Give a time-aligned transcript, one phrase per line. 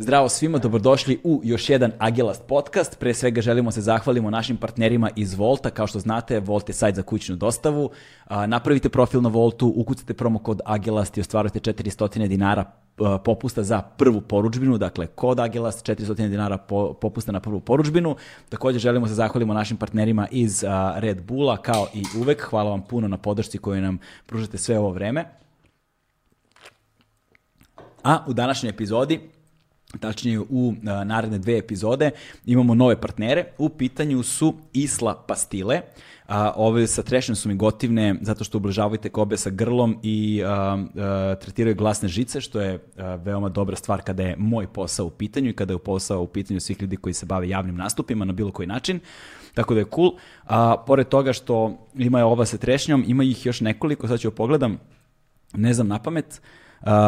[0.00, 2.98] Zdravo svima, dobrodošli u još jedan Agilast podcast.
[2.98, 5.70] Pre svega želimo se zahvalimo našim partnerima iz Volta.
[5.70, 7.90] Kao što znate, Volt je sajt za kućnu dostavu.
[8.46, 12.64] napravite profil na Voltu, ukucate promo kod Agilast i ostvarujete 400 dinara
[13.24, 16.58] popusta za prvu poručbinu, dakle kod Agilast 400 dinara
[17.00, 18.16] popusta na prvu poručbinu.
[18.48, 20.64] Također želimo se zahvalimo našim partnerima iz
[20.96, 22.42] Red Bulla, kao i uvek.
[22.42, 25.24] Hvala vam puno na podršci koju nam pružate sve ovo vreme.
[28.04, 29.37] A u današnjoj epizodi
[30.00, 32.10] tačnije u naredne dve epizode,
[32.46, 33.44] imamo nove partnere.
[33.58, 35.80] U pitanju su Isla pastile.
[36.26, 40.42] A, ove sa trešnjom su mi gotivne zato što ublažavaju tekobe sa grlom i
[41.40, 42.84] tretiraju glasne žice, što je
[43.24, 46.60] veoma dobra stvar kada je moj posao u pitanju i kada je posao u pitanju
[46.60, 49.00] svih ljudi koji se bave javnim nastupima na bilo koji način.
[49.54, 50.12] Tako da je cool.
[50.44, 54.78] A, pored toga što ima ova sa trešnjom, ima ih još nekoliko, sad ću pogledam,
[55.52, 56.40] ne znam na pamet,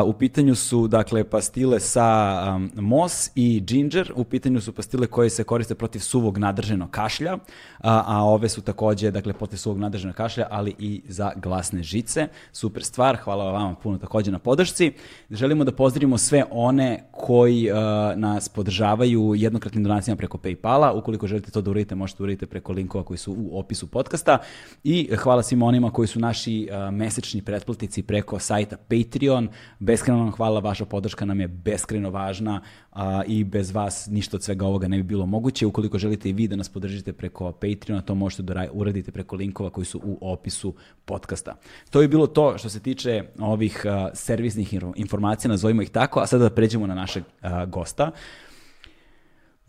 [0.04, 5.30] u pitanju su dakle pastile sa um, mos i ginger, u pitanju su pastile koje
[5.30, 7.38] se koriste protiv suvog nadrženog kašlja,
[7.78, 12.28] a, a ove su takođe dakle protiv suvog nadrženog kašlja, ali i za glasne žice.
[12.52, 14.92] Super stvar, hvala vam puno takođe na podršci.
[15.30, 17.78] Želimo da pozdravimo sve one koji uh,
[18.16, 20.98] nas podržavaju jednokratnim donacijama preko Paypala.
[20.98, 24.38] Ukoliko želite to da uradite, možete uraditi preko linkova koji su u opisu podcasta.
[24.84, 29.48] I hvala svima onima koji su naši uh, mesečni pretplatici preko sajta Patreon.
[29.78, 32.60] Beskreno vam hvala, vaša podrška nam je beskreno važna
[32.92, 35.66] a, i bez vas ništa od svega ovoga ne bi bilo moguće.
[35.66, 39.70] Ukoliko želite i vi da nas podržite preko Patreona, to možete da uradite preko linkova
[39.70, 41.56] koji su u opisu podcasta.
[41.90, 46.26] To je bilo to što se tiče ovih a, servisnih informacija, nazovimo ih tako, a
[46.26, 48.10] sada da pređemo na našeg a, gosta.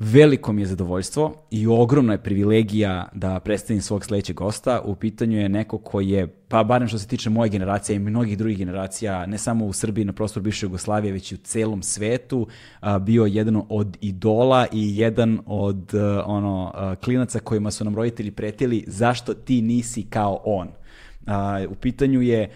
[0.04, 4.82] Veliko mi je zadovoljstvo i ogromna je privilegija da predstavim svog sledećeg gosta.
[4.86, 8.38] U pitanju je neko koji je, pa barem što se tiče moje generacije i mnogih
[8.38, 12.48] drugih generacija, ne samo u Srbiji na prostoru bivše Jugoslavije, već i u celom svetu,
[13.02, 15.92] bio jedan od idola i jedan od
[16.26, 20.68] ono klinaca kojima su nam roditelji pretili zašto ti nisi kao on.
[21.70, 22.50] U pitanju je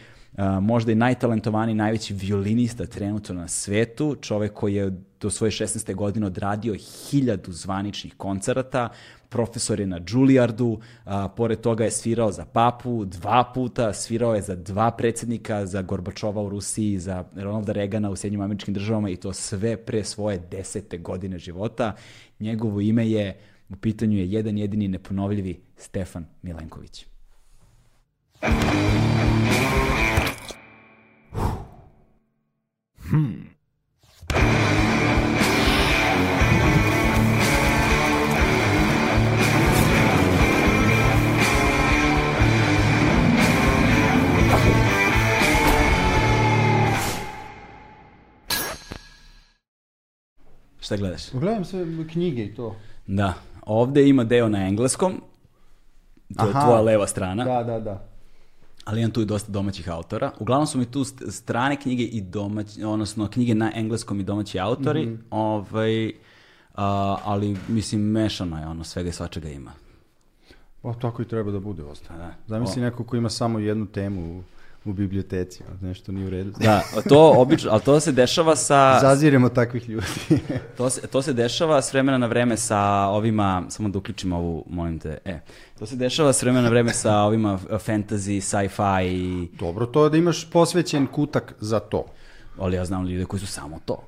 [0.62, 4.92] možda i najtalentovaniji, najveći violinista trenutno na svetu, čovek koji je
[5.22, 5.96] do svoje 16.
[5.96, 6.76] godine odradio
[7.10, 8.90] hiljadu zvaničnih koncerata,
[9.30, 14.42] profesor je na Juilliardu, a, pored toga je svirao za Papu dva puta, svirao je
[14.42, 19.16] za dva predsednika, za Gorbačova u Rusiji, za Ronalda Regana u Sjednjim američkim državama i
[19.16, 21.96] to sve pre svoje desete godine života.
[22.40, 27.06] Njegovo ime je, u pitanju je jedan jedini neponovljivi Stefan Milenković.
[33.16, 33.50] Hmm.
[50.80, 51.32] Šta gledaš?
[51.32, 52.76] Gledam sve knjige i to.
[53.08, 53.34] Da.
[53.66, 55.22] Ovde ima deo na engleskom.
[56.38, 57.44] To je tvoja leva strana.
[57.44, 58.15] Da, da, da.
[58.86, 60.32] Ali imam tu i dosta domaćih autora.
[60.40, 65.06] Uglavnom su mi tu strane knjige i domaći, odnosno knjige na engleskom i domaći autori.
[65.06, 65.22] Mm -hmm.
[65.30, 66.14] ovaj,
[66.76, 69.72] a, ali mislim mešano je ono, svega i svačega ima.
[70.82, 72.20] Pa tako i treba da bude ostalo.
[72.20, 72.34] Da.
[72.48, 72.86] Zamisli o.
[72.86, 74.44] neko ko ima samo jednu temu
[74.86, 76.52] u biblioteci, nešto nije u redu.
[76.60, 79.00] Da, to obično, ali to se dešava sa...
[79.02, 80.06] Zaziremo takvih ljudi.
[80.78, 84.66] to, se, to se dešava s vremena na vreme sa ovima, samo da uključim ovu,
[84.70, 85.40] molim te, e,
[85.80, 89.48] to se dešava s vremena na vreme sa ovima fantasy, sci-fi i...
[89.60, 92.06] Dobro, to je da imaš posvećen kutak za to.
[92.58, 94.04] Ali ja znam ljude koji su samo to.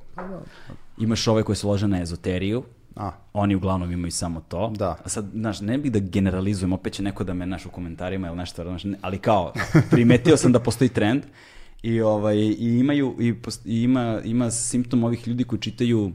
[0.97, 2.63] Imaš ove koji su lože na ezoteriju,
[2.97, 3.11] A.
[3.33, 4.73] Oni uglavnom imaju samo to.
[4.77, 4.97] Da.
[5.05, 8.27] A sad, znaš, ne bih da generalizujem, opet će neko da me naš u komentarima
[8.27, 9.53] ili nešto, znaš, ali kao,
[9.91, 11.23] primetio sam da postoji trend
[11.83, 13.33] i, ovaj, i imaju, i,
[13.65, 16.11] i ima, ima simptom ovih ljudi koji čitaju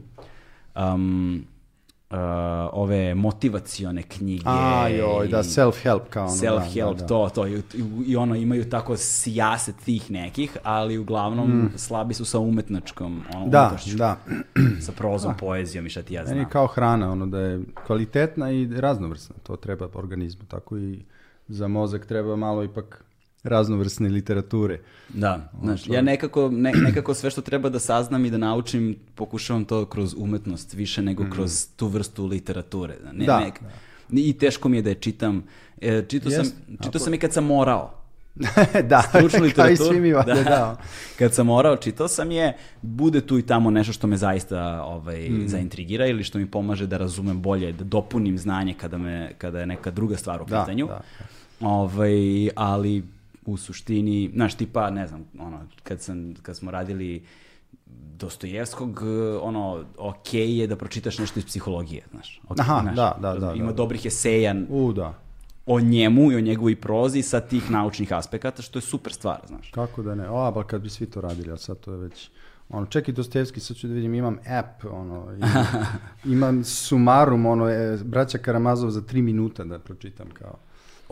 [0.75, 1.45] um,
[2.13, 4.43] uh, ove motivacione knjige.
[4.45, 6.35] A, joj, da, self-help kao ono.
[6.35, 7.47] Self-help, da, da, to, to.
[7.47, 7.61] I,
[8.05, 11.71] I ono, imaju tako sijaset tih nekih, ali uglavnom mm.
[11.75, 14.17] slabi su sa umetnačkom, ono, da, da.
[14.81, 15.37] sa prozom, da.
[15.45, 16.37] poezijom i šta ti ja znam.
[16.37, 19.35] Meni kao hrana, ono, da je kvalitetna i raznovrsna.
[19.43, 20.99] To treba organizmu, tako i
[21.47, 23.03] za mozak treba malo ipak
[23.43, 24.79] raznovrsne literature.
[25.09, 29.65] Da, znaš, ja nekako, ne, nekako sve što treba da saznam i da naučim, pokušavam
[29.65, 31.29] to kroz umetnost više nego mm.
[31.31, 32.95] kroz tu vrstu literature.
[33.13, 33.39] Ne, da.
[33.39, 33.59] Nek,
[34.11, 35.43] I teško mi je da je čitam.
[35.81, 36.35] E, čitao yes.
[36.35, 38.03] sam, čitao sam i kad sam morao.
[38.89, 40.23] da, stručnu kao i svi mi da.
[40.23, 40.77] da.
[41.19, 45.29] Kad sam morao, čitao sam je, bude tu i tamo nešto što me zaista ovaj,
[45.29, 45.47] mm.
[45.47, 49.65] zaintrigira ili što mi pomaže da razumem bolje, da dopunim znanje kada, me, kada je
[49.65, 50.87] neka druga stvar u da, pitanju.
[50.87, 51.67] Da, da.
[51.67, 53.03] Ovaj, ali
[53.45, 57.23] u suštini, znaš, tipa, ne znam, ono, kad, sam, kad smo radili
[58.17, 59.01] Dostojevskog,
[59.41, 62.41] ono, ok je da pročitaš nešto iz psihologije, znaš.
[62.49, 63.73] Ok, Aha, znaš, da, da, da, Ima da.
[63.73, 65.13] dobrih eseja U, da.
[65.65, 69.71] o njemu i o njegovoj prozi sa tih naučnih aspekata, što je super stvar, znaš.
[69.71, 70.29] Kako da ne?
[70.29, 72.29] O, ba kad bi svi to radili, a sad to je već...
[72.69, 75.65] Ono, čekaj Dostojevski, sad ću da vidim, imam app, ono, imam,
[76.35, 80.57] imam sumarum, ono, e, braća Karamazov za tri minuta da pročitam kao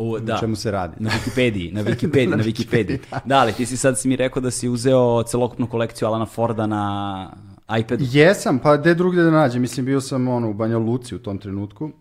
[0.03, 0.37] O, da.
[0.39, 0.95] čemu se radi.
[0.99, 2.99] Na Wikipediji, na Wikipediji, na Na Wikipediji.
[2.99, 6.25] Wikipediji, Da, ali ti si sad si mi rekao da si uzeo celokupnu kolekciju Alana
[6.25, 7.31] Forda na
[7.79, 8.05] iPadu.
[8.11, 9.61] Jesam, pa gde drugde da nađem?
[9.61, 11.91] Mislim, bio sam ono, u Banja Luci u tom trenutku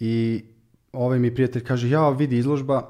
[0.00, 0.44] i
[0.92, 2.88] ovaj mi prijatelj kaže, ja vidi izložba,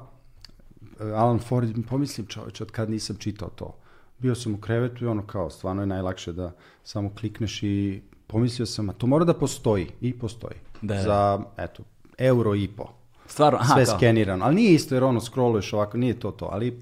[0.99, 3.75] e, Alan Ford, pomislim čoveče, od kad nisam čitao to.
[4.19, 6.51] Bio sam u krevetu i ono kao, stvarno je najlakše da
[6.83, 10.55] samo klikneš i pomislio sam, a to mora da postoji i postoji.
[10.81, 11.01] Da, da.
[11.01, 11.83] Za, eto,
[12.17, 13.04] euro i po.
[13.27, 13.97] Stvarno, aha, Sve kao.
[13.97, 16.79] skenirano, ali nije isto jer ono scrolluješ ovako, nije to to, ali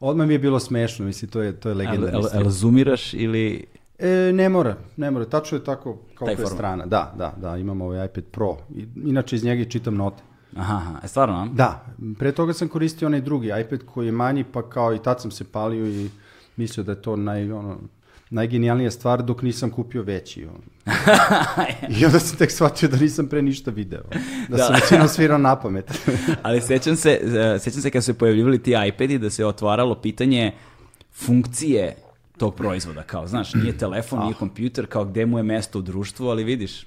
[0.00, 3.14] odmah mi je bilo smešno, mislim, to je, to je El, legendarni el, el zoomiraš
[3.14, 3.66] ili...
[3.98, 5.24] E, ne mora, ne mora.
[5.24, 6.52] Tačno je tako kao je format.
[6.52, 6.86] strana.
[6.86, 8.56] Da, da, da, imam ovaj iPad Pro.
[8.74, 10.22] I, inače iz njega čitam note.
[10.56, 11.48] Aha, aha, e, stvarno?
[11.52, 11.86] Da,
[12.18, 15.30] pre toga sam koristio onaj drugi iPad koji je manji, pa kao i tad sam
[15.30, 16.10] se palio i
[16.56, 17.76] mislio da je to naj, ono,
[18.30, 20.40] najgenijalnija stvar dok nisam kupio veći.
[22.00, 24.02] I onda sam tek shvatio da nisam pre ništa video.
[24.48, 24.58] Da, Da.
[24.58, 26.08] sam većinom svirao na pamet.
[26.42, 27.10] Ali sećam se,
[27.54, 30.52] e, sećam se kad su se pojavljivali ti iPadi da se otvaralo pitanje
[31.12, 31.96] funkcije
[32.36, 36.28] tog proizvoda, kao, znaš, nije telefon, nije kompjuter, kao gde mu je mesto u društvu,
[36.28, 36.86] ali vidiš,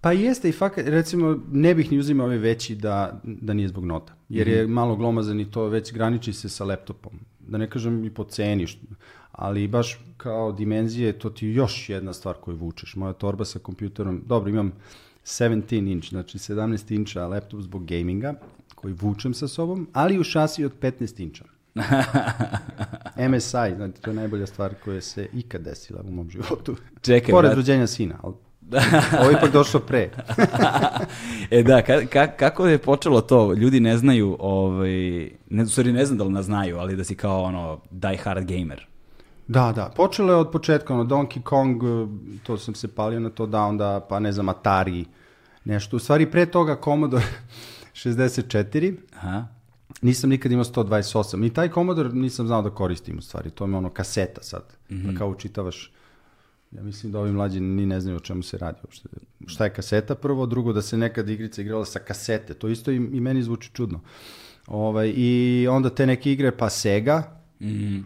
[0.00, 3.84] Pa jeste i fakat, recimo, ne bih ni uzimao ove veći da, da nije zbog
[3.84, 4.12] nota.
[4.28, 7.12] Jer je malo glomazan i to već graniči se sa laptopom.
[7.40, 8.86] Da ne kažem i po ceni, što-
[9.32, 12.96] ali baš kao dimenzije, to ti još jedna stvar koju vučeš.
[12.96, 14.72] Moja torba sa kompjuterom, dobro, imam
[15.24, 18.34] 17 inch, znači 17 inča laptop zbog gaminga,
[18.74, 21.44] koji vučem sa sobom, ali u šasi od 15 inča.
[23.30, 26.76] MSI, znači to je najbolja stvar koja se ikad desila u mom životu.
[27.00, 28.34] Čekaj, Pored rođenja sina, ali
[29.20, 30.10] ovo je ipak došlo pre.
[31.50, 33.52] e da, ka, ka, kako je počelo to?
[33.52, 37.14] Ljudi ne znaju, ovaj, ne, stvari ne znam da li nas znaju, ali da si
[37.14, 38.91] kao ono die hard gamer.
[39.48, 39.92] Da, da.
[39.96, 42.06] Počelo je od početka, ono, Donkey Kong, eh,
[42.42, 45.04] to sam se palio na to, da onda, pa ne znam, Atari,
[45.64, 45.96] nešto.
[45.96, 47.24] U stvari, pre toga Commodore
[47.94, 49.46] 64, Aha.
[50.02, 51.46] nisam nikad imao 128.
[51.46, 53.50] I taj Commodore nisam znao da koristim, u stvari.
[53.50, 54.62] To je ono kaseta sad.
[54.88, 55.92] Da kao učitavaš
[56.72, 59.08] Ja mislim da ovi mlađi ni ne znaju o čemu se radi uopšte.
[59.46, 62.54] Šta je kaseta prvo, drugo da se nekad igrica igrala sa kasete.
[62.54, 64.00] To isto i, i meni zvuči čudno.
[64.66, 67.98] Ovaj, I onda te neke igre, pa Sega, Mhm.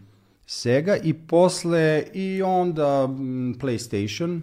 [0.46, 3.12] Sega i posle i onda mm,
[3.54, 4.40] PlayStation,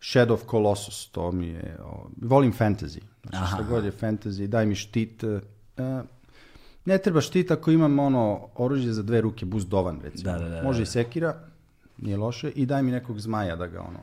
[0.00, 3.00] Shadow of Colossus, to mi je, o, volim fantasy.
[3.22, 5.24] Znači šta god je fantasy, daj mi štit.
[5.24, 5.40] e,
[6.84, 10.32] ne treba štit ako imam ono oružje za dve ruke, buzdovan recimo.
[10.32, 10.82] Da, da, da, Može da.
[10.82, 11.34] i sekira,
[11.98, 13.98] nije loše, i daj mi nekog zmaja da ga ono,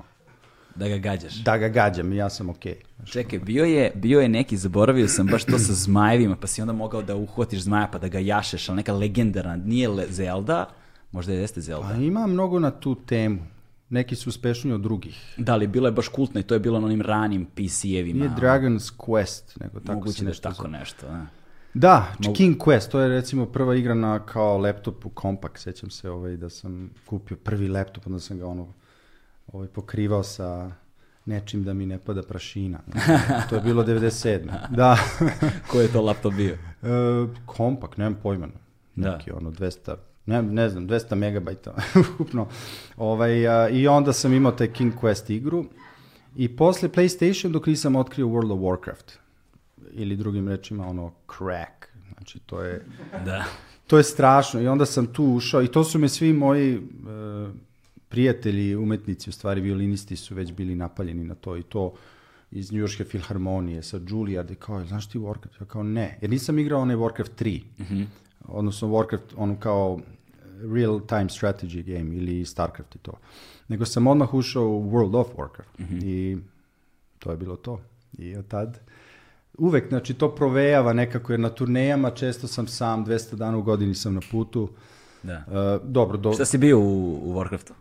[0.76, 1.36] Da ga gađaš.
[1.36, 2.76] da ga gađam ja sam okej.
[2.96, 6.62] Znaš, Čekaj, bio je, bio je neki, zaboravio sam baš to sa zmajevima, pa si
[6.62, 10.66] onda mogao da uhvatiš zmaja pa da ga jašeš, ali neka legendarna, nije Zelda,
[11.12, 11.88] možda jeste Zelda.
[11.88, 13.40] Pa ima mnogo na tu temu.
[13.90, 15.34] Neki su uspešniji od drugih.
[15.38, 18.20] Da, ali bilo je baš kultno i to je bilo na onim ranim PC-evima.
[18.20, 21.08] Nije Dragon's Quest, nego tako Moguće se da nešto tako nešto.
[21.08, 21.26] Da.
[21.74, 26.38] Da, King Quest, to je recimo prva igra na kao laptopu Compact, sećam se ovaj,
[26.38, 28.74] da sam kupio prvi laptop, onda sam ga ono
[29.48, 30.72] ovaj, pokrivao sa
[31.26, 32.80] nečim da mi ne pada prašina.
[33.50, 34.70] to je bilo 97.
[34.70, 34.98] Da,
[35.68, 36.54] Ko je to laptop bio?
[36.84, 36.88] e,
[37.58, 38.48] Compact, nemam pojma.
[38.96, 39.18] Da.
[39.18, 41.76] Neki ono 200, ne, ne znam, 200 megabajta
[42.14, 42.48] ukupno.
[42.98, 45.66] Ovaj, a, I onda sam imao taj King Quest igru
[46.36, 49.18] i posle PlayStation dok nisam otkrio World of Warcraft.
[49.94, 51.88] Ili drugim rečima ono crack.
[52.14, 52.86] Znači to je...
[53.26, 53.46] Da.
[53.88, 56.80] To je strašno i onda sam tu ušao i to su me svi moji e,
[58.10, 61.94] prijatelji, umetnici, u stvari violinisti su već bili napaljeni na to i to
[62.52, 65.62] iz Njujorške filharmonije sa Juilliard i kao, znaš ti Warcraft?
[65.62, 67.62] Ja kao ne, jer nisam igrao onaj Warcraft 3,
[68.48, 70.00] odnosno Warcraft, ono kao
[70.76, 73.12] real time strategy game ili Starcraft i to.
[73.68, 76.38] Nego sam odmah ušao u World of Warcraft i
[77.20, 77.80] to je bilo to.
[78.18, 78.80] I od tad
[79.58, 83.96] uvek, znači to provejava nekako, jer na turnejama često sam sam, 200 dana u godini
[83.96, 84.70] sam na putu.
[85.24, 85.34] da.
[85.34, 87.72] E, dobro, do, Šta si bio u, u Warcraftu?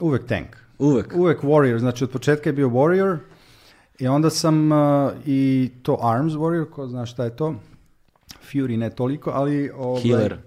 [0.00, 0.56] uvek tank.
[0.78, 1.12] Uvek.
[1.16, 3.18] Uvek warrior, znači od početka je bio warrior
[3.98, 4.76] i onda sam e,
[5.26, 7.54] i to arms warrior, ko zna šta je to.
[8.52, 9.70] Fury ne toliko, ali...
[9.70, 10.38] Ovaj, Healer.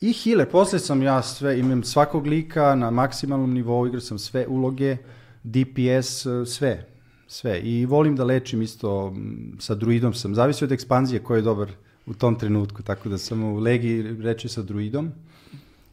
[0.00, 4.46] I healer, posle sam ja sve, imam svakog lika na maksimalnom nivou, igrao sam sve
[4.46, 4.96] uloge,
[5.42, 6.86] DPS, sve,
[7.26, 7.60] sve.
[7.60, 9.14] I volim da lečim isto,
[9.58, 11.72] sa druidom sam, zavisi od ekspanzije koji je dobar
[12.06, 15.12] u tom trenutku, tako da sam u Legi reče sa druidom,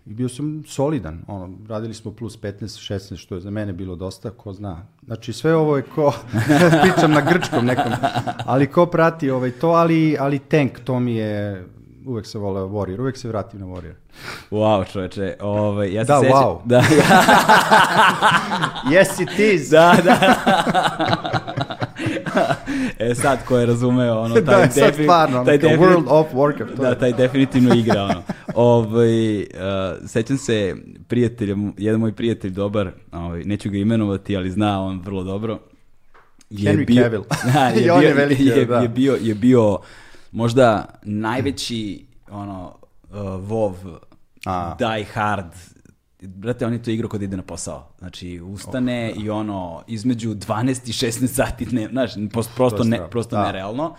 [0.06, 2.52] I bio sam solidan, ono, radili smo plus 15,
[2.94, 4.86] 16, što je za mene bilo dosta, ko zna.
[5.04, 6.14] Znači sve ovo je ko,
[6.84, 7.92] pričam na grčkom nekom,
[8.46, 11.66] ali ko prati ovaj, to, ali, ali tank, to mi je,
[12.06, 13.94] uvek se voleo Warrior, uvek se vratim na Warrior.
[14.52, 16.60] Wow, čoveče, ovaj, ja se Da, sećam- wow.
[16.66, 16.82] Da,
[18.86, 19.70] Yes it is!
[19.70, 20.36] da, da.
[23.00, 26.28] e sad, ko je razumeo, ono, taj da, sad defini- stvarno, taj defini- World of
[26.34, 26.76] Warcraft.
[26.76, 28.24] To Da, taj definitivno igra, ono.
[28.56, 29.46] Ovaj, uh,
[30.06, 30.76] sećam se
[31.08, 35.60] prijatelja, jedan moj prijatelj dobar, ovaj, neću ga imenovati, ali zna on vrlo dobro.
[36.50, 37.24] Je Henry Cavill.
[37.54, 38.78] Da, je, I on bio, je veliki, je, da.
[38.78, 39.78] je bio, je bio
[40.32, 43.74] možda najveći ono, uh, WoW
[44.46, 44.76] A.
[44.78, 45.46] die hard
[46.22, 47.88] Brate, on je to igrao kod ide na posao.
[48.00, 53.36] Znači, ustane i ono, između 12 i 16 sati, ne, znaš, prosto, prosto, ne, prosto
[53.36, 53.44] Da.
[53.44, 53.96] nerealno.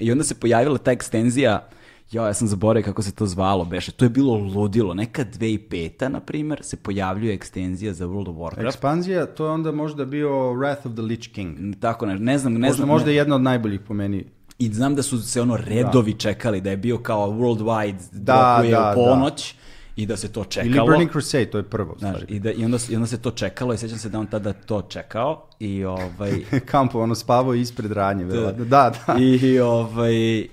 [0.00, 1.68] I onda se pojavila ta ekstenzija,
[2.12, 4.94] ja, ja sam zaboravio kako se to zvalo, beše, to je bilo ludilo.
[4.94, 8.66] Neka 2005 na primjer, se pojavljuje ekstenzija za World of Warcraft.
[8.66, 11.76] Ekspanzija, to je onda možda bio Wrath of the Lich King.
[11.76, 12.88] Tako ne, ne znam, ne Možda, znam.
[12.88, 14.24] možda ne- jedna od najboljih po meni.
[14.58, 18.70] I znam da su se ono redovi čekali, da je bio kao worldwide Da, dropuje
[18.72, 19.54] da, u ponoć
[19.96, 20.76] i da se to čekalo.
[20.76, 21.96] Ili Burning Crusade, to je prvo.
[21.98, 24.26] Znaš, i, da, i, onda, I onda se to čekalo i sjećam se da on
[24.26, 26.32] tada to čekao i ovaj...
[26.70, 28.64] Kampo, ono spavao ispred ranje, verovatno.
[28.64, 29.16] Da, da.
[29.18, 30.48] I, ovaj, i,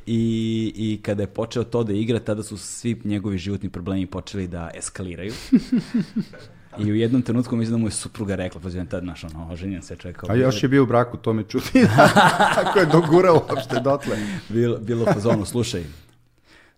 [0.76, 4.72] I kada je počeo to da igra, tada su svi njegovi životni problemi počeli da
[4.74, 5.34] eskaliraju.
[6.78, 9.82] I u jednom trenutku mislim da mu je supruga rekla, pa tad naš ono, oženjen
[9.82, 10.32] se čekao.
[10.32, 11.66] A još je bio u braku, to me čudi.
[12.56, 14.18] Kako je dogurao uopšte dotle.
[14.50, 15.84] bilo, bilo u fazonu, slušaj,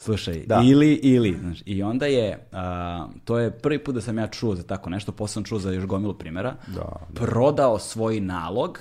[0.02, 0.62] slušaj, Da.
[0.66, 4.56] ili, ili, znaš, i onda je, a, to je prvi put da sam ja čuo
[4.56, 8.80] za tako nešto, posle sam čuo za još gomilu primjera, Da, prodao svoj nalog,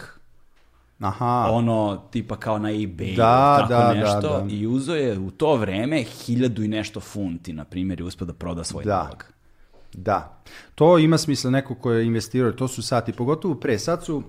[1.00, 1.48] Aha.
[1.52, 4.46] ono, tipa kao na eBay, Da, tako da, da, nešto, da.
[4.50, 8.32] i uzeo je u to vreme hiljadu i nešto funti, na primjer, i uspio da
[8.32, 9.02] proda svoj Da.
[9.02, 9.24] nalog.
[9.92, 10.40] Da.
[10.74, 13.78] To ima smisla neko ko je investirao, to su sati, pogotovo pre.
[13.78, 14.22] Sad su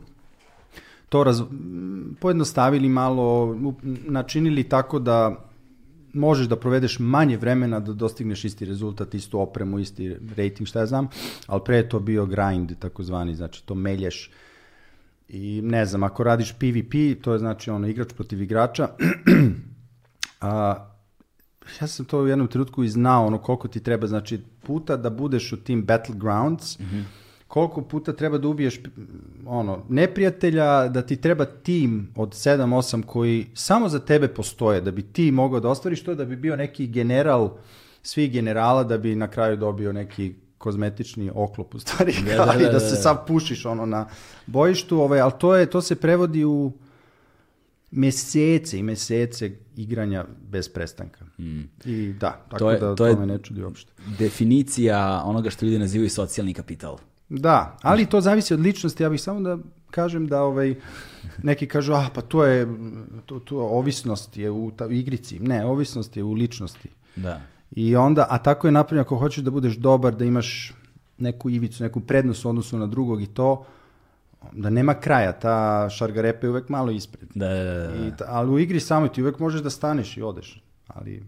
[1.10, 1.41] to raz,
[2.19, 3.55] pojednostavili malo,
[4.05, 5.36] načinili tako da
[6.13, 10.86] možeš da provedeš manje vremena da dostigneš isti rezultat, istu opremu, isti rating, šta ja
[10.86, 11.08] znam,
[11.48, 14.32] ali pre je to bio grind, takozvani, znači to melješ
[15.30, 18.89] i ne znam, ako radiš PvP, to je znači ono igrač protiv igrača,
[20.41, 20.88] a,
[21.82, 25.10] ja sam to u jednom trenutku i znao, ono koliko ti treba, znači puta da
[25.10, 26.80] budeš u tim battlegrounds,
[27.51, 28.79] koliko puta treba da ubiješ
[29.46, 35.01] ono, neprijatelja, da ti treba tim od 7-8 koji samo za tebe postoje, da bi
[35.03, 37.50] ti mogao da ostvariš to, da bi bio neki general
[38.03, 42.60] svih generala, da bi na kraju dobio neki kozmetični oklop u stvari, Da, da, da,
[42.60, 43.01] da, da, se da.
[43.01, 44.08] sad pušiš ono na
[44.48, 46.72] bojištu, ovaj, ali to, je, to se prevodi u
[47.91, 51.25] mesece i mesece igranja bez prestanka.
[51.86, 53.91] I da, tako To je- da to to, je- me ne čudi uopšte.
[54.20, 56.98] Definicija onoga što ljudi nazivaju socijalni kapital.
[57.39, 59.03] Da, ali to zavisi od ličnosti.
[59.03, 59.57] Ja bih samo da
[59.91, 60.75] kažem da ovaj,
[61.43, 62.67] neki kažu, ah, pa to je,
[63.25, 65.39] to, to ovisnost je u ta, igrici.
[65.39, 66.89] Ne, ovisnost je u ličnosti.
[67.15, 67.41] Da.
[67.71, 70.73] I onda, a tako je napravljeno ako hoćeš da budeš dobar, da imaš
[71.17, 73.65] neku ivicu, neku prednost u odnosu na drugog i to,
[74.51, 77.29] da nema kraja, ta šargarepa je uvek malo ispred.
[77.35, 78.07] Da, da, da, da.
[78.07, 80.63] I ali u igri samo ti uvek možeš da staneš i odeš.
[80.88, 81.23] Ali,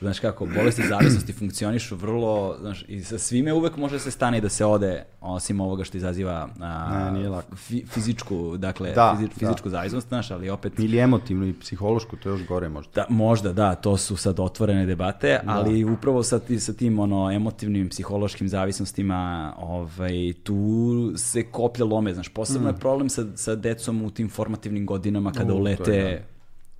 [0.00, 4.48] Znaš kako, bolesti zavisnosti funkcionišu vrlo, znaš, i sa svime uvek može se stane da
[4.48, 7.56] se ode, osim ovoga što izaziva a, Ne, nije lako.
[7.58, 9.34] fi- fizičku, dakle, Da, fizi- da.
[9.40, 12.90] fizičku zavisnost, znaš, ali opet ili emotivno i psihološko, to je još gore možda.
[12.94, 17.88] Da, možda, da, to su sad otvorene debate, ali upravo sa, sa tim ono, emotivnim,
[17.88, 19.16] psihološkim zavisnostima,
[19.58, 20.12] ovaj,
[20.42, 20.56] tu
[21.16, 25.54] se koplja lome, znaš, posebno je problem sa, sa decom u tim formativnim godinama kada
[25.54, 26.26] U, ulete, je,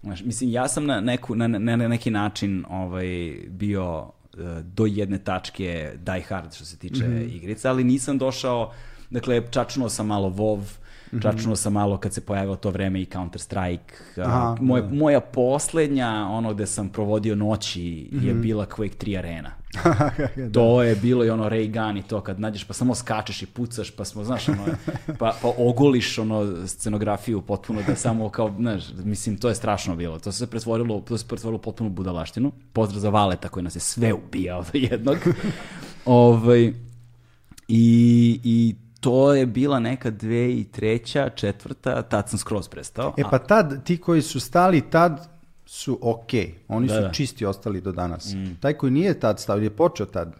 [0.07, 3.07] znaš, mislim, ja sam na, neku, na, na, na neki način ovaj,
[3.49, 4.07] bio
[4.39, 7.29] eh, do jedne tačke die hard što se tiče Mhm.
[7.37, 8.73] igrica, ali nisam došao,
[9.11, 10.63] dakle, čačnuo sam malo WoW.
[11.23, 13.95] Čačnuo sam malo kad se pojavilo to vreme i Counter Strike.
[14.17, 17.83] Aha, moje, moja poslednja, ono gde sam provodio noći,
[18.13, 18.41] je Mhm.
[18.43, 19.51] bila Quake 3 arena.
[20.53, 23.47] To je bilo i ono ray gun i to kad nađeš pa samo skačeš i
[23.47, 24.65] pucaš pa smo, znaš, ono,
[25.19, 30.19] pa, pa ogoliš ono scenografiju potpuno da samo kao, znaš, mislim, to je strašno bilo.
[30.19, 32.53] To se pretvorilo, to se pretvorilo u potpunu budalaštinu.
[32.73, 35.17] Pozdrav za Valeta koji nas je sve ubijao do jednog.
[36.05, 36.73] ovaj,
[37.69, 38.75] i, I
[39.07, 43.15] to je bila neka dve i treća, četvrta, tad sam skroz prestao.
[43.17, 45.29] E pa tad, ti koji su stali tad
[45.67, 46.31] su ok.
[46.69, 47.11] Oni Da, su da.
[47.13, 48.35] čisti ostali do danas.
[48.61, 50.35] Taj koji nije tad stavio, je počeo tad,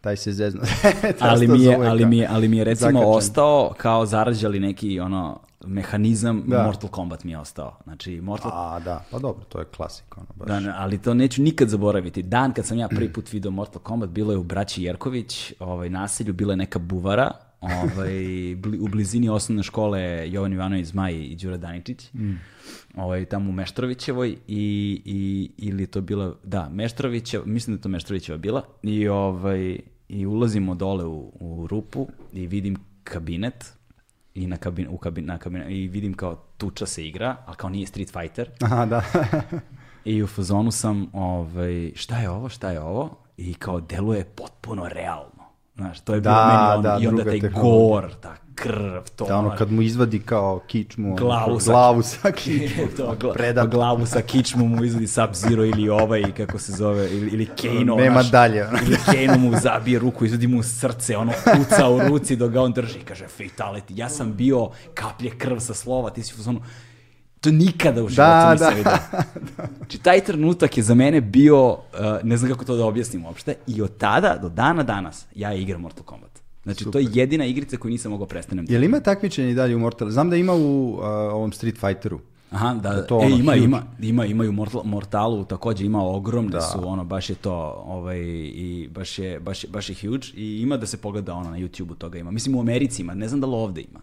[0.00, 0.60] taj se zezna.
[1.20, 3.08] ali mi je, ali mi je, ali mi je recimo zakačen.
[3.08, 6.62] ostao kao zarađali neki ono mehanizam Da.
[6.62, 7.76] Mortal Kombat mi je ostao.
[7.84, 10.48] Znači, Mortal A, da, pa dobro, to je klasik, ono, baš.
[10.62, 12.22] Da, ali to neću nikad zaboraviti.
[12.22, 15.90] Dan kad sam ja prvi put video Mortal Kombat, bilo je u Braći Jerković, ovaj,
[15.90, 18.12] naselju, bila je neka buvara, ovaj,
[18.56, 22.10] bli- u blizini osnovne škole Jovan Ivanović Zmaj i Đura Daničić,
[22.96, 27.88] ovaj, tamo u Meštrovićevoj i, i, ili to bila, da, Meštrovićeva, mislim da je to
[27.88, 33.72] Meštrovićeva bila i, ovaj, i ulazimo dole u, u rupu i vidim kabinet
[34.34, 37.70] i na kabin, u kabin, na kabin, i vidim kao tuča se igra, ali kao
[37.70, 38.50] nije Street Fighter.
[38.60, 39.02] Aha, da.
[40.04, 43.18] I u fazonu sam, ovaj, šta je ovo, šta je ovo?
[43.36, 45.39] I kao deluje potpuno realno.
[45.80, 47.62] Znaš, to je bilo Da, meni ono, da, i onda taj tehnologija.
[47.62, 52.02] gor, ta krv, to da, ono, kad mu izvadi kao kičmu, ono, Glavu sa- glavu
[52.02, 53.68] sa kičmu, to, gla, predat.
[53.68, 57.94] glavu sa kičmu mu izvadi Sub-Zero ili ovaj, kako se zove, ili, ili Kano.
[57.96, 58.78] Nema znaš, dalje, ono.
[58.78, 62.72] Ili Kano mu zabije ruku, izvadi mu srce, ono kuca u ruci dok ga on
[62.72, 63.82] drži i kaže fatality.
[63.90, 66.60] Ja sam bio kaplje krv sa slova, ti si u fazonu,
[67.40, 68.76] to nikada u životu Da, nisam da.
[68.76, 68.92] vidio.
[69.76, 71.78] Znači, taj trenutak je za mene bio, uh,
[72.22, 75.80] ne znam kako to da objasnim uopšte, i od tada do dana danas ja igram
[75.80, 76.30] Mortal Kombat.
[76.62, 78.66] Znači, to je jedina igrica koju nisam mogao prestanem.
[78.66, 80.10] da Jel ima takmičenje i dalje u Mortal?
[80.10, 82.20] Znam da ima u uh, ovom Street Fighteru.
[82.50, 83.64] Aha, da, to e, ono, ima, huge.
[83.64, 88.88] ima, ima, imaju Mortal, Mortalu, takođe ima ogromne su, ono, baš je to, ovaj, i
[88.94, 91.94] baš je, baš, je, baš je huge i ima da se pogleda, ono, na YouTube-u
[91.94, 92.30] toga ima.
[92.30, 94.00] Mislim, u Americi ima, ne znam da li ovde ima.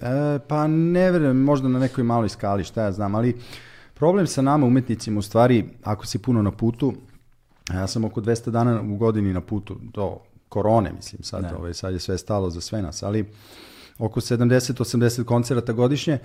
[0.00, 3.36] E, pa ne verujem, možda na nekoj maloj skali, šta ja znam, ali
[3.94, 6.92] problem sa nama umetnicima u stvari, ako si puno na putu,
[7.72, 10.16] ja sam oko 200 dana u godini na putu do
[10.48, 13.24] korone, mislim, sad, ovaj, sad je sve stalo za sve nas, ali
[13.98, 16.18] oko 70-80 koncerata godišnje,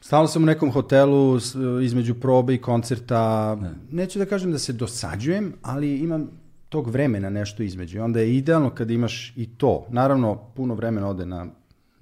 [0.00, 1.38] Stalno sam u nekom hotelu
[1.82, 3.56] između probe i koncerta.
[3.90, 6.30] Neću da kažem da se dosađujem, ali imam
[6.68, 8.02] tog vremena nešto između.
[8.02, 9.86] Onda je idealno kada imaš i to.
[9.90, 11.46] Naravno, puno vremena ode na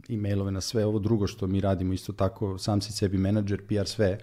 [0.08, 3.86] e-mailove, na sve ovo drugo što mi radimo, isto tako, sam si sebi menadžer, PR,
[3.86, 4.18] sve.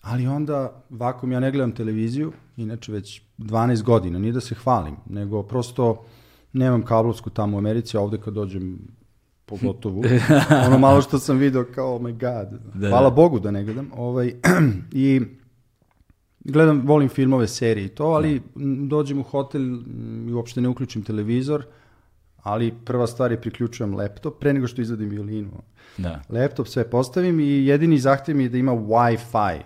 [0.00, 4.96] Ali onda, vakom, ja ne gledam televiziju, inače već 12 godina, nije da se hvalim,
[5.06, 6.04] nego prosto
[6.52, 8.78] nemam kablovsku tamo u Americi, a ovde kad dođem
[9.44, 10.02] pogotovo,
[10.66, 13.14] ono malo što sam video kao, oh my god, Da, hvala da.
[13.14, 14.34] Bogu da ne gledam, ovaj,
[14.92, 15.20] i
[16.40, 19.62] gledam, volim filmove, serije i to, ali m, dođem u hotel
[20.28, 21.64] i uopšte ne uključim televizor,
[22.42, 25.62] ali prva stvar je priključujem laptop pre nego što izvadim violinu.
[25.98, 26.20] Da.
[26.28, 29.60] Laptop sve postavim i jedini zahtev mi je da ima Wi-Fi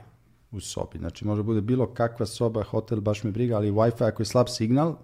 [0.50, 0.98] u sobi.
[0.98, 4.46] Znači može bude bilo kakva soba, hotel, baš me briga, ali Wi-Fi ako je slab
[4.48, 4.96] signal,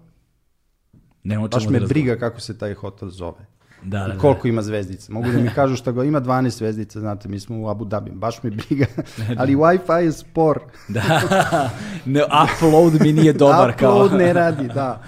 [1.25, 3.47] Ne baš me da briga kako se taj hotel zove.
[3.83, 4.19] Da, da, da.
[4.19, 5.13] koliko ima zvezdica.
[5.13, 8.11] Mogu da mi kažu šta go, ima 12 zvezdica, znate, mi smo u Abu Dhabi,
[8.11, 8.87] baš me briga,
[9.39, 10.61] ali Wi-Fi je spor.
[10.89, 11.03] Da,
[12.05, 13.95] ne, upload mi nije dobar kao.
[13.95, 15.03] Upload ne radi, da.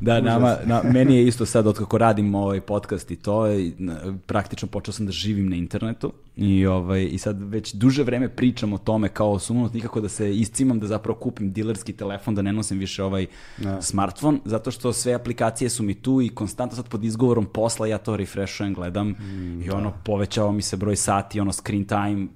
[0.00, 4.18] Da, nama, na, meni je isto sad, otkako radim ovaj podcast i to, i, na-
[4.26, 8.72] praktično počeo sam da živim na internetu i, ovaj, i sad već duže vreme pričam
[8.72, 12.52] o tome kao sumnut nikako da se iscimam da zapravo kupim dilerski telefon, da ne
[12.52, 13.26] nosim više ovaj
[13.80, 17.98] smartfon, zato što sve aplikacije su mi tu i konstantno sad pod izgovorom posla ja
[17.98, 19.14] to refreshujem, gledam
[19.66, 22.26] i ono povećava mi se broj sati, ono screen time,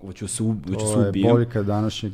[0.00, 1.30] hoću se, ub- hoću se To je ubijem.
[1.30, 2.12] boljka današnjeg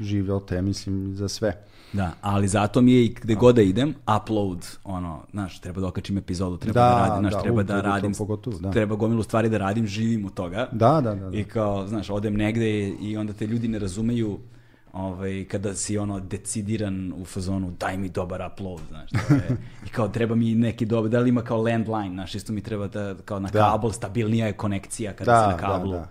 [0.00, 1.52] života, mislim, za sve.
[1.92, 5.86] Da, ali zato mi je i gde god da idem, upload, ono, znaš, treba da
[5.86, 8.70] okačim epizodu, treba da, Da, radim, znaš, da, treba da radim, pogotovo, da.
[8.70, 10.68] treba gomilu stvari da radim, živim od toga.
[10.72, 11.30] Da, da, da.
[11.30, 11.38] da.
[11.38, 14.38] I kao, znaš, odem negde i onda te ljudi ne razumeju
[14.92, 19.88] ovaj, kada si ono decidiran u fazonu daj mi dobar upload, znaš, to je, i
[19.88, 23.14] kao treba mi neki dobar, da li ima kao landline, znaš, isto mi treba da,
[23.16, 23.58] kao na Da.
[23.64, 25.92] kabel, stabilnija je konekcija kada Da, si na da, kablu.
[25.92, 26.08] da.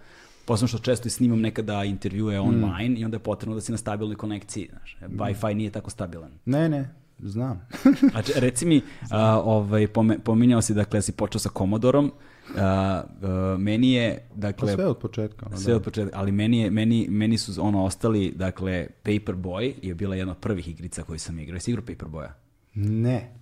[0.50, 3.78] Posebno što često i snimam nekada intervjue online i onda je potrebno da si na
[3.78, 4.98] stabilnoj konekciji, znaš.
[5.02, 6.32] Wi-Fi nije tako stabilan.
[6.46, 7.68] Ne, ne, znam.
[8.12, 8.82] Znači, reci mi,
[9.12, 12.12] a, ovaj, pome, pominjao si, dakle, da si počeo sa Komodorom,
[12.58, 15.46] a, a, meni je, Pa dakle, sve od početka.
[15.46, 15.78] ono, sve da.
[15.78, 20.32] od početka, ali meni, je, meni, meni su ono ostali, dakle, Paperboy je bila jedna
[20.32, 21.56] od prvih igrica koju sam igrao.
[21.56, 22.34] Jesi igrao Paperboya?
[22.74, 23.39] Ne.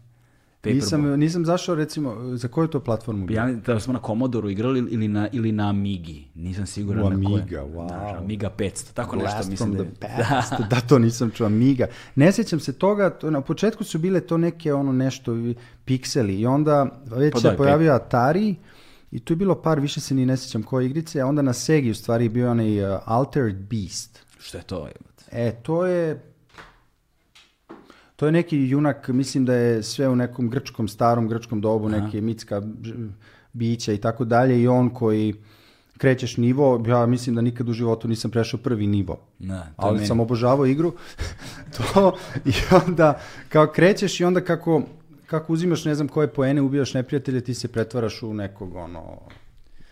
[0.68, 0.76] Paperboy.
[0.76, 3.26] Nisam, nisam zašao, recimo, za koju to platformu?
[3.26, 3.40] bilo?
[3.40, 7.30] Ja, da smo na Commodore igrali ili na, ili na Amigi, nisam siguran U na
[7.30, 7.42] koje.
[7.42, 7.88] Amiga, wow.
[7.88, 10.18] Znaš, Amiga 500, tako nešto Blast mislim from da je.
[10.28, 10.54] past.
[10.70, 10.82] Da.
[10.82, 11.88] to nisam čuo, Amiga.
[12.16, 15.36] Ne sjećam se toga, to, na početku su bile to neke ono nešto,
[15.86, 18.56] pikseli i onda već Pa se da, pojavio Atari
[19.12, 21.54] i tu je bilo par, više se ni ne sjećam koje igrice, a onda na
[21.54, 24.20] Segi u stvari bio onaj uh, Altered Beast.
[24.40, 24.88] Što je to?
[25.32, 26.22] E, to je...
[28.18, 32.22] To je neki junak, mislim da je sve u nekom grčkom, starom grčkom dobu, neke
[32.22, 32.62] mitska
[33.54, 35.36] bića i tako dalje i on koji
[35.98, 39.20] krećeš nivo, ja mislim da nikad u životu nisam prešao prvi nivo.
[39.40, 40.94] Da, to ali meni- sam obožavao igru.
[41.78, 42.54] to, I
[42.88, 44.82] onda kao krećeš i onda kako,
[45.26, 49.20] kako uzimaš ne znam koje poene, ubijaš neprijatelje, ti se pretvaraš u nekog ono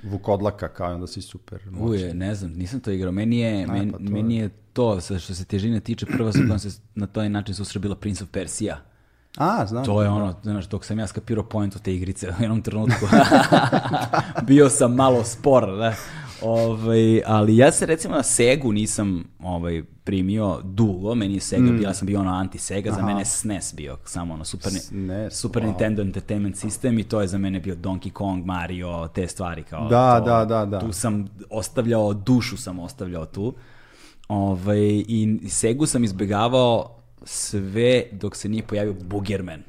[0.05, 1.87] vukodlaka kao i onda si super moćan.
[1.87, 3.11] Uje, ne znam, nisam to igrao.
[3.11, 6.39] Meni je, men, pa to meni je to, sa- što se težine tiče, prva sa
[6.39, 8.77] kojom se na taj način susre bila Prince of Persia.
[9.37, 9.85] A, znam.
[9.85, 13.05] To je ono, znaš, dok sam ja skapirao point te igrice u jednom trenutku.
[14.47, 15.93] Bio sam malo spor, da.
[16.45, 21.93] Ovaj, ali ja se recimo na Segu nisam ovaj, primio dugo, meni je Sega, bila
[21.93, 25.65] sam bio ono anti-Sega, za mene je SNES bio, samo ono Super, SNES, Super wow.
[25.65, 29.87] Nintendo Entertainment System i to je za mene bio Donkey Kong, Mario, te stvari kao
[29.87, 30.79] Da, to, da, da, da.
[30.79, 33.53] Tu sam ostavljao, dušu sam ostavljao tu.
[34.27, 39.63] Ovaj, I Segu sam izbegavao sve dok se nije pojavio Boogerman.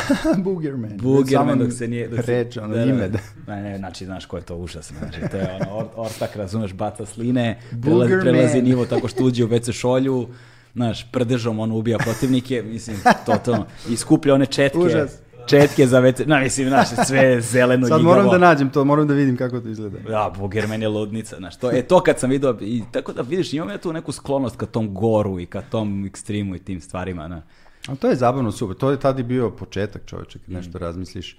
[0.44, 0.96] Boogerman.
[0.96, 2.08] Boogerman dok se nije...
[2.08, 3.08] Dok Reč, ono, da, da, ime.
[3.08, 3.18] Da.
[3.46, 4.96] Ne, ne, znači, znaš ko je to užasno.
[4.98, 9.44] Znači, to je ono, or, ortak, razumeš, baca sline, prelazi, prelazi nivo tako što uđe
[9.44, 10.28] u WC šolju,
[10.74, 13.66] znaš, prdežom ono ubija protivnike, mislim, totalno.
[13.90, 14.78] I skuplja one četke.
[14.78, 15.18] Užas.
[15.46, 19.14] Četke za WC, no, mislim, znaš, sve zeleno Sad moram da nađem to, moram da
[19.14, 19.98] vidim kako to izgleda.
[19.98, 23.52] Da, Boogerman je ludnica, znaš, to, e, to kad sam vidio, i tako da vidiš,
[23.52, 27.28] imam ja tu neku sklonost ka tom goru i ka tom ekstremu i tim stvarima,
[27.28, 27.42] na.
[27.88, 28.76] Ali to je zabavno super.
[28.76, 30.52] To je tad i bio početak čoveče, kad Mm.
[30.52, 31.36] nešto razmisliš.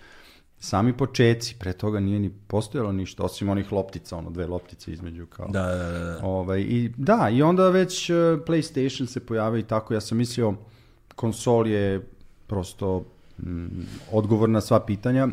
[0.60, 5.25] Sami počeci, pre toga nije ni postojalo ništa, osim onih loptica, ono dve loptice između
[5.25, 5.47] kao.
[5.47, 6.19] Da, da, da, da.
[6.23, 9.93] Ovaj, i, da, i onda već uh, PlayStation se pojavio i tako.
[9.93, 10.53] Ja sam mislio,
[11.15, 12.01] konsol je
[12.47, 13.06] prosto
[13.39, 13.67] mm,
[14.12, 15.27] odgovor na sva pitanja.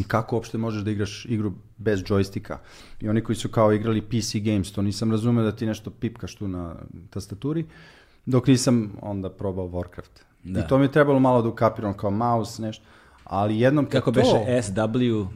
[0.00, 2.58] I kako uopšte možeš da igraš igru bez džojstika?
[3.00, 6.34] I oni koji su kao igrali PC games, to nisam razumeo da ti nešto pipkaš
[6.36, 6.74] tu na
[7.10, 7.66] tastaturi,
[8.26, 10.22] dok nisam onda probao Warcraft.
[10.44, 10.60] Da.
[10.60, 12.84] I to mi je trebalo malo da ukapiram kao mouse, nešto.
[13.24, 14.20] Ali jednom kad Kako to...
[14.20, 15.26] beše SW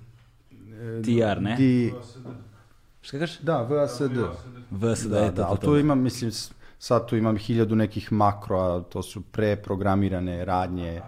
[1.04, 1.56] TR, ne?
[1.56, 1.92] Di,
[3.00, 3.38] Šta kažeš?
[3.40, 4.16] da, VSD.
[4.70, 5.78] VS da, Da, da, ali tu to.
[5.78, 6.30] imam, mislim,
[6.78, 11.00] sad tu imam hiljadu nekih makroa, to su preprogramirane radnje.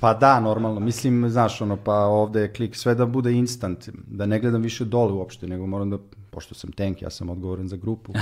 [0.00, 4.26] Pa da, normalno, mislim, znaš, ono, pa ovde je klik, sve da bude instant, da
[4.26, 5.98] ne gledam više dole uopšte, nego moram da,
[6.36, 8.12] pošto sam tank, ja sam odgovoran za grupu.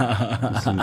[0.54, 0.78] mislim,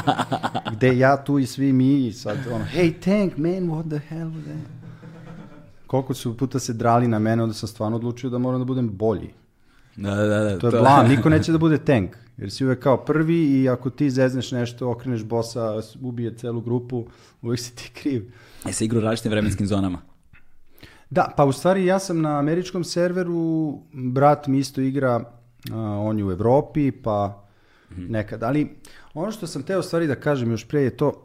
[0.72, 4.72] gde ja tu i svi mi, sad, ono, hey tank, man, what the hell that?
[5.88, 8.90] Koliko su puta se drali na mene, onda sam stvarno odlučio da moram da budem
[8.90, 9.30] bolji.
[9.96, 10.60] Da, da, da.
[10.60, 12.18] To je blam, niko neće da bude tank.
[12.38, 17.06] Jer si uvek kao prvi i ako ti zezneš nešto, okreneš bosa, ubije celu grupu,
[17.42, 18.32] uvek si ti kriv.
[18.66, 20.02] Je se igra u različitim vremenskim zonama.
[21.10, 25.37] Da, pa u stvari ja sam na američkom serveru, brat mi isto igra,
[25.74, 27.48] on je u Evropi, pa
[27.98, 28.44] nekad.
[28.44, 28.70] Ali
[29.14, 31.24] ono što sam teo stvari da kažem još pre je to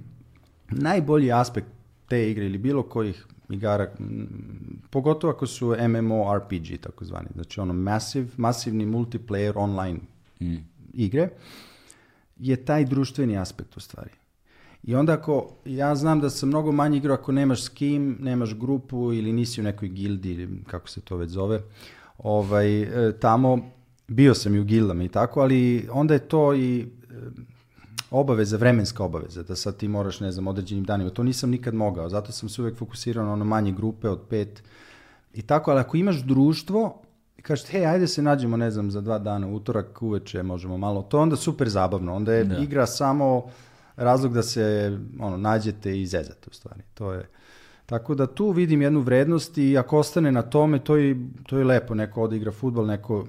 [0.88, 1.66] najbolji aspekt
[2.08, 3.92] te igre ili bilo kojih igara,
[4.90, 9.98] pogotovo ako su MMORPG takozvani, znači ono massive, masivni multiplayer online
[10.94, 11.28] igre,
[12.38, 14.10] je taj društveni aspekt u stvari.
[14.82, 18.54] I onda ako, ja znam da sam mnogo manje igrao ako nemaš s kim, nemaš
[18.54, 21.62] grupu ili nisi u nekoj gildi ili kako se to već zove,
[22.18, 23.58] ovaj, e, tamo,
[24.08, 26.86] bio sam i u gildama i tako, ali onda je to i e,
[28.10, 31.10] obaveza, vremenska obaveza, da sad ti moraš, ne znam, određenim danima.
[31.10, 34.62] To nisam nikad mogao, zato sam se uvek fokusirao na ono manje grupe od pet
[35.34, 37.02] i tako, ali ako imaš društvo,
[37.38, 41.02] i kažeš, hej, ajde se nađemo, ne znam, za dva dana, utorak uveče možemo malo,
[41.02, 42.56] to je onda super zabavno, onda je Da.
[42.58, 43.50] igra samo
[43.96, 46.82] razlog da se ono, nađete i zezate u stvari.
[46.94, 47.28] To je,
[47.86, 51.64] tako da tu vidim jednu vrednost i ako ostane na tome, to je, to je
[51.64, 53.26] lepo, neko odigra futbol, neko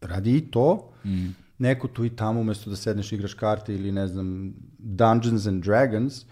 [0.00, 1.26] radi i to, Mm.
[1.58, 5.64] neko tu i tamo umesto da sedneš i igraš karte ili ne znam Dungeons and
[5.64, 6.24] Dragons,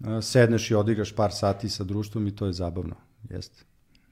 [0.00, 2.94] uh, sedneš i odigraš par sati sa društvom i to je zabavno.
[3.30, 3.64] Jeste.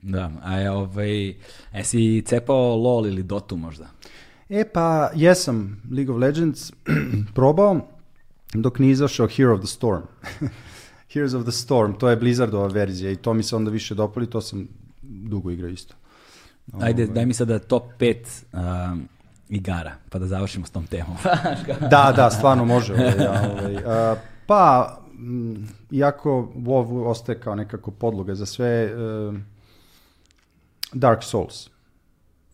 [0.02, 1.28] Da, a je ovaj,
[1.72, 3.90] e si cepao LOL ili Dotu možda?
[4.48, 6.72] E pa, jesam League of Legends
[7.34, 7.80] probao
[8.54, 10.02] dok nije izašao Hero of the Storm.
[11.14, 14.30] Heroes of the Storm, to je Blizzardova verzija i to mi se onda više dopali,
[14.30, 14.68] to sam
[15.02, 15.94] dugo igrao isto.
[16.80, 19.08] Ajde, daj mi sada top 5 um,
[19.48, 21.16] igara, pa da završimo s tom temom.
[21.90, 22.92] Da, da, stvarno može.
[22.92, 28.92] Ovaj, ja, ovaj, a, pa, m, iako WoW ostaje kao nekako podloga za sve, e,
[30.92, 31.70] Dark Souls.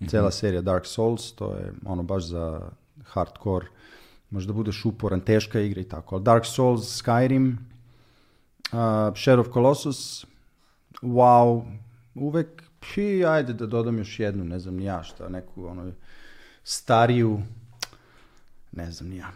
[0.08, 2.60] Cela serija Dark Souls, to je ono baš za
[3.04, 3.66] hardcore,
[4.30, 6.14] možda budeš uporan, teška igra i tako.
[6.14, 7.56] Ali Dark Souls, Skyrim,
[8.72, 8.78] uh,
[9.14, 10.26] Shadow of Colossus,
[11.02, 11.62] WoW,
[12.14, 15.92] uvek, pi, ajde da dodam još jednu, ne znam ni ja šta, neku ono
[16.64, 17.40] stariju,
[18.72, 19.30] ne znam ni ja.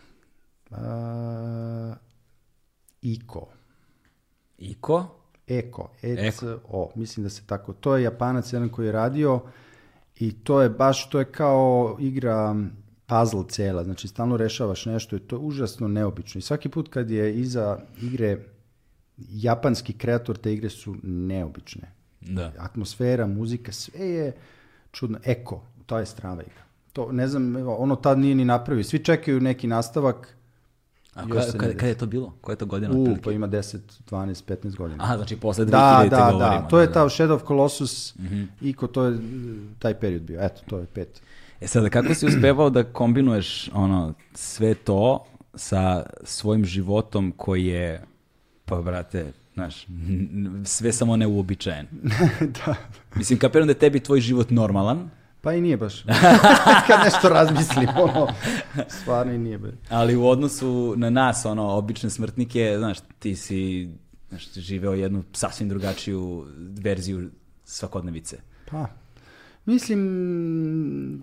[0.70, 1.96] Uh,
[3.02, 3.48] Iko.
[4.58, 5.24] Iko?
[5.46, 9.40] Eko, E-C-O, mislim da se tako, to je japanac jedan koji je radio
[10.16, 12.56] i to je baš, to je kao igra
[13.06, 17.10] puzzle cela, znači stalno rešavaš nešto i to je užasno neobično i svaki put kad
[17.10, 18.38] je iza igre
[19.18, 21.90] japanski kreator te igre su neobične.
[22.20, 22.53] Da.
[22.59, 24.33] Atmosfera, muzika, sve je
[24.92, 25.18] čudno.
[25.24, 26.62] Eko, to je strava igra.
[26.92, 28.85] To, ne znam, evo, ono tad nije ni napravio.
[28.85, 30.37] Svi čekaju neki nastavak.
[31.14, 31.59] A kada, kada, desi.
[31.59, 32.33] kada je to bilo?
[32.40, 32.94] Koja je to godina?
[32.94, 33.79] U, pa ima 10,
[34.11, 35.05] 12, 15 godina.
[35.05, 36.62] Aha, znači posle 2000 da, da, govorimo.
[36.62, 36.92] da, to je da.
[36.92, 38.14] ta Shadow of Colossus,
[38.61, 39.18] Iko, to je
[39.79, 40.40] taj period bio.
[40.42, 41.22] Eto, to je pet.
[41.61, 45.24] E sada, kako si uspevao da kombinuješ ono, sve to
[45.55, 48.05] sa svojim životom koji je,
[48.64, 49.87] pa brate, znaš,
[50.64, 51.87] sve samo neuobičajen.
[52.66, 52.74] da.
[53.14, 55.11] Mislim, kapiram da je tebi tvoj život normalan,
[55.44, 56.03] Pa i nije baš.
[56.87, 58.29] Kad nešto razmislim, ono,
[58.88, 59.70] stvarno i nije baš.
[59.88, 63.88] ali u odnosu na nas, ono, obične smrtnike, znaš, ti si
[64.29, 66.46] znaš, živeo jednu sasvim drugačiju
[66.81, 67.31] verziju
[67.64, 68.37] svakodnevice.
[68.70, 68.87] Pa,
[69.66, 71.22] mislim,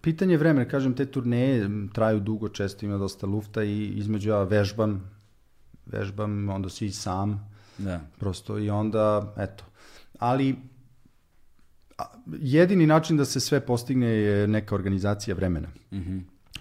[0.00, 5.10] pitanje vremena, kažem, te turneje traju dugo, često ima dosta lufta i između ja vežbam,
[5.86, 8.00] vežbam, onda si sam, Da.
[8.18, 9.64] prosto i onda, eto.
[10.18, 10.56] Ali,
[12.32, 15.68] jedini način da se sve postigne je neka organizacija vremena.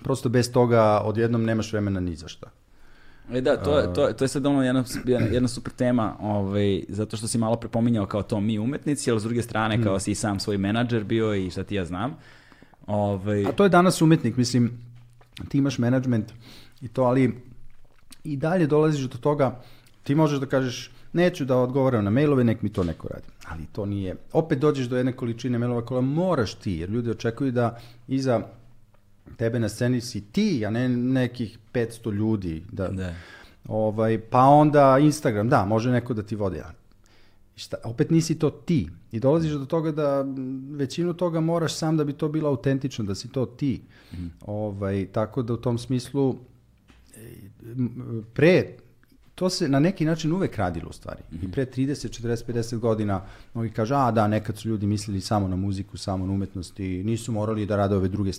[0.04, 2.50] Prosto bez toga odjednom nemaš vremena ni za šta.
[3.32, 4.84] E da, to, je- to, je- to je sad ono jedna,
[5.32, 9.24] jedna, super tema, ovaj, zato što si malo prepominjao kao to mi umetnici, ali s
[9.24, 9.84] druge strane Mm.
[9.84, 12.16] kao si i sam svoj menadžer bio i šta ti ja znam.
[12.88, 14.72] Ovaj, A to je danas umetnik, mislim,
[15.50, 16.34] ti imaš management
[16.82, 17.42] i to, ali
[18.24, 19.62] i dalje dolaziš do toga,
[20.04, 23.28] ti možeš da kažeš, neću da odgovaram na mailove, nek mi to neko radi.
[23.48, 24.16] Ali to nije.
[24.34, 28.42] Opet dođeš do jedne količine mailova koja moraš ti, jer ljudi očekuju da iza
[29.38, 32.64] tebe na sceni si ti, a ne nekih 500 ljudi.
[32.72, 33.14] Da, Da.
[33.68, 36.62] Ovaj, pa onda Instagram, da, može neko da ti vodi,
[37.56, 38.90] šta, opet nisi to ti.
[39.12, 40.26] I dolaziš do toga da
[40.72, 43.82] većinu toga moraš sam da bi to bilo autentično, da si to ti.
[44.46, 46.36] Ovaj, tako da u tom smislu
[48.34, 48.78] pre
[49.36, 51.21] to se na neki način uvek radilo u stvari.
[51.41, 53.21] I pre 30, 40, 50 godina
[53.54, 57.04] mnogi kažu, a da, nekad su ljudi mislili samo na muziku, samo na umetnost i
[57.04, 58.32] nisu morali da rade ove druge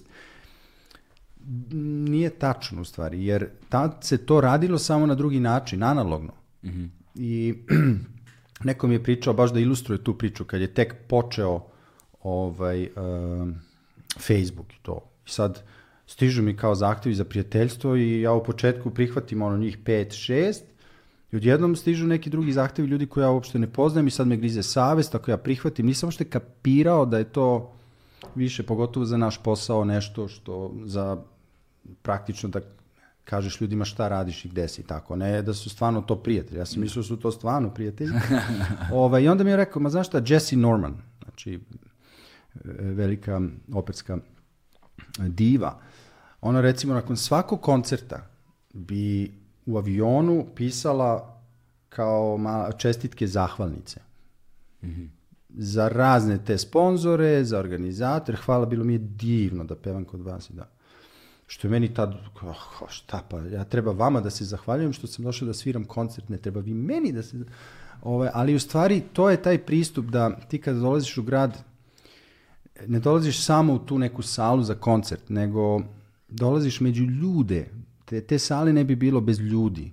[2.08, 6.32] nije tačno u stvari, jer tad se to radilo samo na drugi način, analogno.
[7.14, 7.54] I
[8.64, 11.66] neko mi je pričao, baš da ilustruje tu priču, kad je tek počeo
[12.22, 13.54] ovaj, um,
[14.18, 15.00] Facebook i to.
[15.26, 15.62] I sad
[16.06, 20.60] stižu mi kao zahtevi za prijateljstvo i ja u početku prihvatim ono njih 5, 6
[21.32, 24.36] i odjednom stižu neki drugi zahtevi ljudi koje ja uopšte ne poznajem i sad me
[24.36, 25.86] grize savest ako ja prihvatim.
[25.86, 27.72] Nisam uopšte kapirao da je to
[28.34, 31.22] više, pogotovo za naš posao, nešto što za
[32.02, 32.60] praktično da
[33.24, 36.58] kažeš ljudima šta radiš i gde si tako, ne da su stvarno to prijatelji.
[36.58, 38.12] Ja sam mislio da su to stvarno prijatelji.
[38.92, 41.60] ovaj, I onda mi je rekao, ma znaš šta, Jesse Norman, znači e,
[42.74, 43.40] velika
[43.72, 44.18] operska
[45.18, 45.80] diva,
[46.44, 48.26] ona recimo nakon svakog koncerta
[48.72, 49.32] bi
[49.66, 51.40] u avionu pisala
[51.88, 54.00] kao ma, čestitke zahvalnice
[55.48, 58.38] za razne te sponzore, za organizatore.
[58.44, 60.68] Hvala, bilo mi je divno da pevam kod vas i da.
[61.46, 65.24] Što je meni tad, oh, šta pa, ja treba vama da se zahvaljujem što sam
[65.24, 67.36] došao da sviram koncert, ne treba vi meni da se...
[68.02, 71.58] Ove, ali u stvari to je taj pristup da ti kada dolaziš u grad,
[72.86, 75.80] ne dolaziš samo u tu neku salu za koncert, nego
[76.28, 77.66] dolaziš među ljude.
[78.04, 79.92] Te, te sale ne bi bilo bez ljudi.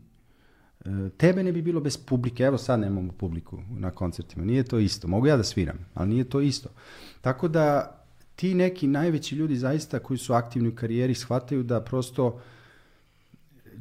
[0.85, 2.43] E, Tebe ne bi bilo bez publike.
[2.43, 4.45] Evo sad nemamo publiku na koncertima.
[4.45, 5.07] Nije to isto.
[5.07, 6.69] Mogu ja da sviram, ali nije to isto.
[7.21, 7.97] Tako da
[8.35, 12.41] ti neki najveći ljudi zaista koji su aktivni u karijeri shvataju da prosto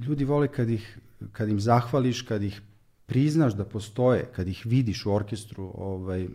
[0.07, 0.99] ljudi vole kad, ih,
[1.33, 2.61] kad im zahvališ, kad ih
[3.07, 5.73] priznaš da postoje, kad ih vidiš u orkestru.
[5.75, 6.29] Ovaj,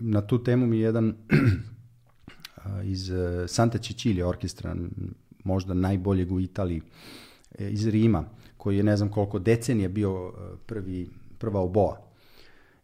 [0.00, 1.14] na tu temu mi je jedan
[2.94, 4.76] iz e, Santa Cecilia orkestra,
[5.46, 6.82] možda najboljeg u Italiji,
[7.58, 8.24] e, iz Rima,
[8.56, 12.00] koji je ne znam koliko decenija bio e, prvi, prva oboa.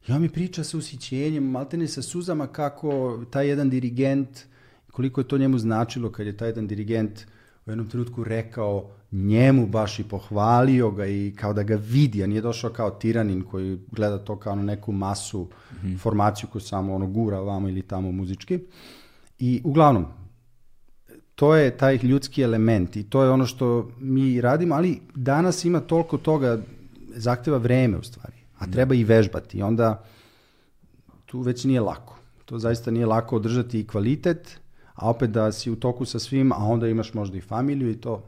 [0.09, 4.46] I on mi priča sa ushićenjem, maltene sa suzama kako taj jedan dirigent,
[4.90, 7.27] koliko je to njemu značilo kad je taj jedan dirigent
[7.66, 12.27] u jednom trenutku rekao njemu baš i pohvalio ga i kao da ga vidi, a
[12.27, 15.48] nije došao kao tiranin koji gleda to kao na neku masu,
[15.98, 18.59] formaciju koju samo ono gura vamo ili tamo muzički.
[19.38, 20.07] I uglavnom,
[21.35, 25.81] to je taj ljudski element i to je ono što mi radimo, ali danas ima
[25.81, 26.59] toliko toga,
[27.14, 29.59] zahteva vreme u stvari, a treba i vežbati.
[29.59, 30.05] I onda
[31.27, 32.16] tu već nije lako.
[32.45, 34.59] To zaista nije lako održati i kvalitet,
[34.95, 38.01] a opet da si u toku sa svim, a onda imaš možda i familiju i
[38.01, 38.23] to,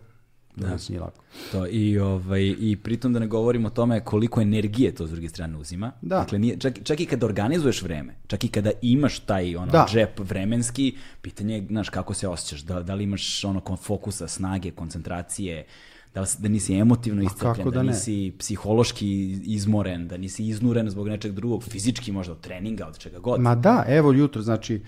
[0.61, 1.23] to već nije lako.
[1.53, 5.29] To, i, ovaj, I pritom da ne govorimo o tome koliko energije to s druge
[5.29, 5.93] strane uzima.
[6.03, 6.19] Da.
[6.19, 9.87] Dakle, nije, čak, čak i kada organizuješ vreme, čak i kada imaš taj ono, Da.
[9.91, 14.71] džep vremenski, pitanje je, znaš, kako se osjećaš, da, da li imaš ono fokusa, snage,
[14.71, 15.67] koncentracije,
[16.15, 17.93] da, li da nisi emotivno iscrpljen, da, da ne?
[17.93, 23.19] nisi psihološki izmoren, da nisi iznuren zbog nečeg drugog, fizički možda od treninga, od čega
[23.19, 23.41] god.
[23.41, 24.81] Ma da, evo jutro, znači,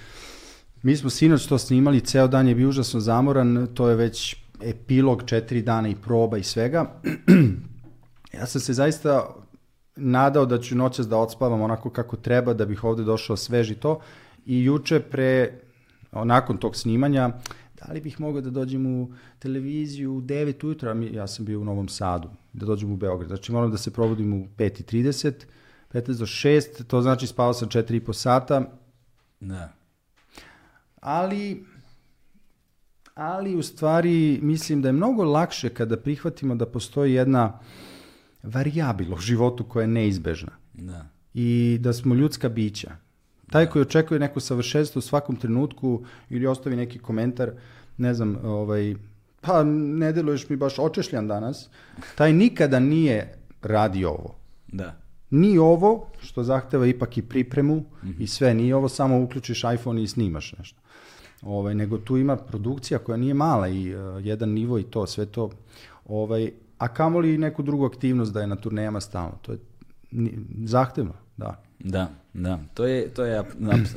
[0.82, 5.22] Mi smo sinoć to snimali, ceo dan je bio užasno zamoran, to je već epilog
[5.26, 7.00] četiri dana i proba i svega.
[8.38, 9.34] ja sam se zaista
[9.96, 14.00] nadao da ću noćas da odspavam onako kako treba, da bih ovde došao sveži to.
[14.46, 15.60] I juče pre,
[16.12, 17.30] nakon tog snimanja,
[17.80, 21.60] da li bih mogao da dođem u televiziju u 9 ujutro, mi, ja sam bio
[21.60, 23.28] u Novom Sadu, da dođem u Beograd.
[23.28, 25.32] Znači moram da se probudim u 5.30,
[25.92, 28.62] 15 do 6, to znači spavao sam 4,5 sata.
[29.40, 29.72] Da.
[31.00, 31.64] Ali,
[33.16, 37.58] ali u stvari mislim da je mnogo lakše kada prihvatimo da postoji jedna
[38.42, 40.52] varijabila u životu koja je neizbežna.
[40.74, 41.06] Da.
[41.34, 42.90] I da smo ljudska bića.
[43.50, 47.50] Taj koji očekuje neko savršenstvo u svakom trenutku ili ostavi neki komentar,
[47.96, 48.94] ne znam, ovaj,
[49.40, 51.68] pa ne deluješ mi baš očešljan danas,
[52.14, 54.34] taj nikada nije radi ovo.
[54.66, 54.94] Da.
[55.30, 58.14] Ni ovo, što zahteva ipak i pripremu mm -hmm.
[58.18, 60.80] i sve, nije ovo samo uključiš iPhone i snimaš nešto.
[61.42, 65.26] Ovaj, nego tu ima produkcija koja nije mala i uh, jedan nivo i to, sve
[65.26, 65.50] to.
[66.06, 69.38] Ovaj, a kamoli neku drugu aktivnost da je na turnejama stalno.
[69.42, 69.58] To je
[70.64, 71.62] zahtevno, da.
[71.78, 72.58] Da, da.
[72.74, 73.44] To je, to je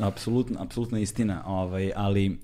[0.01, 2.37] apsolutna, apsolutna istina, ovaj, ali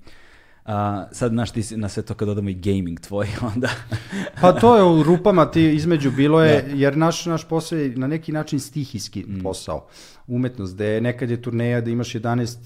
[0.64, 3.68] a, sad, znaš, ti na sve to kad dodamo i gaming tvoj, onda...
[4.40, 6.68] pa to je u rupama ti između bilo je, da.
[6.74, 9.42] jer naš, naš posao je na neki način stihijski mm.
[9.42, 9.86] posao,
[10.26, 12.56] umetnost, gde nekad je turneja da imaš 11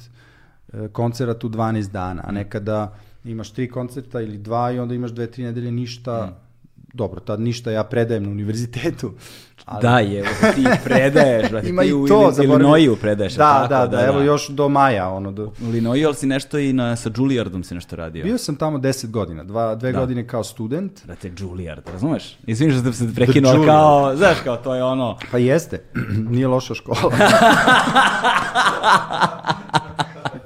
[0.73, 2.35] e, koncerata u 12 dana, a mm.
[2.35, 6.51] nekada imaš tri koncerta ili dva i onda imaš dve, tri nedelje ništa, mm
[6.93, 9.13] dobro, tad ništa ja predajem na univerzitetu.
[9.65, 9.83] Ali...
[9.83, 13.35] Da, je, ti predaješ, brate, Ima ti u to, ili, Illinoisu predaješ.
[13.35, 15.09] Da, tako, da, da, da, evo još do maja.
[15.09, 15.53] Ono, do...
[15.63, 18.25] U Illinoisu, ali si nešto i na, sa Juilliardom si nešto radio?
[18.25, 19.99] Bio sam tamo 10 godina, dva, dve da.
[19.99, 21.07] godine kao student.
[21.07, 22.39] Brate, Juilliard, razumeš?
[22.47, 25.19] Izviniš da se prekinuo kao, znaš, kao to je ono...
[25.31, 25.83] Pa jeste,
[26.31, 27.13] nije loša škola.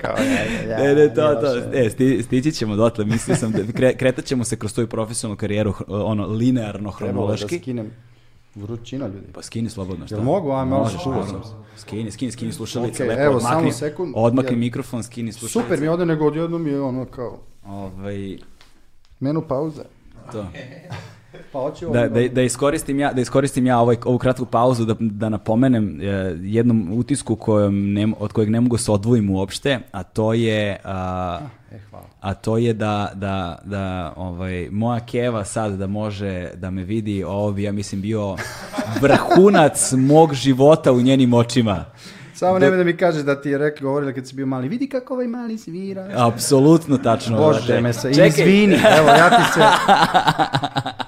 [0.04, 3.72] kao, ja, ja, ne, ne, to, to, e, sti, stići ćemo dotle, mislio sam, da
[3.72, 7.46] kre, kretat ćemo se kroz tvoju profesionalnu karijeru, ono, linearno, hronološki.
[7.46, 7.90] Trebalo da skinem
[8.54, 9.26] vrućina, ljudi.
[9.32, 10.14] Pa skini slobodno, šta?
[10.14, 11.80] Jel mogu, a malo čuo sam se.
[11.80, 15.68] Skini, skini, skini slušalice, okay, lepo, evo, odmakni, samo sekund, odmakni ja, mikrofon, skini slušalice.
[15.68, 17.38] Super mi ovde, nego odjednom mi je ono kao...
[17.66, 18.38] Ovaj...
[19.20, 19.82] Menu pauze.
[20.32, 20.46] To.
[21.53, 24.94] Pa hoću da, da, da, iskoristim ja, da iskoristim ja ovaj, ovu kratku pauzu da,
[25.01, 30.03] da napomenem eh, jednom utisku kojom ne, od kojeg ne mogu se odvojim uopšte, a
[30.03, 31.40] to je a,
[31.73, 31.79] e,
[32.20, 37.25] a to je da, da, da ovaj, moja keva sad da može da me vidi,
[37.25, 38.37] ovo bi ja mislim bio
[39.01, 41.85] vrhunac mog života u njenim očima.
[42.35, 44.88] Samo nemoj da mi kažeš da ti je rekli, govorila kad si bio mali, vidi
[44.88, 46.09] kako ovaj mali svira.
[46.16, 47.37] Apsolutno tačno.
[47.38, 48.29] Bože me se, Čekaj.
[48.29, 49.61] izvini, evo ja ti se,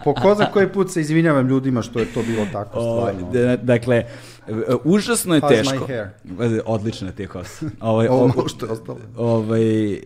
[0.04, 3.52] po ko za koji put se izvinjavam ljudima što je to bilo tako stvarno.
[3.52, 4.04] O, dakle,
[4.84, 5.86] užasno je How's teško.
[6.66, 7.66] Odlično je ti kosa.
[7.80, 8.98] Ovaj, Ovo što je ostalo.
[9.16, 10.00] Ovaj,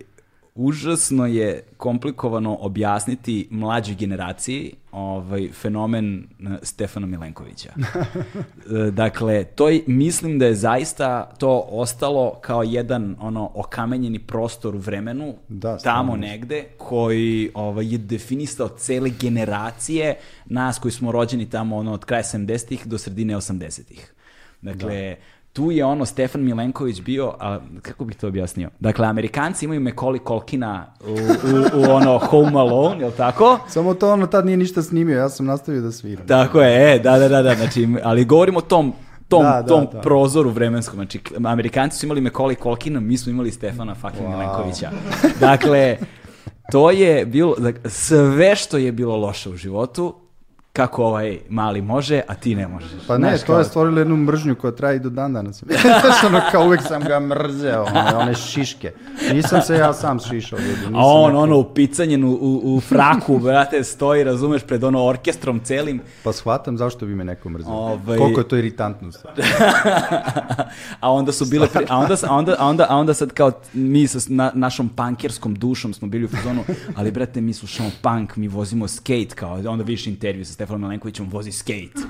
[0.55, 7.73] užasno je komplikovano objasniti mlađoj generaciji ovaj fenomen eh, Stefana Milenkovića.
[8.71, 14.75] Eh, dakle, to je, mislim da je zaista to ostalo kao jedan ono okamenjeni prostor
[14.75, 21.51] u vremenu da, tamo negde koji ovaj je definisao cele generacije nas koji smo rođeni
[21.51, 24.13] tamo ono od kraja 70-ih do sredine 80-ih.
[24.63, 28.71] Dakle, da tu je ono Stefan Milenković bio, a kako bih to objasnio?
[28.81, 33.59] Dakle, Amerikanci imaju Macaulay Colkina u, u, u ono Home Alone, je li tako?
[33.69, 36.27] Samo to ono tad nije ništa snimio, ja sam nastavio da sviram.
[36.27, 38.93] Tako je, e, da, da, da, da, znači, ali govorimo o tom
[39.31, 40.01] tom, da, da, tom da.
[40.01, 40.97] prozoru vremenskom.
[40.97, 44.31] Znači, Amerikanci su imali Macaulay Colkina, mi smo imali Stefana fucking wow.
[44.31, 44.91] Milenkovića.
[45.41, 45.97] Dakle,
[46.73, 50.15] to je bilo, sve što je bilo loše u životu,
[50.81, 52.91] kako ovaj mali može, a ti ne možeš.
[53.07, 53.59] Pa ne, Znaš, to kao...
[53.59, 55.63] je stvorilo jednu mržnju koja traje i do dan danas.
[55.83, 58.93] Znaš, ono, kao uvek sam ga mrzeo, one, one šiške.
[59.33, 60.81] Nisam se ja sam šišao, ljudi.
[60.95, 61.43] a on, neko...
[61.43, 66.01] ono, u picanjen u, u, u fraku, brate, stoji, razumeš, pred ono orkestrom celim.
[66.25, 67.73] Pa shvatam zašto bi me neko mrzeo.
[67.73, 68.19] Ovaj...
[68.19, 69.11] Koliko je to iritantno.
[71.01, 71.85] a onda su bile, pri...
[71.89, 75.55] a, onda, a, onda, a, onda, a onda sad kao mi sa na, našom pankerskom
[75.55, 76.65] dušom smo bili u fazonu,
[76.97, 81.29] ali brate, mi slušamo punk, mi vozimo skate, kao onda više intervju sa Stefan Milenkovićom
[81.31, 82.01] vozi skate.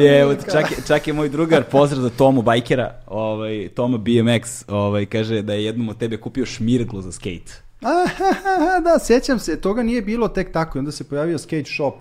[0.00, 4.64] je, evo, čak, je, čak je moj drugar, pozdrav za Tomu Bajkera, ovaj, Toma BMX,
[4.68, 7.62] ovaj, kaže da je jednom od tebe kupio šmirglu za skate.
[8.84, 11.94] da, sjećam se, toga nije bilo tek tako, onda se pojavio skate shop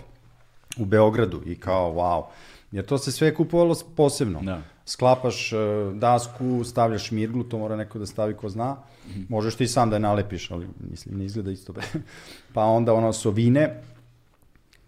[0.78, 2.24] u Beogradu i kao, wow,
[2.72, 4.42] jer to se sve kupovalo posebno.
[4.42, 4.62] Da.
[4.86, 5.60] Sklapaš uh,
[5.94, 8.76] dasku, stavljaš mirglu, to mora neko da stavi ko zna.
[9.08, 9.26] -hmm.
[9.30, 11.74] Možeš ti sam da je nalepiš, ali mislim, ne izgleda isto.
[12.54, 13.82] pa onda ono sovine,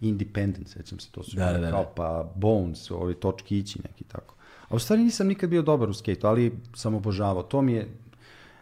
[0.00, 1.70] Independent, sećam se, to su da, da, da.
[1.70, 4.34] kao pa Bones, ovi točkići neki tako.
[4.68, 7.42] A u stvari nisam nikad bio dobar u skejtu, ali sam obožavao.
[7.42, 7.88] To mi je,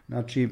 [0.09, 0.49] znači,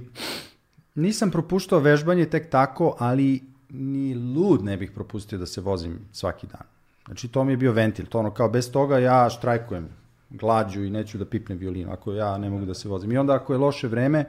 [0.96, 6.46] Nisam propuštao vežbanje tek tako, ali ni lud ne bih propustio da se vozim svaki
[6.46, 6.66] dan.
[7.06, 8.06] Znači, to mi je bio ventil.
[8.06, 9.88] To ono, kao bez toga ja štrajkujem
[10.30, 13.12] glađu i neću da pipnem violinu, ako ja ne mogu da se vozim.
[13.12, 14.24] I onda ako je loše vreme,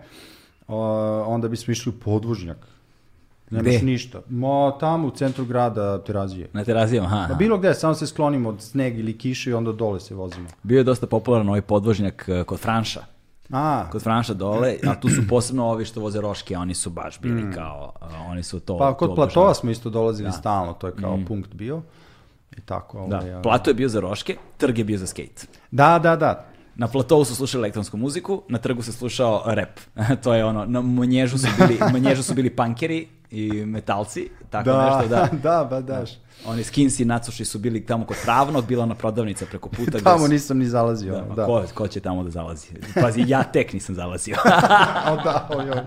[1.25, 2.67] onda bismo išli u podvožnjak.
[3.49, 3.85] Nemaš Gde?
[3.85, 4.21] ništa.
[4.29, 6.49] Ma, tamo u centru grada Terazije.
[6.53, 7.27] Na terazijama, aha.
[7.29, 10.49] Ma bilo gde, samo se sklonimo od sneg ili kiše i onda dole se vozimo.
[10.63, 13.01] Bio je dosta popularan ovaj podvožnjak eh, kod Franša.
[13.51, 17.19] A, Kod Franša dole, a tu su posebno ovi što voze roške, oni su baš
[17.21, 18.75] bili kao, eh, oni su to...
[18.75, 18.79] Mm.
[18.79, 21.81] pa kod platova smo isto dolazili stalno, to je kao punkt bio.
[22.57, 23.07] I tako.
[23.09, 25.47] Da, Ovaj, plato je bio za roške, trg je bio za skate.
[25.71, 26.45] da, da, da.
[26.75, 29.79] Na platovu su slušali elektronsku muziku, na trgu se slušao rap.
[30.23, 34.85] to je ono, na manježu su bili, manježu su bili punkeri i metalci, tako Da,
[34.99, 35.29] nešto, da.
[35.49, 36.09] da, ba daš.
[36.45, 39.99] Oni skinsi i nacuši su bili tamo kod Travnog, bila ona prodavnica preko puta.
[39.99, 41.13] Tamo su- nisam ni zalazio.
[41.13, 41.45] Da, da.
[41.45, 42.67] Ko, ko će tamo da zalazi?
[43.01, 44.35] Pazi, ja tek nisam zalazio.
[45.11, 45.81] O, da, oj, oj.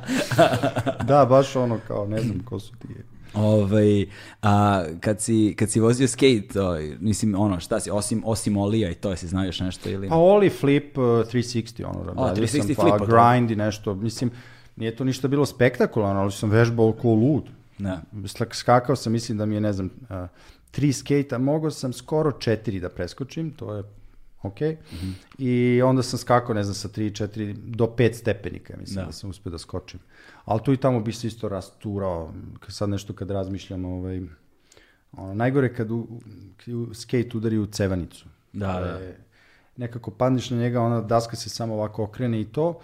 [1.05, 2.89] da, baš ono kao, ne znam ko su ti.
[3.35, 4.07] Ovaj,
[4.43, 8.91] a, kad, si, kad si vozio skate, o, mislim, ono, šta si, osim, osim olija
[8.91, 10.09] i to, jesi znao još nešto ili...
[10.09, 13.95] Pa Oli Flip uh, 360, ono, radio 360 sam, pa flip, pa grind i nešto,
[13.95, 14.31] mislim,
[14.81, 17.45] nije to ništa bilo spektakularno, ali sam vežbao ko lud.
[17.79, 18.03] Da.
[18.13, 20.29] Slak- Skakao sam, mislim da mi je, ne znam, uh,
[20.71, 23.83] tri skejta, mogao sam skoro četiri da preskočim, to je
[24.43, 24.61] ok.
[24.93, 25.11] Mhm.
[25.39, 29.13] I onda sam skakao, ne znam, sa tri, četiri, do pet stepenika, mislim da, Da.
[29.13, 30.01] sam uspio da skočim.
[30.45, 32.33] Ali tu i tamo bi se isto rasturao,
[32.69, 34.21] sad nešto kad razmišljam, ovaj,
[35.13, 36.07] ono, najgore kad u,
[36.69, 38.27] u skate udari u cevanicu.
[38.53, 39.01] Da, da.
[39.77, 42.81] Nekako padneš na njega, ona daska se samo ovako okrene i to.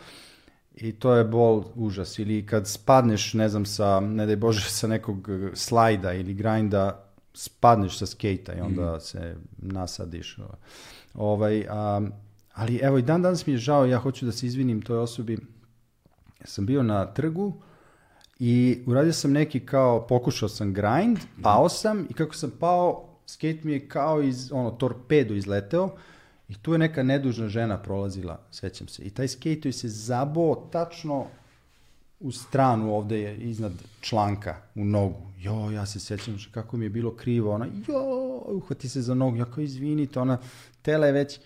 [0.77, 2.18] I to je bol užas.
[2.18, 7.03] Ili kad spadneš, ne znam, sa, ne daj Bože, sa nekog eh, slajda ili grinda,
[7.35, 10.39] spadneš sa skejta i onda se nasadiš.
[11.14, 12.01] Ovaj, a,
[12.53, 15.39] ali evo i dan danas mi je žao, ja hoću da se izvinim toj osobi.
[16.41, 17.53] Ja sam bio na trgu
[18.39, 23.61] i uradio sam neki kao, pokušao sam grind, pao sam i kako sam pao, skate
[23.62, 25.91] mi je kao iz, ono, torpedo izleteo
[26.49, 29.03] i tu je neka nedužna žena prolazila, sećam se.
[29.03, 31.26] I taj skate joj se zabao tačno
[32.20, 35.20] u stranu ovde je iznad članka, u nogu.
[35.38, 37.53] Jo, ja se sećam što- kako mi je bilo krivo.
[37.53, 38.03] Ona, jo,
[38.47, 39.36] uhvati se za nogu.
[39.36, 40.38] Ja kao, izvinite, ona,
[40.82, 41.40] tela je već,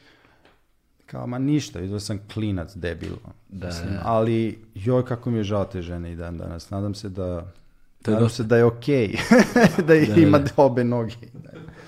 [1.07, 3.13] kao, ma ništa, vidio sam klinac, debil.
[3.49, 4.01] Da, Mislim, da.
[4.05, 6.71] Ali, joj, kako mi je žao te žene i dan danas.
[6.71, 7.53] Nadam se da,
[8.03, 9.17] To nadam dosta- se da je okej.
[9.87, 11.15] da, ima obe noge.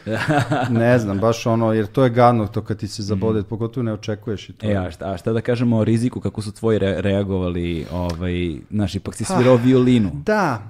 [0.71, 3.93] ne znam, baš ono, jer to je gadno to kad ti se zabode, pogotovo ne
[3.93, 4.67] očekuješ i to.
[4.67, 8.57] E, a šta, a šta da kažemo o riziku, kako su tvoji re- reagovali, ovaj,
[8.71, 10.11] znaš, ipak si svirao violinu.
[10.27, 10.63] Da,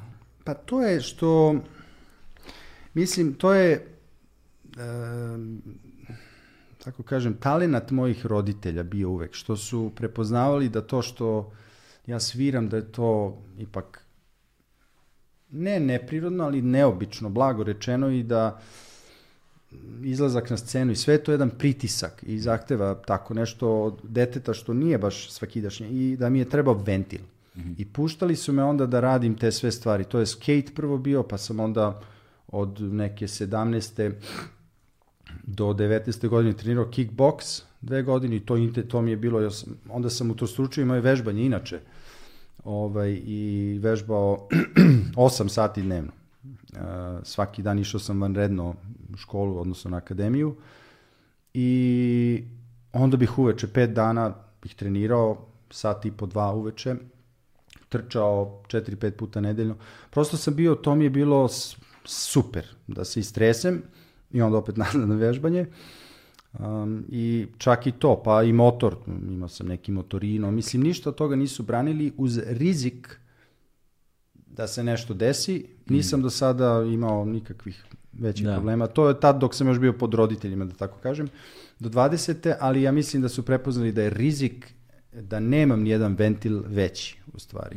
[0.44, 1.54] pa to je što,
[2.94, 3.86] mislim, to je,
[4.78, 5.62] em,
[6.84, 11.52] tako kažem, talenat mojih roditelja bio uvek, što su prepoznavali da to što
[12.06, 14.04] ja sviram, da je to ipak
[15.50, 18.60] ne neprirodno, ali neobično, blago rečeno i da
[20.04, 24.54] izlazak na scenu i sve je to jedan pritisak i zahteva tako nešto od deteta
[24.54, 27.20] što nije baš svakidašnje i da mi je trebao ventil.
[27.78, 30.04] I puštali su me onda da radim te sve stvari.
[30.04, 32.00] To je skate prvo bio, pa sam onda
[32.48, 34.12] od neke 17.
[35.42, 36.28] do 19.
[36.28, 38.56] godine trenirao kickbox dve godine i to,
[38.88, 41.80] to mi je bilo, ja sam, onda sam utrostručio i moje vežbanje inače
[42.64, 44.48] ovaj, i vežbao
[45.16, 46.12] 8 sati dnevno.
[46.72, 46.78] Uh,
[47.22, 48.74] svaki dan išao sam vanredno
[49.12, 50.56] u školu, odnosno na akademiju
[51.54, 52.44] i
[52.92, 56.94] onda bih uveče pet dana bih trenirao, sat i po dva uveče,
[57.88, 59.76] trčao 4-5 puta nedeljno.
[60.10, 61.48] Prosto sam bio, to mi je bilo
[62.04, 63.82] super, da se istresem
[64.30, 65.66] i onda opet nazad na vežbanje.
[66.58, 71.16] Um, I čak i to, pa i motor, imao sam neki motorino, mislim ništa od
[71.16, 73.18] toga nisu branili uz rizik
[74.56, 75.66] da se nešto desi.
[75.88, 78.54] Nisam do sada imao nikakvih većih Da.
[78.54, 78.86] problema.
[78.86, 81.28] To je tad dok sam još bio pod roditeljima, da tako kažem,
[81.80, 82.54] do 20.
[82.60, 84.74] ali ja mislim da su prepoznali da je rizik
[85.12, 87.76] da nemam nijedan ventil veći, u stvari.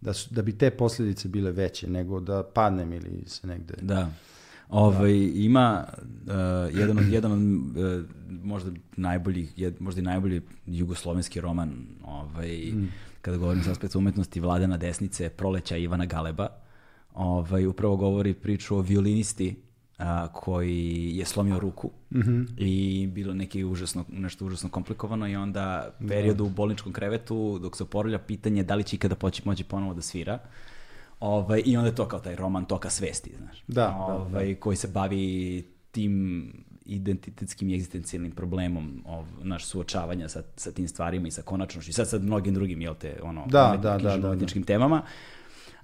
[0.00, 3.74] Da, su, da bi te posljedice bile veće nego da padnem ili se negde...
[3.82, 4.10] Da.
[4.68, 8.04] Ovaj, ima uh, jedan od, jedan od uh,
[8.42, 11.72] možda najboljih, jed, možda i najbolji jugoslovenski roman
[12.04, 12.72] ovaj,
[13.28, 16.48] kada govorim sa aspekta umetnosti Vladana Desnice, Proleća Ivana Galeba.
[17.14, 19.56] Ovaj, upravo govori priču o violinisti
[19.98, 21.90] a, koji je slomio ruku
[22.56, 27.82] i bilo neki užasno, nešto užasno komplikovano i onda periodu u bolničkom krevetu dok se
[27.82, 30.38] oporavlja pitanje da li će ikada poći moći ponovo da svira.
[31.20, 33.64] Ovaj, I onda je to kao taj roman toka svesti, znaš.
[33.66, 36.52] Da, da, ovaj, koji se bavi tim
[36.88, 41.92] identitetskim i egzistencijalnim problemom ov, naš suočavanja sa, sa tim stvarima i sa konačnošću i
[41.92, 44.46] sad sa mnogim drugim, jel te, ono, Da, da, da, da, da.
[44.66, 45.02] temama.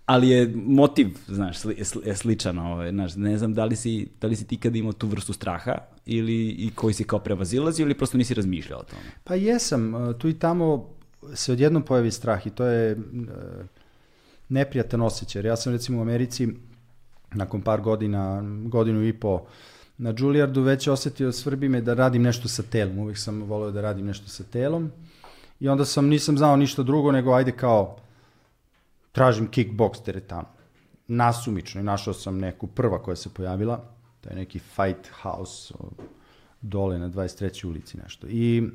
[0.06, 4.26] ali je motiv, znaš, sli, sli- sličan, ovaj, znaš, ne znam da li si, da
[4.26, 7.94] li si ti kad imao tu vrstu straha ili i koji si kao prevazilazi ili
[7.94, 9.02] prosto nisi razmišljao o tome.
[9.24, 10.88] Pa jesam, e, tu i tamo
[11.34, 12.96] se odjednom pojavi strah i to je e,
[14.48, 15.42] neprijatan osjećaj.
[15.42, 16.48] Ja sam recimo u Americi
[17.32, 19.46] nakon par godina, godinu i po
[19.98, 22.98] na Juilliardu već osetio svrbi me da radim nešto sa telom.
[22.98, 24.90] Uvijek sam volio da radim nešto sa telom.
[25.60, 27.96] I onda sam, nisam znao ništa drugo nego ajde kao
[29.12, 30.48] tražim kickbox teretanu.
[31.06, 33.80] Nasumično i našao sam neku prva koja se pojavila.
[34.20, 35.74] To je neki fight house
[36.60, 37.66] dole na 23.
[37.66, 38.26] ulici nešto.
[38.30, 38.68] I,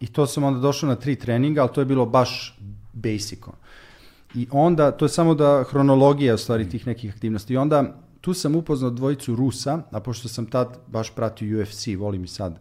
[0.00, 2.58] I to sam onda došao na tri treninga, ali to je bilo baš
[2.92, 3.40] basic.
[4.34, 7.54] I onda, to je samo da hronologija u stvari tih nekih aktivnosti.
[7.54, 12.24] I onda tu sam upoznao dvojicu Rusa, a pošto sam tad baš pratio UFC, volim
[12.24, 12.60] i sad,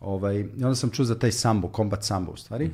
[0.00, 2.70] ovaj, i onda sam čuo za taj sambo, combat sambo u stvari.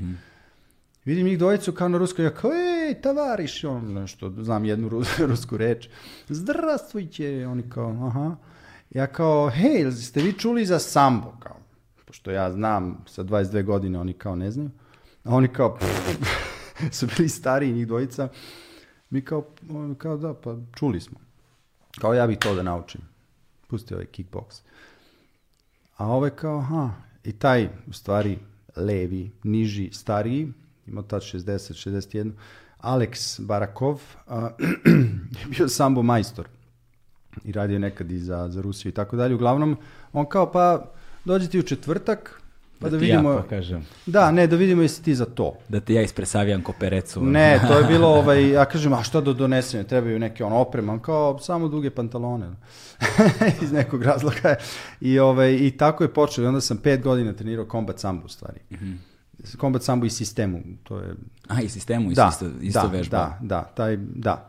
[1.05, 5.26] Vidim njih dvojicu kao na ruskoj, ja kao, ej, tavariš, on nešto, znam jednu ru-
[5.30, 5.89] rusku reč.
[6.28, 8.37] Zdravstvujte, oni kao, aha.
[8.91, 11.57] Ja kao, hej, ste vi čuli za sambo, kao,
[12.05, 14.70] pošto ja znam sa 22 godine, oni kao ne znaju.
[15.24, 15.78] A oni kao,
[16.93, 18.28] su bili stariji njih dvojica.
[19.11, 19.45] Mi kao,
[19.99, 21.26] kao, da, pa čuli smo.
[22.01, 23.01] Kao ja bih to da naučim.
[23.69, 24.61] Pusti ovaj kickbox.
[25.97, 26.91] A ovaj kao, aha,
[27.25, 28.39] i taj, u stvari,
[28.77, 30.53] levi, niži, stariji,
[30.87, 32.33] imao tad 60, 61,
[32.79, 34.51] Alex Barakov, a,
[35.41, 36.49] je bio sambo majstor
[37.45, 39.35] i radio nekad i za, za Rusiju i tako dalje.
[39.35, 39.77] Uglavnom,
[40.13, 40.93] on kao, pa
[41.25, 42.43] dođi ti u četvrtak,
[42.81, 43.31] pa da, ti vidimo...
[43.31, 43.87] ja pokažem.
[44.07, 45.55] Da, ne, da vidimo jesi ti za to.
[45.68, 47.24] Da ti ja ispresavijam ko perecu.
[47.24, 50.99] Ne, to je bilo, ovaj, ja kažem, a šta da donesem, trebaju neke on oprema,
[50.99, 52.47] kao samo duge pantalone,
[53.62, 54.55] iz nekog razloga.
[55.01, 58.29] I, ovaj, I tako je počeo, i onda sam pet godina trenirao combat sambo u
[58.29, 58.61] stvari.
[59.61, 61.14] Combat sambo i sistemu, to je...
[61.49, 63.16] A, i sistemu, Da, isto, isto da, vežba.
[63.16, 64.49] da, da, taj, da.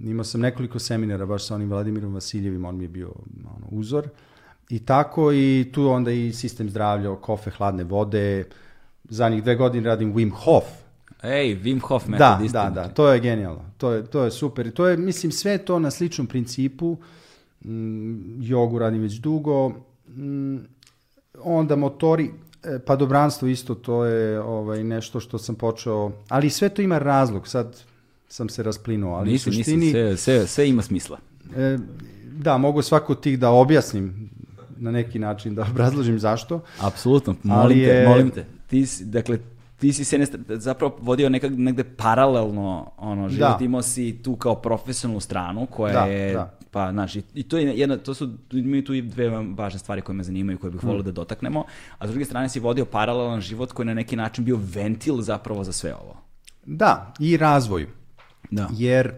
[0.00, 3.12] Imao sam nekoliko seminara baš sa onim Vladimirom Vasiljevim, on mi je bio
[3.56, 4.08] ono, uzor.
[4.68, 8.44] I tako i tu onda i sistem zdravlja, kofe, hladne vode.
[9.08, 10.64] Zadnjih dve godine radim Wim Hof,
[11.22, 13.64] Ej, Wim Hof metod da, da, da, to je genijalno.
[13.78, 14.66] To je, to je super.
[14.66, 16.96] I To je, mislim, sve to na sličnom principu.
[17.64, 19.68] Mm, jogu radim već dugo.
[20.08, 20.56] Mm,
[21.42, 22.30] onda motori,
[22.64, 27.48] e, padobranstvo isto, to je ovaj, nešto što sam počeo, ali sve to ima razlog,
[27.48, 27.80] sad
[28.28, 31.18] sam se rasplinuo, ali Nisi, u nisi, suštini, sve, sve, sve ima smisla.
[31.56, 31.78] e,
[32.32, 34.30] da, mogu svako tih da objasnim
[34.76, 36.60] na neki način, da obrazložim zašto.
[36.80, 38.44] Apsolutno, molim Ali te, je- molim te.
[38.66, 39.38] Ti si, dakle,
[39.76, 43.64] ti si se zapravo vodio nekak, negde paralelno ono, život, Da.
[43.64, 46.58] imao si tu kao profesionalnu stranu koja Da, je, da.
[46.70, 50.02] pa znaš, i, i to je jedna, to su, imaju tu i dve važne stvari
[50.02, 50.86] koje me zanimaju, koje bih Mm.
[50.86, 51.64] volio da dotaknemo,
[51.98, 55.20] a s druge strane si vodio paralelan život koji je na neki način bio ventil
[55.20, 56.16] zapravo za sve ovo.
[56.66, 57.86] Da, i razvoju.
[58.50, 58.68] Da.
[58.72, 59.12] Jer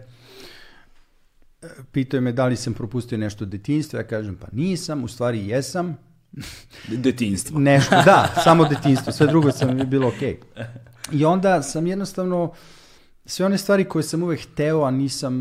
[1.91, 5.47] pitaju me da li sam propustio nešto od detinjstva, ja kažem pa nisam, u stvari
[5.47, 5.97] jesam.
[7.03, 7.59] Detinjstvo.
[7.69, 10.39] Nešto, da, samo detinjstvo, sve drugo sam je bilo okej.
[11.11, 12.53] I onda sam jednostavno,
[13.25, 15.33] sve one stvari koje sam uvek hteo, a nisam,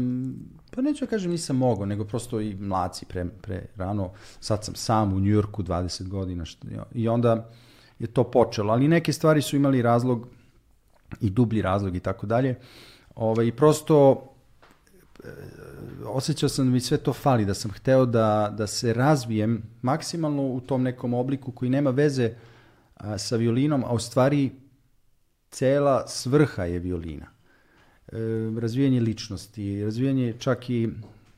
[0.70, 4.74] pa neću da kažem nisam mogao, nego prosto i mlaci pre, pre rano, sad sam
[4.74, 7.50] sam u Njujorku 20 godina što, i onda
[7.98, 10.28] je to počelo, ali neke stvari su imali razlog
[11.20, 12.54] i dublji razlog i tako dalje.
[13.14, 14.28] Ovaj, I prosto
[16.04, 20.42] osjećao sam da mi sve to fali, da sam hteo da, da se razvijem maksimalno
[20.42, 22.34] u tom nekom obliku koji nema veze
[22.94, 24.50] a, sa violinom, a u stvari
[25.50, 27.26] cela svrha je violina.
[28.12, 28.16] E,
[28.60, 30.88] razvijanje ličnosti, razvijanje čak i,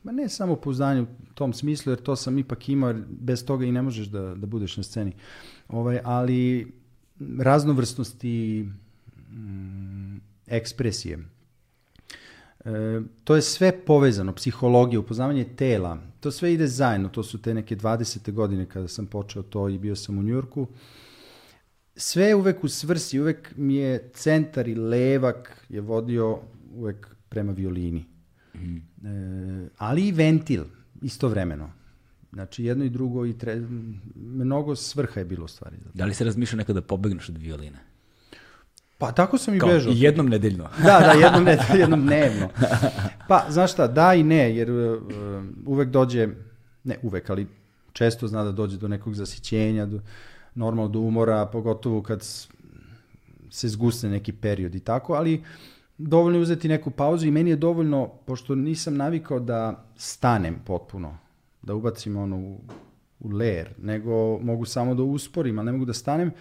[0.03, 3.71] ma ne samo pouzdanje u tom smislu, jer to sam ipak imao, bez toga i
[3.71, 5.11] ne možeš da, da budeš na sceni.
[5.67, 6.71] Ovaj, ali
[7.39, 8.67] raznovrsnosti
[9.31, 10.17] mm,
[10.47, 11.19] ekspresije.
[12.65, 17.53] E, to je sve povezano, psihologija, upoznavanje tela, to sve ide zajedno, to su te
[17.53, 18.31] neke 20.
[18.31, 20.67] godine kada sam počeo to i bio sam u Njujorku.
[21.95, 26.39] Sve je uvek u svrsi, uvek mi je centar i levak je vodio
[26.73, 28.05] uvek prema violini.
[28.53, 30.63] E, ali i ventil,
[31.01, 31.71] istovremeno.
[32.33, 33.61] Znači jedno i drugo i tre...
[34.15, 35.77] mnogo svrha je bilo u stvari.
[35.93, 37.77] Da li se razmišljao nekada da pobegneš od violine?
[38.99, 39.93] Pa tako sam i Kao, bežao.
[39.95, 40.63] jednom nedeljno.
[40.83, 42.49] Da, da, jednom, ne, jednom dnevno.
[43.27, 45.01] Pa, znaš šta, da i ne, jer uh,
[45.65, 46.27] uvek dođe,
[46.83, 47.47] ne uvek, ali
[47.93, 49.99] često zna da dođe do nekog zasićenja, do,
[50.55, 52.23] normalno do umora, pogotovo kad
[53.49, 55.43] se zgusne neki period i tako, ali
[55.97, 61.17] dovoljno je uzeti neku pauzu i meni je dovoljno, pošto nisam navikao da stanem potpuno,
[61.61, 62.59] da ubacim ono u,
[63.19, 66.31] u ler, nego mogu samo da usporim, ali ne mogu da stanem,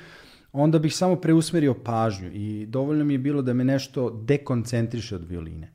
[0.63, 5.25] onda bih samo preusmerio pažnju i dovoljno mi je bilo da me nešto dekoncentriše od
[5.29, 5.73] violine.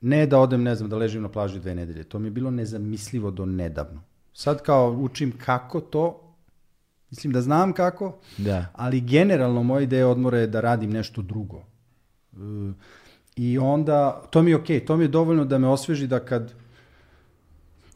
[0.00, 2.04] Ne da odem, ne znam, da ležim na plaži dve nedelje.
[2.04, 4.02] To mi je bilo nezamislivo do nedavno.
[4.32, 6.34] Sad kao učim kako to,
[7.10, 8.66] mislim da znam kako, Da.
[8.72, 11.62] ali generalno moja ideja odmora je da radim nešto drugo.
[12.32, 12.36] E,
[13.36, 16.54] I onda, to mi je okej, to mi je dovoljno da me osveži da kad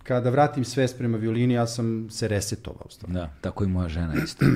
[0.03, 2.87] kada vratim svest prema violini, ja sam se resetovao.
[2.91, 3.21] stvarno.
[3.21, 4.47] Da, tako i moja žena isto.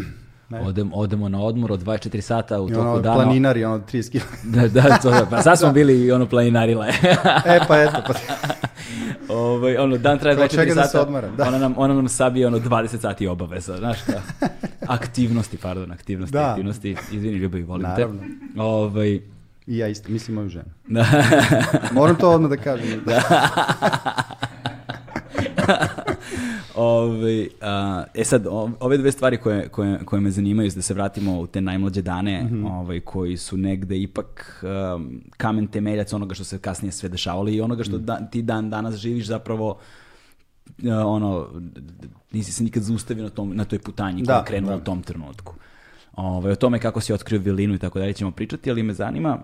[0.49, 0.61] Ne.
[0.61, 3.15] Odem, odemo na odmor od 24 sata u toku ono, dana.
[3.15, 4.25] planinari, ono, 30 kila.
[4.63, 5.27] Da, da, to, je.
[5.31, 6.87] pa sad smo bili ono planinarile.
[7.47, 8.13] e, pa eto, pa
[9.35, 11.49] ovaj, ono, dan traje Kao 24 čega da se sata, odmaram, da.
[11.49, 14.49] ona, nam, ona nam sabije ono 20 sati obaveza, znaš kao.
[14.89, 16.51] Aktivnosti, pardon, aktivnosti, Da.
[16.51, 16.97] aktivnosti.
[17.13, 18.21] Izvini, ljubavi, volim Naravno.
[18.55, 18.61] te.
[18.61, 19.21] Ovaj,
[19.67, 20.71] i ja isto, mislim moju ženu.
[20.87, 21.07] da.
[21.93, 23.03] Moram to odmah da kažem.
[23.07, 23.21] Da.
[26.77, 28.47] Ove, a, e sad,
[28.81, 32.43] ove dve stvari koje, koje, koje me zanimaju, da se vratimo u te najmlađe dane,
[32.43, 32.66] Mhm.
[32.66, 34.64] ovaj, koji su negde ipak
[34.95, 38.70] um, kamen temeljac onoga što se kasnije sve dešavalo i onoga što da- ti dan
[38.70, 39.77] danas živiš zapravo uh,
[41.07, 41.49] ono,
[42.33, 44.79] nisi se nikad zaustavio na, tom, na toj putanji koja Da, je krenula da.
[44.79, 45.55] u tom trenutku.
[46.14, 49.39] Ovaj, o tome kako si otkrio violinu i tako dalje ćemo pričati, ali me zanima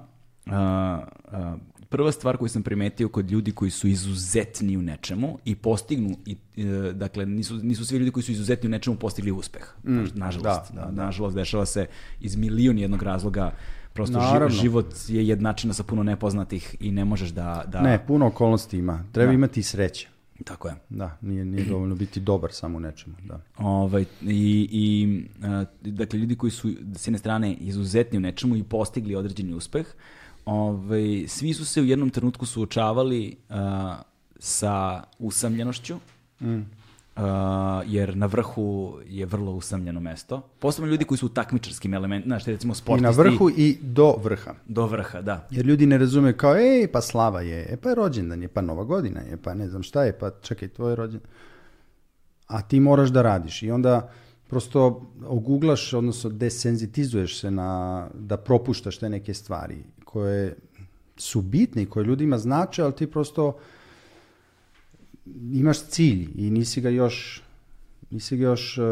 [0.47, 1.59] uh, uh,
[1.93, 6.37] prva stvar koju sam primetio kod ljudi koji su izuzetni u nečemu i postignu, i,
[6.59, 9.63] e, dakle nisu, nisu svi ljudi koji su izuzetni u nečemu postigli uspeh.
[9.85, 11.05] Naž- nažalost, Mm, da, da, da.
[11.05, 11.87] nažalost dešava se
[12.21, 13.53] iz milion jednog razloga
[13.95, 14.57] Prosto Naravno.
[14.57, 17.65] život je jednačina sa puno nepoznatih i ne možeš da...
[17.67, 19.05] da Ne, puno okolnosti ima.
[19.13, 19.35] Treba Da.
[19.35, 20.09] imati i sreće.
[20.45, 20.75] Tako je.
[20.89, 23.15] Da, nije, nije dovoljno biti dobar samo u nečemu.
[23.25, 23.41] Da.
[23.59, 24.87] Ovaj, I, i
[25.43, 29.87] a, dakle, ljudi koji su s jedne strane izuzetni u nečemu i postigli određeni uspeh,
[30.45, 34.03] ovaj, svi su se u jednom trenutku suočavali a,
[34.39, 35.97] sa usamljenošću,
[37.17, 40.43] a, jer na vrhu je vrlo usamljeno mesto.
[40.59, 43.03] Posebno ljudi koji su u takmičarskim elementima, znaš, recimo I sportisti.
[43.03, 44.55] na vrhu i do vrha.
[44.67, 45.49] Do vrha, da.
[45.51, 48.85] Jer ljudi ne razumeju kao, ej, pa slava je, e, pa rođendan je, pa nova
[48.85, 51.31] godina je, pa ne znam šta je, pa čekaj, to je rođendan.
[52.47, 54.11] A ti moraš da radiš i onda
[54.49, 60.57] prosto oguglaš, odnosno desenzitizuješ se na, da propuštaš te neke stvari koje
[61.17, 63.59] su bitne i koje ljudima znače, ali ti prosto
[65.53, 67.43] imaš cilj i nisi ga još
[68.11, 68.83] nisi ga još e,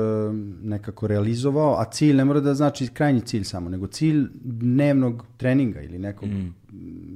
[0.62, 5.80] nekako realizovao, a cilj ne mora da znači krajnji cilj samo, nego cilj dnevnog treninga
[5.80, 6.28] ili nekog,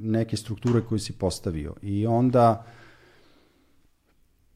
[0.03, 1.75] neke strukture koju si postavio.
[1.83, 2.67] I onda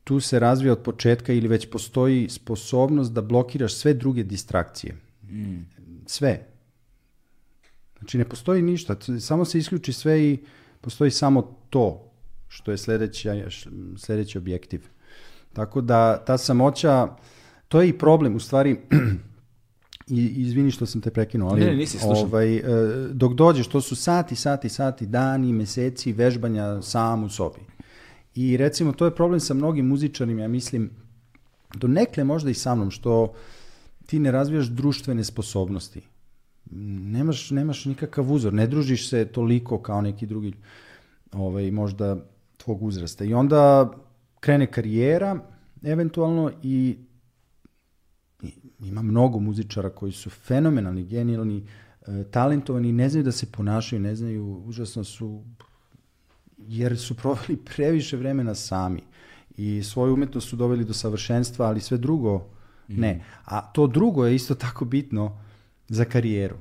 [0.05, 4.97] tu se razvija od početka ili već postoji sposobnost da blokiraš sve druge distrakcije.
[6.07, 6.47] Sve.
[7.99, 10.39] Znači ne postoji ništa, samo se isključi sve i
[10.81, 12.11] postoji samo to
[12.49, 13.29] što je sledeći,
[13.97, 14.87] sledeći objektiv.
[15.53, 17.09] Tako da ta samoća,
[17.69, 18.77] to je i problem, u stvari,
[20.09, 22.63] i izvini što sam te prekinuo, ali Ne, ne, nisi, ovaj, e,
[23.13, 27.61] dok dođeš, to su sati, sati, sati, dani, meseci vežbanja sam u sobi.
[28.35, 30.91] I recimo, to je problem sa mnogim muzičarima, ja mislim,
[31.75, 33.35] do nekle možda i sa mnom, što
[34.07, 36.03] ti ne razvijaš društvene sposobnosti.
[36.71, 40.53] Nemaš, nemaš nikakav uzor, ne družiš se toliko kao neki drugi
[41.33, 42.17] ovaj, možda
[42.57, 43.25] tvog uzrasta.
[43.25, 43.93] I onda
[44.41, 45.41] krene karijera,
[45.83, 46.99] eventualno, i
[48.43, 51.67] i ima mnogo muzičara koji su fenomenalni, genijalni,
[52.07, 55.45] e, talentovani, ne znaju da se ponašaju, ne znaju, užasno su,
[56.59, 59.03] jer su proveli previše vremena sami
[59.57, 62.47] i svoju umetnost su doveli do savršenstva, ali sve drugo
[62.89, 63.25] ne.
[63.45, 65.41] A to drugo je isto tako bitno
[65.89, 66.57] za karijeru.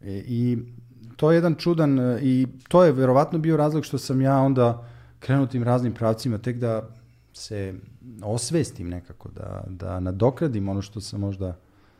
[0.00, 0.58] E, I
[1.16, 4.88] to je jedan čudan, e, i to je verovatno bio razlog što sam ja onda
[5.18, 6.88] krenuo tim raznim pravcima, tek da
[7.32, 7.74] se
[8.22, 11.56] osvestim nekako, da, da nadokradim ono što sam možda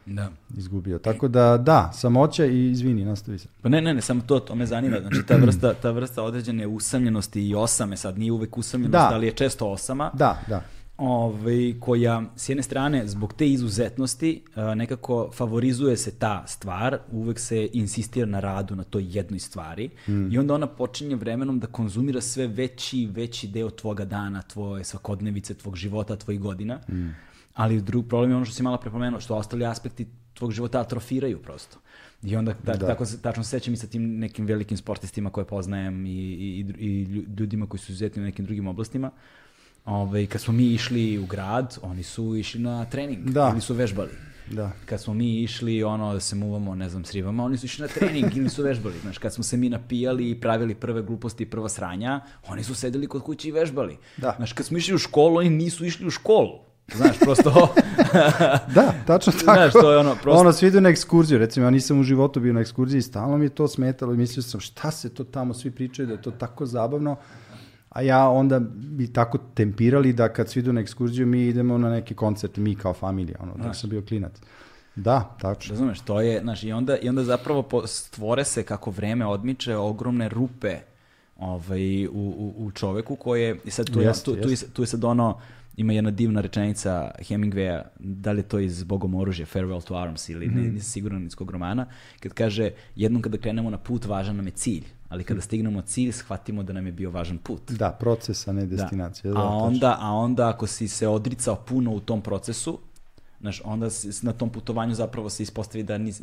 [0.07, 0.31] Da.
[0.57, 0.99] izgubio.
[0.99, 3.49] Tako da, da, samoća i izvini, nastavi se.
[3.63, 5.01] Pa ne, ne, ne, samo to, to me zanima.
[5.01, 9.11] Znači, ta vrsta, ta vrsta određene usamljenosti i osame, sad nije uvek usamljenost, Da.
[9.13, 10.63] ali je često osama, Da, da.
[11.01, 17.39] Ovaj, koja s jedne strane zbog te izuzetnosti a, nekako favorizuje se ta stvar, uvek
[17.39, 19.91] se insistira na radu na toj jednoj stvari
[20.33, 24.85] i onda ona počinje vremenom da konzumira sve veći i veći deo tvoga dana, tvoje
[24.85, 26.81] svakodnevice, tvog života, tvojih godina.
[27.55, 31.43] Ali drug problem je ono što si malo prepomenuo, što ostali aspekti tvog života atrofiraju
[31.43, 31.79] prosto.
[32.23, 32.87] I onda ta, Da.
[32.87, 37.03] tako tačno se sećam i sa tim nekim velikim sportistima koje poznajem i, i, i
[37.39, 39.11] ljudima koji su izuzetni u nekim drugim oblastima.
[39.85, 43.49] Ove, kad smo mi išli u grad, oni su išli na trening Da.
[43.53, 44.11] ili su vežbali.
[44.51, 44.71] Da.
[44.87, 47.11] Kad smo mi išli ono da se muvamo, ne znam, s
[47.41, 48.95] oni su išli na trening ili su vežbali.
[49.03, 52.75] Znaš, kad smo se mi napijali i pravili prve gluposti i prva sranja, oni su
[52.75, 53.97] sedeli kod kuće i vežbali.
[54.17, 54.35] Da.
[54.37, 56.59] Znaš, kad smo išli u školu, oni nisu išli u školu.
[56.95, 57.69] Znaš, prosto...
[58.75, 59.45] Da, tačno tako.
[59.45, 62.41] Znaš, to je ono, prosto- Ono, svi idu na ekskurziju, recimo, ja nisam u životu
[62.41, 65.55] bio na ekskurziji, stalno mi je to smetalo i mislio sam šta se to tamo
[65.55, 67.17] svi pričaju, da je to tako zabavno,
[67.91, 71.91] a ja onda bi tako tempirali da kad svi idu na ekskurziju mi idemo na
[71.91, 74.33] neki koncert, mi kao familija, ono, dok sam bio klinac.
[74.97, 75.73] Da, tačno.
[75.73, 80.29] Razumeš, to je, znaš, i onda, i onda zapravo stvore se kako vreme odmiče ogromne
[80.29, 80.77] rupe
[81.39, 84.83] ovaj, u, u, u čoveku koje, i sad tu, je, Jeste, tu, tu, je, tu
[84.83, 85.41] je sad ono,
[85.81, 90.29] ima jedna divna rečenica Hemingwaya, da li je to iz Bogom oružja, Farewell to Arms,
[90.29, 90.57] ili Mhm.
[90.57, 91.87] ne, nisam siguran iz kog romana,
[92.21, 92.67] kad kaže,
[92.97, 96.73] jednom kada krenemo na put, važan nam je cilj, ali kada stignemo cilj, shvatimo da
[96.73, 97.71] nam je bio važan put.
[97.73, 98.67] Da, proces, a ne Da.
[98.69, 99.31] destinacija.
[99.31, 99.57] a, Da, tačno.
[99.59, 102.79] onda, a onda ako si se odricao puno u tom procesu,
[103.41, 106.21] znaš, onda si- na tom putovanju zapravo se ispostavi da nis,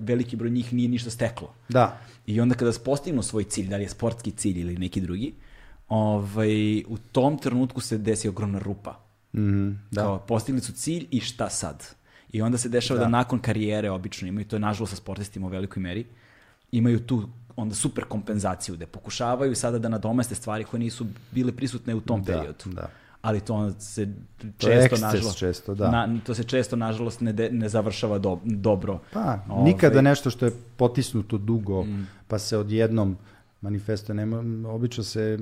[0.00, 1.52] veliki broj njih nije ništa steklo.
[1.68, 5.34] Da, I onda kada postignu svoj cilj, da li je sportski cilj ili neki drugi,
[5.90, 8.98] ovaj, u tom trenutku se desi ogromna rupa.
[9.34, 10.00] mhm, da.
[10.00, 11.86] Kao, postigli su cilj i šta sad?
[12.32, 13.10] I onda se dešava da, Da.
[13.10, 16.06] nakon karijere obično imaju, to je nažalost sa sportistima u velikoj meri,
[16.72, 21.94] imaju tu onda super kompenzaciju gde pokušavaju sada da nadomeste stvari koje nisu bile prisutne
[21.94, 22.64] u tom Da, periodu.
[22.66, 22.88] da.
[23.22, 24.06] Ali to onda se
[24.38, 25.90] To često, nažalost, često, da.
[25.90, 29.00] na, to se često, nažalost, ne, de- ne završava do, dobro.
[29.12, 31.86] Pa, Ovaj, nikada nešto što je potisnuto dugo,
[32.28, 33.16] pa se odjednom
[33.60, 35.38] manifestuje, nema, obično se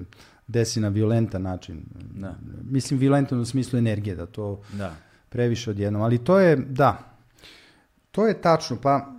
[0.48, 1.84] desi na violentan način.
[2.14, 2.34] Da.
[2.62, 4.96] Mislim, violentan u smislu energije, da to Da.
[5.28, 6.02] previše odjednom.
[6.02, 7.16] Ali to je, da,
[8.10, 8.76] to je tačno.
[8.82, 9.12] Pa,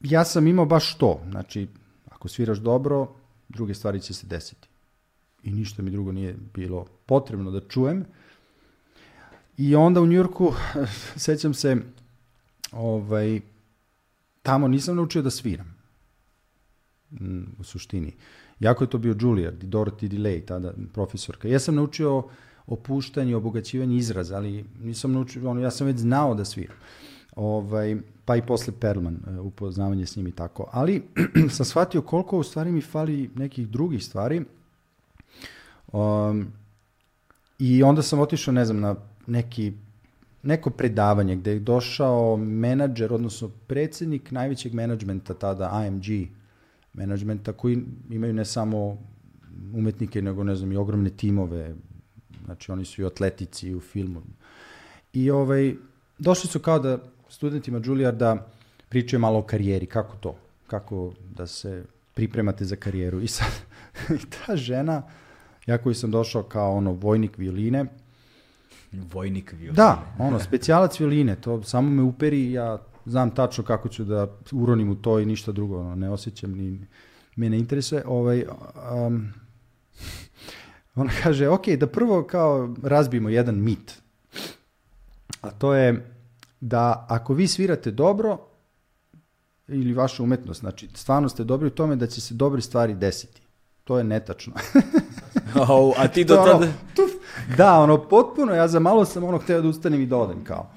[0.00, 1.20] ja sam imao baš to.
[1.30, 1.68] Znači,
[2.10, 3.14] ako sviraš dobro,
[3.48, 4.68] druge stvari će se desiti.
[5.42, 8.04] I ništa mi drugo nije bilo potrebno da čujem.
[9.56, 10.52] I onda u Njurku,
[11.16, 11.76] sećam se,
[12.72, 13.40] ovaj,
[14.42, 15.74] tamo nisam naučio da sviram.
[17.10, 18.14] Mm, u suštini.
[18.62, 21.48] Jako je to bio Juilliard i Dorothy DeLay, tada profesorka.
[21.48, 22.22] Ja sam naučio
[22.66, 26.76] opuštanje, obogaćivanje izraza, ali nisam naučio, ono, ja sam već znao da sviram.
[27.36, 30.68] Ovaj, pa i posle Perlman, e, upoznavanje s njim i tako.
[30.72, 31.02] Ali
[31.56, 34.42] sam shvatio koliko u stvari mi fali nekih drugih stvari.
[35.92, 36.46] Um,
[37.58, 38.94] I onda sam otišao, ne znam, na
[39.26, 39.72] neki,
[40.42, 46.04] neko predavanje gde je došao menadžer, odnosno predsednik najvećeg menadžmenta tada, AMG
[46.94, 48.98] menadžmenta, koji imaju ne samo
[49.74, 51.74] umetnike, nego ne znam, i ogromne timove,
[52.44, 54.22] znači oni su i atletici i u filmu.
[55.12, 55.74] I ovaj,
[56.18, 58.46] došli su kao da studentima Juilliarda
[58.88, 60.36] pričaju malo o karijeri, kako to,
[60.66, 61.84] kako da se
[62.14, 63.20] pripremate za karijeru.
[63.20, 63.52] I sad,
[64.22, 65.02] i ta žena,
[65.66, 67.84] ja koji sam došao kao ono vojnik violine,
[69.12, 69.72] Vojnik violine.
[69.72, 74.26] da, ono, specijalac violine, to samo me uperi i ja znam tačno kako ću da
[74.52, 76.86] uronim u to i ništa drugo, ono, ne osjećam ni,
[77.36, 78.02] me ne interesuje.
[78.06, 78.44] Ovaj,
[79.06, 79.32] um,
[80.94, 84.02] ona kaže, ok, da prvo kao razbijemo jedan mit,
[85.40, 86.14] a to je
[86.60, 88.38] da ako vi svirate dobro,
[89.68, 93.42] ili vaša umetnost, znači stvarno ste dobri u tome da će se dobre stvari desiti.
[93.84, 94.52] To je netačno.
[95.68, 96.66] Au, a ti do ono, tada...
[96.94, 97.10] tuf.
[97.56, 100.70] Da, ono, potpuno, ja za malo sam ono hteo da ustanem i da odem, kao,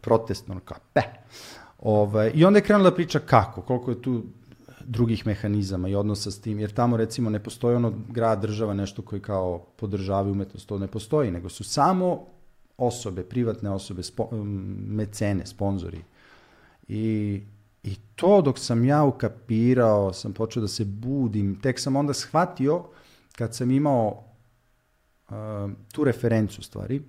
[0.00, 1.02] protestno, ono, kao, pe.
[1.78, 4.22] Ovaj, I onda je krenula priča kako, koliko je tu
[4.84, 9.02] drugih mehanizama i odnosa s tim, jer tamo recimo ne postoji ono grad, država, nešto
[9.02, 12.26] koji kao podržavaju umetnost, to ne postoji, nego su samo
[12.78, 14.28] osobe, privatne osobe, spo,
[14.88, 16.02] mecene, sponzori.
[16.88, 17.42] I,
[17.82, 22.84] I to dok sam ja ukapirao, sam počeo da se budim, tek sam onda shvatio
[23.36, 24.24] kad sam imao
[25.28, 25.34] uh,
[25.92, 27.02] tu referencu stvari,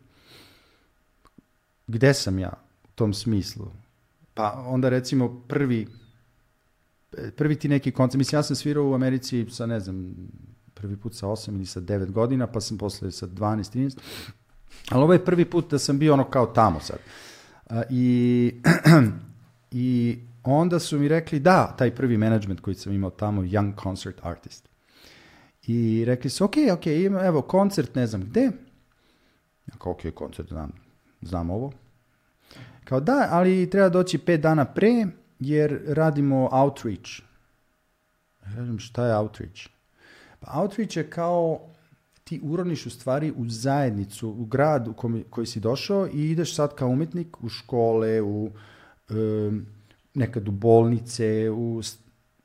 [1.88, 2.54] gde sam ja
[2.84, 3.72] u tom smislu?
[4.38, 5.88] Pa onda recimo prvi,
[7.36, 10.16] prvi ti neki koncert, mislim ja sam svirao u Americi sa ne znam,
[10.74, 13.98] prvi put sa 8 ili sa 9 godina, pa sam posle sa 12, 13,
[14.90, 17.00] ali ovo je prvi put da sam bio ono kao tamo sad.
[17.90, 18.54] I,
[19.72, 24.18] I onda su mi rekli da, taj prvi management koji sam imao tamo, Young Concert
[24.22, 24.70] Artist.
[25.68, 28.42] I rekli su, ok, ok, ima, evo, koncert, ne znam gde.
[29.68, 30.72] Ja kao, ok, koncert, znam,
[31.22, 31.72] znam ovo.
[32.88, 35.06] Kao, da, ali treba doći pet dana pre,
[35.40, 37.12] jer radimo outreach.
[38.44, 39.62] Kažem, šta je outreach?
[40.40, 41.60] Pa outreach je kao
[42.24, 46.56] ti uroniš u stvari u zajednicu, u grad u kom, koji si došao i ideš
[46.56, 48.52] sad kao umetnik u škole, u
[49.10, 49.66] um,
[50.14, 51.82] nekad u bolnice, u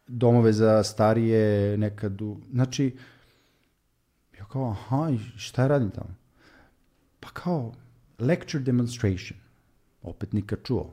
[0.07, 2.37] domove za starije, nekad u...
[2.53, 2.97] Znači,
[4.39, 6.15] ja kao, aha, šta radim tamo?
[7.21, 7.75] Pa kao,
[8.19, 9.42] lecture demonstration.
[10.03, 10.91] Opet nikad čuo.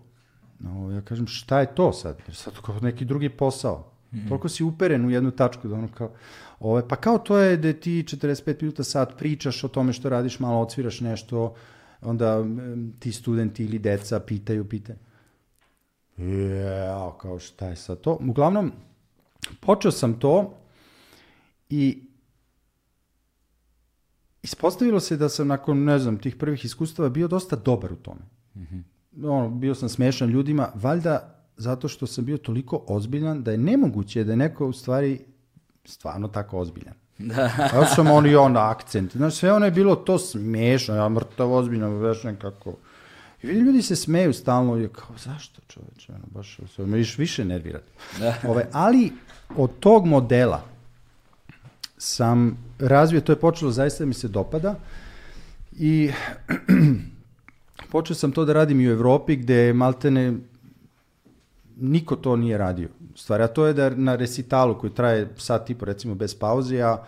[0.59, 2.17] No, ja kažem, šta je to sad?
[2.27, 3.91] Jer sad kao neki drugi posao.
[4.11, 6.11] Mm Toliko si uperen u jednu tačku da ono kao,
[6.59, 10.39] ove, pa kao to je da ti 45 minuta sat pričaš o tome što radiš,
[10.39, 11.55] malo odsviraš nešto,
[12.01, 12.43] onda
[12.99, 14.97] ti studenti ili deca pitaju, pitaju.
[16.17, 18.17] Ja, kao šta je sad to?
[18.29, 18.71] Uglavnom,
[19.59, 20.57] počeo sam to
[21.69, 22.03] i
[24.43, 28.21] ispostavilo se da sam nakon, ne znam, tih prvih iskustava bio dosta dobar u tome.
[29.23, 34.23] Ono, bio sam smešan ljudima, valjda zato što sam bio toliko ozbiljan da je nemoguće
[34.23, 35.19] da je neko u stvari
[35.85, 36.93] stvarno tako ozbiljan.
[37.17, 37.51] Da.
[37.73, 39.15] Evo sam on i on akcent.
[39.15, 42.75] Znaš, sve ono je bilo to smešno, ja mrtav ozbiljno, vešan kako...
[43.43, 47.15] I vidim, ljudi se smeju stalno ja kao, zašto čoveče, ono, baš se me više,
[47.17, 47.91] više nervirati.
[48.49, 49.11] Ove, ali
[49.57, 50.63] od tog modela
[51.97, 54.75] sam razvio, to je počelo zaista da mi se dopada
[55.71, 56.11] i
[57.91, 60.33] počeo sam to da radim i u Evropi gde maltene
[61.77, 62.89] niko to nije radio.
[63.13, 66.35] u Stvari, a to je da na resitalu koji traje sat i po recimo bez
[66.35, 67.05] pauze, ja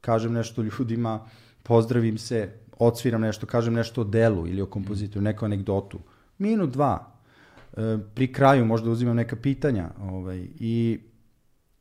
[0.00, 1.20] kažem nešto ljudima,
[1.62, 5.98] pozdravim se, odsviram nešto, kažem nešto o delu ili o kompozitoru, neku anegdotu.
[6.38, 7.12] Minut, dva.
[7.76, 9.90] E, pri kraju možda uzimam neka pitanja.
[10.00, 11.00] Ovaj, i,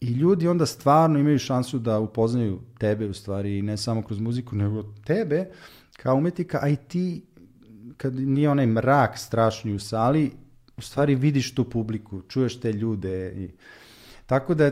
[0.01, 4.55] I ljudi onda stvarno imaju šansu da upoznaju tebe u stvari, ne samo kroz muziku,
[4.55, 5.49] nego tebe
[5.97, 7.21] kao umetnika, a i ti
[8.01, 10.31] kad nije onaj mrak strašni u sali,
[10.77, 13.33] u stvari vidiš tu publiku, čuješ te ljude.
[13.35, 13.49] I...
[14.25, 14.71] Tako da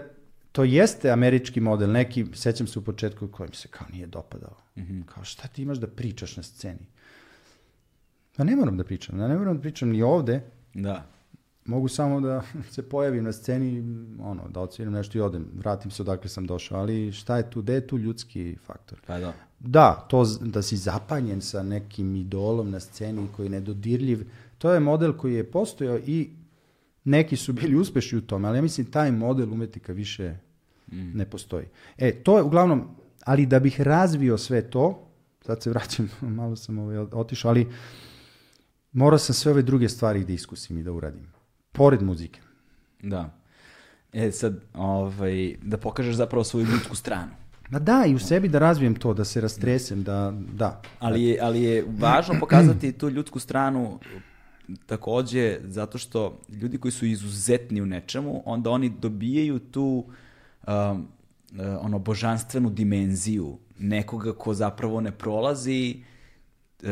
[0.51, 4.57] to jeste američki model, neki, sećam se u početku kojem se kao nije dopadao.
[4.75, 5.05] Mm -hmm.
[5.05, 6.87] Kao šta ti imaš da pričaš na sceni?
[8.37, 10.41] Pa ne moram da pričam, ja ne moram da pričam ni ovde,
[10.73, 11.03] Da.
[11.67, 12.43] Mogu samo da
[12.73, 13.83] se pojavim na sceni,
[14.21, 17.61] ono, da odsviram nešto i odem, vratim se odakle sam došao, ali šta je tu,
[17.61, 19.01] gde je tu ljudski faktor?
[19.07, 19.33] Pa da.
[19.59, 24.79] Da, to da si zapanjen sa nekim idolom na sceni koji je nedodirljiv, to je
[24.79, 26.29] model koji je postojao i
[27.03, 30.35] neki su bili uspešni u tome, ali ja mislim taj model umetnika više
[30.91, 31.65] ne postoji.
[31.97, 32.87] E, to je uglavnom,
[33.25, 35.07] ali da bih razvio sve to,
[35.45, 36.09] sad se vraćam,
[36.39, 37.67] malo sam ovaj otišao, ali
[38.91, 41.36] morao sam sve ove druge stvari da iskusim i da uradim.
[41.77, 42.39] Pored muzike.
[43.03, 43.33] Da.
[44.13, 47.31] E sad, ovaj, da pokažeš zapravo svoju ljudsku stranu.
[47.69, 50.81] Ma da, i u sebi da razvijem to, da se rastresem, da, da.
[50.99, 53.99] Ali je, ali je važno pokazati tu ljudsku stranu
[54.85, 60.05] takođe zato što ljudi koji su izuzetni u nečemu, onda oni dobijaju tu
[60.67, 61.05] um, uh,
[61.81, 66.03] ono božanstvenu dimenziju nekoga ko zapravo ne prolazi
[66.83, 66.89] uh,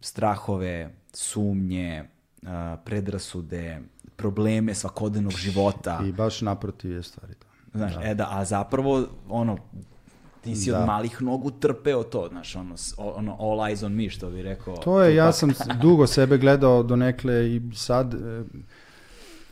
[0.00, 2.04] strahove, sumnje,
[2.42, 2.48] uh,
[2.84, 3.80] predrasude,
[4.18, 6.00] probleme svakodnevnog života.
[6.04, 7.46] I baš naprotiv je stvari to.
[7.74, 9.58] Znaš, e da, a zapravo, ono,
[10.40, 10.80] ti si Da.
[10.80, 14.76] od malih nogu trpeo to, znaš, ono, ono, all eyes on me, što bi rekao.
[14.76, 15.50] To je, ja sam
[15.80, 18.42] dugo sebe gledao donekle i sad, e,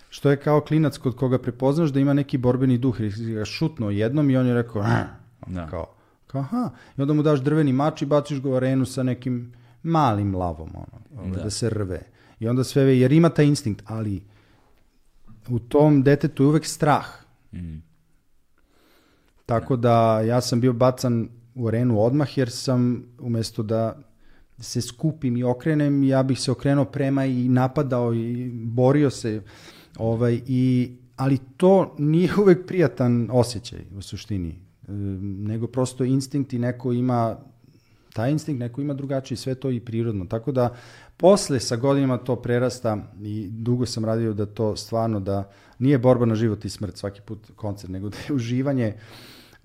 [0.08, 3.90] što je kao klinac kod koga prepoznaš da ima neki borbeni duh, jer ga šutno
[3.90, 5.06] jednom i on je rekao, "Ah",
[5.46, 5.66] Da.
[5.66, 5.86] kao,
[6.26, 9.52] kao, aha, i onda mu daš drveni mač i baciš ga u arenu sa nekim
[9.82, 11.42] malim lavom, ono, ovaj, Da.
[11.42, 11.50] da.
[11.50, 12.00] se rve.
[12.40, 14.22] I onda sve, jer ima taj instinkt, ali
[15.48, 17.06] u tom detetu je uvek strah.
[17.52, 17.78] Mm.
[19.46, 23.98] Tako da ja sam bio bacan u arenu odmah jer sam umesto da
[24.58, 29.42] se skupim i okrenem, ja bih se okrenuo prema i napadao i borio se.
[29.98, 34.48] Ovaj, i, ali to nije uvek prijatan osjećaj u suštini.
[34.88, 34.92] E,
[35.48, 37.36] nego prosto instinkt i neko ima
[38.12, 40.24] taj instinkt, neko ima drugačiji, sve to i prirodno.
[40.24, 40.76] Tako da
[41.16, 46.26] posle sa godinama to prerasta i dugo sam radio da to stvarno da nije borba
[46.26, 48.94] na život i smrt svaki put koncert, nego da je uživanje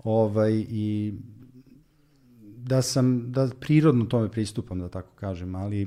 [0.04, 1.14] ovaj, i
[2.56, 5.86] da sam, da prirodno tome pristupam, da tako kažem, ali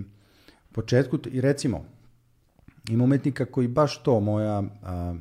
[0.70, 1.86] u početku, i recimo,
[2.90, 5.16] ima umetnika koji baš to, moja a,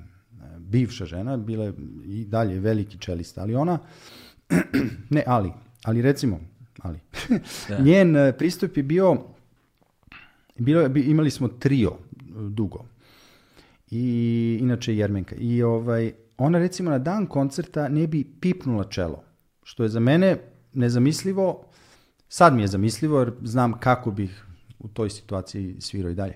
[0.59, 1.73] bivša žena, bila je
[2.05, 3.79] i dalje veliki čelista, ali ona,
[5.11, 5.53] ne ali,
[5.85, 6.41] ali recimo,
[6.83, 6.99] ali,
[7.69, 7.79] Da.
[7.79, 9.34] njen e, pristup je bio,
[10.59, 12.85] bilo, imali smo trio e, dugo,
[13.91, 19.23] i inače Jermenka, i ovaj, ona recimo na dan koncerta ne bi pipnula čelo,
[19.63, 20.39] što je za mene
[20.73, 21.65] nezamislivo,
[22.29, 24.47] sad mi je zamislivo jer znam kako bih
[24.79, 26.35] u toj situaciji svirao i dalje.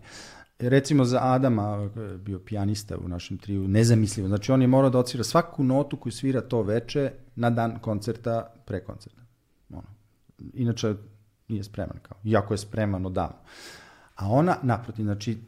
[0.59, 4.29] Recimo za Adama, je bio pijanista u našem triju, nezamislivo.
[4.29, 8.53] Znači on je morao da odsvira svaku notu koju svira to veče na dan koncerta,
[8.65, 9.21] pre koncerta.
[9.71, 9.89] Ono.
[10.55, 10.95] Inače
[11.49, 13.37] nije spreman kao, iako je spreman odavno.
[14.19, 15.39] A ona, naprotiv, znači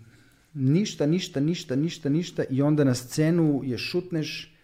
[0.55, 4.55] ništa, ništa, ništa, ništa, ništa i onda na scenu je šutneš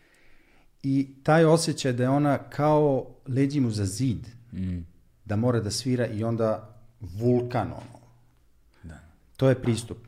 [0.82, 4.78] i taj osjećaj da je ona kao leđi mu za zid, Mm.
[5.24, 8.00] da mora da svira i onda vulkan ono.
[8.82, 9.00] Da.
[9.36, 9.98] To je pristup.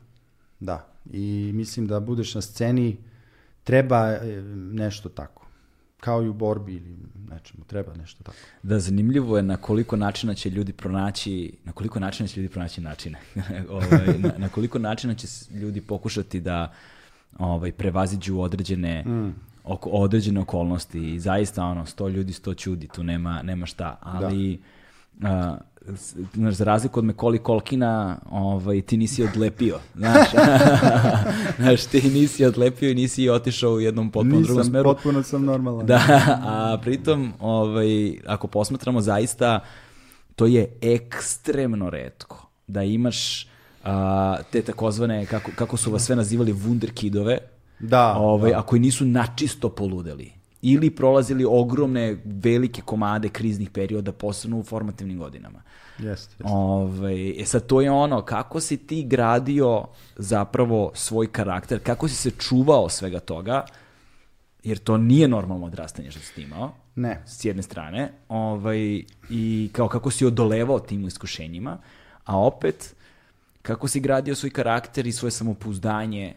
[0.59, 0.87] Da.
[1.11, 2.97] I mislim da budeš na sceni
[3.63, 5.45] treba e, nešto tako.
[5.99, 6.97] Kao i u borbi ili
[7.29, 8.37] nečemu, treba nešto tako.
[8.63, 12.81] Da, zanimljivo je na koliko načina će ljudi pronaći, na koliko načina će ljudi pronaći
[12.81, 13.19] načine.
[13.69, 16.73] ovaj, na, na koliko načina će ljudi pokušati da
[17.39, 19.35] ovaj, prevaziđu određene, Mm.
[19.63, 24.61] oko, određene okolnosti i zaista ono, sto ljudi, sto čudi, tu nema, nema šta, ali
[25.21, 25.68] a, s-
[26.33, 30.27] znaš, za razliku od Mekoli Kolkina, ovaj, ti nisi odlepio, znaš,
[31.59, 34.83] znaš, ti nisi odlepio i nisi otišao u jednom potpuno drugom Nisam, smeru.
[34.83, 35.85] potpuno sam normalan.
[35.85, 36.01] Da,
[36.45, 39.59] a pritom, ovaj, ako posmatramo zaista,
[40.35, 43.47] to je ekstremno redko da imaš
[43.83, 47.37] a, te takozvane, kako, kako su vas sve nazivali, wunderkidove,
[47.79, 48.59] Da, ovaj, da.
[48.59, 50.31] a koji nisu načisto poludeli.
[50.61, 55.61] Ili prolazili ogromne, velike komade kriznih perioda, posebno u formativnim godinama.
[55.99, 56.43] Jeste, jeste.
[56.43, 59.85] Ovaj, e sad, to je ono, kako si ti gradio
[60.15, 63.65] zapravo svoj karakter, kako si se čuvao svega toga,
[64.63, 67.23] jer to nije normalno odrastanje što si imao, Ne.
[67.25, 71.77] s jedne strane, ovaj, i kao kako si odolevao tim iskušenjima,
[72.25, 72.95] a opet,
[73.61, 76.35] kako si gradio svoj karakter i svoje samopouzdanje,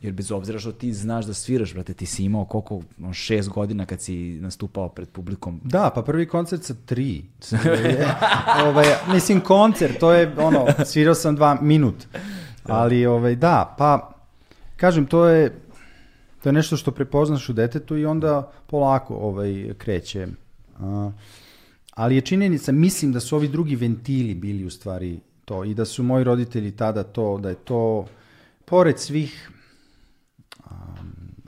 [0.00, 3.48] jer bez obzira što ti znaš da sviraš, brate, ti si imao koliko, ono, šest
[3.48, 5.60] godina kad si nastupao pred publikom.
[5.64, 7.24] Da, pa prvi koncert sa tri.
[8.66, 12.06] ovaj, mislim, koncert, to je ono, svirao sam dva minut.
[12.64, 14.12] Ali, ovaj, da, pa,
[14.76, 15.60] kažem, to je,
[16.42, 20.26] to je nešto što prepoznaš u detetu i onda polako ovaj, kreće.
[20.80, 21.10] A,
[21.94, 25.84] ali je činjenica, mislim da su ovi drugi ventili bili u stvari to i da
[25.84, 28.06] su moji roditelji tada to, da je to,
[28.64, 29.50] pored svih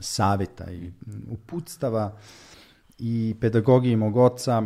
[0.01, 0.91] saveta i
[1.29, 2.17] uputstava
[2.99, 4.63] i pedagogije mog oca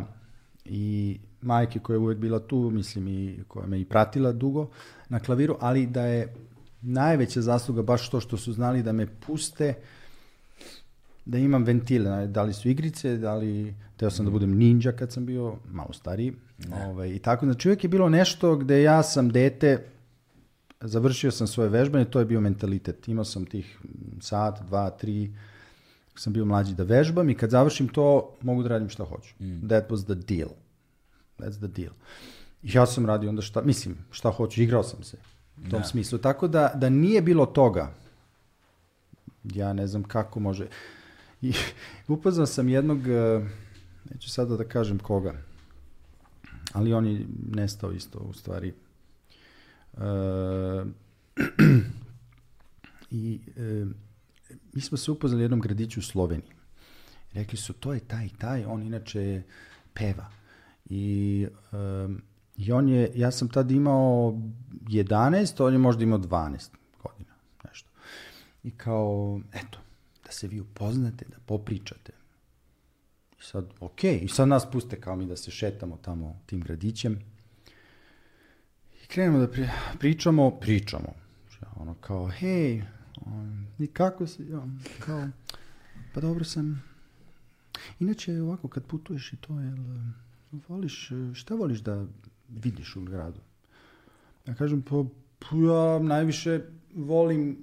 [0.66, 4.70] i majke koja je uvek bila tu, mislim i koja me i pratila dugo
[5.10, 6.34] na klaviru, ali da je
[6.82, 9.74] najveća zasluga baš to što su znali da me puste
[11.26, 15.12] da imam ventile, da li su igrice, da li, teo sam da budem ninja kad
[15.12, 16.34] sam bio malo stariji,
[16.86, 19.86] ovaj, i tako, znači uvijek je bilo nešto gde ja sam dete,
[20.88, 25.34] završio sam svoje vežbanje, to je bio mentalitet, imao sam tih mm, sat, dva, tri,
[26.16, 29.34] sam bio mlađi da vežbam i kad završim to, mogu da radim šta hoću.
[29.68, 30.50] That was the deal.
[31.40, 31.94] That's the deal.
[32.64, 35.18] I ja sam radio onda šta, mislim, šta hoću, igrao sam se
[35.68, 36.18] u tom smislu.
[36.18, 37.94] Tako da, da nije bilo toga,
[39.44, 40.68] ja ne znam kako može.
[41.42, 41.54] I
[42.08, 43.46] upoznao sam jednog, eh,
[44.12, 45.34] neću sada da kažem koga,
[46.74, 48.74] ali on je nestao isto u stvari.
[49.98, 50.86] E,
[53.12, 53.86] I e,
[54.74, 56.52] mi smo se upoznali jednom gradiću u Sloveniji.
[57.34, 59.44] Rekli su, to je taj taj, on inače
[59.94, 60.32] peva.
[60.90, 62.08] I, e,
[62.58, 64.40] I on je, ja sam tad imao
[64.88, 66.70] 11, on je možda imao 12
[67.04, 67.34] godina,
[67.64, 67.90] nešto.
[68.64, 69.80] I kao, eto,
[70.26, 72.12] da se vi upoznate, da popričate.
[73.40, 77.20] I sad, okej, i sad nas puste kao mi da se šetamo tamo tim gradićem.
[79.06, 81.14] I krenemo da pri, pričamo, pričamo.
[81.76, 82.82] Ono kao, hej,
[83.26, 84.68] on, i kako si, ja,
[85.00, 85.28] kao,
[86.14, 86.84] pa dobro sam.
[88.00, 89.78] Inače, ovako, kad putuješ i to, jel,
[90.68, 92.06] voliš, šta voliš da
[92.50, 93.40] vidiš u gradu?
[94.48, 95.04] Ja kažem, pa,
[95.40, 96.62] pa ja najviše
[96.96, 97.58] volim,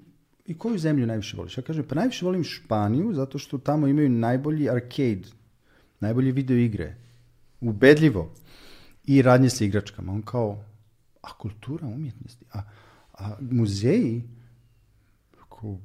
[0.46, 1.58] i koju zemlju najviše voliš?
[1.58, 5.28] Ja kažem, pa najviše volim Španiju, zato što tamo imaju najbolji arcade,
[6.00, 6.96] najbolje video igre,
[7.60, 8.34] ubedljivo,
[9.04, 10.12] i radnje sa igračkama.
[10.12, 10.64] On kao,
[11.22, 12.62] a kultura umjetnosti, a,
[13.18, 14.22] a muzeji,
[15.48, 15.78] kao,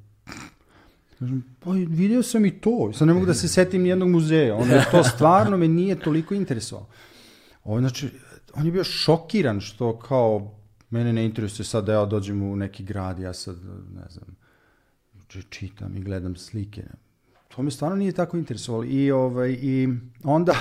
[1.18, 4.82] kažem, pa vidio sam i to, sad ne mogu da se setim nijednog muzeja, ono
[4.90, 6.88] to stvarno me nije toliko interesovalo.
[7.64, 8.10] Ovo, znači,
[8.54, 10.54] on je bio šokiran što kao,
[10.90, 13.56] mene ne interesuje sad da ja dođem u neki grad, ja sad,
[13.94, 14.36] ne znam,
[15.28, 16.84] či- čitam i gledam slike.
[17.48, 18.84] To me stvarno nije tako interesovalo.
[18.84, 19.88] I, ovaj, i
[20.24, 20.54] onda,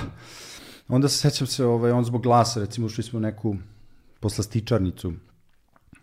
[0.87, 3.55] onda se sećam se, ovaj, on zbog glasa, recimo ušli smo u neku
[4.19, 5.13] poslastičarnicu,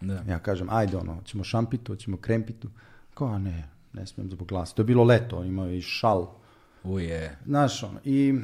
[0.01, 0.23] Da.
[0.29, 2.71] ja kažem, ajde ono, hoćemo šampitu, hoćemo krempitu.
[3.15, 4.75] Kao, a ne, ne smijem zbog glasa.
[4.75, 6.27] To je bilo leto, imao je i šal.
[6.85, 7.39] Uje.
[7.47, 8.35] Znaš, ono, i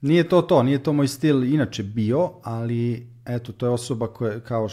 [0.00, 4.32] nije to to, nije to moj stil inače bio, ali eto, to je osoba koja,
[4.32, 4.68] je kao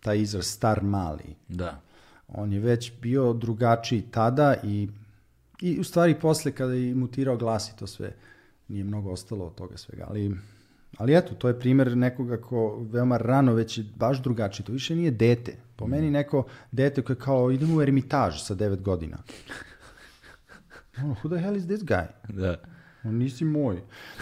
[0.00, 1.36] taj izraz star mali.
[1.48, 1.80] Da.
[2.28, 4.88] On je već bio drugačiji tada i,
[5.60, 8.12] i u stvari posle kada je mutirao glas i to sve,
[8.68, 10.36] nije mnogo ostalo od toga svega, ali,
[10.98, 14.96] ali eto, to je primjer nekoga ko veoma rano već je baš drugačiji, to više
[14.96, 15.56] nije dete.
[15.76, 19.18] Po meni neko dete koje kao idemo u ermitaž sa devet godina.
[21.02, 22.06] Ono, who the hell is this guy?
[22.28, 22.56] Da.
[23.04, 23.76] On nisi moj.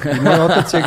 [0.05, 0.83] I moj otac je,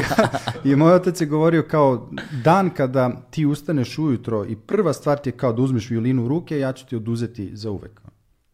[0.72, 2.10] i moj otac je govorio kao
[2.44, 6.28] dan kada ti ustaneš ujutro i prva stvar ti je kao da uzmeš violinu u
[6.28, 8.02] ruke, ja ću ti oduzeti za uvek.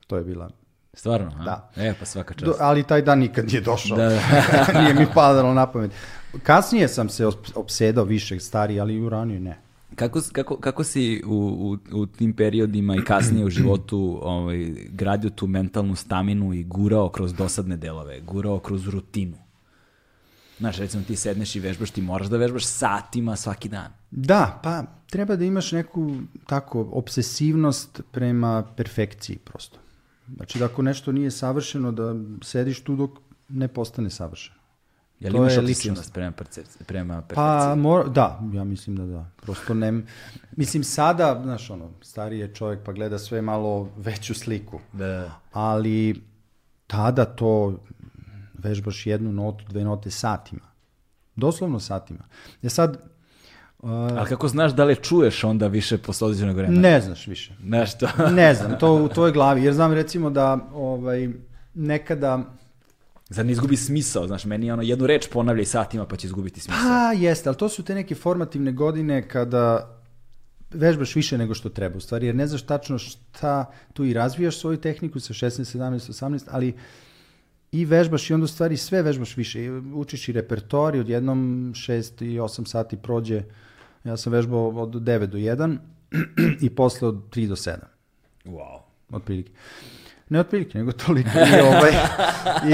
[0.08, 0.50] To je bila.
[0.94, 1.44] Stvarno, a?
[1.44, 1.72] Da.
[1.76, 2.46] E, pa svaka čast.
[2.46, 3.98] Do, ali taj dan nikad nije došao.
[3.98, 4.10] Da,
[4.82, 5.92] nije mi padalo na pamet.
[6.44, 9.58] Kasnije sam se opsedao više stari, ali i u ranije ne.
[9.96, 11.36] Kako, kako, kako si u,
[11.92, 17.10] u, u tim periodima i kasnije u životu ovaj, gradio tu mentalnu staminu i gurao
[17.10, 19.38] kroz dosadne delove, gurao kroz rutinu?
[20.60, 23.92] Znaš, recimo ti sedneš i vežbaš, ti moraš da vežbaš satima svaki dan.
[24.12, 26.16] Da, pa treba da imaš neku
[26.46, 29.80] tako obsesivnost prema perfekciji prosto.
[30.36, 33.12] Znači da ako nešto nije savršeno, da sediš tu dok
[33.50, 34.60] ne postane savršeno.
[35.20, 37.36] Jel To imaš je obsesivnost prema, percepciji, prema perfekciji?
[37.36, 39.30] Pa, mora, da, ja mislim da da.
[39.42, 40.02] Prosto ne,
[40.56, 44.80] mislim sada, znaš ono, stariji je čovjek pa gleda sve malo veću sliku.
[44.94, 45.40] Da.
[45.54, 46.24] Ali
[46.88, 47.80] tada to
[48.54, 50.70] vežbaš jednu notu, dve note satima.
[51.36, 52.24] Doslovno satima.
[52.64, 53.04] E sad,
[53.80, 56.82] uh, Ali kako znaš da li čuješ onda više posle određenog vremena?
[56.82, 57.54] ne znaš više.
[57.62, 58.08] Znaš to?
[58.36, 59.64] Ne znam, to u tvojoj glavi.
[59.64, 61.30] Jer znam recimo da ovaj,
[61.74, 62.44] nekada
[63.30, 64.28] Zar ne izgubi smisao?
[64.28, 66.84] Znaš, meni je ono jednu reč ponavljaj satima pa će izgubiti smisao.
[66.84, 69.96] Pa jeste, ali to su te neke formativne godine kada
[70.72, 74.60] vežbaš više nego što treba u stvari, jer ne znaš tačno šta tu i razvijaš
[74.60, 76.74] svoju tehniku sa 16, 17, 18, ali
[77.72, 79.64] i vežbaš i onda u stvari sve vežbaš više.
[79.64, 83.44] I Učiš i repertoar i odjednom 6 i 8 sati prođe.
[84.04, 85.78] Ja sam vežbao od 9 do 1
[86.66, 87.76] i posle od 3 do 7
[88.46, 88.80] Wow.
[89.12, 89.52] otprilike.
[90.30, 91.30] Ne otprilike, nego toliko.
[91.30, 91.92] I, ovaj,
[92.70, 92.74] i,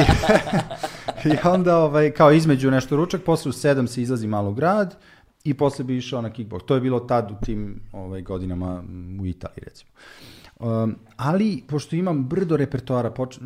[1.29, 4.95] i onda ovaj, kao između nešto ručak, posle u sedam se izlazi malo u grad
[5.43, 6.65] i posle bi išao na kickbox.
[6.65, 8.83] To je bilo tad u tim ovaj, godinama
[9.21, 9.91] u Italiji recimo.
[10.59, 13.39] Um, ali, pošto imam brdo repertoara, poč...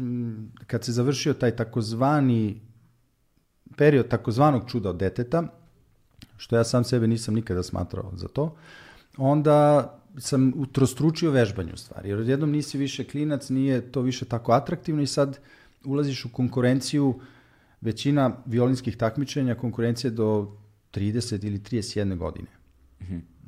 [0.68, 2.62] kad se završio taj takozvani
[3.78, 5.44] period takozvanog čuda od deteta,
[6.40, 8.56] što ja sam sebe nisam nikada smatrao za to,
[9.18, 12.10] onda sam utrostručio vežbanje u stvari.
[12.10, 15.40] Jer odjednom nisi više klinac, nije to više tako atraktivno i sad
[15.86, 17.20] ulaziš u konkurenciju,
[17.82, 20.58] većina violinskih takmičenja, konkurencije do
[20.94, 22.48] 30 ili 31 godine.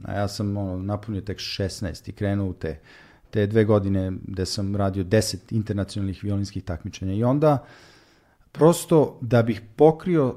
[0.03, 2.79] A ja sam ono, napunio tek 16 i krenuo u te,
[3.29, 7.13] te dve godine gde sam radio 10 internacionalnih violinskih takmičenja.
[7.13, 7.65] I onda,
[8.51, 10.35] prosto da bih pokrio,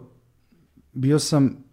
[0.92, 1.63] bio sam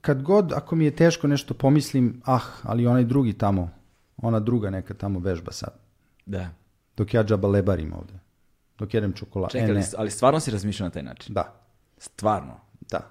[0.00, 3.70] kad god, ako mi je teško nešto pomislim, ah, ali onaj drugi tamo,
[4.16, 5.74] ona druga neka tamo vežba sad.
[6.26, 6.48] Da.
[6.96, 8.12] Dok ja džaba lebarim ovde.
[8.78, 9.52] Dok jedem čokoladu.
[9.52, 11.34] Čekaj, E, ali, stvarno si razmišljao na taj način?
[11.34, 11.54] Da,
[11.98, 12.60] Stvarno.
[12.90, 13.10] da.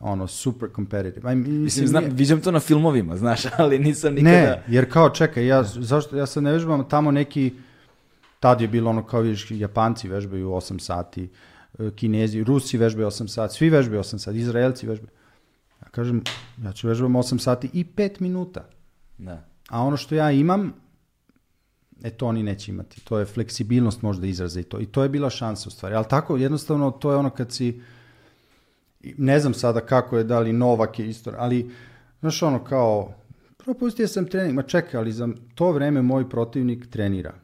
[0.00, 1.28] Ono, super competitive.
[1.28, 4.30] Aj, mislim, Mislim, znam, nije- viđam to na filmovima, znaš, ali nisam nikada...
[4.32, 7.52] Ne, jer kao, čekaj, ja, zašto, ja sad ne vežbam tamo neki,
[8.40, 11.30] tad je bilo ono kao vidiš, Japanci vežbaju 8 sati,
[11.78, 15.10] e, Kinezi, Rusi vežbaju 8 sati, svi vežbaju 8 sati, Izraelci vežbaju.
[15.90, 16.22] Kažem,
[16.62, 18.68] ja ću vežbam 8 sati i 5 minuta.
[19.18, 19.44] Da.
[19.68, 20.72] A ono što ja imam,
[22.02, 23.00] e to oni neće imati.
[23.00, 24.80] To je fleksibilnost možda izraza i to.
[24.80, 25.94] I to je bila šansa u stvari.
[25.94, 27.82] Ali tako, jednostavno, to je ono kad si,
[29.02, 31.70] ne znam sada kako je, da li Novak je isto, ali,
[32.20, 33.14] znaš ono kao,
[33.56, 37.34] propustio sam trening, ma čekaj, ali za to vreme moj protivnik trenira.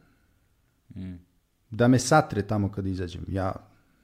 [1.70, 3.24] Da me satre tamo kad izađem.
[3.28, 3.53] Ja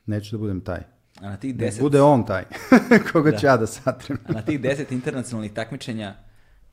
[0.06, 0.91] neću da budem taj.
[1.22, 2.44] A na tih Da deset, bude on taj
[3.12, 4.18] koga ću ja da satrem.
[4.28, 6.14] a na tih deset internacionalnih takmičenja,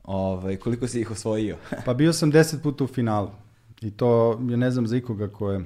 [0.04, 1.56] ovaj, koliko si ih osvojio?
[1.86, 3.30] Pa bio sam deset puta u finalu.
[3.80, 5.64] I to, ja ne znam za ikoga ko je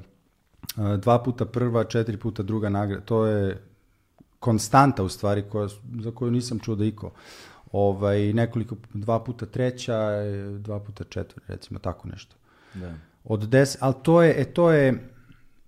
[0.97, 3.01] dva puta prva, četiri puta druga nagrada.
[3.05, 3.61] To je
[4.39, 5.67] konstanta u stvari koja,
[6.01, 7.11] za koju nisam čuo da iko.
[7.71, 10.09] Ovaj, nekoliko, dva puta treća,
[10.59, 12.35] dva puta četvrta, recimo tako nešto.
[12.73, 12.93] da.
[13.23, 15.09] Od des, ali to je, e, to je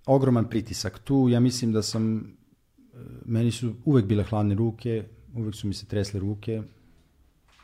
[0.06, 0.98] ogroman pritisak.
[0.98, 2.32] Tu ja mislim da sam,
[3.24, 6.62] meni su uvek bile hladne ruke, uvek su mi se tresle ruke,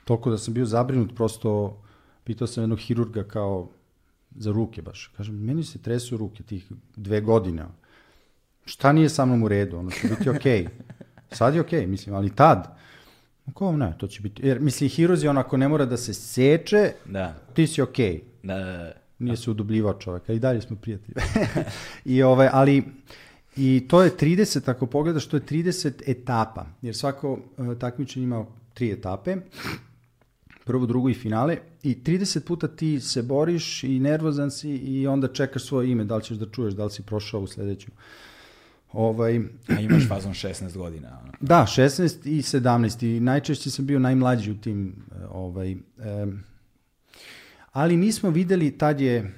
[0.05, 1.83] toliko da sam bio zabrinut, prosto
[2.25, 3.69] pitao sam jednog hirurga kao
[4.37, 5.13] za ruke baš.
[5.17, 6.67] Kažem, meni se tresu ruke tih
[6.97, 7.65] dve godine.
[8.65, 9.77] Šta nije sa mnom u redu?
[9.77, 10.69] Ono će biti okej.
[11.39, 12.77] Sad je okej, mislim, ali tad.
[13.55, 14.47] Ko ne, to će biti.
[14.47, 17.35] Jer, mislim, hirurzi, on ako ne mora da se seče, Da.
[17.55, 18.21] ti si okej.
[18.43, 18.93] Da, da, da.
[19.19, 21.15] Nije se udubljivao čovjek, a i dalje smo prijatelji.
[22.15, 22.85] I ovaj, ali
[23.57, 28.47] i to je 30, ako pogledaš, to je 30 etapa, jer svako uh, takmičenje ima
[28.75, 29.37] tri etape,
[30.65, 35.29] prvo, drugo i finale, i 30 puta ti se boriš i nervozan si i onda
[35.29, 37.91] čekaš svoje ime, da li ćeš da čuješ, da li si prošao u sledeću.
[38.93, 39.41] Ovaj,
[39.77, 41.19] A imaš fazon 16 godina.
[41.23, 41.33] ono.
[41.41, 46.45] da, 16 i 17 i najčešće sam bio najmlađi u tim e, ovaj em,
[47.73, 49.35] ali nismo videli tad je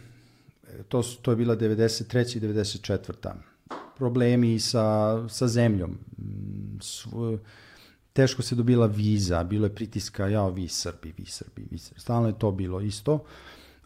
[0.89, 3.33] to su- to je bila 93 i 94
[3.99, 7.39] problemi sa sa zemljom Mm, sv-
[8.13, 12.01] teško se dobila viza, bilo je pritiska, ja, vi Srbi, vi Srbi, vi Srbi.
[12.01, 13.25] Stalno je to bilo isto.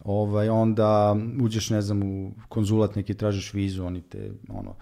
[0.05, 4.75] Ovaj, onda uđeš, ne znam, u konzulat neki tražiš vizu, oni te, ono,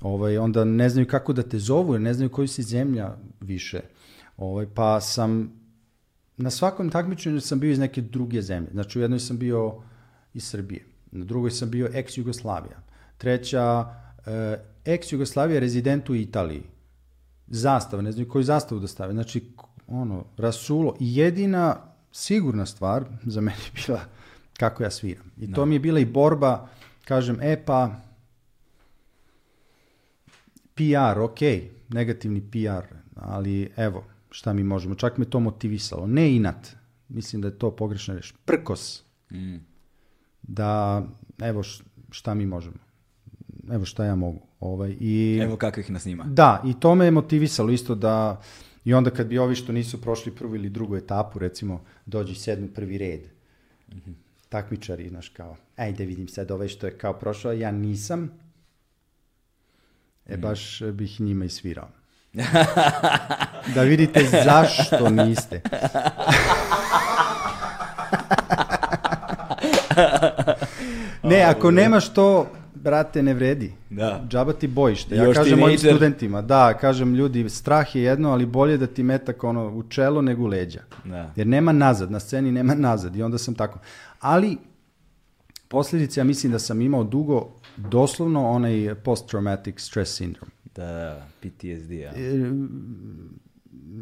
[0.00, 3.80] ovaj, onda ne znaju kako da te zovu, ne znaju koju si zemlja više.
[4.36, 5.52] Ovaj, pa sam,
[6.36, 8.70] na svakom takmičenju sam bio iz neke druge zemlje.
[8.72, 9.74] Znači, u jednoj sam bio
[10.34, 12.78] iz Srbije, na drugoj sam bio ex-Jugoslavija,
[13.18, 13.94] treća,
[14.26, 16.62] eh, ex-Jugoslavija rezident u Italiji,
[17.46, 19.12] zastava, ne znaju koju zastavu da stave.
[19.12, 19.42] Znači,
[19.86, 20.96] ono, rasulo.
[21.00, 21.76] I jedina
[22.12, 24.00] sigurna stvar za mene je bila
[24.58, 25.30] kako ja sviram.
[25.38, 26.68] I to mi je bila i borba,
[27.04, 28.00] kažem, e pa,
[30.74, 31.38] PR, ok,
[31.88, 34.94] negativni PR, ali evo, šta mi možemo.
[34.94, 36.06] Čak me to motivisalo.
[36.06, 36.76] Ne inat,
[37.08, 38.32] mislim da je to pogrešna reč.
[38.44, 39.04] Prkos.
[39.32, 39.56] Mm.
[40.42, 41.02] Da,
[41.38, 41.62] evo
[42.10, 42.76] šta mi možemo.
[43.70, 44.40] Evo šta ja mogu.
[44.62, 45.40] Ovaj, i...
[45.42, 46.24] Evo kakvih nas ima.
[46.24, 48.40] Da, i to me je motivisalo isto da
[48.84, 52.36] i onda kad bi ovi što nisu prošli prvu ili drugu etapu, recimo, dođu i
[52.36, 53.20] sednu prvi red.
[54.48, 58.30] Takmičari, znaš, kao, ajde vidim sad ovaj što je kao prošao, ja nisam,
[60.26, 61.88] e baš bih njima i svirao.
[63.74, 65.60] da vidite zašto niste.
[71.30, 72.50] ne, ako nemaš to,
[72.82, 73.72] brate, ne vredi.
[73.90, 74.24] Da.
[74.28, 75.16] Džaba ti bojište.
[75.16, 79.02] Ja Još kažem mojim studentima, da, kažem ljudi, strah je jedno, ali bolje da ti
[79.02, 80.80] metak ono u čelo nego u leđa.
[81.04, 81.32] Da.
[81.36, 83.78] Jer nema nazad, na sceni nema nazad i onda sam tako.
[84.20, 84.56] Ali
[85.68, 90.50] posljedice ja mislim da sam imao dugo doslovno onaj post-traumatic stress syndrome.
[90.74, 92.12] Da, da, PTSD, ja.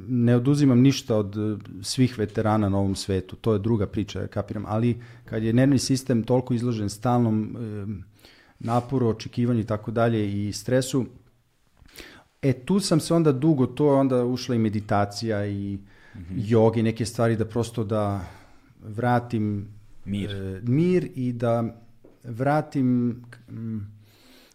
[0.08, 1.36] Ne oduzimam ništa od
[1.82, 5.78] svih veterana na ovom svetu, to je druga priča, ja kapiram, ali kad je nervni
[5.78, 7.56] sistem toliko izložen stalnom
[8.60, 11.06] naporu, očekivanju i tako dalje i stresu,
[12.42, 15.78] E, tu sam se onda dugo, to je onda ušla i meditacija i
[16.36, 18.20] jogi, neke stvari da prosto da
[18.82, 19.68] vratim
[20.04, 20.30] Mir.
[20.30, 21.64] e, mir i da
[22.24, 23.16] vratim,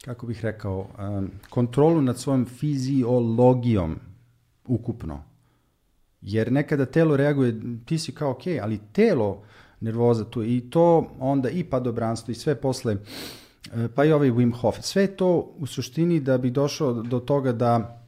[0.06, 3.99] kako bih rekao, em, kontrolu nad svojom fiziologijom
[4.68, 5.23] ukupno.
[6.22, 9.44] Jer nekada telo reaguje, ti si kao ok, ali telo
[9.80, 12.98] nervoza tu i to onda i padobranstvo i sve posle, e,
[13.95, 18.01] pa i ovaj Wim Hof, sve to u suštini da bi došao do toga da,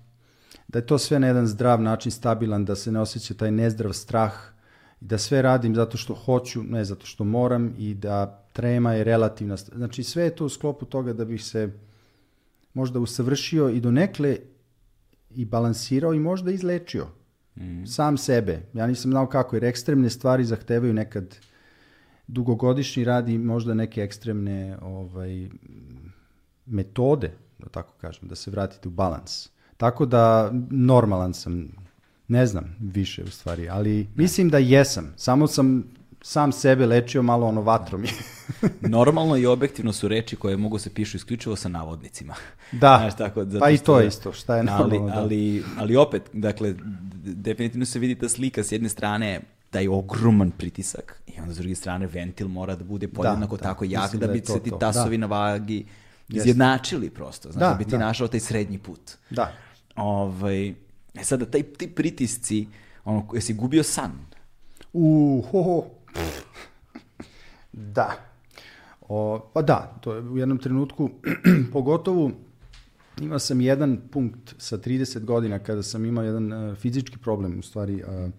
[0.68, 3.94] da je to sve na jedan zdrav način stabilan, da se ne osjeća taj nezdrav
[3.94, 4.34] strah,
[5.02, 9.58] da sve radim zato što hoću, ne zato što moram i da trema je relativna.
[9.58, 11.70] Znači sve je to u sklopu toga da bih se
[12.74, 14.38] možda usavršio i donekle
[15.30, 17.08] i balansirao i možda izlečio
[17.88, 18.62] sam sebe.
[18.74, 21.36] Ja nisam znao kako, jer ekstremne stvari zahtevaju nekad
[22.28, 25.50] dugogodišnji rad i možda neke ekstremne ovaj,
[26.66, 29.50] metode, da tako kažem, da se vratite u balans.
[29.78, 31.68] Tako da normalan sam,
[32.28, 35.14] ne znam više u stvari, ali mislim da jesam.
[35.18, 35.84] Samo sam
[36.22, 38.04] sam sebe lečio malo ono vatrom.
[38.82, 42.36] Normalno i objektivno su reči koje mogu se pišu isključivo sa navodnicima.
[42.72, 45.22] Da, Znaš, tako, zato pa i to je isto, šta je ali, normalno, da.
[45.22, 46.76] ali, ali opet, dakle,
[47.24, 51.76] definitivno se vidi ta slika s jedne strane taj ogroman pritisak i onda s druge
[51.76, 54.60] strane ventil mora da bude podjednako da, tako jak mislim da da bi to se
[54.60, 55.22] ti to, tasovi da.
[55.22, 55.86] na vagi
[56.30, 57.98] izjednačili prosto, znači Da, da, bi ti da.
[57.98, 59.12] našao taj srednji put.
[59.30, 59.54] Da.
[59.96, 60.70] Ovaj,
[61.14, 62.68] e sada, taj, ti pritisci,
[63.06, 64.12] ono, jesi gubio san?
[64.94, 65.86] U, ho, ho.
[67.74, 68.12] da.
[69.10, 71.10] O, pa da, to je u jednom trenutku,
[71.74, 72.32] pogotovo
[73.22, 77.62] imao sam jedan punkt sa 30 godina kada sam imao jedan e, fizički problem, u
[77.62, 78.32] stvari uh,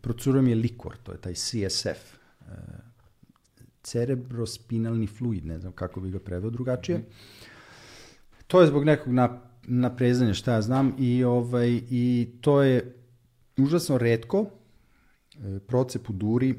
[0.00, 2.54] procurao mi je likor, to je taj CSF, e,
[3.82, 7.04] cerebrospinalni fluid, ne znam kako bi ga preveo drugačije.
[8.46, 12.94] To je zbog nekog na, naprezanja, šta ja znam, i, ovaj, i to je
[13.56, 16.54] užasno redko, e, procep u duri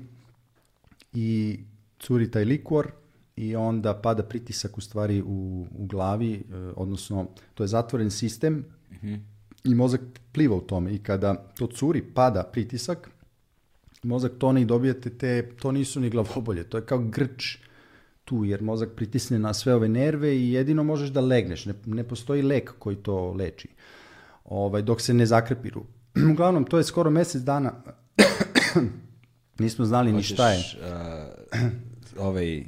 [1.14, 1.60] i
[2.00, 2.92] curi taj likor
[3.36, 8.66] i onda pada pritisak u stvari u, u glavi, e, odnosno to je zatvoren sistem
[9.64, 13.10] i mozak pliva u tome i kada to curi, pada pritisak,
[14.04, 17.58] mozak tone i dobijete te, to nisu ni glavobolje, to je kao grč
[18.26, 22.04] tu, jer mozak pritisne na sve ove nerve i jedino možeš da legneš, ne, ne
[22.04, 23.68] postoji lek koji to leči,
[24.46, 25.86] ovaj, dok se ne zakrepiru.
[26.32, 27.74] Uglavnom, to je skoro mjesec dana,
[29.60, 30.60] nismo znali ni šta je.
[30.60, 31.60] Uh,
[32.18, 32.64] ovaj,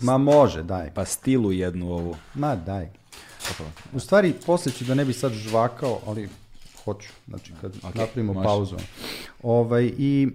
[0.00, 0.94] Ma može, daj.
[0.94, 2.16] pastilu jednu ovu.
[2.34, 2.90] Ma daj.
[3.92, 6.28] U stvari, poslije ću da ne bi sad žvakao, ali
[6.84, 8.44] hoću, znači kad Ok, napravimo može.
[8.44, 8.76] pauzu.
[9.42, 10.28] Ovaj, I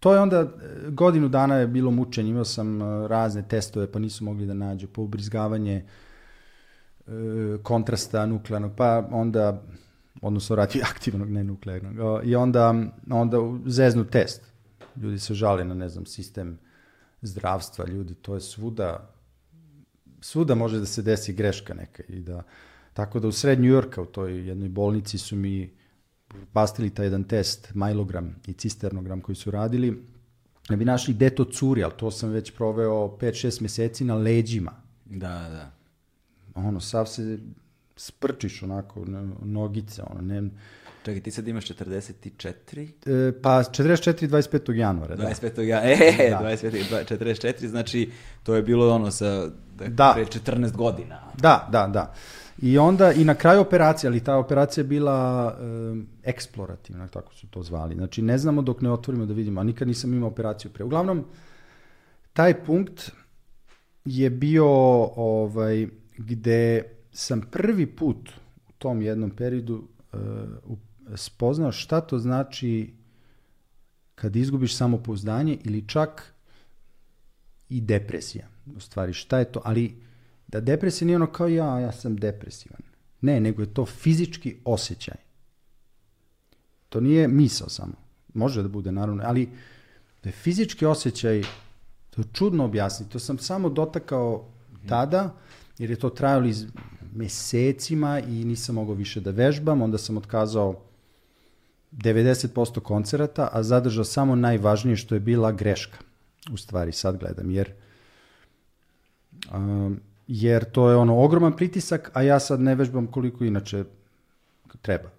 [0.00, 0.48] to je onda,
[0.88, 4.86] godinu dana je bilo mučenje, imao sam e, razne testove, pa nisu mogli da nađu,
[4.86, 5.84] pa ubrizgavanje
[7.06, 7.12] e,
[7.62, 9.62] kontrasta nuklearnog, pa onda,
[10.22, 12.74] odnosno radioaktivnog, ne nuklearnog, i onda,
[13.10, 14.42] onda zeznu test.
[14.96, 16.58] Ljudi se žale na, ne znam, sistem
[17.22, 19.11] zdravstva, ljudi, to je svuda,
[20.22, 22.42] svuda može da se desi greška neka i da
[22.92, 25.70] tako da u sred New Yorka u toj jednoj bolnici su mi
[26.52, 30.02] pastili taj jedan test, majlogram i cisternogram koji su radili,
[30.68, 34.72] da bi našli gde to curi, ali to sam već proveo 5-6 mjeseci na leđima.
[35.04, 35.72] Da, da.
[36.54, 37.38] Ono, sav se
[37.96, 39.04] sprčiš onako,
[39.42, 40.50] nogice, ono, ne,
[41.04, 42.88] Čekaj, ti sad imaš 44?
[43.28, 44.26] e, pa 44.
[44.26, 44.72] 25.
[44.72, 45.22] januara, da.
[45.24, 45.60] 25.
[45.60, 45.96] ja, e,
[46.30, 46.38] Da.
[46.40, 46.88] 25.
[46.88, 48.10] dva- 44, znači
[48.42, 49.46] to je bilo ono sa,
[49.76, 50.12] da, Da.
[50.14, 51.20] pre 14 godina.
[51.36, 52.14] Da, da, da.
[52.58, 55.18] I onda, i na kraju operacije, ali ta operacija je bila
[55.60, 57.94] um, eksplorativna, tako su to zvali.
[57.94, 60.84] Znači, ne znamo dok ne otvorimo da vidimo, a nikad nisam imao operaciju pre.
[60.84, 61.24] Uglavnom,
[62.32, 63.10] taj punkt
[64.04, 64.66] je bio
[65.06, 65.86] ovaj,
[66.18, 68.28] gde sam prvi put
[68.68, 69.74] u tom jednom periodu
[70.12, 70.20] uh,
[70.64, 70.76] u-
[71.16, 72.94] spoznao šta to znači
[74.14, 76.34] kad izgubiš samopouzdanje ili čak
[77.68, 78.48] i depresija.
[78.76, 79.62] U stvari, šta je to?
[79.64, 80.02] Ali
[80.48, 82.80] da depresija nije ono kao ja, ja sam depresivan.
[83.20, 85.16] Ne, nego je to fizički osjećaj.
[86.88, 87.92] To nije misao samo.
[88.34, 89.48] Može da bude, naravno, ali
[90.22, 91.42] da je fizički osjećaj,
[92.10, 93.12] to je čudno objasniti.
[93.12, 94.48] To sam samo dotakao
[94.88, 95.34] tada,
[95.78, 96.66] jer je to trajalo iz
[97.14, 99.82] mesecima i nisam mogao više da vežbam.
[99.82, 100.91] Onda sam otkazao
[101.92, 105.98] 90% koncerata, a zadržao samo najvažnije što je bila greška.
[106.52, 107.72] U stvari, sad gledam, jer
[109.54, 113.84] um, jer to je ono ogroman pritisak, a ja sad ne vežbam koliko inače
[114.82, 115.10] treba.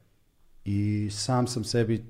[0.66, 2.04] I sam sam sebi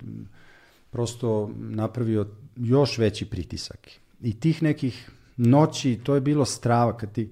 [0.89, 3.89] prosto napravio još veći pritisak.
[4.21, 7.31] I tih nekih noći, to je bilo strava, kad ti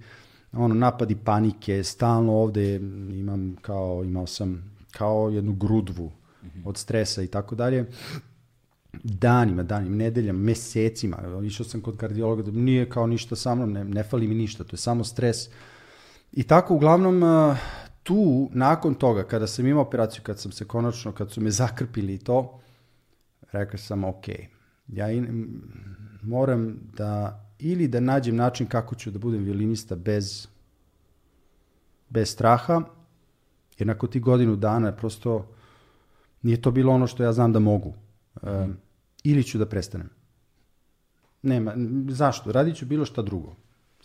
[0.51, 2.75] ono, napadi panike, stalno ovde
[3.19, 6.11] imam kao, imao sam kao jednu grudvu
[6.65, 7.85] od stresa i tako dalje
[9.03, 11.17] danima, danima, nedeljama, mesecima.
[11.43, 14.63] Išao sam kod kardiologa, da nije kao ništa sa mnom, ne, ne fali mi ništa,
[14.63, 15.37] to je samo stres.
[16.31, 17.57] I tako, uglavnom, uh,
[18.03, 22.17] tu, nakon toga, kada sam imao operaciju, kad sam se konačno, kad su me zakrpili
[22.17, 22.59] to,
[23.51, 24.25] rekao sam, ok,
[24.87, 25.47] ja in,
[26.21, 30.47] moram da, ili da nađem način kako ću da budem violinista bez,
[32.09, 32.81] bez straha,
[33.77, 35.47] jer nakon tih godinu dana prosto
[36.41, 37.93] nije to bilo ono što ja znam da mogu.
[38.41, 38.77] Um,
[39.23, 40.09] ili ću da prestanem.
[41.41, 41.73] Nema,
[42.09, 42.51] zašto?
[42.51, 43.55] Radit ću bilo šta drugo.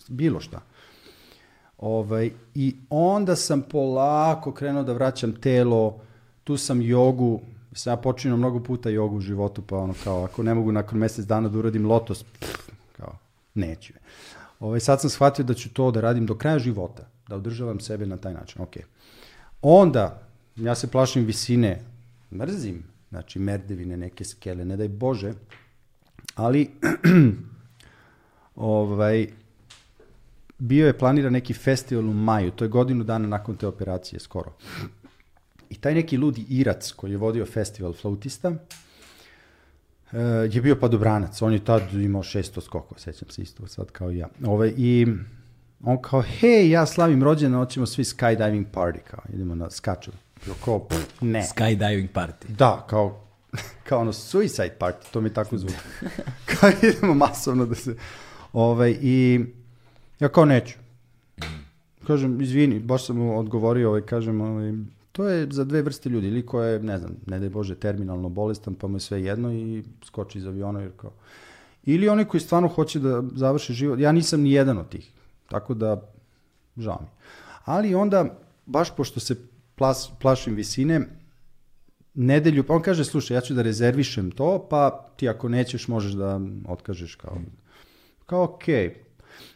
[0.09, 0.61] Bilo šta.
[1.79, 6.01] Ovaj, I onda sam polako krenuo da vraćam telo,
[6.45, 7.41] tu sam jogu,
[7.73, 10.99] sam ja počinio mnogo puta jogu u životu, pa ono kao, ako ne mogu nakon
[10.99, 13.19] mesec dana da uradim lotos, pff, kao,
[13.55, 13.93] neću.
[14.61, 18.07] Ovaj, sad sam shvatio da ću to da radim do kraja života, da održavam sebe
[18.07, 18.63] na taj način.
[18.63, 18.83] Okay.
[19.63, 20.23] Onda,
[20.57, 21.83] ja se plašim visine,
[22.33, 25.33] mrzim, znači merdevine, neke skele, ne daj Bože,
[26.35, 26.71] ali
[28.55, 29.27] ovaj,
[30.59, 34.53] bio je planiran neki festival u maju, to je godinu dana nakon te operacije skoro.
[35.71, 38.53] I taj neki ludi Irac koji je vodio festival flautista
[40.13, 40.19] e,
[40.53, 41.43] je bio padobranac.
[41.43, 44.29] On je tad imao 600 skokova, sećam se isto sad kao i ja.
[44.45, 45.07] Ove, I
[45.85, 50.11] on kao, hej, ja slavim rođena, hoćemo svi skydiving party, kao, idemo na skaču.
[50.47, 51.43] Ja kao, "Pff, ne.
[51.43, 52.47] Skydiving party.
[52.49, 53.21] Da, kao,
[53.89, 55.77] kao ono suicide party, to mi tako zvuči.
[56.61, 57.97] kao idemo masovno da se...
[58.53, 59.45] Ovaj, I
[60.21, 60.75] ja kao neću.
[62.07, 64.73] Kažem, izvini, baš sam mu odgovorio, ovaj, kažem, ovaj,
[65.13, 68.29] to je za dve vrste ljudi, ili ko je, ne znam, ne daj Bože, terminalno
[68.29, 71.11] bolestan, pa mu je sve jedno i skoči iz aviona, jer kao...
[71.85, 75.11] Ili oni koji stvarno hoće da završe život, ja nisam ni jedan od tih,
[75.49, 76.03] tako da,
[76.77, 77.09] žao mi.
[77.65, 79.37] Ali onda, baš pošto se
[79.77, 81.01] plas, plašim visine,
[82.15, 86.13] nedelju, pa on kaže, slušaj, ja ću da rezervišem to, pa ti ako nećeš možeš
[86.13, 87.39] da otkažeš kao,
[88.27, 88.95] kao okej.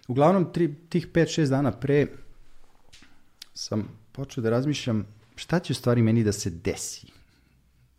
[0.08, 2.06] Uglavnom, tri, tih 5-6 dana pre
[3.54, 5.06] sam počeo da razmišljam
[5.36, 7.06] šta će stvari meni da se desi.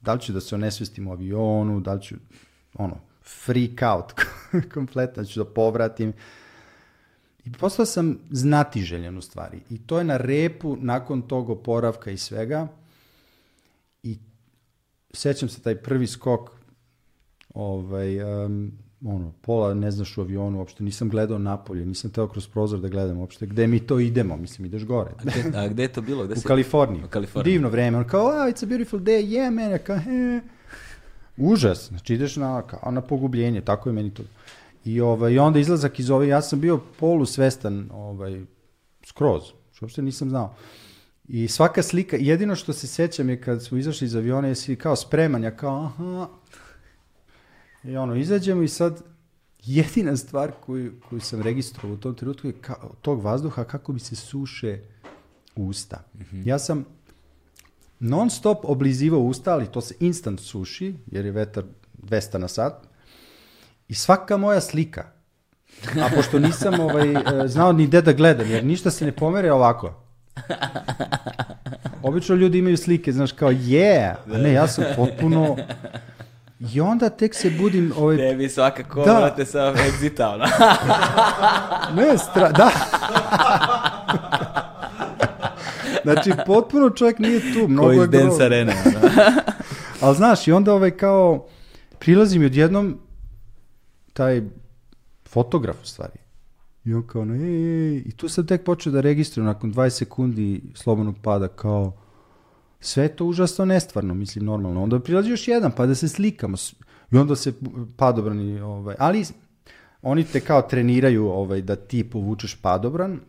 [0.01, 2.15] Da li ću da se onesvestim u avionu, da li ću,
[2.73, 4.13] ono, freak out
[4.73, 6.13] kompletno, da ću da povratim.
[7.45, 9.59] I postao sam znatiželjan u stvari.
[9.69, 12.67] I to je na repu nakon tog oporavka i svega.
[14.03, 14.17] I
[15.13, 16.49] sećam se taj prvi skok,
[17.53, 18.71] ovaj, um,
[19.05, 22.87] ono, pola ne znaš u avionu, uopšte nisam gledao napolje, nisam teo kroz prozor da
[22.87, 25.11] gledam uopšte, gde mi to idemo, mislim, ideš gore.
[25.17, 26.23] A gde, a gde je to bilo?
[26.25, 27.03] Gde U si- Kaliforniji.
[27.03, 27.53] U Kaliforniji.
[27.53, 27.97] Divno vreme.
[27.97, 29.71] On kao, oh, it's a beautiful day, yeah, man.
[29.71, 30.41] Ja kao, he.
[31.37, 31.87] Užas.
[31.87, 34.23] Znači, ideš na, kao na pogubljenje, tako je meni to.
[34.85, 38.41] I, ovaj, onda izlazak iz ove, ja sam bio polusvestan, ovaj,
[39.05, 39.43] skroz,
[39.73, 40.55] što uopšte nisam znao.
[41.27, 44.95] I svaka slika, jedino što se sećam je kad smo izašli iz aviona, jesi kao
[44.95, 46.27] spreman, ja kao, aha.
[47.83, 49.03] I ono, izađemo i sad,
[49.63, 53.99] jedina stvar koju, koju sam registrovao u tom trenutku je ka, tog vazduha kako mi
[53.99, 54.79] se suše
[55.55, 56.03] usta.
[56.45, 56.85] Ja sam
[57.99, 61.63] non stop oblizivao usta, ali to se instant suši, jer je vetar
[62.03, 62.87] 200 na sat.
[63.91, 65.03] I svaka moja slika,
[66.01, 69.51] a pošto nisam ovaj, e, znao ni gde da gledam, jer ništa se ne pomere
[69.51, 69.93] ovako.
[72.03, 75.57] Obično ljudi imaju slike, znaš, kao yeah, a ne, ja sam potpuno...
[76.73, 77.93] I onda tek se budim...
[77.97, 79.13] Ovaj, Tebi svakako, Da.
[79.13, 80.45] brate, sa exita, ono.
[82.01, 82.51] Ne, stra...
[82.51, 82.71] Da.
[86.03, 87.67] znači, potpuno čovjek nije tu.
[87.67, 88.43] Mnogo Ko je iz Dance.
[88.43, 88.75] Arene.
[88.85, 89.09] ono.
[90.01, 91.47] Ali znaš, i onda ovaj kao...
[91.99, 92.99] Prilazi mi odjednom
[94.13, 94.41] taj
[95.29, 96.19] fotograf u stvari.
[96.85, 97.97] I on kao, ej, ej.
[98.05, 101.91] I tu sam tek počeo da registrujem nakon 20 sekundi slobodnog pada kao
[102.79, 104.83] sve to užasno nestvarno, mislim, normalno.
[104.83, 106.57] Onda prilazi još jedan, pa da se slikamo.
[107.11, 107.53] I onda se
[107.97, 109.25] padobrani, ovaj, ali
[110.01, 113.19] oni te kao treniraju ovaj, da ti povučeš padobran.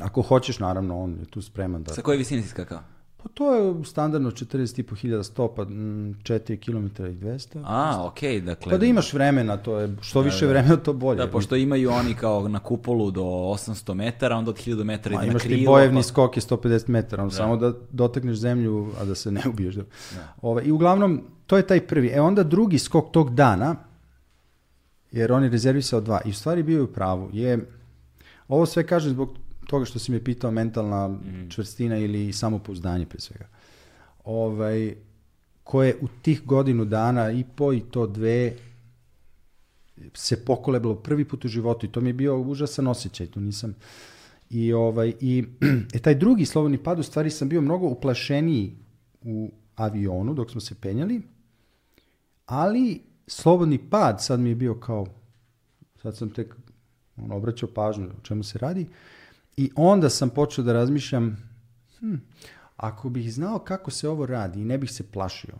[0.00, 1.94] Ako hoćeš, naravno, on je tu spreman da...
[1.94, 2.78] Sa koje visine si skakao?
[3.22, 7.62] Pa to je standardno 40.500 stopa, mm, 4 km i 200.
[7.64, 8.70] A, okej, dakle.
[8.70, 11.16] Pa da imaš vremena, to je, što više vremena, to bolje.
[11.16, 15.24] Da, pošto imaju oni kao na kupolu do 800 metara, onda od 1000 metara ide
[15.26, 15.72] na imaš ti krilo.
[15.72, 19.42] bojevni pa- skok je 150 metara, ono, samo da dotakneš zemlju, a da se ne
[19.48, 19.74] ubiješ.
[19.74, 19.84] Da.
[20.42, 22.10] Ove, I uglavnom, to je taj prvi.
[22.14, 23.76] E onda drugi skok tog dana,
[25.12, 27.66] jer on je rezervisao dva, i u stvari bio je u pravu, je,
[28.48, 29.39] ovo sve kažem zbog
[29.70, 31.18] toga što si me pitao mentalna
[31.48, 33.46] čvrstina ili samopouzdanje pre svega.
[34.24, 34.94] Ovaj,
[35.64, 38.52] koje u tih godinu dana i po i to dve
[40.14, 43.74] se pokolebalo prvi put u životu i to mi je bio užasan osjećaj, to nisam
[44.50, 45.44] i ovaj i
[45.94, 48.76] e taj drugi slobodni pad u stvari sam bio mnogo uplašeniji
[49.22, 51.22] u avionu dok smo se penjali.
[52.46, 55.06] Ali slobodni pad sad mi je bio kao
[56.02, 56.54] sad sam tek
[57.16, 58.86] on, obraćao pažnju o čemu se radi
[59.60, 61.36] i onda sam počeo da razmišljam
[61.98, 62.14] hm,
[62.76, 65.54] ako bih znao kako se ovo radi i ne bih se plašio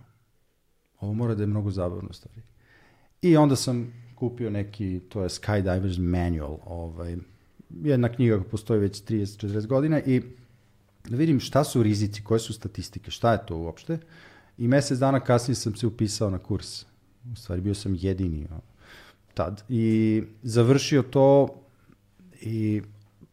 [1.00, 2.42] ovo mora da je mnogo zabavno stvari.
[3.22, 7.16] I onda sam kupio neki, to je Skydivers Manual, ovaj,
[7.82, 10.22] jedna knjiga koja postoji već 30-40 godina i
[11.08, 13.98] da vidim šta su rizici, koje su statistike, šta je to uopšte.
[14.58, 16.82] I mjesec dana kasnije sam se upisao na kurs.
[17.32, 18.46] U stvari bio sam jedini
[19.34, 19.62] tad.
[19.68, 21.48] I završio to
[22.40, 22.82] i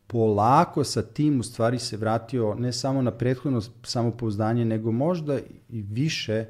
[0.07, 5.39] polako sa tim u stvari se vratio ne samo na prethodno samopouzdanje, nego možda
[5.69, 6.45] i više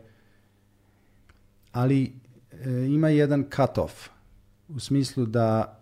[1.71, 2.13] ali
[2.51, 4.09] e, ima jedan cut-off
[4.67, 5.79] u smislu da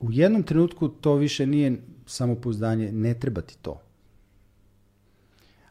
[0.00, 3.80] u jednom trenutku to više nije samopouzdanje, ne treba ti to.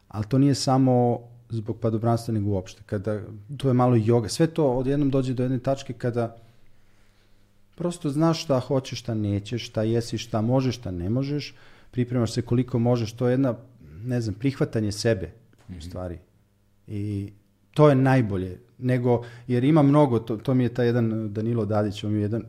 [0.08, 2.82] Ali to nije samo zbog padobranstva, nego uopšte.
[2.86, 3.20] Kada,
[3.56, 4.28] to je malo joga.
[4.28, 6.36] Sve to odjednom dođe do jedne tačke kada
[7.74, 11.54] prosto znaš šta hoćeš, šta nećeš, šta jesi, šta možeš, šta ne možeš,
[11.90, 13.54] pripremaš se koliko možeš, to je jedna,
[14.04, 15.32] ne znam, prihvatanje sebe,
[15.78, 16.18] u stvari.
[16.86, 17.32] I
[17.74, 22.04] to je najbolje, nego, jer ima mnogo, to, to mi je taj jedan Danilo Dadić,
[22.04, 22.44] on je jedan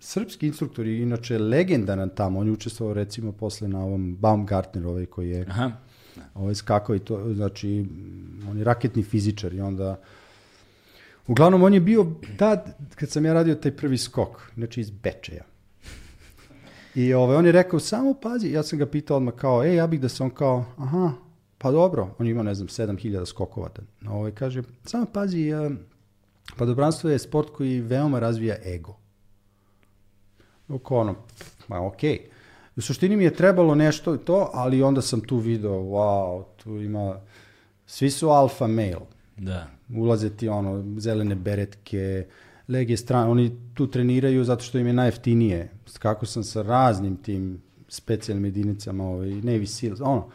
[0.00, 5.06] srpski instruktor i inače legendaran tamo, on je učestvovao recimo posle na ovom Baumgartner ovaj
[5.06, 5.70] koji je Aha.
[6.34, 7.86] ovaj skakao i to, znači,
[8.50, 10.00] on je raketni fizičar i onda,
[11.26, 12.06] uglavnom on je bio
[12.36, 15.44] tad, kad sam ja radio taj prvi skok, znači iz Bečeja.
[16.94, 19.86] I ovaj, on je rekao, samo pazi, ja sam ga pitao odmah kao, ej, ja
[19.86, 21.12] bih da se on kao, aha,
[21.58, 23.68] pa dobro, on ima, ne znam, 7000 skokova.
[24.08, 25.70] Ovaj, kaže, samo pazi, eh,
[26.56, 28.96] padobranstvo je sport koji veoma razvija ego.
[30.68, 31.14] Oko ono,
[31.68, 32.18] ma okej.
[32.76, 37.20] U suštini mi je trebalo nešto to, ali onda sam tu video, wow, tu ima,
[37.86, 39.13] svi su alfa male.
[39.36, 39.66] Da.
[39.94, 42.26] Ulaze ti ono, zelene beretke,
[42.68, 45.70] legije strane, oni tu treniraju zato što im je najjeftinije.
[45.98, 50.26] Kako sam sa raznim tim specijalnim jedinicama, ovaj, Navy Seals, ono.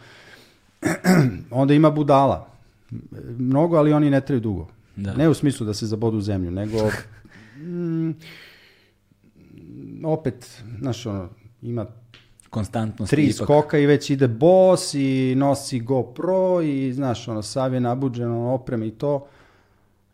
[1.52, 2.48] Onda ima budala.
[3.38, 4.68] Mnogo, ali oni ne traju dugo.
[4.96, 5.14] Da.
[5.14, 6.78] Ne u smislu da se zabodu u zemlju, nego
[7.58, 8.12] mm,
[10.04, 11.30] opet, znaš, ono,
[11.62, 11.86] ima
[12.50, 13.36] Konstantno tri ipak.
[13.36, 18.54] skoka i već ide bos i nosi GoPro i znaš, ono, sav je nabuđen, ono,
[18.54, 19.26] opreme i to.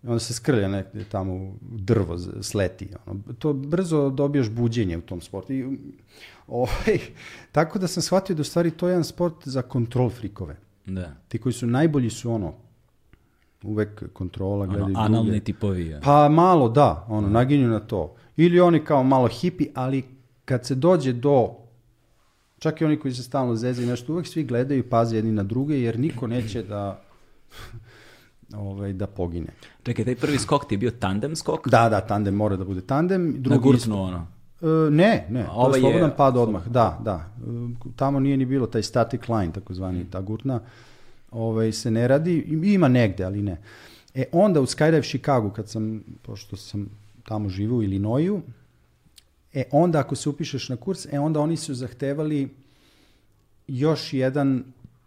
[0.04, 2.90] I onda se skrlja negdje tamo u drvo, sleti.
[3.06, 3.20] Ono.
[3.40, 5.54] To brzo dobiješ buđenje u tom sportu.
[5.54, 5.78] I,
[6.48, 7.00] ovaj,
[7.52, 10.56] tako da sam shvatio da u stvari to je jedan sport za kontrol frikove.
[10.86, 11.12] Da.
[11.28, 12.54] Ti koji su najbolji su ono,
[13.64, 15.40] uvek kontrola, Ono, gledaju analni druge.
[15.40, 15.88] tipovi.
[15.88, 16.00] ja.
[16.04, 18.16] Pa malo da, ono, naginju na to.
[18.38, 20.04] Ili oni kao malo hipi, ali
[20.46, 21.56] kad se dođe do,
[22.60, 25.44] čak i oni koji se stalno zezaju nešto, uvek svi gledaju i paze jedni na
[25.44, 27.02] druge, jer niko neće da,
[28.56, 29.48] ovaj, da pogine.
[29.84, 31.68] Čekaj, taj prvi skok ti je bio tandem skok?
[31.68, 33.26] Da, da, tandem mora da bude tandem.
[33.28, 34.28] Na Drugi gurtnu ono.
[34.62, 37.30] E, ne, ne, to ovaj je je- slobodan pad odmah, da, da.
[37.38, 37.42] E,
[37.96, 40.60] Tamo nije ni bilo taj static line, takozvani, ta gurtna,
[41.32, 43.58] ovaj, se ne radi, I- ima negde, ali ne.
[44.14, 46.90] E, onda u Skydive Chicago, kad sam, pošto sam
[47.24, 48.42] tamo živio u Illinoisu,
[49.56, 52.56] e, onda ako se upišeš na kurs, e, onda oni su zahtevali
[53.68, 54.64] još jedan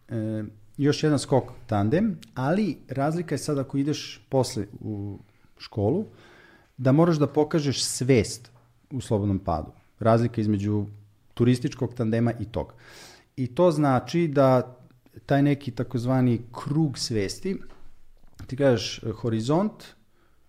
[0.09, 0.45] e,
[0.79, 5.19] još jedan skok tandem, ali razlika je sad ako ideš posle u
[5.59, 6.05] školu,
[6.77, 8.51] da moraš da pokažeš svest
[8.91, 9.73] u slobodnom padu.
[9.99, 10.87] Razlika između
[11.35, 12.75] turističkog tandema i tog.
[13.37, 14.77] I to znači da
[15.27, 17.57] taj neki takozvani krug svesti,
[18.47, 19.85] ti kažeš eh, horizont,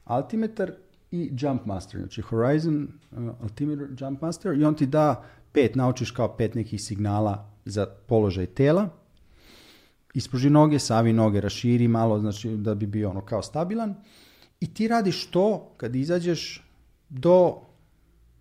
[0.04, 0.72] altimetar
[1.12, 2.00] i jump master.
[2.00, 6.82] Znači horizon, uh, altimeter, jump master i on ti da pet, naučiš kao pet nekih
[6.82, 8.90] signala za položaj tela.
[10.14, 13.96] Ispruži noge, savi noge, raširi malo, znači da bi bio ono kao stabilan.
[14.60, 16.66] I ti radiš to kad izađeš
[17.10, 17.62] do,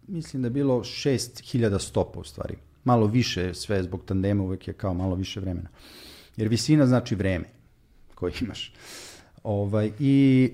[0.06, 2.56] mislim da je bilo 6000 stopa u stvari.
[2.84, 5.68] Malo više sve zbog tandema uvek je kao malo više vremena.
[6.36, 7.44] Jer visina znači vreme
[8.14, 8.72] koje imaš.
[9.42, 10.52] Ovaj, i,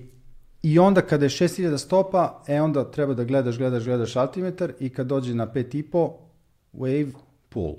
[0.65, 4.89] I onda kada je 6000 stopa, e onda treba da gledaš, gledaš, gledaš altimetar i
[4.89, 6.11] kad dođe na 5,5,
[6.73, 7.11] wave,
[7.49, 7.75] pull.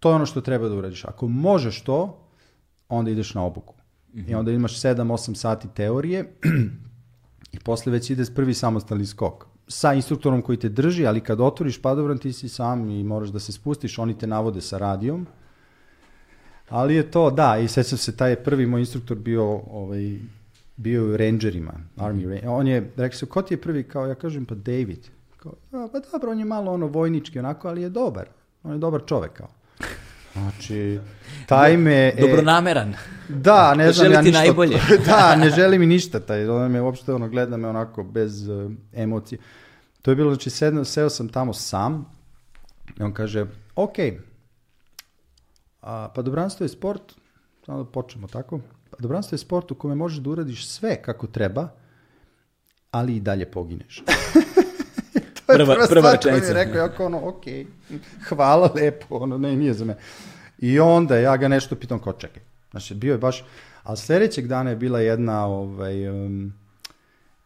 [0.00, 1.04] To je ono što treba da uradiš.
[1.04, 2.18] Ako možeš to,
[2.88, 3.74] onda ideš na obuku.
[4.14, 4.30] Mm -hmm.
[4.30, 6.32] I onda imaš 7-8 sati teorije
[7.56, 9.46] i posle već ide prvi samostalni skok.
[9.68, 13.38] Sa instruktorom koji te drži, ali kad otvoriš padobran ti si sam i moraš da
[13.38, 15.26] se spustiš, oni te navode sa radijom.
[16.68, 20.18] Ali je to, da, i sećam se, taj prvi moj instruktor bio ovaj,
[20.78, 22.48] bio u Rangerima, Army mm -hmm.
[22.48, 25.08] On je, rekao se, ko ti je prvi, kao ja kažem, pa David.
[25.36, 28.28] Kao, a, pa dobro, on je malo ono vojnički onako, ali je dobar.
[28.62, 29.48] On je dobar čovek kao.
[30.32, 31.00] Znači,
[31.46, 32.12] taj me...
[32.20, 32.94] Dobronameran.
[33.28, 34.38] Da, ne znam ja ništa.
[34.38, 34.78] najbolje.
[35.06, 36.48] da, ne želi mi ništa taj.
[36.48, 39.38] On me uopšte ono, gleda me onako bez uh, emocije.
[40.02, 42.10] To je bilo, znači, sedno, seo sam tamo sam
[43.00, 43.46] i on kaže,
[43.76, 43.96] ok,
[45.82, 47.02] a, pa dobranstvo je sport,
[47.66, 48.60] samo da počnemo tako,
[48.98, 51.68] dobranstvo je sport u kome možeš da uradiš sve kako treba,
[52.90, 54.02] ali i dalje pogineš.
[55.46, 56.52] to je prva, prva, prva rečenica.
[56.52, 57.42] Rekao, ja kao ono, ok,
[58.28, 59.96] hvala lepo, ono, ne, nije za me.
[60.58, 62.42] I onda ja ga nešto pitam kao čekaj.
[62.70, 63.44] Znači, bio je baš,
[63.82, 66.52] ali sledećeg dana je bila jedna ovaj, um,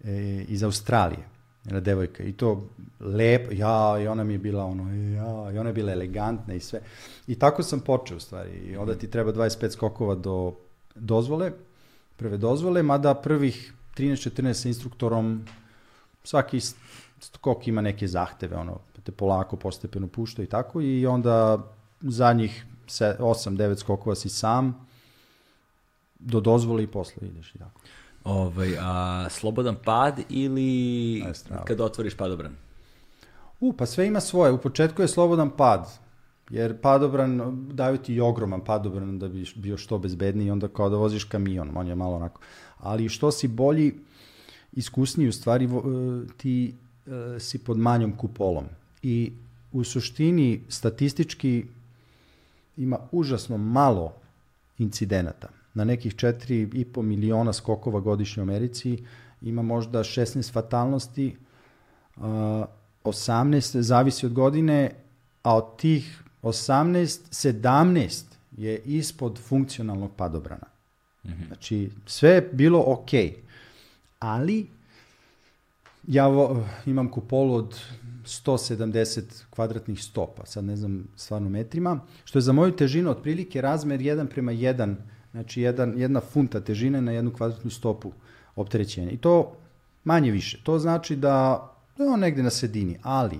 [0.04, 1.28] e, iz Australije,
[1.64, 2.68] jedna devojka i to
[3.00, 6.60] lepo, ja, i ona mi je bila ono, ja, i ona je bila elegantna i
[6.60, 6.80] sve.
[7.26, 8.50] I tako sam počeo u stvari.
[8.50, 10.54] I onda ti treba 25 skokova do
[10.94, 11.52] dozvole,
[12.16, 15.44] prve dozvole, mada prvih 13-14 sa instruktorom
[16.24, 16.60] svaki
[17.20, 21.58] skok ima neke zahteve, ono, te polako, postepeno pušta i tako, i onda
[22.00, 24.86] zadnjih 8-9 skokova si sam,
[26.18, 27.80] do dozvole i posle ideš i tako.
[28.24, 31.24] Ovaj, a, slobodan pad ili
[31.64, 32.56] kad otvoriš padobran?
[33.60, 34.52] U, pa sve ima svoje.
[34.52, 35.98] U početku je slobodan pad,
[36.50, 41.24] jer padobran, daju ti ogroman padobran da bi bio što bezbedniji, onda kao da voziš
[41.24, 42.40] kamion, on je malo onako.
[42.78, 43.94] Ali što si bolji,
[44.72, 45.68] iskusniji u stvari,
[46.36, 46.74] ti
[47.06, 48.64] E, si pod manjom kupolom.
[49.02, 49.32] I
[49.72, 51.64] u suštini statistički
[52.76, 54.12] ima užasno malo
[54.78, 55.48] incidenata.
[55.74, 59.04] Na nekih 4,5 miliona skokova godišnje u Americi
[59.40, 61.36] ima možda 16 fatalnosti,
[62.16, 64.90] 18 zavisi od godine,
[65.42, 68.24] a od tih 18, 17
[68.56, 70.66] je ispod funkcionalnog padobrana.
[71.24, 71.46] Mm -hmm.
[71.46, 73.10] Znači, sve je bilo ok,
[74.18, 74.66] ali
[76.06, 77.80] Ja vo, imam kupolu od
[78.24, 84.00] 170 kvadratnih stopa, sad ne znam stvarno metrima, što je za moju težinu otprilike razmer
[84.00, 84.94] 1 prema 1,
[85.30, 88.12] znači jedan, jedna funta težine na jednu kvadratnu stopu
[88.56, 89.10] opterećenja.
[89.10, 89.56] I to
[90.04, 90.60] manje više.
[90.62, 93.38] To znači da je on negde na sredini, ali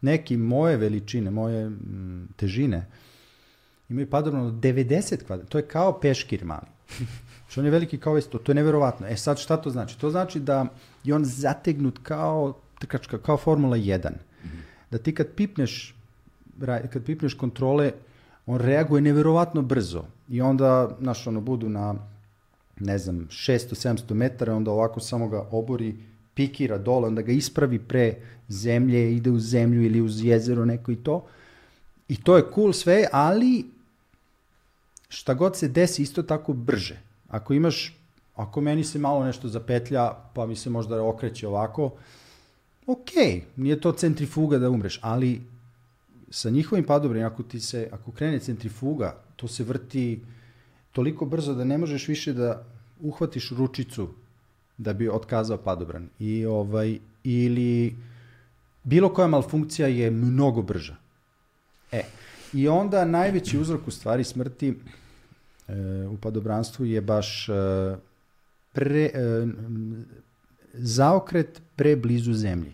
[0.00, 1.70] neki moje veličine, moje
[2.36, 2.86] težine
[3.88, 5.48] imaju padobno 90 kvadrat.
[5.48, 6.66] To je kao peškir mali.
[7.48, 9.06] Što on je veliki kao isto, to je neverovatno.
[9.06, 9.98] E sad šta to znači?
[9.98, 10.66] To znači da
[11.04, 14.10] je on zategnut kao trkačka, kao Formula 1.
[14.10, 14.14] Mm
[14.44, 14.60] -hmm.
[14.90, 15.94] Da ti kad pipneš,
[16.92, 17.92] kad pipneš kontrole,
[18.46, 20.04] on reaguje neverovatno brzo.
[20.28, 21.94] I onda, znaš, ono, budu na,
[22.80, 25.96] ne znam, 600-700 metara, onda ovako samo ga obori,
[26.38, 28.14] pikira dole, onda ga ispravi pre
[28.48, 31.24] zemlje, ide u zemlju ili uz jezero neko i to.
[32.08, 33.64] I to je cool sve, ali
[35.08, 37.00] šta god se desi isto tako brže.
[37.28, 37.96] Ako imaš,
[38.36, 41.90] ako meni se malo nešto zapetlja, pa mi se možda okreće ovako,
[42.86, 43.10] ok,
[43.56, 45.40] nije to centrifuga da umreš, ali
[46.30, 50.20] sa njihovim padobrim, ako ti se, ako krene centrifuga, to se vrti
[50.92, 52.62] toliko brzo da ne možeš više da
[53.00, 54.08] uhvatiš ručicu
[54.78, 56.08] da bi otkazao padobran.
[56.18, 57.96] I ovaj, ili
[58.84, 60.96] bilo koja malfunkcija je mnogo brža.
[61.92, 62.02] E,
[62.52, 64.74] i onda najveći uzrok u stvari smrti
[66.10, 67.52] u padobranstvu je baš e,
[68.72, 69.46] pre, e,
[70.72, 72.72] zaokret pre blizu zemlji.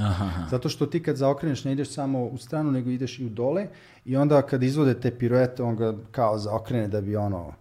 [0.00, 0.46] Aha, aha.
[0.50, 3.66] Zato što ti kad zaokreneš ne ideš samo u stranu, nego ideš i u dole
[4.04, 7.52] i onda kad izvode te piruete, on ga kao zaokrene da bi ono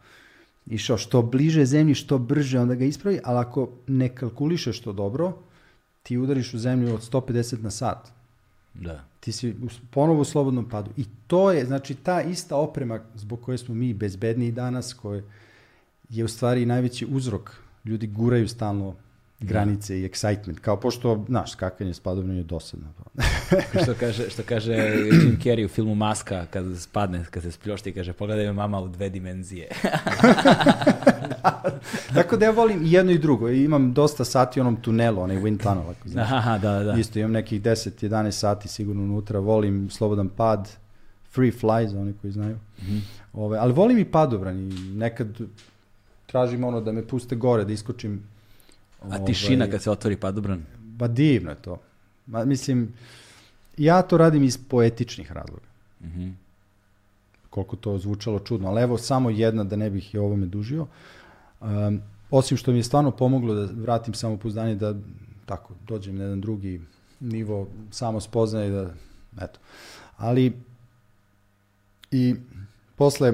[0.65, 5.34] išao što bliže zemlji, što brže, onda ga ispravi, ali ako ne kalkulišeš to dobro,
[6.03, 8.11] ti udariš u zemlju od 150 na sat.
[8.73, 9.03] Da.
[9.19, 9.56] Ti si
[9.91, 10.91] ponovo u slobodnom padu.
[10.98, 15.23] I to je, znači, ta ista oprema zbog koje smo mi bezbedniji danas, koje
[16.10, 17.52] je u stvari najveći uzrok.
[17.85, 18.95] Ljudi guraju stalno
[19.44, 20.60] granice i excitement.
[20.60, 22.88] Kao pošto, znaš, skakanje s padobnom je dosadno.
[23.84, 28.14] što kaže, što kaže Jim Carrey u filmu Maska kad spadne, kad se spljošti kaže
[28.14, 29.68] pogledaj me mama u dve dimenzije.
[32.14, 33.49] Tako da ja volim i jedno i drugo.
[33.49, 36.32] I Imam dosta sati u onom tunelu, onaj wind tunnel, ako znaš.
[36.32, 36.94] Aha, da, da.
[36.94, 39.40] Isto imam nekih 10-11 sati sigurno unutra.
[39.40, 40.70] Volim slobodan pad,
[41.32, 42.57] free fly za oni koji znaju.
[42.82, 42.98] Mhm.
[43.34, 45.28] Ove, ali volim i padobran i nekad
[46.26, 48.32] tražim ono da me puste gore, da iskočim.
[49.09, 50.65] A tišina Ovaj, kad se otvori padobran.
[50.80, 51.81] Ba divno je to.
[52.25, 52.93] Ma, mislim,
[53.77, 55.67] ja to radim iz poetičnih razloga.
[56.01, 56.30] Mhm.
[57.49, 58.67] Koliko to zvučalo čudno.
[58.67, 60.88] Ali evo samo jedna da ne bih i ovome dužio.
[61.61, 62.01] Um,
[62.31, 64.95] osim što mi je stvarno pomoglo da vratim samopouzdanje da
[65.45, 66.81] tako dođem na jedan drugi
[67.19, 68.93] nivo samo spoznaje da
[69.41, 69.59] eto.
[70.17, 70.53] Ali
[72.11, 72.35] i
[72.95, 73.34] posle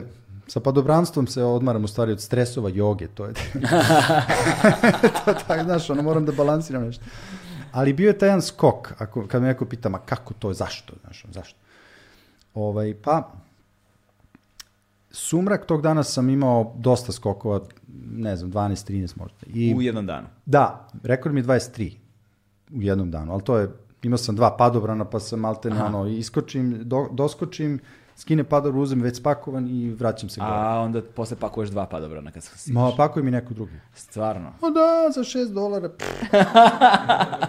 [0.49, 3.33] sa padobranstvom se odmaram u stvari od stresova joge, to je
[5.25, 7.05] to tako, znaš, ono, moram da balansiram nešto.
[7.71, 10.93] Ali bio je taj jedan skok, ako, kad me neko pita, ma kako to, zašto,
[11.03, 11.59] znaš, zašto?
[12.53, 13.31] Ovaj, pa,
[15.11, 17.61] sumrak tog dana sam imao dosta skokova,
[18.11, 19.37] ne znam, 12, 13 možda.
[19.47, 20.27] I, U jednom danu.
[20.45, 21.93] Da, rekord mi je 23
[22.73, 23.69] u jednom danu, ali to je,
[24.03, 27.79] imao sam dva padobrana, pa sam maltene ono, iskočim, do, doskočim,
[28.19, 30.51] skine padobran, uzem već spakovan i vraćam se gore.
[30.53, 33.73] A onda posle pakuješ dva padobrana kad se Ma, pakuje mi neko drugi.
[33.93, 34.53] Stvarno.
[34.61, 35.89] O da, za 6 dolara.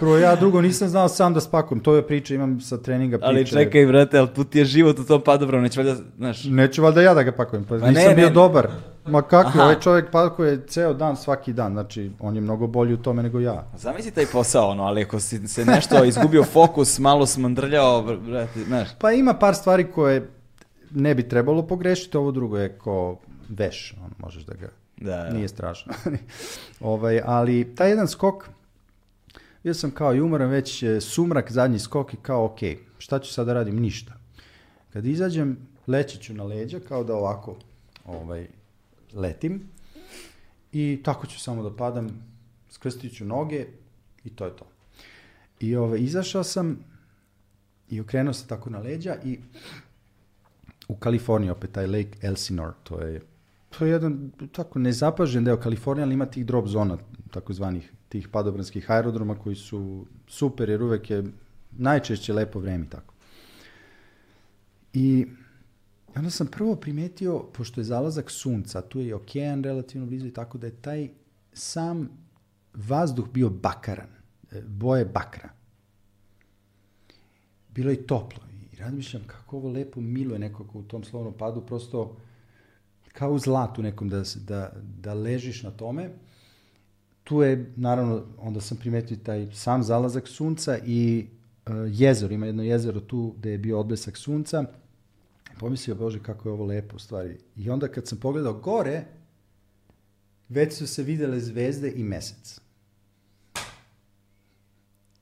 [0.01, 1.83] Prvo, ja drugo nisam znao sam da spakujem.
[1.83, 3.29] To je priča, imam sa treninga priče.
[3.29, 6.83] Ali čekaj, brate, ali tu ti je život u tom padobranu, neće valjda, znaš, Neću
[6.83, 8.33] valjda ja da ga pakujem, pa Ma nisam ne, bio ne.
[8.33, 8.69] dobar.
[9.07, 9.63] Ma kako, Aha.
[9.63, 13.41] ovaj čovjek pakuje ceo dan, svaki dan, znači on je mnogo bolji u tome nego
[13.41, 13.65] ja.
[13.77, 18.65] zamisli taj posao, ono, ali ako si se nešto izgubio fokus, malo smandrljao, br- brate,
[18.65, 20.31] znaš, Pa ima par stvari koje
[20.91, 23.19] ne bi trebalo pogrešiti, ovo drugo je ko
[23.49, 25.31] veš, on, možeš da ga, da, da.
[25.31, 25.93] nije strašno.
[26.81, 28.49] ovaj, ali taj jedan skok,
[29.63, 32.59] bio sam kao i umoran, već e, sumrak, zadnji skok i kao ok,
[32.99, 33.81] šta ću sada da radim?
[33.81, 34.13] Ništa.
[34.93, 37.57] Kad izađem, leći ću na leđa, kao da ovako
[38.05, 38.47] ovaj,
[39.15, 39.69] letim
[40.73, 42.09] i tako ću samo da padam,
[42.71, 43.67] skrstit ću noge
[44.25, 44.67] i to je to.
[45.61, 46.79] I ovaj, izašao sam
[47.91, 49.39] i okrenuo se tako na leđa i
[50.91, 53.21] u Kaliforniji opet taj Lake Elsinore, to je
[53.79, 56.99] to je jedan tako nezapažen deo Kalifornije, ali ima tih drop zona,
[57.31, 61.25] takozvanih tih padobranskih aerodroma koji su super jer uvek je
[61.71, 63.15] najčešće lepo vreme tako.
[64.93, 65.27] I
[66.17, 70.35] onda sam prvo primetio, pošto je zalazak sunca, tu je i okean relativno blizu i
[70.35, 71.09] tako da je taj
[71.53, 72.09] sam
[72.75, 74.11] vazduh bio bakaran,
[74.51, 75.49] e, boje bakra.
[77.69, 78.50] Bilo je toplo
[78.81, 82.17] razmišljam kako ovo lepo miluje nekako u tom slovnom padu, prosto
[83.13, 86.11] kao u zlatu nekom da, da, da ležiš na tome.
[87.25, 91.27] Tu je, naravno, onda sam primetio taj sam zalazak sunca i
[91.67, 94.65] uh, jezero, ima jedno jezero tu gde je bio odblesak sunca.
[95.59, 97.39] Pomislio, Bože, kako je ovo lepo u stvari.
[97.57, 99.05] I onda kad sam pogledao gore,
[100.49, 102.61] već su se videle zvezde i mesec.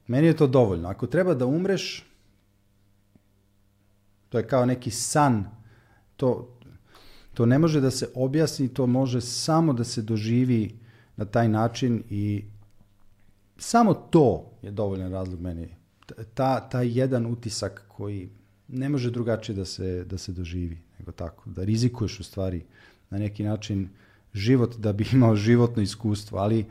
[0.06, 0.89] Meni je to dovoljno.
[0.89, 2.07] Ako treba da umreš,
[4.28, 5.44] to je kao neki san,
[6.16, 6.59] to,
[7.34, 10.78] to ne može da se objasni, to može samo da se doživi
[11.16, 12.44] na taj način i
[13.59, 15.68] samo to je dovoljan razlog meni.
[16.34, 18.28] Ta, taj jedan utisak koji
[18.68, 21.50] ne može drugačije da se, da se doživi nego tako.
[21.50, 22.64] Da rizikuješ u stvari
[23.10, 23.88] na neki način
[24.34, 26.38] život da bi imao životno iskustvo.
[26.38, 26.66] Ali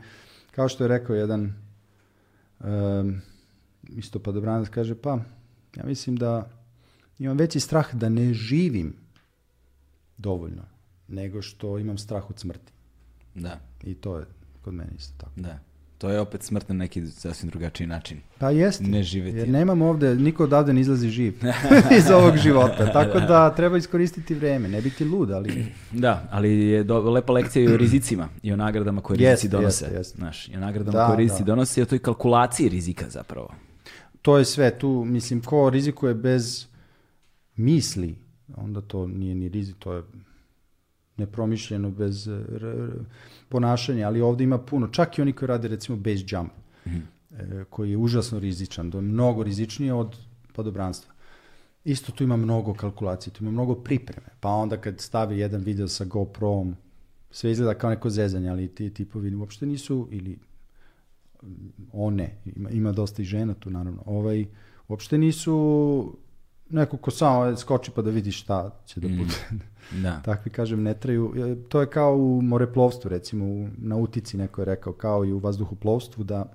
[0.50, 1.54] kao što je rekao jedan
[2.60, 3.20] um,
[3.88, 5.18] isto padobranac kaže pa
[5.76, 6.57] ja mislim da
[7.18, 8.94] imam veći strah da ne živim
[10.18, 10.62] dovoljno
[11.08, 12.72] nego što imam strah od smrti.
[13.34, 14.24] Da, I to je
[14.62, 15.32] kod mene isto tako.
[15.36, 15.58] da.
[15.98, 18.18] To je opet smrt na neki sasvim drugačiji način.
[18.38, 18.84] Pa jeste.
[18.84, 19.36] Ne živeti.
[19.38, 21.34] Jer nemam ovde, niko odavde ne izlazi živ
[21.98, 22.92] iz ovog života.
[22.92, 24.68] Tako da treba iskoristiti vreme.
[24.68, 28.56] Ne biti lud, ali Da, ali je do, lepa lekcija i o rizicima i o
[28.56, 29.84] nagradama koje rizici Jeste, donose.
[29.84, 30.16] jeste, jeste.
[30.16, 31.46] Znaš, i o nagradama Da, koje rizici da.
[31.46, 33.54] donose i o toj kalkulaciji rizika zapravo.
[34.22, 34.78] to je sve.
[34.78, 36.66] Tu, mislim, ko rizikuje bez
[37.58, 38.16] misli,
[38.56, 40.02] onda to nije ni rizik, to je
[41.16, 43.04] nepromišljeno bez eh, r- r-
[43.48, 44.88] ponašanja, ali ovde ima puno.
[44.88, 46.52] Čak i oni koji rade recimo base jump.
[47.30, 50.16] e, koji je užasno rizičan, to je mnogo rizičnije od
[50.52, 51.14] podobranstva.
[51.84, 54.26] Isto tu ima mnogo kalkulacije, tu ima mnogo pripreme.
[54.40, 56.76] Pa onda kad stavi jedan video sa GoPro-om,
[57.30, 60.38] sve izgleda kao neko zezanje, ali ti tipovi uopšte nisu, ili
[61.92, 64.46] one, ima, ima dosta i žena tu naravno, ovaj,
[64.88, 66.16] uopšte nisu
[66.70, 69.34] neko ko samo skoči pa da vidi šta će da bude.
[69.52, 70.20] Mm, da.
[70.24, 71.34] Takvi, kažem, ne traju.
[71.36, 75.38] E, To je kao u moreplovstvu, recimo, u nautici neko je rekao, kao i u
[75.38, 76.52] vazduhoplovstvu, da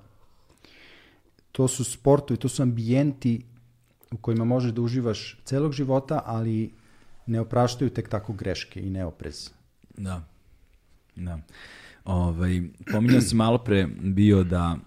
[1.51, 3.41] to su sportovi, to su ambijenti
[4.11, 6.73] u kojima možeš da uživaš celog života, ali
[7.25, 9.49] ne opraštaju tek tako greške i neoprez.
[9.97, 10.23] Da.
[11.15, 11.39] Da.
[12.05, 12.61] Ovaj,
[12.91, 14.77] pominjao si malo pre bio da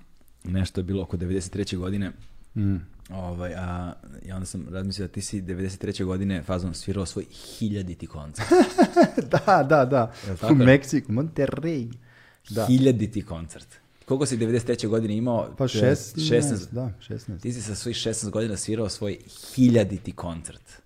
[0.44, 1.76] nešto je bilo oko 93.
[1.76, 2.12] godine,
[2.56, 2.76] Mm.
[3.10, 3.92] Ovaj, a
[4.22, 6.04] i onda sam razmislio da ti si 93.
[6.04, 8.48] godine fazom svirao svoj hiljaditi koncert.
[9.46, 10.12] da, da, da.
[10.50, 10.54] U?
[10.54, 11.92] Meksiku, Monterrey.
[12.50, 12.66] Da.
[12.66, 13.66] Hiljaditi koncert.
[14.04, 14.88] Koliko si 93.
[14.88, 15.54] godine imao?
[15.58, 16.70] Pa 16, 16.
[16.70, 17.40] da, 16.
[17.40, 19.18] Ti si sa svojih 16 godina svirao svoj
[19.54, 20.82] hiljaditi koncert.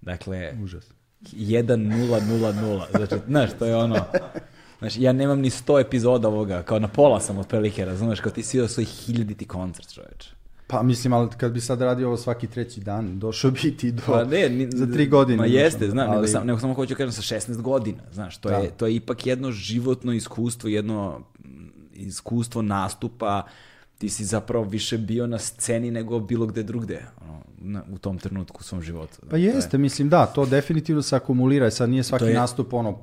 [0.00, 0.84] Dakle, Užas.
[1.22, 2.96] 1000.
[2.96, 4.04] Znači, znaš, to je ono...
[4.78, 8.42] Znači, ja nemam ni 100 epizoda ovoga, kao na pola sam otprilike, razumeš, kao ti
[8.42, 10.37] svirao svoj hiljaditi koncert, čoveče.
[10.68, 14.02] Pa mislim, ali kad bi sad radio ovo svaki treći dan, došao bi ti do...
[14.06, 15.38] Pa ne, ni, za tri godine.
[15.38, 18.48] Ma jeste, znam, nego, ali- sam, nego samo hoću kažem sa 16 godina, znaš, to,
[18.48, 18.56] Da.
[18.56, 21.48] je, to je ipak jedno životno iskustvo, jedno mm,
[21.92, 23.42] iskustvo nastupa,
[23.98, 27.06] ti si zapravo više bio na sceni nego bilo gde drugde,
[27.60, 29.18] ono, u tom trenutku u svom životu.
[29.30, 32.98] Pa jeste, mislim da, to definitivno se akumulira, sad nije svaki je- nastup ono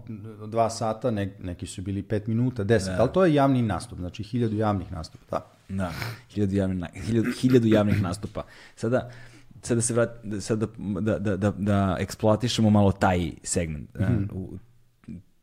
[0.47, 4.23] dva sata, ne, neki su bili pet minuta, deset, ali to je javni nastup, znači
[4.23, 5.54] hiljadu javnih nastupa, da.
[5.69, 5.91] Da,
[6.29, 8.43] hiljadu javnih, hiljadu, hiljadu javnih nastupa.
[8.75, 9.11] Sada,
[9.61, 10.09] sada se vrat,
[10.39, 10.67] sada
[11.01, 13.89] da, da, da, da eksploatišemo malo taj segment.
[13.99, 14.57] Mm U,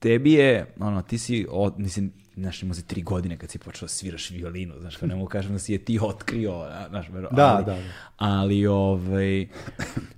[0.03, 3.87] tebi je, ono, ti si, od, mislim, znaš, imao si tri godine kad si počeo
[3.87, 7.29] da sviraš violinu, znaš, kao ne mogu kažem da si je ti otkrio, znaš, vero,
[7.33, 7.83] Da, ali, da, da.
[8.17, 9.49] ali, ovaj,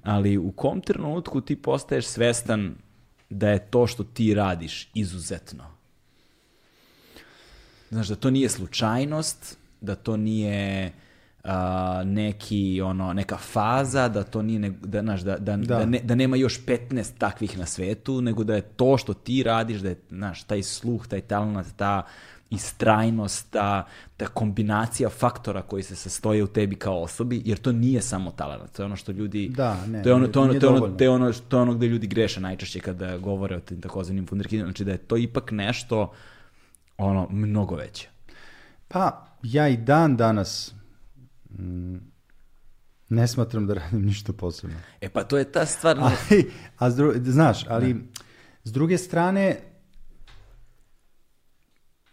[0.03, 2.75] ali u kom trenutku ti postaješ svestan
[3.31, 5.65] da je to što ti radiš izuzetno?
[7.91, 10.93] Znaš, da to nije slučajnost, da to nije
[11.44, 15.78] a, neki, ono, neka faza, da to nije, ne, da, znaš, da, da, da.
[15.78, 15.86] Da.
[15.86, 19.81] ne, da nema još 15 takvih na svetu, nego da je to što ti radiš,
[19.81, 22.02] da je, znaš, taj sluh, taj talent, ta
[22.51, 23.86] istrajnost, ta,
[24.16, 28.73] ta kombinacija faktora koji se sastoje u tebi kao osobi, jer to nije samo talent,
[28.73, 29.48] to je ono što ljudi...
[29.48, 31.74] Da, ne, to je ono, to ono, to ono, to je ono, to je ono
[31.74, 35.51] gde ljudi greše najčešće kada govore o tim takozvanim wunderkindima, znači da je to ipak
[35.51, 36.12] nešto
[36.98, 38.09] ono, mnogo veće.
[38.89, 40.75] Pa, ja i dan danas
[41.51, 41.97] mm,
[43.09, 44.77] ne smatram da radim ništa posebno.
[45.01, 47.97] E pa to je ta stvar, Ali, a s dru- znaš, ali
[48.65, 49.57] s druge strane,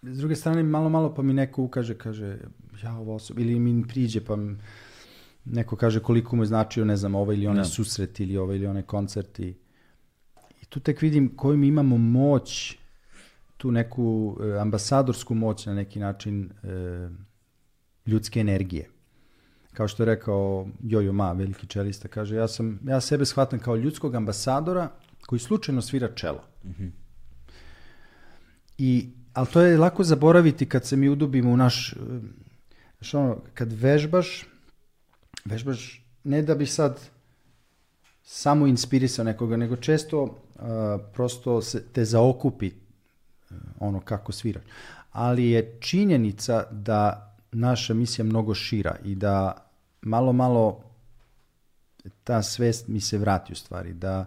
[0.03, 2.37] s druge strane malo malo pa mi neko ukaže, kaže,
[2.83, 4.59] ja ovo osoba, ili mi priđe pa m-
[5.45, 7.65] neko kaže koliko mu je značio, ne znam, ovaj ili onaj Da.
[7.65, 9.47] susret ili ovaj ili onaj koncert i,
[10.61, 12.77] i tu tek vidim koju mi imamo moć,
[13.61, 17.09] tu neku e, ambasadorsku moć na neki način e,
[18.05, 18.89] ljudske energije.
[19.73, 23.75] Kao što je rekao Jojo Ma, veliki čelista, kaže, ja, sam, ja sebe shvatam kao
[23.75, 24.89] ljudskog ambasadora
[25.25, 26.43] koji slučajno svira čelo.
[28.77, 31.95] I, ali to je lako zaboraviti kad se mi udubimo u naš, e,
[32.97, 34.45] znaš ono, kad vežbaš,
[35.45, 36.99] vežbaš ne da bi sad
[38.23, 42.80] samo inspirisao nekoga, nego često a, prosto se te zaokupi
[43.79, 44.63] ono kako sviraš.
[45.11, 49.65] Ali je činjenica da naša misija mnogo šira i da
[50.01, 50.83] malo, malo
[52.23, 53.93] ta svest mi se vrati u stvari.
[53.93, 54.25] Da,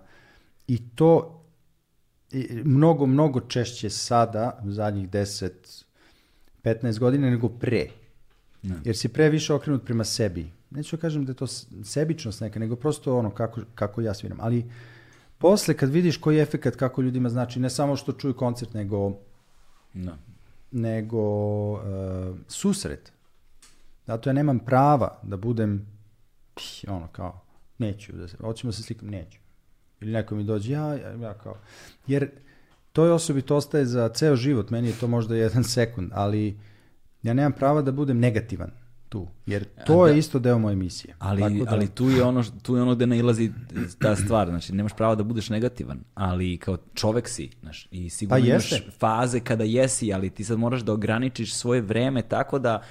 [0.68, 1.40] I to
[2.64, 5.50] mnogo, mnogo češće sada, u zadnjih 10,
[6.62, 7.86] 15 godina, nego pre.
[8.84, 10.50] Jer si pre više okrenut prema sebi.
[10.70, 11.46] Neću da kažem da je to
[11.84, 14.38] sebičnost neka, nego prosto ono kako, kako ja sviram.
[14.40, 14.70] Ali
[15.44, 19.12] posle kad vidiš koji je efekat, kako ljudima znači, ne samo što čuju koncert, nego
[19.94, 20.12] no.
[20.70, 21.20] nego
[21.76, 21.82] e,
[22.48, 23.12] susret.
[24.06, 25.86] Zato ja nemam prava da budem
[26.54, 27.40] pih, ono kao,
[27.78, 29.38] neću da se, hoćemo da se slikam, neću.
[30.00, 31.56] Ili neko mi dođe, ja, ja, ja kao,
[32.06, 32.30] jer
[32.92, 36.58] toj osobi to ostaje za ceo život, meni je to možda jedan sekund, ali
[37.22, 38.70] ja nemam prava da budem negativan
[39.08, 40.10] tu, jer to da.
[40.10, 41.14] je isto deo moje misije.
[41.18, 43.52] Ali, Tako da- ali tu je ono tu je ono gde nailazi
[43.98, 48.42] ta stvar, znači nemaš pravo da budeš negativan, ali kao čovek si, znaš, i sigurno
[48.42, 52.82] Pa imaš faze kada jesi, ali ti sad moraš da ograničiš svoje vreme tako da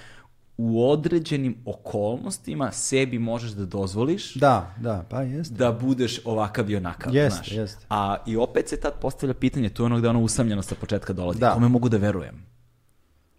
[0.57, 5.55] u određenim okolnostima sebi možeš da dozvoliš Da, da, pa jeste.
[5.55, 7.51] da budeš ovakav i onakav, Jeste, znaš.
[7.51, 7.85] jeste.
[7.89, 11.13] A i opet se tad postavlja pitanje, tu je ono gde ono usamljenost sa početka
[11.13, 11.39] dolazi.
[11.39, 11.51] Da.
[11.53, 12.45] Kome mogu da verujem?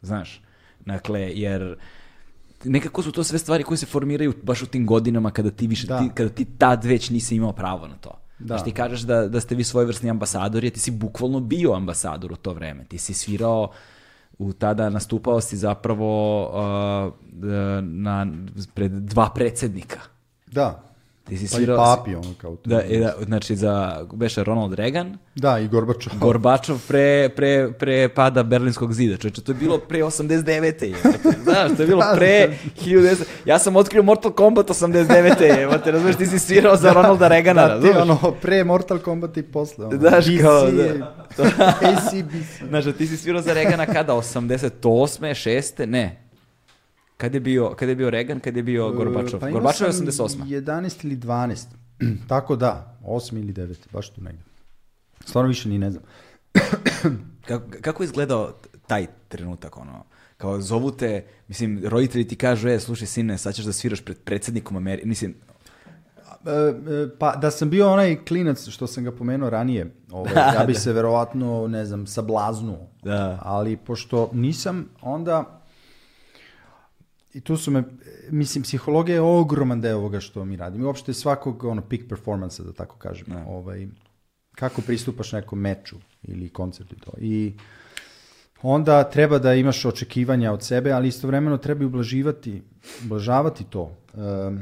[0.00, 0.42] Znaš,
[0.80, 1.76] dakle, jer
[2.64, 5.86] nekako su to sve stvari koje se formiraju baš u tim godinama kada ti više,
[5.86, 5.98] Da.
[5.98, 8.10] ti, kada ti tad već nisi imao pravo na to.
[8.38, 8.46] Da.
[8.46, 12.32] Znaš, ti kažeš da, da ste vi svojevrsni ambasadori, a ti si bukvalno bio ambasador
[12.32, 12.84] u to vreme.
[12.84, 13.70] Ti si svirao
[14.38, 17.12] u tada nastupao si zapravo uh,
[17.82, 18.26] na,
[18.74, 20.00] pred dva predsednika.
[20.46, 20.93] Da.
[21.28, 21.76] Ti si Pa i svirao...
[21.76, 22.70] papi, ono kao to.
[22.70, 26.12] Da, e, da, znači za, beše Ronald Reagan, Da, i Gorbačov.
[26.20, 29.16] Gorbačov pre, pre, pre pada Berlinskog zida.
[29.16, 30.84] Čovječe, to je bilo pre 89.
[30.84, 31.38] jebote.
[31.42, 33.24] Znaš, to je bilo pre 1900.
[33.44, 35.42] Ja sam otkrio Mortal Kombat 89.
[35.58, 39.42] Jebote, razumiješ, ti si svirao za Ronalda Reagana, Da, ti ono, pre Mortal Kombat i
[39.42, 39.86] posle.
[39.86, 41.14] Ono, Znaš, kao, BC, da.
[41.80, 42.68] ACBC.
[42.68, 44.12] Znaš, ti si svirao za Reagana kada?
[44.12, 44.70] 88.
[45.48, 45.86] 6.
[45.86, 46.23] Ne.
[47.16, 49.40] Kad je bio, kad je bio Reagan, kad je bio Gorbačov?
[49.40, 50.44] Pa Gorbačov je sam 88.
[50.46, 51.64] 11 ili 12.
[52.28, 54.44] Tako da, 8 ili 9, baš tu negdje.
[55.24, 56.04] Stvarno više ni ne znam.
[57.48, 58.52] Kako, kako je izgledao
[58.86, 60.04] taj trenutak, ono?
[60.36, 64.18] Kao zovu te, mislim, roditelji ti kažu, e, slušaj sine, sad ćeš da sviraš pred
[64.18, 65.34] predsjednikom Amerike, mislim,
[66.46, 70.64] E, e, pa da sam bio onaj klinac što sam ga pomenuo ranije, ovaj, ja
[70.66, 72.78] bi se verovatno, ne znam, sablaznuo.
[73.02, 73.38] Da.
[73.42, 75.60] Ali pošto nisam, onda
[77.34, 77.82] i tu su me,
[78.30, 80.84] mislim, psihologija je ogroman deo ovoga što mi radimo.
[80.84, 83.26] I uopšte svakog ono, peak performansa, da tako kažem.
[83.46, 83.86] Ovaj,
[84.54, 87.12] kako pristupaš nekom meču ili koncertu i to.
[87.18, 87.52] I
[88.62, 92.62] onda treba da imaš očekivanja od sebe, ali istovremeno treba i ublaživati,
[93.04, 93.96] ublažavati to.
[94.14, 94.56] Ehm,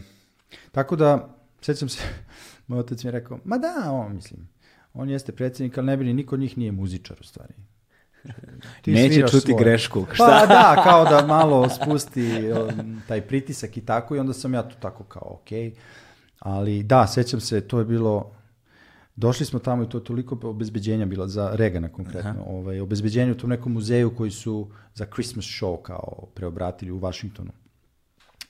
[0.73, 2.03] tako da, sećam se,
[2.67, 4.49] moj otac mi je rekao, ma da, on, mislim,
[4.95, 7.55] on jeste predsjednik, ali ne bi ni niko od njih nije muzičar u stvari.
[8.83, 9.59] Ti Neće čuti svoje.
[9.59, 10.07] grešku.
[10.09, 10.47] Pa Šta?
[10.47, 14.75] da, kao da malo spusti um, taj pritisak i tako i onda sam ja tu
[14.81, 15.49] tako kao ok.
[16.39, 18.31] Ali da, sećam se, to je bilo,
[19.17, 22.35] došli smo tamo i to je toliko obezbeđenja bilo za Regana konkretno.
[22.47, 27.51] Ovaj, obezbeđenje u tom nekom muzeju koji su za Christmas show kao preobratili u Washingtonu.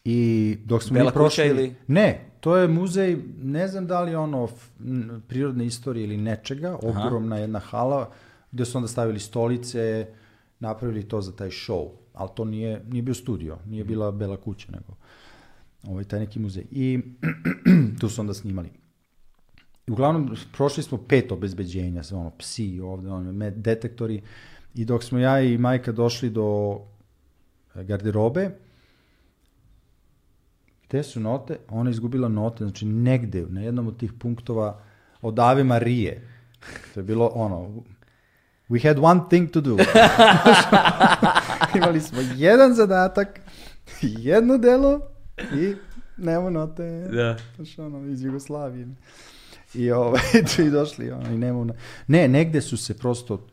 [0.05, 1.47] I dok smo Bela mi prošli...
[1.47, 4.49] ili- Ne, to je muzej, ne znam da li ono
[5.29, 8.11] prirodne istorije ili nečega, ogromna jedna hala
[8.53, 10.07] gdje su onda stavili stolice,
[10.61, 14.73] napravili to za taj show, ali to nije, nije bio studio, nije bila Bela kuća,
[14.73, 14.95] nego
[15.83, 16.65] ovaj, taj neki muzej.
[16.71, 17.01] I
[18.01, 18.69] tu su onda snimali.
[19.87, 24.23] I uglavnom, prošli smo pet obezbeđenja, sve ono, psi ovde, ono, detektori,
[24.75, 26.79] i dok smo ja i majka došli do
[27.75, 28.51] garderobe,
[30.93, 31.57] Gde su note?
[31.69, 34.81] Ona je izgubila note, znači negde, na jednom od tih punktova
[35.23, 36.29] od Ave Marije.
[36.95, 37.83] To je bilo ono,
[38.73, 39.77] we had one thing to do.
[41.77, 43.41] Imali smo jedan zadatak,
[44.03, 45.01] jedno delo
[45.55, 45.75] i
[46.17, 47.09] nemamo note.
[47.13, 47.37] Da.
[47.57, 48.89] Znaš, ono, iz Jugoslavije.
[49.75, 50.21] I ovaj,
[50.59, 51.65] i došli, ono, i nemamo...
[51.65, 51.75] na-
[52.07, 53.47] Ne, negde su se prosto,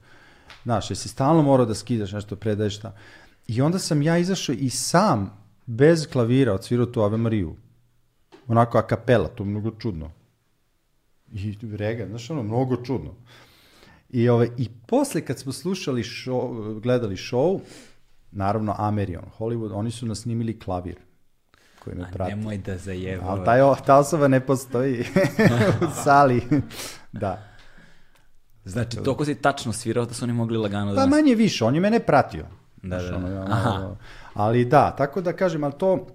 [0.63, 2.95] znaš, jesi stalno morao da skidaš nešto, predaješ šta.
[3.47, 7.55] I onda sam ja izašao i sam, bez klavira, odsvirao tu Ave Mariju.
[8.47, 10.11] Onako a kapela, to je mnogo čudno.
[11.33, 13.15] I Regan, znaš, ono, mnogo čudno.
[14.09, 17.59] I, ovaj, I posle kad smo slušali show, gledali show,
[18.31, 20.95] naravno Amerion, Hollywood, oni su nas snimili klavir
[21.79, 22.35] koji me A prati.
[22.35, 23.31] nemoj da zajebava.
[23.31, 24.99] Ali taj, ta osoba ne postoji
[25.81, 26.41] u sali.
[27.11, 27.43] da.
[28.65, 31.75] Znači, toliko si tačno svirao da su oni mogli lagano da Pa manje više, on
[31.75, 32.45] je mene pratio.
[32.83, 33.33] Da, Znaš, da, ono, da.
[33.35, 33.69] ja, Aha.
[33.69, 33.97] ono,
[34.33, 36.07] ali da, tako da kažem, ali to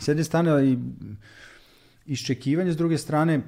[0.00, 0.78] s jedne strane i
[2.06, 3.40] iščekivanje, s druge strane,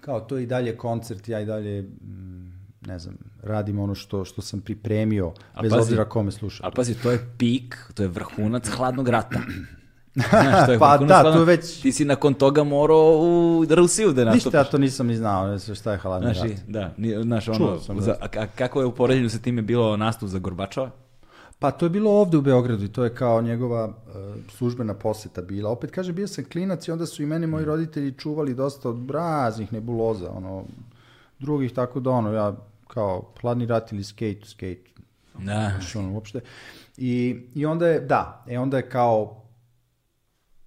[0.00, 2.45] kao to i dalje koncert, ja i dalje, mm,
[2.86, 6.64] ne znam, radim ono što, što sam pripremio, A bez pazi, obzira kome sluša.
[6.64, 9.38] Ali pazi, to je pik, to je vrhunac hladnog rata.
[10.30, 13.66] Znaš, to je Pa da, hladnog- to je već- Ti si nakon toga morao u
[13.66, 14.54] Rusiju da Ništa, nastupiš.
[14.56, 16.58] ja to nisam ni znao, ne znam šta je hladni Znaš, rat.
[16.68, 18.02] da, ni- znaš, ono, Čuo sam, da.
[18.02, 20.90] za, a, kako je u poređenju sa time bilo nastup za Gorbačova?
[21.58, 23.92] Pa to je bilo ovde u Beogradu i to je kao njegova uh,
[24.48, 25.70] službena poseta bila.
[25.70, 29.10] Opet kaže, bio sam klinac i onda su i meni moji roditelji čuvali dosta od
[29.10, 30.64] raznih nebuloza, ono,
[31.38, 32.56] drugih, tako da ono, ja
[32.96, 34.90] kao hladni rat ili skate to skate,
[35.34, 35.42] Da.
[35.42, 36.40] znaš, ono, uopšte.
[36.96, 39.42] I, I onda je, da, e onda je kao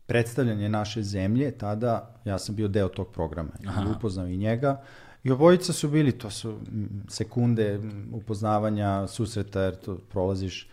[0.06, 3.49] predstavljanje naše zemlje, tada ja sam bio deo tog programa.
[3.64, 4.81] I upoznao i njega.
[5.23, 6.60] I obojica su bili, to su
[7.07, 7.80] sekunde
[8.14, 10.69] upoznavanja, susreta, jer to prolaziš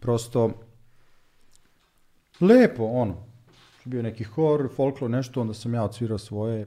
[0.00, 0.50] prosto
[2.40, 3.16] lepo, ono.
[3.84, 6.66] Bio neki hor, folklor, nešto, onda sam ja odsvirao svoje,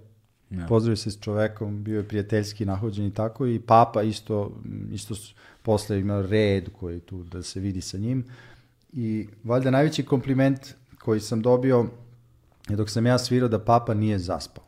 [0.49, 0.65] Ja.
[0.65, 4.51] pozdravio se s čovekom, bio je prijateljski nahođen i tako, i papa isto,
[4.91, 5.15] isto
[5.61, 8.25] posle imao red koji tu da se vidi sa njim.
[8.93, 10.59] I valjda najveći kompliment
[10.99, 11.85] koji sam dobio
[12.69, 14.63] je dok sam ja svirao da papa nije zaspao.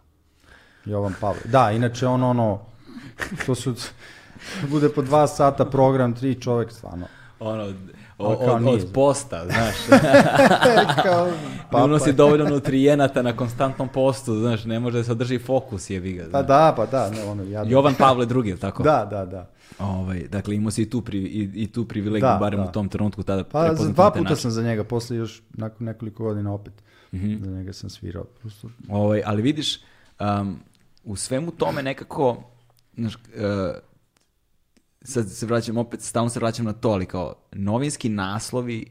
[0.86, 1.42] Jovan Pavle.
[1.46, 2.60] Da, inače on ono,
[3.46, 3.74] to su,
[4.72, 7.08] bude po dva sata program, tri čovek, stvarno.
[7.40, 7.74] Ono,
[8.18, 8.76] o- od, nije.
[8.76, 9.76] od posta, znaš.
[11.04, 11.28] kao,
[11.74, 16.14] ne unosi dovoljno nutrijenata na konstantnom postu, znaš, ne može da se održi fokus, jebi
[16.14, 16.26] ga.
[16.32, 17.72] Pa da, pa da, ne, ono, jadno.
[17.72, 18.84] Jovan Pavle II, tako?
[18.90, 19.50] Da, da, da.
[19.80, 22.70] Ovaj, dakle, imao si i tu, pri, i, i tu privilegiju, Da, barem da.
[22.70, 26.24] u tom trenutku tada Pa na dva puta sam za njega, posle još nakon nekoliko
[26.24, 26.74] godina opet.
[27.14, 27.44] Mhm.
[27.44, 28.24] Za njega sam svirao.
[28.24, 29.80] Prosto, Ovaj, ali vidiš,
[30.20, 30.60] um,
[31.04, 32.44] u svemu tome nekako,
[32.98, 33.22] znaš, uh,
[35.08, 38.86] sad se vraćam opet, stalno se vraćam na to, ali kao novinski naslovi,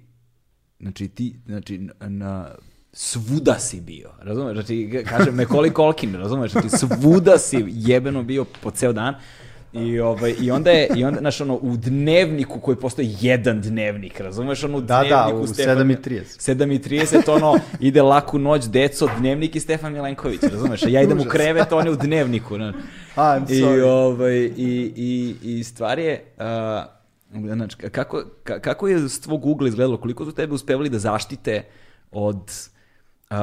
[0.81, 2.55] znači ti, znači na,
[2.93, 4.55] svuda si bio, razumeš?
[4.55, 6.53] Znači, kaže Mekoli Kolkin, razumeš?
[6.53, 9.15] Znači, svuda si jebeno bio po ceo dan.
[9.77, 14.21] I, ovaj, I onda je, i onda, znaš, ono, u dnevniku koji postoji jedan dnevnik,
[14.21, 16.55] razumeš, ono, u Da, da, dnevniku u Stefan- 7.30.
[16.57, 20.83] 7.30, ono, ide laku noć, deco, dnevnik i Stefan Milenković, razumeš?
[20.83, 22.75] A ja idem u krevet, on je u dnevniku, znaš.
[23.17, 23.83] I'm I, sorry.
[23.83, 26.25] ovaj, i, i, i stvar je,
[27.33, 30.99] uh, znači, kako, ka- kako je s tvog ugla izgledalo, koliko su tebe uspevali da
[30.99, 31.63] zaštite
[32.11, 32.37] od
[33.31, 33.37] uh,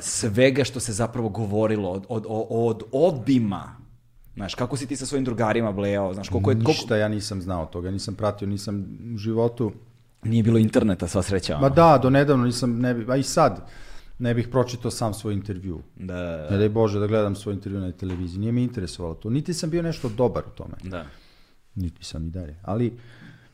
[0.00, 3.76] svega što se zapravo govorilo, od, od, od, od obima,
[4.38, 6.70] Znaš, kako si ti sa svojim drugarima blejao, znaš, koliko je, koliko...
[6.70, 9.72] Ništa ja nisam znao toga, nisam pratio, nisam u životu.
[10.22, 11.58] Nije bilo interneta, sva sreća.
[11.58, 13.66] Ma da, do nedavno nisam, ne bi, a i sad,
[14.18, 15.82] ne bih pročitao sam svoj intervju.
[15.96, 18.40] Da, Ne daj Bože da gledam svoj intervju na televiziji.
[18.40, 19.30] Nije me interesovalo to.
[19.30, 20.74] Niti sam bio nešto dobar u tome.
[20.82, 21.04] da.
[21.74, 22.56] Niti sam i dalje.
[22.62, 22.98] Ali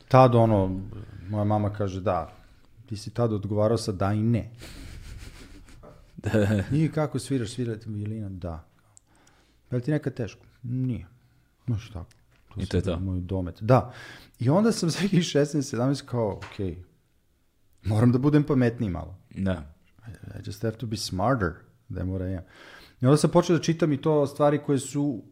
[0.08, 0.80] tad ono,
[1.28, 2.32] moja mama kaže da,
[2.86, 4.50] ti si tad odgovarao sa da i ne.
[6.72, 8.28] I kako sviraš, svirati violina?
[8.28, 8.64] Da.
[9.70, 10.44] Je li ti nekad teško?
[10.64, 11.06] Nije.
[11.66, 12.04] No šta?
[12.56, 13.00] I to je to.
[13.00, 13.62] Moj domet.
[13.62, 13.92] Da.
[14.38, 16.76] I onda sam za 16, 17 kao, ok,
[17.84, 19.18] moram da budem pametniji malo.
[19.34, 19.74] Da.
[20.08, 21.52] I just have to be smarter
[21.94, 22.42] than what I am.
[23.00, 25.22] I onda sam počeo da čitam i to stvari koje su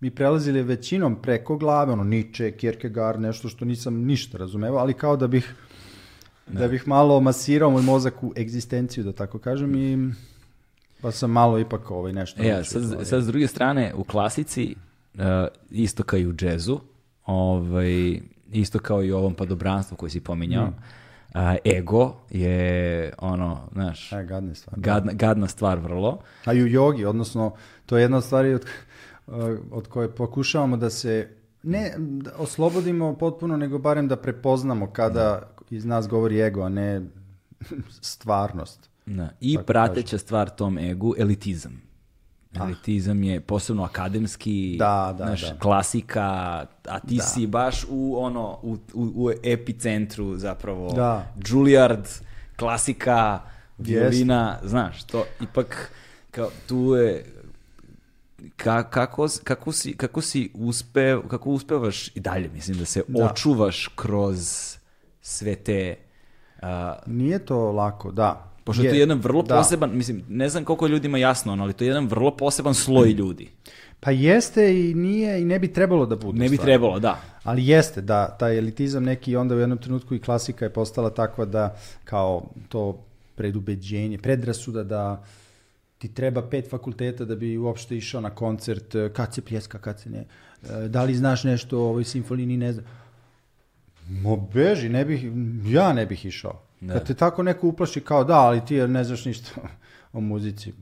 [0.00, 5.16] mi prelazile većinom preko glave, ono Nietzsche, Kierkegaard, nešto što nisam ništa razumevao, ali kao
[5.16, 5.54] da bih
[6.46, 10.12] da bih malo masirao moj mozak u egzistenciju, da tako kažem, i
[11.04, 13.04] pa sam malo ipak ovaj nešto E, a naučio sad, stvari.
[13.04, 14.74] sad s druge strane, u klasici,
[15.14, 15.20] uh,
[15.70, 16.80] isto kao i u džezu,
[17.26, 18.20] ovaj,
[18.52, 20.72] isto kao i u ovom padobranstvu koji si pominjao,
[21.34, 24.80] a, ego je ono, znaš, E, gadne stvari.
[24.82, 26.18] gadna, gadna stvar vrlo.
[26.44, 27.54] A i u jogi, odnosno,
[27.86, 28.66] to je jedna od stvari od,
[29.70, 31.28] od koje pokušavamo da se
[31.62, 37.00] ne da oslobodimo potpuno, nego barem da prepoznamo kada iz nas govori ego, a ne
[38.00, 38.93] stvarnost.
[39.06, 39.28] Da.
[39.40, 41.82] I Tako prateća stvar tom egu, elitizam.
[42.54, 45.58] Elitizam je posebno akademski, Da, da, znaš, da.
[45.58, 46.22] klasika,
[46.88, 50.92] a ti si baš u ono u, u, u epicentru zapravo.
[50.92, 51.32] Da.
[51.46, 52.08] Juilliard,
[52.56, 53.40] klasika,
[53.78, 55.90] violina, znaš, to ipak
[56.30, 57.24] kao tu je
[58.56, 63.24] ka, kako, kako, si, kako si uspe, kako uspevaš i dalje, mislim, da se Da.
[63.24, 64.38] očuvaš kroz
[65.20, 65.96] sve te
[66.62, 68.53] a, Nije to lako, da.
[68.64, 69.56] Pošto je to jedan vrlo da.
[69.56, 73.10] poseban, mislim, ne znam koliko ljudima jasno, ono, ali to je jedan vrlo poseban sloj
[73.12, 73.50] ljudi.
[74.00, 76.38] Pa jeste i nije i ne bi trebalo da bude.
[76.38, 76.70] Ne bi stvarno.
[76.70, 77.20] trebalo, da.
[77.42, 81.44] Ali jeste, da, taj elitizam neki onda u jednom trenutku i klasika je postala takva
[81.44, 83.04] da kao to
[83.34, 85.24] predubeđenje, predrasuda da
[85.98, 90.00] ti treba pet fakulteta da bi uopšte išao na koncert, e, kad se pljeska, kad
[90.00, 90.24] se ne,
[90.68, 92.86] e, da li znaš nešto o ovoj simfoniji, ne znam.
[94.08, 95.24] Mo beži, ne bih,
[95.64, 96.62] ja ne bih išao.
[96.84, 96.94] Da.
[96.94, 99.50] Kad te tako neko uplaši kao da, ali ti ne znaš ništa
[100.12, 100.72] o muzici,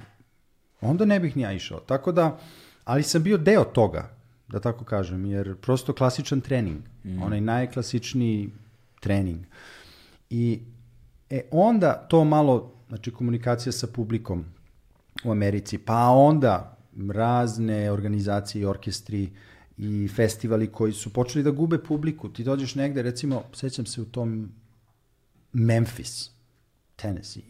[0.81, 1.81] onda ne bih ni ja išao.
[1.81, 2.39] Tako da,
[2.85, 4.11] ali sam bio deo toga,
[4.49, 6.81] da tako kažem, jer prosto klasičan trening,
[7.23, 8.51] onaj najklasičniji
[9.01, 9.45] trening.
[10.31, 10.61] I
[11.31, 14.45] e, onda to malo, znači komunikacija sa publikom
[15.25, 16.77] u Americi, pa onda
[17.09, 19.31] razne organizacije i orkestri
[19.77, 22.29] i festivali koji su počeli da gube publiku.
[22.29, 24.53] Ti dođeš negde, recimo, sećam se u tom
[25.53, 26.31] Memphis,
[26.97, 27.43] Tennessee.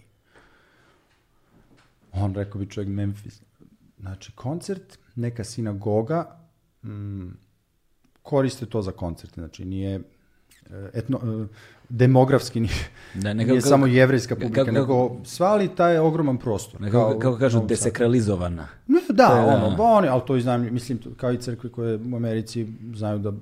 [2.13, 3.41] On rekao bi čovjek Memphis.
[4.01, 6.39] Znači, koncert, neka sinagoga,
[6.85, 7.29] mm,
[8.23, 10.01] koriste to za koncerte, znači nije
[10.67, 11.55] e, etno, e,
[11.89, 12.75] demografski nije,
[13.15, 16.81] Da, nije nekako- samo jevrejska publika, kako- nego svali taj ogroman prostor.
[16.81, 18.69] Kako, kao kako kažu, desakralizovana.
[18.87, 19.57] Ne, da, To je, da.
[19.57, 23.33] ono, ba oni, ali to iznajmljuju, mislim, kao i crkve koje u Americi znaju da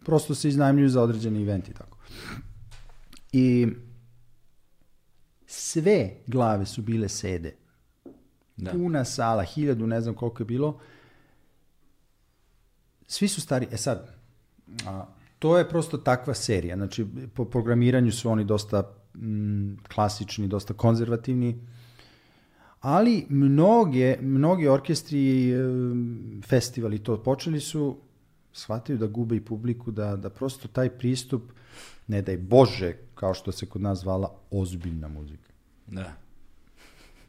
[0.00, 1.98] prosto se iznajmljuju za određeni event i tako.
[3.36, 3.68] I
[5.46, 7.54] sve glave su bile sede.
[8.56, 8.70] Da.
[8.70, 10.78] Puna sala, hiljadu, ne znam koliko je bilo.
[13.06, 13.68] Svi su stari.
[13.72, 14.14] E sad,
[14.86, 15.06] a,
[15.38, 16.76] to je prosto takva serija.
[16.76, 21.58] Znači, po programiranju su oni dosta mm, klasični, dosta konzervativni.
[22.80, 25.56] Ali mnoge, mnogi orkestri e,
[26.46, 27.96] festivali to počeli su
[28.52, 31.42] shvataju da gube i publiku, da, da prosto taj pristup,
[32.06, 35.52] ne daj Bože, kao što se kod nas zvala, ozbiljna muzika.
[35.86, 36.12] Da.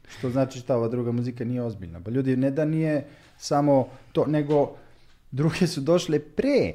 [0.08, 2.00] Što znači šta ova druga muzika nije ozbiljna?
[2.00, 3.06] Pa ljudi, ne da nije
[3.38, 4.76] samo to, nego
[5.30, 6.72] druge su došle pre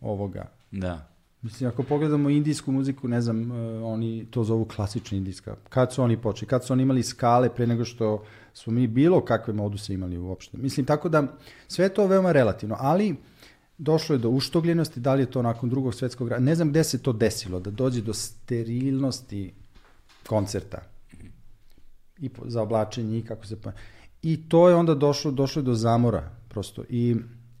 [0.00, 0.50] ovoga.
[0.70, 1.08] Da.
[1.42, 5.56] Mislim, ako pogledamo indijsku muziku, ne znam, uh, oni to zovu klasična indijska.
[5.68, 6.48] Kad su oni počeli?
[6.48, 10.58] Kad su oni imali skale pre nego što smo mi bilo kakve moduse imali uopšte?
[10.58, 11.36] Mislim, tako da
[11.68, 13.16] sve je to veoma relativno, ali
[13.78, 16.84] došlo je do uštogljenosti, da li je to nakon drugog svetskog rata, ne znam gde
[16.84, 19.52] se to desilo, da dođe do sterilnosti
[20.26, 20.82] koncerta
[22.18, 23.72] i po, za oblačenje i kako se pa...
[24.22, 26.84] I to je onda došlo, došlo je do zamora prosto.
[26.88, 27.16] I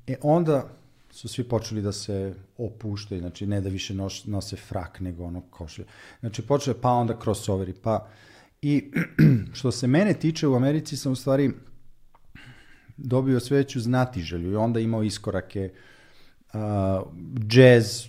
[0.06, 0.68] e, onda
[1.10, 5.40] su svi počeli da se opuštaju, znači ne da više noš, nose frak nego ono
[5.40, 5.86] košulje.
[6.20, 8.08] Znači počeo pa onda crossoveri, pa
[8.62, 8.90] i
[9.58, 11.50] što se mene tiče u Americi sam u stvari
[12.96, 15.78] dobio sve veću znatiželju i onda imao iskorake uh,
[17.48, 18.04] jazz,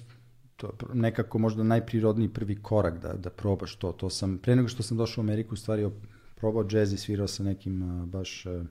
[0.56, 3.92] to je nekako možda najprirodniji prvi korak da, da probaš to.
[3.92, 5.90] To sam, pre nego što sam došao u Ameriku, u stvari
[6.36, 8.66] probao jazz i svirao sa nekim uh, baš uh,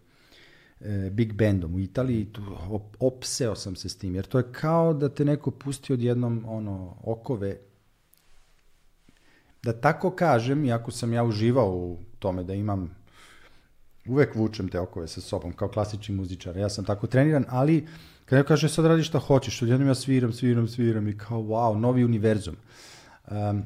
[1.10, 4.94] big bandom u Italiji, tu op, opseo sam se s tim, jer to je kao
[4.94, 7.56] da te neko pusti odjednom ono, okove,
[9.62, 12.96] da tako kažem, iako sam ja uživao u tome da imam,
[14.06, 17.86] uvek vučem te okove sa sobom, kao klasični muzičar, ja sam tako treniran, ali
[18.28, 22.04] kada kaže sad radi šta hoćeš, odjednom ja sviram, sviram, sviram i kao wow, novi
[22.04, 22.56] univerzum.
[23.30, 23.62] Um,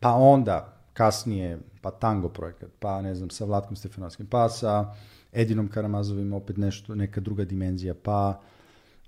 [0.00, 4.94] pa onda, kasnije, pa tango projekat, pa ne znam, sa Vlatkom Stefanovskim, pa sa
[5.32, 8.40] Edinom Karamazovim opet nešto, neka druga dimenzija, pa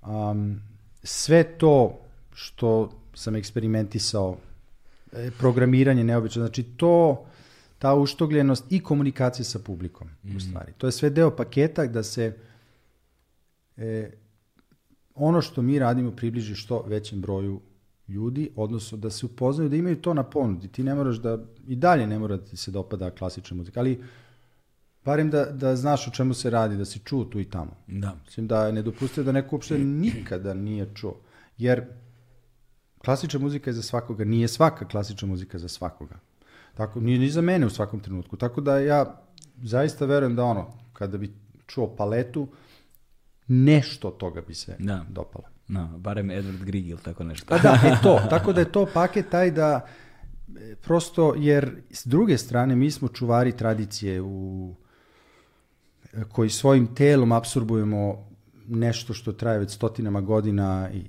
[0.07, 0.61] um,
[1.03, 1.99] sve to
[2.33, 4.37] što sam eksperimentisao,
[5.13, 7.25] e, programiranje neobično, znači to,
[7.79, 10.39] ta uštogljenost i komunikacija sa publikom, mm u mhm.
[10.39, 10.73] stvari.
[10.77, 12.33] To je sve deo paketa da se
[13.77, 14.11] e,
[15.19, 17.61] ono što mi radimo približi što većem broju
[18.07, 20.67] ljudi, odnosno da se upoznaju, da imaju to na ponudi.
[20.67, 21.37] Ti ne moraš da,
[21.67, 24.03] i dalje ne mora da ti se dopada klasična muzika, ali
[25.05, 27.71] barem da, da znaš o čemu se radi, da si čuo tu i tamo.
[27.87, 28.15] Da.
[28.25, 31.15] Mislim da je nedopustio da neko uopšte nikada nije čuo.
[31.57, 31.85] Jer
[33.05, 36.19] klasična muzika je za svakoga, nije svaka klasična muzika za svakoga.
[36.73, 38.37] Tako, nije ni za mene u svakom trenutku.
[38.37, 39.21] Tako da ja
[39.63, 41.33] zaista verujem da ono, kada bi
[41.67, 42.47] čuo paletu,
[43.49, 45.05] nešto od toga bi se da.
[45.09, 45.45] dopalo.
[45.67, 47.45] No, da, barem Edward Grieg ili tako nešto.
[47.49, 48.21] Pa da, e to.
[48.29, 49.85] Tako da je to paket taj da
[50.57, 54.75] e, prosto, jer s druge strane mi smo čuvari tradicije u
[56.31, 58.29] koji svojim telom absorbujemo
[58.67, 61.03] nešto što traje već stotinama godina i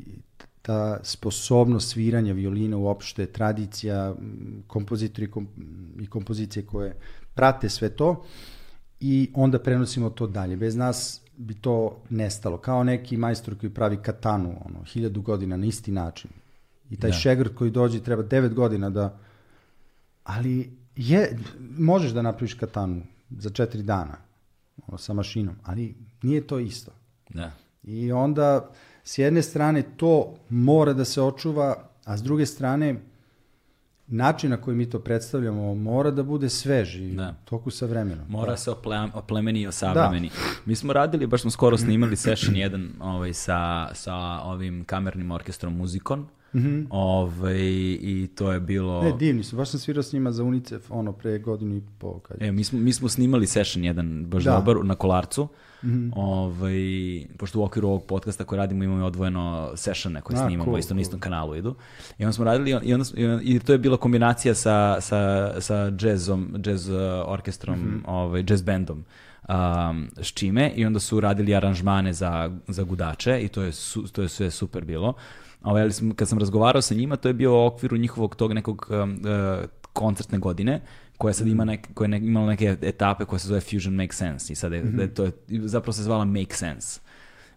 [0.63, 4.15] ta sposobnost sviranja violina uopšte, tradicija,
[4.67, 5.31] kompozitori
[6.01, 6.97] i kompozicije koje
[7.35, 8.25] prate sve to
[9.01, 10.57] i onda prenosimo to dalje.
[10.57, 12.59] Bez nas bi to nestalo.
[12.59, 16.31] Kao neki majstor koji pravi katanu, ono, hiljadu godina na isti način.
[16.91, 17.17] I taj da.
[17.17, 19.19] šegrt koji dođe treba devet godina da...
[20.25, 21.39] Ali je,
[21.79, 24.17] možeš da napraviš katanu za četiri dana
[24.87, 26.93] ono, sa mašinom, ali nije to isto.
[27.29, 27.53] Da.
[27.83, 28.71] I onda,
[29.05, 33.01] s jedne strane, to mora da se očuva, a s druge strane,
[34.11, 37.35] način na koji mi to predstavljamo mora da bude svež i da.
[37.45, 38.25] toku sa vremenom.
[38.29, 38.57] Mora da.
[38.57, 40.29] se ople, oplemeni i osavremeni.
[40.29, 40.35] Da.
[40.65, 44.15] Mi smo radili, baš smo skoro snimali session jedan ovaj, sa, sa
[44.45, 46.87] ovim kamernim orkestrom Muzikon, Mm -hmm.
[46.91, 47.59] Ove, ovaj,
[48.01, 49.03] I to je bilo...
[49.03, 52.19] Ne, divni su, baš sam svirao s njima za UNICEF ono pre godinu i po.
[52.19, 52.43] Kad...
[52.43, 54.57] E, mi smo, mi smo snimali session jedan baš da.
[54.57, 55.49] dobar na Kolarcu.
[55.83, 56.13] Mm -hmm.
[56.17, 60.79] ovaj, pošto u okviru ovog podcasta koji radimo imamo odvojeno sessione koje A, snimamo cool,
[60.79, 61.75] isto na istom kanalu idu.
[62.19, 63.05] I onda smo radili i, onda,
[63.43, 66.97] i to je bila kombinacija sa, sa, sa jazzom, jazz uh,
[67.27, 68.11] orkestrom, mm -hmm.
[68.11, 69.05] ovaj, jazz bandom
[69.51, 74.09] um, s čime i onda su radili aranžmane za, za gudače i to je, su,
[74.09, 75.15] to je sve super bilo.
[75.63, 78.87] Ovaj, ali kad sam razgovarao sa njima, to je bio u okviru njihovog tog nekog
[78.91, 80.81] um, uh, koncertne godine,
[81.19, 84.13] koja sad ima neke, koja je ne, imala neke etape koja se zove Fusion Make
[84.13, 85.15] Sense i sad je, mm -hmm.
[85.15, 87.01] to je, zapravo se zvala Make Sense.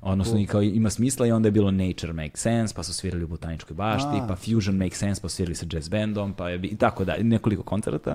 [0.01, 0.47] Odnosno cool.
[0.47, 3.73] kao ima smisla i onda je bilo Nature Make Sense, pa su svirali u Botaničkoj
[3.73, 4.27] bašti, A.
[4.27, 7.15] pa Fusion Make Sense, pa su svirali sa jazz bandom, pa je, i tako da,
[7.21, 8.13] nekoliko koncerta.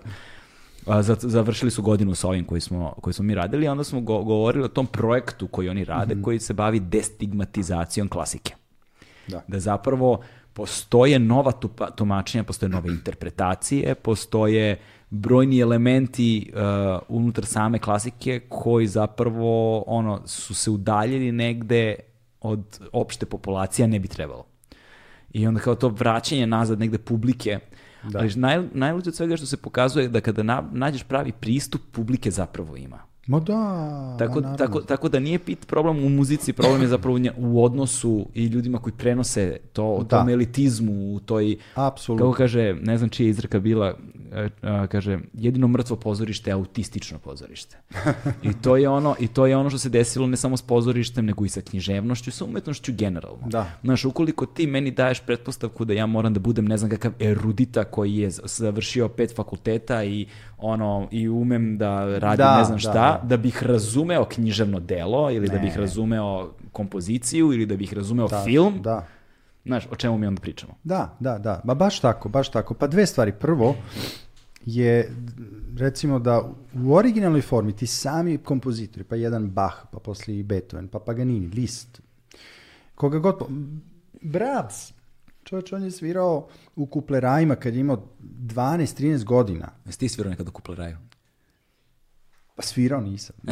[0.87, 4.01] A, završili su godinu sa ovim koji smo, koji smo mi radili, a onda smo
[4.01, 6.25] go, govorili o tom projektu koji oni rade, mm -hmm.
[6.25, 8.55] koji se bavi destigmatizacijom klasike.
[9.29, 9.43] Da.
[9.49, 10.21] da zapravo
[10.53, 14.79] postoje nova tupa, tumačenja, postoje nove interpretacije, postoje
[15.11, 16.61] brojni elementi uh,
[17.09, 21.95] unutar same klasike koji zapravo ono su se udaljili negde
[22.41, 24.47] od opšte populacije, ne bi trebalo.
[25.33, 27.59] I onda kao to vraćanje nazad negde publike,
[28.03, 28.19] da.
[28.19, 32.31] ali naj, najluđe od svega što se pokazuje da kada na, nađeš pravi pristup, publike
[32.31, 32.99] zapravo ima.
[33.29, 37.19] Ma da, Tako, ma tako, tako da nije pit problem u muzici, problem je zapravo
[37.37, 40.19] u odnosu i ljudima koji prenose to, o Da.
[40.19, 42.27] tom elitizmu, u toj, Apsolutno.
[42.27, 43.95] kako kaže, ne znam čija je izreka bila,
[44.33, 44.49] e,
[44.89, 47.77] kaže, jedino mrtvo pozorište je autistično pozorište.
[48.49, 51.27] I to je ono, i to je ono što se desilo ne samo s pozorištem,
[51.27, 53.47] nego i sa književnošću sa umetnošću generalno.
[53.47, 53.71] Da.
[53.85, 57.85] Znaš, ukoliko ti meni daješ pretpostavku da ja moram da budem ne znam kakav erudita
[57.85, 60.27] koji je završio pet fakulteta i
[60.59, 63.21] ono i umem da radim Da, ne znam da, šta, da.
[63.25, 65.61] da, bih razumeo književno delo ili da Ne.
[65.61, 68.83] bih razumeo kompoziciju ili da bih razumeo Da, film.
[68.83, 69.07] Da.
[69.65, 70.75] Znaš, o čemu mi onda pričamo?
[70.85, 71.61] Da, da, da.
[71.65, 72.75] Ma baš tako, baš tako.
[72.75, 73.33] Pa dve stvari.
[73.33, 73.75] Prvo
[74.65, 75.13] je,
[75.79, 76.43] recimo da
[76.85, 81.47] u originalnoj formi ti sami kompozitori, pa jedan Bach, pa poslije i Beethoven, pa Paganini,
[81.47, 82.01] Liszt,
[82.95, 83.35] koga god...
[84.23, 84.93] Brahms,
[85.49, 86.47] čovječ, on je svirao
[86.77, 89.69] u kuplerajima kad je imao 12-13 godina.
[89.87, 90.97] Jesi ti svirao nekad u kupleraju?
[92.57, 93.37] Pa svirao nisam.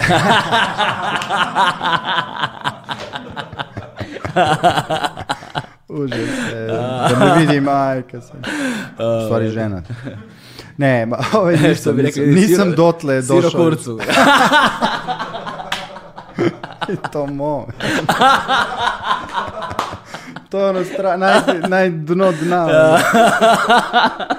[5.89, 6.18] Užas.
[6.52, 6.66] e,
[7.10, 8.36] Da me vidi majka sam.
[9.20, 9.82] U stvari žena.
[10.77, 13.60] Ne, ma, ovaj, Što nisam, bi nisam, rekli, nisam siro- dotle Siro došao.
[13.60, 13.98] kurcu.
[17.12, 17.66] to mo.
[20.56, 22.64] To je ono stra, naj, naj dno dna.
[22.64, 22.98] ono.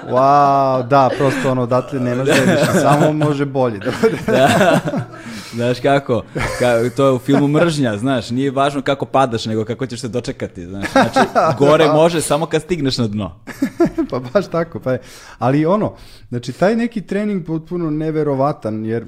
[0.14, 3.78] Wow, da, prosto ono, odatle ne može više, samo može bolje.
[3.78, 4.18] Da bude.
[5.54, 6.22] Znaš kako?
[6.58, 10.08] Ka, to je u filmu mržnja, znaš, nije važno kako padaš, nego kako ćeš se
[10.08, 10.90] dočekati, znaš.
[10.92, 11.18] Znači,
[11.58, 13.40] gore može samo kad stigneš na dno.
[14.10, 14.80] pa baš tako.
[14.80, 15.00] Pa je.
[15.38, 15.94] Ali ono,
[16.28, 19.06] znači taj neki trening potpuno neverovatan, jer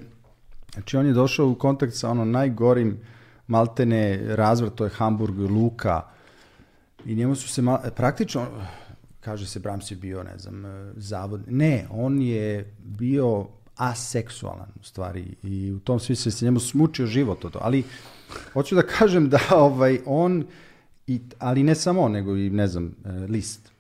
[0.73, 3.01] znači on je došao u kontakt sa ono najgorim
[3.47, 6.03] maltene razvrt, to je Hamburg, Luka,
[7.07, 8.47] i njemu su se mal, praktično,
[9.21, 10.65] kaže se Brahms je bio, ne znam,
[10.97, 17.07] zavod, ne, on je bio aseksualan u stvari i u tom smislu se njemu smučio
[17.07, 17.85] život od to, ali
[18.53, 20.45] hoću da kažem da ovaj on,
[21.07, 22.95] i, ali ne samo on, nego i ne znam,
[23.29, 23.73] List,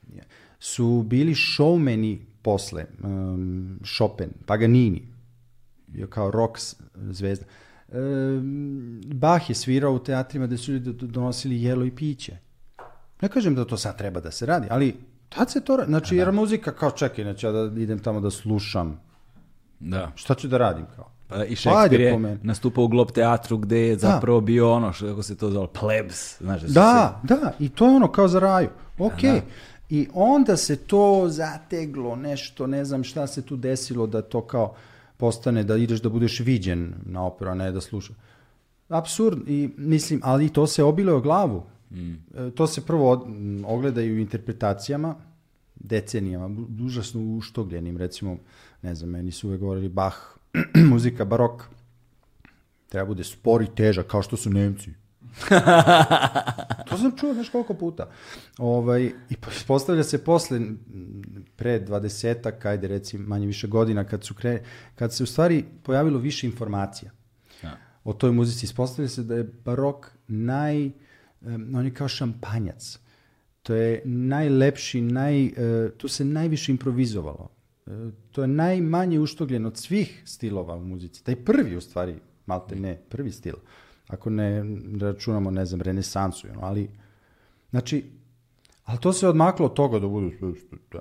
[0.60, 5.02] su bili showmeni posle, um, Chopin, Paganini,
[6.08, 6.58] kao rock
[7.10, 7.46] zvezda.
[7.92, 12.36] Um, Bach je svirao u teatrima gde su ljudi do- donosili jelo i piće.
[13.22, 14.96] Ne kažem da to sad treba da se radi, ali
[15.28, 15.88] tad se to radi.
[15.90, 19.00] Znači, jer muzika kao čekaj, znači ja da idem tamo da slušam.
[19.80, 20.12] Da.
[20.14, 21.10] Šta ću da radim kao?
[21.28, 25.06] Pa i Šekspir po je nastupao u Glob teatru gde je zapravo bio ono, što
[25.06, 26.38] kako se to zove, plebs.
[26.40, 28.68] Znaš, su Da, da, i to je ono kao za raju.
[28.98, 29.22] Ok.
[29.22, 29.40] Da.
[29.90, 34.74] I onda se to zateglo, nešto, ne znam šta se tu desilo da to kao
[35.16, 38.16] postane, da ideš da budeš viđen na operu, a ne da slušaš.
[38.88, 41.62] Absurd, i mislim, ali to se obile o glavu.
[41.90, 43.26] E, To se prvo
[43.66, 45.14] ogleda i u interpretacijama,
[45.74, 48.36] decenijama, užasno uštogljenim, recimo,
[48.82, 50.16] ne znam, meni su uvek govorili Bach,
[50.90, 51.62] muzika barok,
[52.88, 54.90] treba bude spor i težak, kao što su Nemci.
[56.88, 58.10] to sam čuo znaš koliko puta.
[58.58, 59.36] Ovaj, I
[59.66, 60.60] postavlja se posle,
[61.56, 64.62] pre 20 ajde recimo manje više godina, kad, su kre,
[64.94, 67.10] kad se u stvari pojavilo više informacija
[67.62, 67.76] Da.
[68.04, 70.92] o toj muzici, ispostavlja se da je barok naj, em,
[71.74, 72.98] on je kao šampanjac.
[73.62, 75.52] To je najlepši, naj, e,
[75.96, 77.48] tu se najviše improvizovalo.
[77.86, 77.90] E,
[78.32, 81.24] to je najmanje uštogljen od svih stilova u muzici.
[81.24, 82.14] Taj prvi u stvari,
[82.46, 83.54] malte ne, prvi stil.
[84.08, 84.64] Ako ne
[85.00, 86.90] računamo, ne znam, renesansu, ali,
[87.70, 88.04] znači,
[88.84, 90.06] ali to se odmaklo od toga da
[90.36, 90.54] što
[90.92, 91.00] da.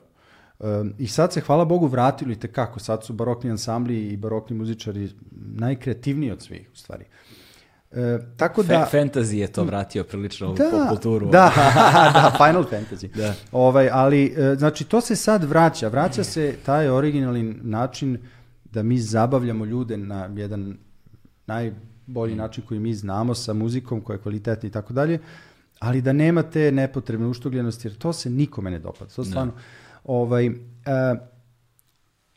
[0.98, 2.80] I sad se, hvala Bogu, vratilo i tekako.
[2.80, 7.06] Sad su barokni ansambli i barokni muzičari najkreativniji od svih, u stvari.
[7.92, 8.90] E, tako Fe, da...
[8.92, 11.30] fantasy je to vratio prilično u Da, pop kulturu.
[11.30, 11.52] Da,
[12.14, 13.16] da, Final Fantasy.
[13.16, 13.34] Da.
[13.52, 15.88] Ovaj, ali, e, znači, to se sad vraća.
[15.88, 18.18] Vraća se taj originalni način
[18.66, 20.78] da mi zabavljamo ljude na jedan
[21.48, 25.20] najbolji način koji mi znamo sa muzikom koja je kvalitetna i tako dalje,
[25.80, 29.12] ali da nema te nepotrebne uštogljenosti, jer to se nikome ne dopada.
[29.12, 29.54] To stvarno,
[30.04, 30.52] ovaj, e,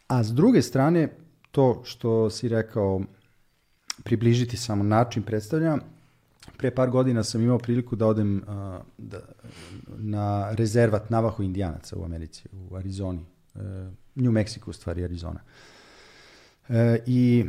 [0.06, 1.08] a s druge strane,
[1.50, 3.00] to što si rekao,
[4.02, 5.78] približiti samo način predstavljanja,
[6.56, 9.20] Pre par godina sam imao priliku da odem a, da,
[9.86, 13.24] na rezervat Navajo indijanaca u Americi, u Arizoni.
[13.54, 13.58] E,
[14.14, 15.40] New Mexico, u stvari Arizona.
[16.68, 17.44] E, I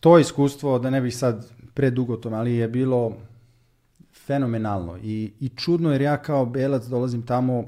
[0.00, 3.16] to iskustvo, da ne bih sad predugo tome, ali je bilo
[4.26, 7.64] fenomenalno i, i čudno jer ja kao belac dolazim tamo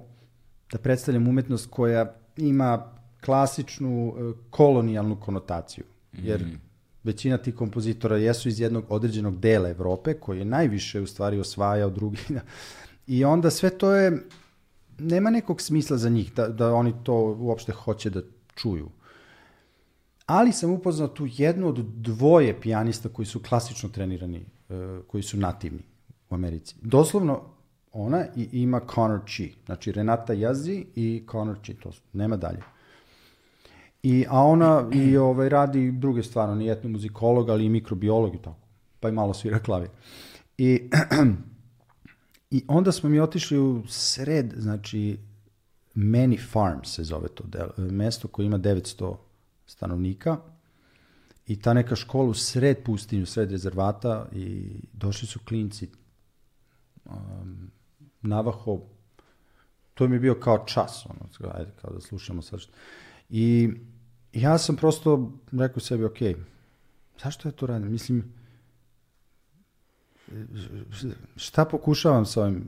[0.73, 2.93] da predstavljam umetnost koja ima
[3.25, 5.85] klasičnu e, kolonijalnu konotaciju.
[6.13, 6.45] Jer
[7.05, 11.91] većina tih kompozitora jesu iz jednog određenog dela Evrope koji je najviše u stvari osvajao
[11.91, 12.19] drugi.
[13.07, 14.23] I onda sve to je,
[14.99, 18.23] nema nekog smisla za njih da, da oni to uopšte hoće da
[18.55, 18.89] čuju.
[20.27, 24.75] Ali sam upoznao tu jednu od dvoje pijanista koji su klasično trenirani, e,
[25.07, 25.83] koji su nativni
[26.31, 26.75] u Americi.
[26.83, 27.43] Doslovno
[27.93, 29.55] ona i ima Connor Chi.
[29.67, 32.63] Znači Renata Jazi i Connor Chi, to nema dalje.
[34.03, 38.39] I, a ona i ovaj, radi druge stvari, on je etnomuzikolog, ali i mikrobiolog i
[38.39, 38.67] tako.
[39.01, 39.89] Pa i malo svira klavir.
[40.59, 40.91] I,
[42.51, 45.19] I onda smo mi otišli u sred, znači,
[45.95, 49.17] Many Farms se zove to del- mesto koje ima 900
[49.67, 50.37] stanovnika
[51.47, 55.89] i ta neka škola u sred pustinju, sred rezervata i došli su klinci
[57.05, 57.71] um,
[58.23, 58.81] Navaho,
[59.95, 62.61] to mi je bio kao čas, ono, ajde, kao da slušamo sad.
[63.29, 63.71] I
[64.33, 66.19] ja sam prosto rekao sebi, ok,
[67.23, 67.91] zašto ja to radim?
[67.91, 68.25] Mislim,
[71.37, 72.65] šta pokušavam sa ovim?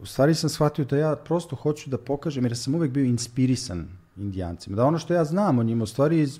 [0.00, 3.88] U stvari sam shvatio da ja prosto hoću da pokažem, jer sam uvek bio inspirisan
[4.16, 4.76] indijancima.
[4.76, 6.38] Da ono što ja znam o njima, u stvari iz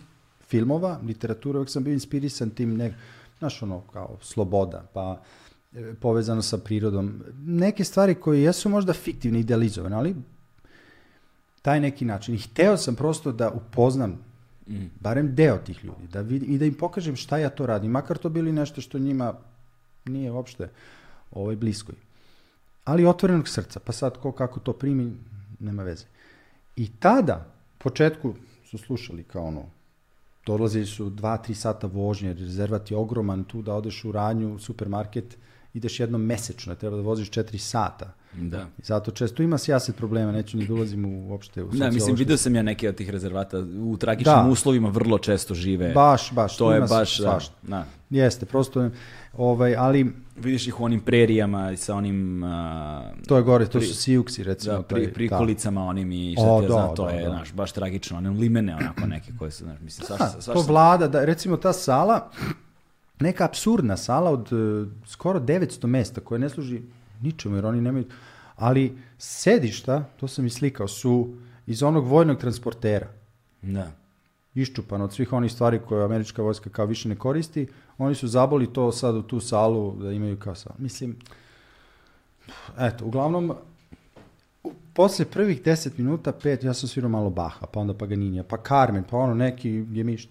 [0.48, 2.94] filmova, literature, uvek sam bio inspirisan tim, ne,
[3.38, 5.22] znaš ono, kao sloboda, pa
[5.72, 7.22] e, povezano sa prirodom.
[7.44, 10.16] Neke stvari koje jesu možda fiktivne, idealizovane, ali
[11.62, 12.34] taj neki način.
[12.34, 14.18] I hteo sam prosto da upoznam
[15.00, 18.18] barem deo tih ljudi, da vidim, i da im pokažem šta ja to radim, makar
[18.18, 19.34] to bili nešto što njima
[20.04, 20.68] nije uopšte
[21.30, 21.92] ovaj, blisko.
[22.84, 25.12] Ali otvorenog srca, pa sad ko kako to primi,
[25.60, 26.04] nema veze.
[26.76, 27.46] I tada,
[27.78, 28.34] početku
[28.64, 29.64] su slušali kao ono,
[30.46, 34.58] dolazili su dva, tri sata vožnje, rezervat je ogroman, tu da odeš u ranju, u
[34.58, 35.36] supermarket,
[35.74, 38.12] ideš jednom mesečno, treba da voziš četiri sata.
[38.36, 38.66] Da.
[38.78, 42.36] Zato često ima sijaset problema, neću ni da ulazim u, uopšte u Da, mislim, vidio
[42.36, 44.50] sam ja neke od tih rezervata, u tragičnim Da.
[44.50, 45.92] uslovima vrlo često žive.
[45.92, 47.84] Baš, baš, To je baš, da, da.
[48.10, 48.90] Jeste, prosto,
[49.32, 52.44] ovaj, ali Vidiš ih u onim prerijama i sa onim...
[52.44, 54.74] a, to je gore, to Pri- su sijuksi, recimo.
[54.74, 55.12] da, pri, da.
[55.12, 57.30] prikolicama onim i šta O, ja da, znam, to da, je, da.
[57.30, 58.16] znaš, baš tragično.
[58.18, 60.52] One limene onako neke koje su, znaš, mislim, Da, svašta, svašta.
[60.54, 62.30] to vlada, da, recimo ta sala,
[63.20, 64.56] neka absurdna sala od e,
[65.06, 66.80] skoro 900 mesta koja ne služi
[67.20, 68.04] ničemu jer oni nemaju,
[68.56, 71.34] ali sedišta, to sam i slikao, su
[71.66, 73.08] iz onog vojnog transportera,
[73.62, 73.90] Da.
[74.54, 77.66] iščupano od svih onih stvari koje američka vojska kao više ne koristi,
[77.98, 80.76] oni su zaboli to sad u tu salu da imaju kao salu.
[80.78, 81.16] Mislim,
[82.78, 83.54] eto, uglavnom,
[84.92, 89.04] posle prvih 10 minuta, pet, ja sam svirao malo Baha, pa onda Paganinija, pa Carmen,
[89.10, 90.30] pa ono neki gemišt.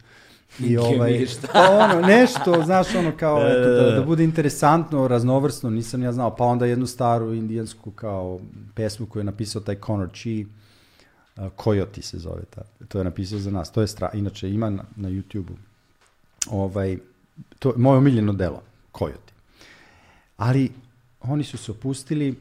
[0.59, 6.03] I ovaj, pa ono, nešto, znaš, ono kao, eto, da, da bude interesantno, raznovrsno, nisam
[6.03, 8.39] ja znao, pa onda jednu staru indijansku kao
[8.75, 10.45] pesmu koju je napisao taj Connor Chi,
[11.35, 14.69] uh, Coyote se zove ta, to je napisao za nas, to je stra, inače ima
[14.69, 15.55] na, na YouTube-u,
[16.49, 16.97] ovaj,
[17.59, 18.61] to je moje omiljeno delo,
[18.93, 19.33] Coyote.
[20.37, 20.71] Ali
[21.21, 22.35] oni su se opustili,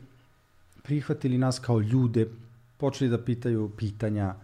[0.83, 2.29] prihvatili nas kao ljude,
[2.77, 4.35] počeli da pitaju pitanja,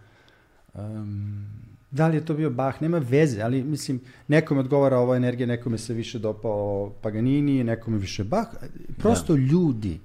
[0.73, 1.45] um,
[1.91, 5.77] da li je to bio Bach, nema veze, ali mislim, nekome odgovara ova energija, nekome
[5.77, 8.49] se više dopao Paganini, nekome više Bach,
[8.97, 9.99] prosto ljudi.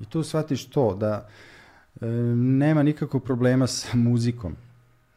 [0.00, 1.28] I tu shvatiš to, da
[2.00, 2.06] e,
[2.36, 4.56] nema nikakvog problema sa muzikom.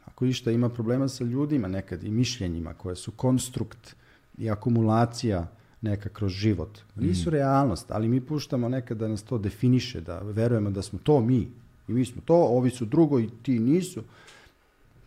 [0.06, 3.96] Ako išta ima problema sa ljudima nekad i mišljenjima koje su konstrukt
[4.38, 5.48] i akumulacija
[5.82, 6.80] neka kroz život.
[6.96, 11.20] Nisu realnost, ali mi puštamo nekad da nas to definiše, da verujemo da smo to
[11.22, 11.48] mi.
[11.88, 14.04] I mi smo to, ovi su drugo i ti nisu.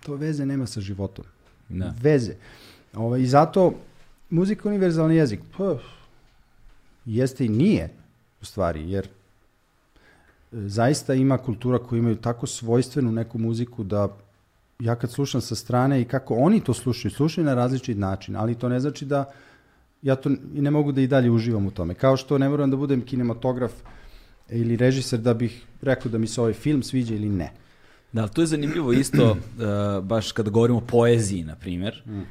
[0.01, 1.24] To veze nema sa životom.
[1.68, 1.94] Da.
[2.02, 2.35] Veze.
[2.94, 3.74] Ovaj, I zato
[4.31, 5.40] muzika je univerzalni jezik.
[5.56, 5.77] Pa,
[7.05, 7.90] jeste i nije,
[8.43, 9.09] u stvari, jer e,
[10.52, 14.09] zaista ima kultura koja imaju tako svojstvenu neku muziku da
[14.78, 18.55] ja kad slušam sa strane i kako oni to slušaju, slušaju na različit način, ali
[18.55, 19.24] to ne znači da
[20.02, 21.94] ja to ne mogu da i dalje uživam u tome.
[21.94, 23.72] Kao što ne moram da budem kinematograf
[24.48, 27.52] ili režiser da bih rekao da mi se ovaj film sviđa ili ne.
[28.12, 29.38] Da, ali to je zanimljivo isto, uh,
[30.04, 32.12] baš kada govorimo o poeziji, na primjer, Mm.
[32.12, 32.24] uh,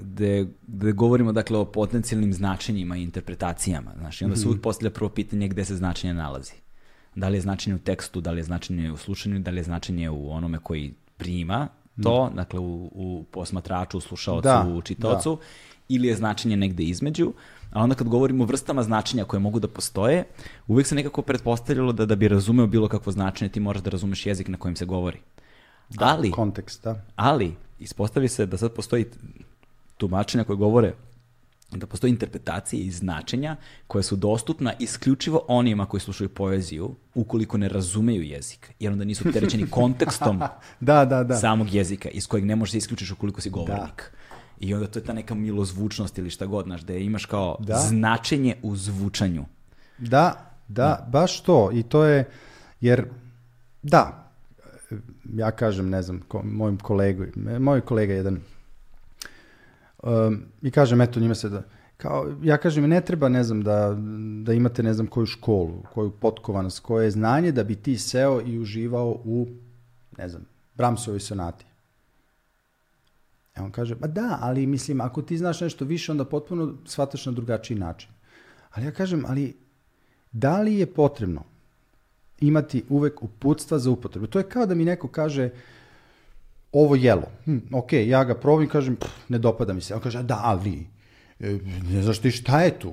[0.00, 4.48] gde, gde govorimo dakle o potencijalnim značenjima i interpretacijama, znaš, i onda se Mhm.
[4.48, 6.52] uvijek postavlja prvo pitanje gde se značenje nalazi.
[7.14, 9.64] Da li je značenje u tekstu, da li je značenje u slušanju, da li je
[9.64, 11.68] značenje u onome koji prima
[12.02, 15.38] to, dakle u, u posmatraču, u slušaocu, Da, u čitaocu,
[15.88, 17.32] ili je značenje negde između,
[17.70, 20.24] a onda kad govorimo o vrstama značenja koje mogu da postoje,
[20.66, 24.26] uvijek se nekako pretpostavljalo da da bi razumeo bilo kakvo značenje ti moraš da razumeš
[24.26, 25.18] jezik na kojem se govori.
[25.98, 27.02] ali, Kontekst, da.
[27.16, 29.06] ali, ispostavi se da sad postoji
[29.96, 30.92] tumačenja koje govore
[31.70, 33.56] da postoje interpretacije i značenja
[33.86, 39.28] koje su dostupna isključivo onima koji slušaju poeziju ukoliko ne razumeju jezik, jer onda nisu
[39.28, 40.42] opterećeni kontekstom
[40.80, 41.36] Da, da, da.
[41.36, 44.12] samog jezika iz kojeg ne možeš da isključiš ukoliko si govornik.
[44.60, 47.76] I onda to je ta neka milozvučnost ili šta god, znaš, da imaš kao Da.
[47.76, 49.44] značenje u zvučanju.
[49.98, 51.70] Da, da, baš to.
[51.72, 52.24] I to je,
[52.80, 53.04] jer,
[53.82, 54.32] da,
[55.34, 57.24] ja kažem, ne znam, ko, mojim kolegu,
[57.58, 58.40] moj kolega jedan
[60.02, 61.62] Um, I kažem, eto, njima se da...
[61.96, 63.96] Kao, ja kažem, ne treba, ne znam, da,
[64.44, 68.58] da imate ne znam koju školu, koju potkovanost, koje znanje da bi ti seo i
[68.58, 69.46] uživao u,
[70.18, 71.64] ne znam, Bramsovoj sonati.
[73.70, 77.32] On kaže, pa da, ali mislim, ako ti znaš nešto više, onda potpuno shvataš na
[77.32, 78.10] drugačiji način.
[78.70, 79.54] Ali ja kažem, ali
[80.32, 81.42] da li je potrebno
[82.40, 84.26] imati uvek uputstva za upotrebu?
[84.26, 85.50] To je kao da mi neko kaže,
[86.72, 89.94] ovo jelo, hm, ok, ja ga probam i kažem, pff, ne dopada mi se.
[89.94, 90.86] On kaže, da, ali,
[91.40, 91.58] e,
[91.92, 92.92] ne znaš ti šta je tu?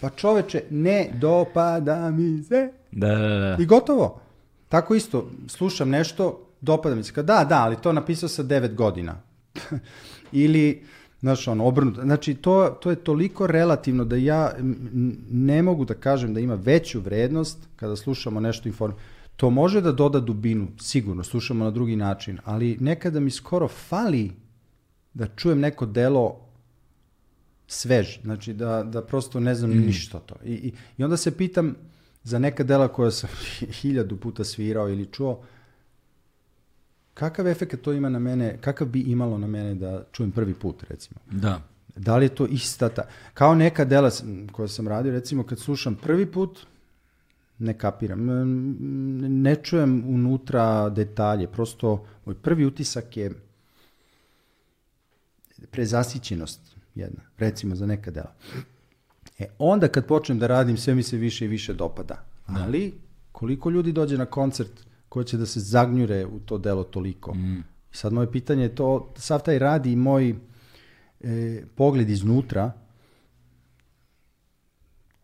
[0.00, 2.70] Pa čoveče, ne dopada mi se.
[2.92, 3.56] Da, da, da.
[3.62, 4.20] I gotovo.
[4.68, 7.22] Tako isto, slušam nešto, dopada mi se.
[7.22, 9.33] Da, da, ali to napisao sa 9 godina.
[10.32, 10.82] Ili,
[11.20, 12.02] znaš, ono, obrnuto.
[12.02, 14.52] Znači, to, to je toliko relativno da ja
[15.30, 19.14] ne mogu da kažem da ima veću vrednost kada slušamo nešto informativno.
[19.36, 24.30] To može da doda dubinu, sigurno, slušamo na drugi način, ali nekada mi skoro fali
[25.14, 26.40] da čujem neko delo
[27.66, 29.86] svež, znači da, da prosto ne znam mm.
[29.86, 30.34] ništa to.
[30.44, 31.74] I, i, I onda se pitam
[32.22, 33.30] za neka dela koja sam
[33.80, 35.42] hiljadu puta svirao ili čuo,
[37.14, 40.82] kakav efekt to ima na mene, kakav bi imalo na mene da čujem prvi put,
[40.88, 41.20] recimo.
[41.30, 41.60] Da.
[41.96, 43.02] Da li je to ista ta...
[43.34, 44.10] Kao neka dela
[44.52, 46.66] koja sam radio, recimo kad slušam prvi put,
[47.58, 48.26] ne kapiram,
[49.42, 53.32] ne čujem unutra detalje, prosto moj prvi utisak je
[55.70, 56.60] prezasićenost
[56.94, 58.34] jedna, recimo za neka dela.
[59.38, 62.24] E, onda kad počnem da radim, sve mi se više i više dopada.
[62.46, 62.94] Ali,
[63.32, 64.84] koliko ljudi dođe na koncert
[65.14, 67.34] ko će da se zagnjure u to delo toliko?
[67.34, 67.62] Mm.
[67.92, 70.34] Sad moje pitanje je to, sav taj radi i moj
[71.20, 72.72] e, pogled iznutra,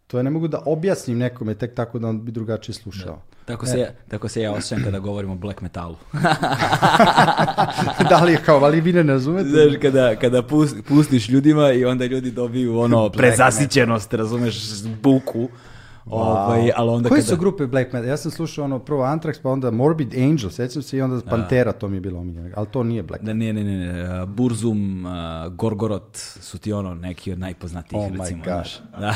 [0.06, 3.22] to ja ne mogu da objasnim nekome tek tako da on bi drugačije slušao.
[3.44, 5.96] Tako se, ja, tako se ja osjećam kada govorim o black metalu.
[8.10, 9.48] da li je kao, ali vi ne razumete?
[9.48, 15.48] Znaš, kada, kada pus- pustiš ljudima i onda ljudi dobiju ono prezasićenost, razumeš, buku.
[16.04, 17.30] Ovaj, ali onda Koje kada...
[17.30, 18.08] su grupe Black Metal?
[18.08, 21.72] Ja sam slušao ono prvo Anthrax, pa onda Morbid Angel, sećam se, i onda Pantera,
[21.72, 22.50] to mi je bilo omiljeno.
[22.56, 25.12] Ali to nije Black Da, ne, ne, ne, ne, Burzum, uh,
[25.52, 28.52] Gorgorot su ti ono neki od najpoznatijih, Oh my recimo, God.
[28.52, 28.80] znaš.
[28.98, 29.14] Da.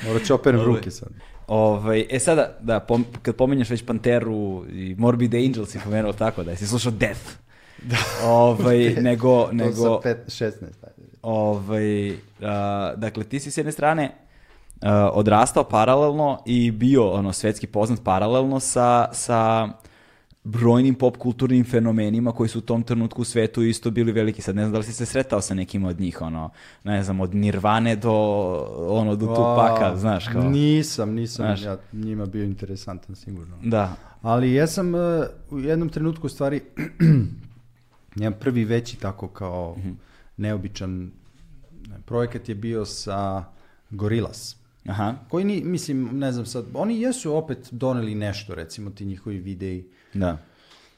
[0.06, 1.08] Morat ću operem ruke sad.
[1.46, 6.42] Ovaj, e sada, da, pom, kad pominješ već Panteru i Morbid Angel si pomenuo tako,
[6.42, 7.20] da jesi slušao Death.
[7.82, 7.96] Da.
[8.24, 10.42] Ovaj, nego, To nego, sa pet, 16.
[10.62, 11.10] ajde.
[11.22, 12.10] ovaj,
[12.42, 14.10] a, dakle, ti si s jedne strane
[14.82, 19.68] a, odrastao paralelno i bio ono svetski poznat paralelno sa, sa
[20.44, 24.42] brojnim pop kulturnim fenomenima koji su u tom trenutku u svetu isto bili veliki.
[24.42, 26.50] Sad ne znam da li si se sretao sa nekim od njih, ono,
[26.84, 28.12] ne znam, od Nirvane do,
[28.78, 30.42] ono, do Tupaka, znaš, kao.
[30.42, 31.62] Nisam, nisam Znaš.
[31.62, 33.56] ja njima bio interesantan sigurno.
[33.62, 35.00] Da, Ali ja sam uh,
[35.50, 36.60] u jednom trenutku u stvari
[38.16, 39.90] jedan prvi veći tako kao Mhm.
[40.36, 41.10] neobičan
[42.04, 43.44] projekat je bio sa
[43.90, 44.54] Gorillaz.
[44.90, 49.38] Aha, Koji ni, mislim, ne znam sad, oni jesu opet doneli nešto, recimo ti njihovi
[49.38, 49.84] videi
[50.14, 50.38] da.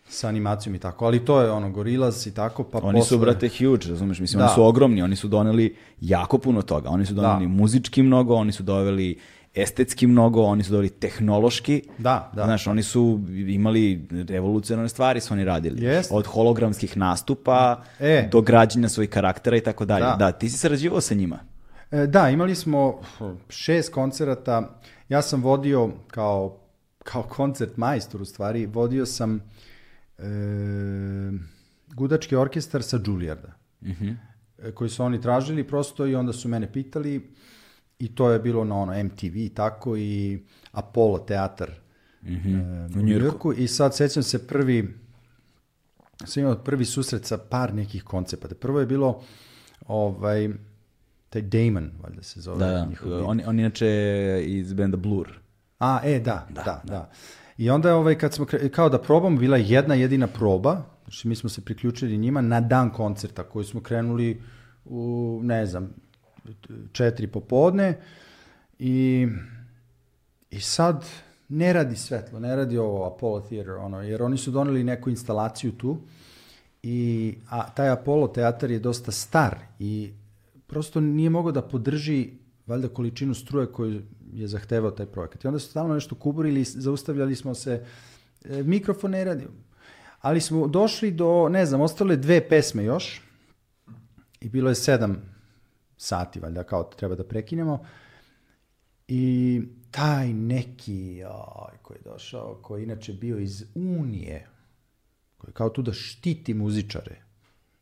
[0.09, 3.19] sa animacijom i tako, ali to je ono Gorillaz i tako, pa Oni su, posle-
[3.19, 4.20] brate, huge, razumeš?
[4.20, 4.44] Mislim, Da.
[4.44, 6.89] oni su ogromni, oni su doneli jako puno toga.
[6.89, 7.52] Oni su doneli Da.
[7.52, 9.19] muzički mnogo, oni su doveli
[9.55, 11.82] estetski mnogo, oni su doveli tehnološki.
[11.98, 12.44] Da, da.
[12.44, 15.85] Znaš, oni su imali revolucionarne stvari su oni radili.
[15.85, 16.14] Jeste.
[16.14, 18.28] Od hologramskih nastupa E.
[18.32, 20.05] do građenja svojih karaktera i tako dalje.
[20.05, 20.16] Da.
[20.16, 21.39] Da, ti si sarađivao sa njima.
[21.93, 23.01] E, Da, imali smo
[23.48, 24.81] šest koncerata.
[25.09, 26.60] Ja sam vodio kao,
[26.98, 29.40] kao koncert majstor u stvari, vodio sam
[30.19, 30.23] e,
[31.94, 33.52] gudački orkestar sa Juillarda.
[34.59, 37.31] e, koji su oni tražili prosto i onda su mene pitali
[37.98, 40.43] i to je bilo na ono MTV i tako i
[40.73, 41.70] Apollo teatar
[42.27, 43.52] e, u Njujorku.
[43.52, 44.94] I sad sećam se prvi
[46.24, 48.55] sam imao prvi susret sa par nekih koncepata.
[48.55, 49.23] Prvo je bilo
[49.86, 50.48] ovaj,
[51.32, 52.59] taj Damon, valjda se zove.
[52.59, 52.86] Da, da.
[52.86, 53.88] njihov On, on inače
[54.46, 55.28] iz benda Blur.
[55.78, 57.10] A, e, da, da, da.
[57.56, 61.28] I onda je ovaj, kad smo, kao da probamo, bila je jedna jedina proba, znači
[61.28, 64.42] mi smo se priključili njima na dan koncerta koji smo krenuli
[64.84, 65.94] u, ne znam,
[66.92, 68.00] četiri popodne
[68.78, 69.28] i,
[70.50, 71.04] i sad
[71.48, 75.72] ne radi svetlo, ne radi ovo Apollo Theater, ono, jer oni su doneli neku instalaciju
[75.72, 75.98] tu
[76.82, 80.12] i a taj Apollo teatar je dosta star i
[80.73, 82.31] prosto nije mogao da podrži
[82.66, 85.44] valjda količinu struje koju je zahtevao taj projekat.
[85.44, 87.85] I onda su stalno nešto kuburili, zaustavljali smo se,
[88.44, 89.47] e, mikrofon ne radi.
[90.20, 93.20] Ali smo došli do, ne znam, ostale dve pesme još
[94.40, 95.16] i bilo je sedam
[95.97, 97.85] sati, valjda, kao treba da prekinemo.
[99.09, 104.47] I taj neki, aj, koji je došao, koji je inače bio iz Unije,
[105.39, 107.23] koji je kao tu da štiti muzičare.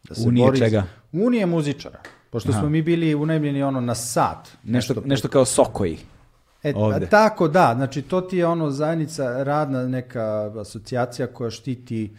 [0.08, 0.86] Da se Unije bori čega?
[1.12, 2.02] Unije muzičara.
[2.30, 4.48] Pošto smo mi bili unajmljeni ono na sat.
[4.64, 5.98] Nešto, nešto kao sokoji.
[6.62, 7.06] E, ovde.
[7.06, 12.16] tako da, znači to ti je ono zajednica, radna neka asocijacija koja štiti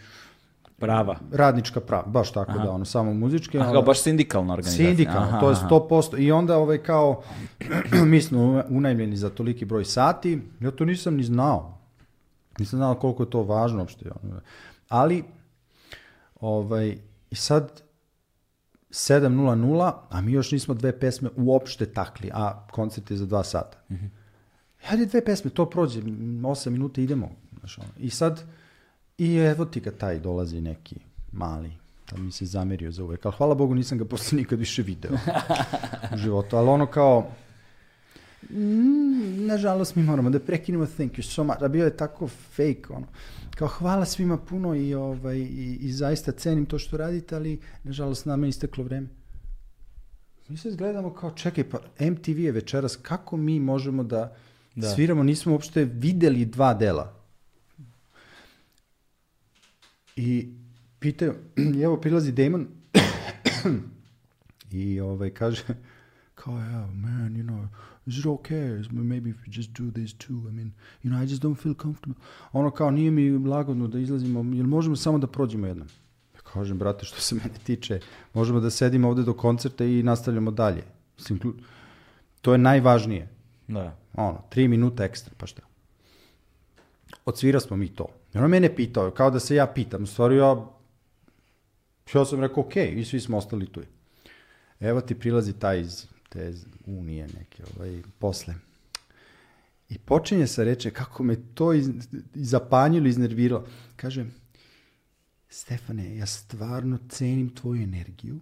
[0.78, 1.16] Prava.
[1.32, 3.60] radnička prava, baš tako da, ono, samo muzički.
[3.60, 4.88] Aha, kao baš sindikalna organizacija.
[4.88, 5.68] Sindikalno, Aha, to je aha.
[5.70, 6.20] 100%.
[6.20, 7.24] I onda ovaj kao,
[8.12, 11.78] mi smo unajmljeni za toliki broj sati, ja to nisam ni znao.
[12.60, 14.10] Nisam znao koliko je to važno uopšte.
[14.90, 15.24] Ali,
[16.40, 16.98] ovaj,
[17.32, 17.82] i sad
[18.92, 23.78] 7.00, a mi još nismo dve pesme uopšte takli, a koncert je za dva sata.
[24.84, 27.32] Hajde dve pesme, to prođe, 8 minuta idemo.
[27.60, 27.90] Znaš, ono.
[28.00, 28.44] I sad,
[29.18, 30.96] i evo ti ga taj dolazi neki
[31.32, 31.72] mali,
[32.12, 33.26] da mi se zamerio za uvek.
[33.26, 35.12] Ali hvala Bogu nisam ga posle nikad više video
[36.14, 36.58] u životu.
[36.58, 37.32] Ali ono kao,
[38.50, 41.64] mm, nažalost mi moramo da prekinemo thank you so much.
[41.64, 43.08] A bio je tako fake, ono.
[43.56, 48.26] Kao hvala svima puno i, ovaj, i, i zaista cenim to što radite, ali nažalost
[48.26, 49.08] nama je isteklo vreme.
[50.48, 54.36] Mi se gledamo kao, čekaj, pa MTV je večeras, kako mi možemo da,
[54.76, 54.90] Da.
[54.90, 57.14] sviramo, nismo uopšte videli dva dela.
[60.16, 60.50] I
[61.00, 62.68] pitaju, i evo prilazi Damon
[64.72, 65.64] i ovaj kaže,
[66.36, 67.68] kao, yeah, man, you know,
[68.06, 68.84] is it okay?
[68.92, 70.48] Maybe if we just do this too.
[70.50, 70.72] I mean,
[71.04, 72.16] you know, I just don't feel comfortable.
[72.52, 75.88] Ono kao, nije mi lagodno da izlazimo, jel možemo samo da prođemo jednom?
[76.36, 78.00] Ja kažem, brate, što se mene tiče,
[78.34, 80.84] možemo da sedimo ovde do koncerta i nastavljamo dalje.
[81.18, 81.40] Mislim,
[82.42, 83.30] to je najvažnije.
[83.68, 83.98] Da.
[84.14, 85.62] Ono, tri minuta ekstra, pa šta?
[87.26, 88.06] Odsvira smo mi to.
[88.34, 90.06] I ono mene pitao, kao da se ja pitam.
[90.06, 90.66] Stvari ja,
[92.14, 93.82] ja sam rekao, ok, i svi smo ostali tu.
[94.80, 96.54] Evo ti prilazi taj iz te
[96.86, 98.56] unije neke, ovaj, posle.
[99.90, 101.90] I počinje se reče kako me to iz,
[102.34, 103.66] zapanjilo, iznerviralo.
[103.96, 104.26] Kaže,
[105.50, 108.40] Stefane, ja stvarno cenim tvoju energiju,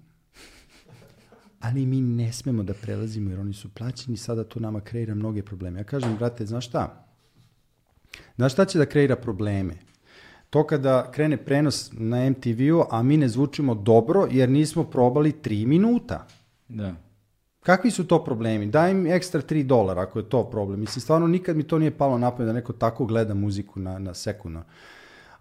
[1.59, 5.43] ali mi ne smemo da prelazimo jer oni su plaćeni, sada to nama kreira mnoge
[5.43, 5.79] probleme.
[5.79, 7.05] Ja kažem, brate, znaš šta?
[8.35, 9.73] Znaš šta će da kreira probleme?
[10.49, 15.65] To kada krene prenos na MTV-u, a mi ne zvučimo dobro jer nismo probali tri
[15.65, 16.27] minuta.
[16.67, 17.08] Da.
[17.63, 18.65] Kakvi su to problemi?
[18.65, 20.79] Daj im ekstra 3 dolara ako je to problem.
[20.79, 23.99] Mislim, stvarno nikad mi to nije palo na pamet da neko tako gleda muziku na,
[23.99, 24.63] na sekundno.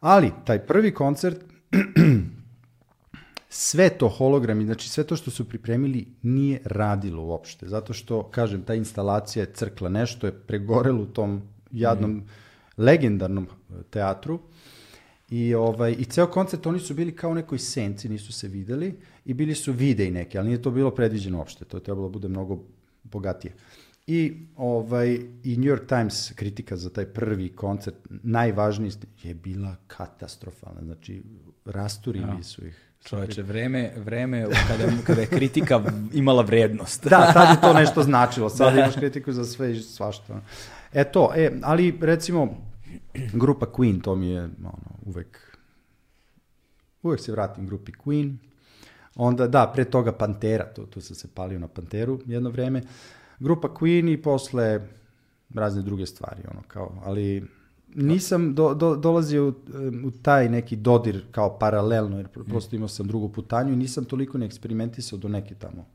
[0.01, 1.41] Ali, taj prvi koncert,
[3.49, 7.69] sve to hologrami, znači sve to što su pripremili nije radilo uopšte.
[7.69, 12.23] Zato što, kažem, ta instalacija je crkla, nešto je pregorelo u tom jadnom,
[12.77, 14.39] legendarnom e, teatru.
[15.31, 18.95] I, ovaj, I ceo koncert oni su bili kao u nekoj senci, nisu se videli
[19.25, 22.13] i bili su videi neke, ali nije to bilo predviđeno uopšte, to je trebalo da
[22.13, 22.59] bude mnogo
[23.03, 23.55] bogatije.
[24.07, 25.15] I, ovaj,
[25.45, 28.93] I New York Times kritika za taj prvi koncert, najvažniji
[29.23, 31.23] je bila katastrofalna, znači
[31.65, 32.85] rasturili su ih.
[33.05, 35.83] Čoveče, vreme, vreme kada, kada je kritika
[36.13, 37.05] imala vrednost.
[37.05, 40.41] Da, tad je to nešto značilo, sad imaš kritiku za sve i svašta.
[40.93, 42.68] E to, e, ali recimo
[43.33, 45.59] grupa Queen, to mi je ono, uvek,
[47.03, 48.37] uvek se vratim grupi Queen.
[49.15, 52.83] Onda, da, pre toga Pantera, to, tu sam se palio na Panteru jedno vreme.
[53.39, 54.89] Grupa Queen i posle
[55.55, 57.47] razne druge stvari, ono kao, ali
[57.95, 59.55] nisam do, do, dolazio u,
[60.05, 64.39] u taj neki dodir kao paralelno, jer prosto imao sam drugu putanju i nisam toliko
[64.39, 65.87] ne eksperimentisao do neke tamo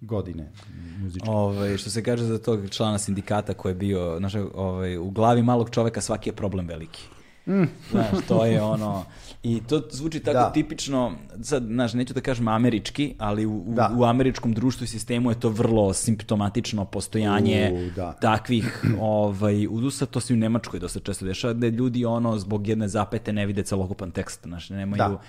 [0.00, 0.50] godine
[0.98, 1.30] muzičke.
[1.30, 5.42] Ovaj, što se kaže za tog člana sindikata koji je bio, znaš, ovaj, u glavi
[5.42, 7.02] malog čoveka svaki je problem veliki.
[7.46, 7.62] Mm.
[7.90, 9.04] Znaš, to je ono,
[9.42, 10.52] i to zvuči tako Da.
[10.52, 11.12] tipično,
[11.42, 13.92] sad, znaš, neću da kažem američki, ali u, Da.
[13.96, 18.12] u američkom društvu i sistemu je to vrlo simptomatično postojanje U, da.
[18.12, 22.68] takvih ovaj, udusa, to se i u Nemačkoj dosta često dešava, da ljudi ono, zbog
[22.68, 24.98] jedne zapete ne vide celokupan tekst, znaš, nemaju...
[24.98, 25.20] Da.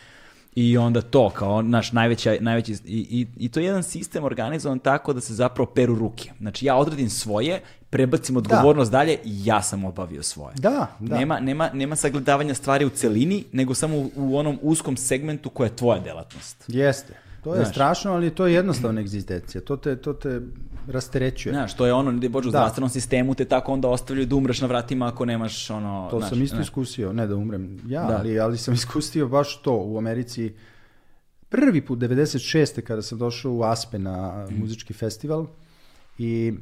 [0.55, 4.79] I onda to, kao naš najveća, najveći, i, i, i to je jedan sistem organizovan
[4.79, 6.31] tako da se zapravo peru ruke.
[6.39, 10.55] Znači ja odradim svoje, prebacim odgovornost dalje i ja sam obavio svoje.
[10.55, 11.17] Da, da.
[11.17, 15.67] Nema, nema, nema sagledavanja stvari u celini, nego samo u, u onom uskom segmentu koja
[15.67, 16.65] je tvoja delatnost.
[16.67, 17.13] Jeste.
[17.43, 17.69] To je Znaš.
[17.69, 19.61] strašno, ali to je jednostavna egzistencija.
[19.61, 20.41] To te, to te
[20.87, 21.53] rasterećuje.
[21.53, 22.57] Znaš, to je ono, ne bođe u Da.
[22.57, 26.07] zdravstvenom sistemu, te tako onda ostavljaju da umreš na vratima ako nemaš ono...
[26.11, 26.67] To znaš, sam isto znaš.
[26.67, 28.17] iskusio, ne da umrem ja, Da.
[28.17, 30.53] ali, ali sam iskusio baš to u Americi.
[31.49, 32.81] Prvi put, 96.
[32.81, 35.47] kada sam došao u Aspen na muzički festival
[36.17, 36.53] i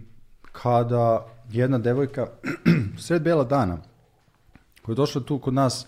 [0.51, 2.27] kada jedna devojka
[2.99, 3.77] sred bela dana
[4.81, 5.85] koja je došla tu kod nas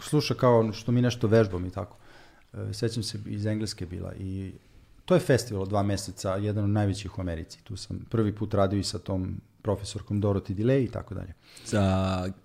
[0.00, 1.96] sluša kao što mi nešto vežbamo i tako.
[2.54, 4.52] E, Sećam se iz Engleske bila i
[5.04, 7.64] to je festival od dva meseca, jedan od najvećih u Americi.
[7.64, 11.32] Tu sam prvi put radio i sa tom profesorkom Dorothy Delay i tako dalje.
[11.64, 11.82] Za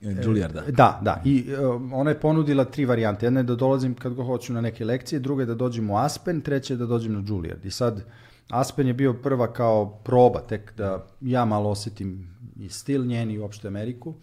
[0.01, 0.63] e, Juilliarda.
[0.67, 1.21] Da, da.
[1.25, 3.25] I e, ona je ponudila tri varijante.
[3.25, 5.97] Jedna je da dolazim kad go hoću na neke lekcije, druga je da dođem u
[5.97, 7.65] Aspen, treća je da dođem na Juilliard.
[7.65, 8.03] I sad
[8.49, 13.39] Aspen je bio prva kao proba, tek da ja malo osetim i stil njen i
[13.39, 14.13] uopšte Ameriku.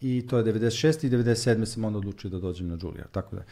[0.00, 1.06] I to je 96.
[1.06, 1.64] i 97.
[1.64, 3.10] sam onda odlučio da dođem na Juilliard.
[3.10, 3.42] Tako da.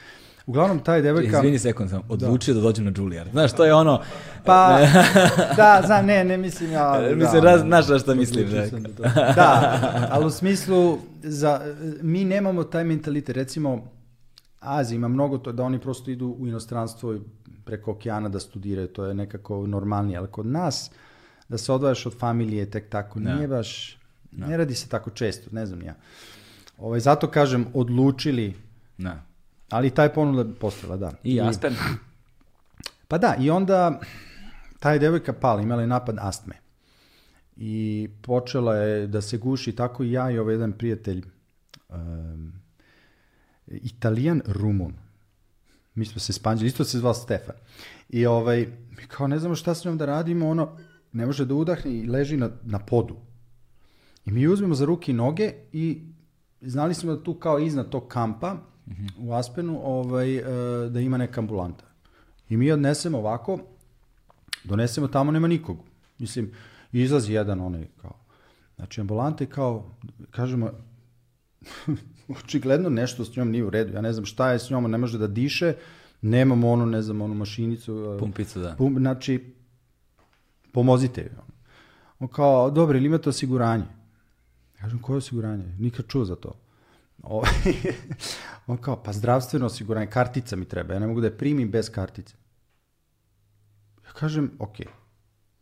[0.47, 1.39] Uglavnom, taj devojka...
[1.39, 3.31] Izvini sekund sam, odlučio da, dođem na Juilliard.
[3.31, 4.03] Znaš, to je ono...
[4.45, 4.79] Pa,
[5.57, 7.01] da, znam, ne, ne mislim ja...
[7.15, 8.47] Mislim, da, raz, znaš šta mislim.
[8.99, 11.61] da, da, ali u smislu, za,
[12.03, 13.37] mi nemamo taj mentalitet.
[13.37, 13.91] Recimo,
[14.61, 17.21] Azija ima mnogo to da oni prosto idu u inostranstvo i
[17.65, 20.91] preko okeana da studiraju, to je nekako normalnije, ali kod nas
[21.49, 23.99] da se odvajaš od familije tek tako, nije baš,
[24.33, 25.95] ne radi se tako često, ne znam ja.
[26.79, 28.55] Ovaj, zato kažem, odlučili,
[28.99, 29.23] Da.
[29.71, 31.13] Ali taj ponuda postala, da.
[31.25, 31.75] I Aspen.
[33.09, 34.01] Pa da, i onda
[34.81, 36.55] ta je devojka pala, imala je napad astme.
[37.57, 41.25] I počela je da se guši tako i ja i ovaj jedan prijatelj,
[41.89, 42.53] um,
[43.69, 44.95] italijan rumun.
[45.95, 47.55] Mi smo se spanđali, isto se zvao Stefan.
[48.09, 48.67] I ovaj,
[48.97, 50.77] mi kao ne znamo šta s njom da radimo, ono,
[51.13, 53.17] ne može da udahne i leži na, na podu.
[54.27, 56.03] I mi uzmemo za ruke i noge i
[56.61, 58.57] znali smo da tu kao iznad tog kampa
[59.19, 60.43] u Aspenu ovaj, e,
[60.91, 61.85] da ima neka ambulanta.
[62.49, 63.59] I mi odnesemo ovako,
[64.65, 65.79] donesemo tamo, nema nikog.
[66.19, 66.53] Mislim,
[66.93, 68.13] izlazi jedan onaj kao,
[68.77, 69.91] znači ambulanta i kao,
[70.31, 70.71] kažemo,
[72.45, 73.93] očigledno nešto s njom nije u redu.
[73.93, 75.75] Ja ne znam šta je s njom, ne može da diše,
[76.23, 78.15] nemamo onu, ne znam, onu mašinicu.
[78.17, 78.75] e, Pumpicu, da.
[78.79, 79.55] Pum, znači,
[80.73, 81.47] pomozite joj.
[82.19, 83.85] On kao, dobro, ili imate osiguranje?
[84.81, 85.65] Kažem, koje osiguranje?
[85.79, 86.53] Nikad čuo za to.
[88.67, 91.91] On kao, pa zdravstveno osiguranje, kartica mi treba, ja ne mogu da je primim bez
[91.91, 92.35] kartice.
[94.07, 94.77] Ja kažem, ok,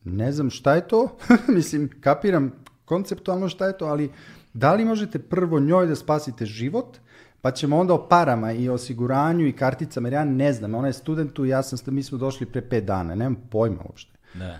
[0.04, 1.16] ne znam šta je to,
[1.56, 2.52] mislim, kapiram
[2.84, 4.10] konceptualno šta je to, ali
[4.52, 6.98] da li možete prvo njoj da spasite život,
[7.40, 10.92] pa ćemo onda o parama i osiguranju i karticama, jer ja ne znam, ona je
[10.92, 14.12] studentu, ja sam, mi smo došli pre pet dana, nemam pojma uopšte.
[14.34, 14.58] Da.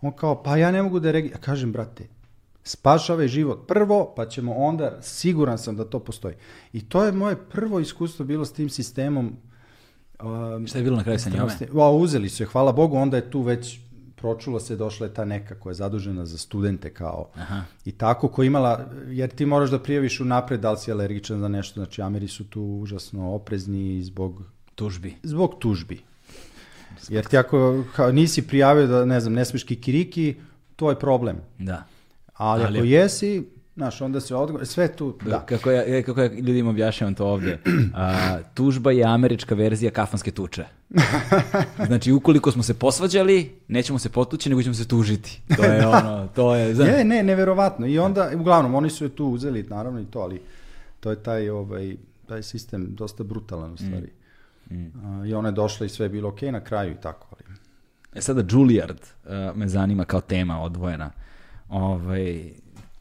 [0.00, 1.28] On kao, pa ja ne mogu da regi...
[1.28, 2.08] Ja kažem, brate,
[2.64, 6.34] spašavaj život prvo, pa ćemo onda, siguran sam da to postoji.
[6.72, 9.36] I to je moje prvo iskustvo bilo s tim sistemom.
[10.22, 11.52] Um, Šta je bilo na kraju sa njome?
[11.74, 13.80] O, uzeli su je, hvala Bogu, onda je tu već
[14.16, 17.62] pročulo se, došla je ta neka koja je zadužena za studente kao Aha.
[17.84, 21.40] i tako koja je imala, jer ti moraš da prijaviš unapred da li si alergičan
[21.40, 24.42] za nešto, znači Ameri su tu užasno oprezni zbog
[24.74, 25.14] Tužbi.
[25.22, 26.00] Zbog tužbi.
[27.08, 30.34] Jer ti ako nisi prijavio da, ne znam, ne smiješ kikiriki,
[30.76, 31.36] to je problem.
[31.58, 31.84] Da.
[32.40, 35.46] Ali, Ali- ako jesi, znaš, onda se odgovor, sve tu, da.
[35.46, 37.58] Kako ja, kako ja ljudima objašnjavam to ovde.
[37.94, 40.64] A, tužba je američka verzija kafanske tuče.
[41.86, 45.42] Znači, ukoliko smo se posvađali, nećemo se potući, nego ćemo se tužiti.
[45.56, 46.74] To je ono, to je...
[46.74, 47.86] Znaš, Je, ne, neverovatno.
[47.86, 50.40] I onda, uglavnom, oni su je tu uzeli, naravno i to, ali
[51.00, 51.96] to je taj, ovaj,
[52.26, 54.10] taj sistem dosta brutalan u stvari.
[55.04, 57.56] A, I ona je došla i sve je bilo okej na kraju i tako, ali...
[58.14, 61.10] E sada Juilliard uh, me zanima kao tema odvojena.
[61.70, 62.50] Ovaj,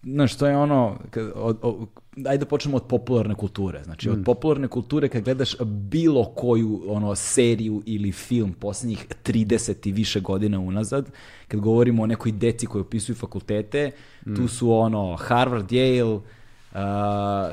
[0.04, 1.88] znaš, to je ono, kad, od, od,
[2.20, 3.84] ajde da počnemo od popularne kulture.
[3.84, 9.94] Znači, od popularne kulture kad gledaš bilo koju ono seriju ili film posljednjih 30 i
[9.94, 11.06] više godina unazad,
[11.48, 13.92] kad govorimo o nekoj deci koji opisuju fakultete,
[14.28, 16.22] tu su ono Harvard, Yale, uh,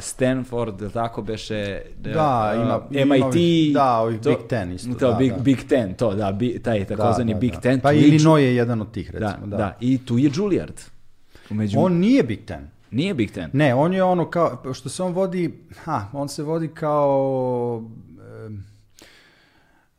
[0.00, 2.10] Stanford, tako beše, Da,
[2.52, 5.38] uh, ima- ima MIT, ovih- da, ovih Big Ten isto, To, da, Big, da.
[5.38, 7.60] Big Ten, to, da, bi, taj takozvani da, Big da.
[7.60, 7.80] Ten.
[7.80, 9.46] Pa tu je Illinois je jedan od tih, da, recimo.
[9.46, 10.80] da, Da, i tu je Juilliard.
[11.50, 12.68] Umeđu, On nije Big Ten.
[12.90, 13.50] nije Big Ten.
[13.52, 17.82] Ne, on je ono kao, što se on vodi, ha, on se vodi kao,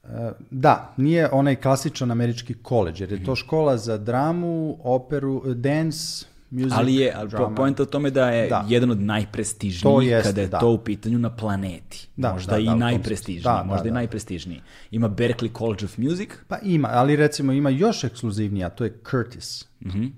[0.04, 6.26] e, da, nije onaj klasičan američki koleđ, jer je to škola za dramu, operu, dance,
[6.50, 7.56] music, Ali je, drama.
[7.56, 8.66] poenta o tome da je Da.
[8.68, 10.60] jedan od najprestižnijih To jeste, kada je da.
[10.60, 12.08] to u pitanju na planeti.
[12.16, 13.44] Da, možda da, i da, najprestižniji.
[13.44, 13.96] Da, možda da, i da.
[13.96, 14.62] najprestižniji.
[14.92, 19.66] Ima Berklee College of Music, Pa ima, ali recimo ima još ekskluzivnija, to je Curtis.
[19.82, 20.04] Mhm.
[20.04, 20.10] E,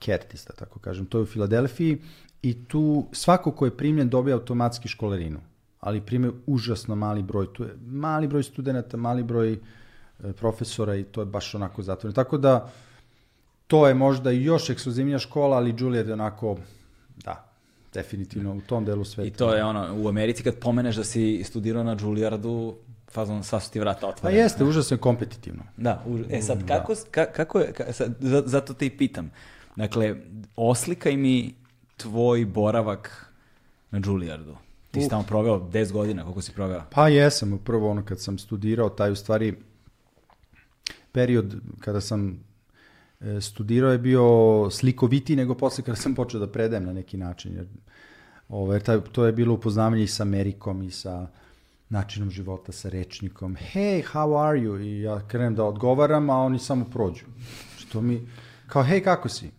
[0.00, 1.06] Curtis, da tako kažem.
[1.06, 1.98] To je u Filadelfiji
[2.42, 5.40] i tu svako ko je primljen dobija automatski školarinu.
[5.80, 7.52] Ali prime užasno mali broj.
[7.52, 9.58] Tu je mali broj studenta, mali broj e,
[10.32, 12.14] profesora i to je baš onako zatvoreno.
[12.14, 12.70] Tako da
[13.66, 16.56] to je možda još ekskluzivnija škola, ali Juilliard je onako,
[17.16, 17.44] da,
[17.94, 19.26] definitivno u tom delu sveta.
[19.26, 22.74] i to je ono, u Americi kad pomeneš da si studirao na Juilliardu,
[23.10, 24.40] fazon, sva su ti vrata Pa otvorena.
[24.40, 25.62] jeste, užasno je kompetitivno.
[25.76, 29.30] Da, u- e sad, kako, ka- kako je, ka- sad, za- zato te i pitam.
[29.76, 30.16] Dakle,
[30.56, 31.54] oslikaj mi
[31.96, 33.32] tvoj boravak
[33.90, 34.56] na Juilliardu.
[34.90, 36.82] Ti si tamo proveo 10 godina, koliko si proveo?
[36.90, 39.56] Pa jesam, prvo ono kad sam studirao, taj u stvari
[41.12, 42.44] period kada sam
[43.20, 44.24] e, studirao je bio
[44.70, 47.54] slikoviti nego posle kada sam počeo da predajem na neki način.
[47.54, 47.66] Jer,
[48.48, 51.26] ovaj, taj, to je bilo upoznavanje i sa Amerikom i sa
[51.88, 53.56] načinom života, sa rečnikom.
[53.56, 54.80] Hey, how are you?
[54.82, 57.24] I ja krenem da odgovaram, a oni samo prođu.
[57.78, 58.28] Što mi,
[58.66, 59.50] kao, hej, kako si?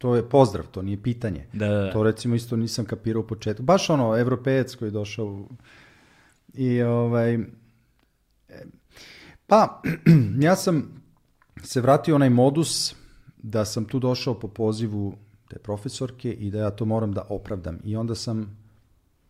[0.00, 1.46] To je pozdrav, to nije pitanje.
[1.52, 1.92] Da, da, da.
[1.92, 3.62] To recimo isto nisam kapirao u početku.
[3.62, 5.48] Baš ono, evropejac koji je došao u...
[6.54, 7.34] I ovaj...
[7.34, 8.64] e,
[9.46, 9.82] Pa,
[10.46, 11.02] ja sam
[11.62, 12.94] se vratio onaj modus
[13.38, 15.14] da sam tu došao po pozivu
[15.48, 17.78] te profesorke i da ja to moram da opravdam.
[17.84, 18.58] I onda sam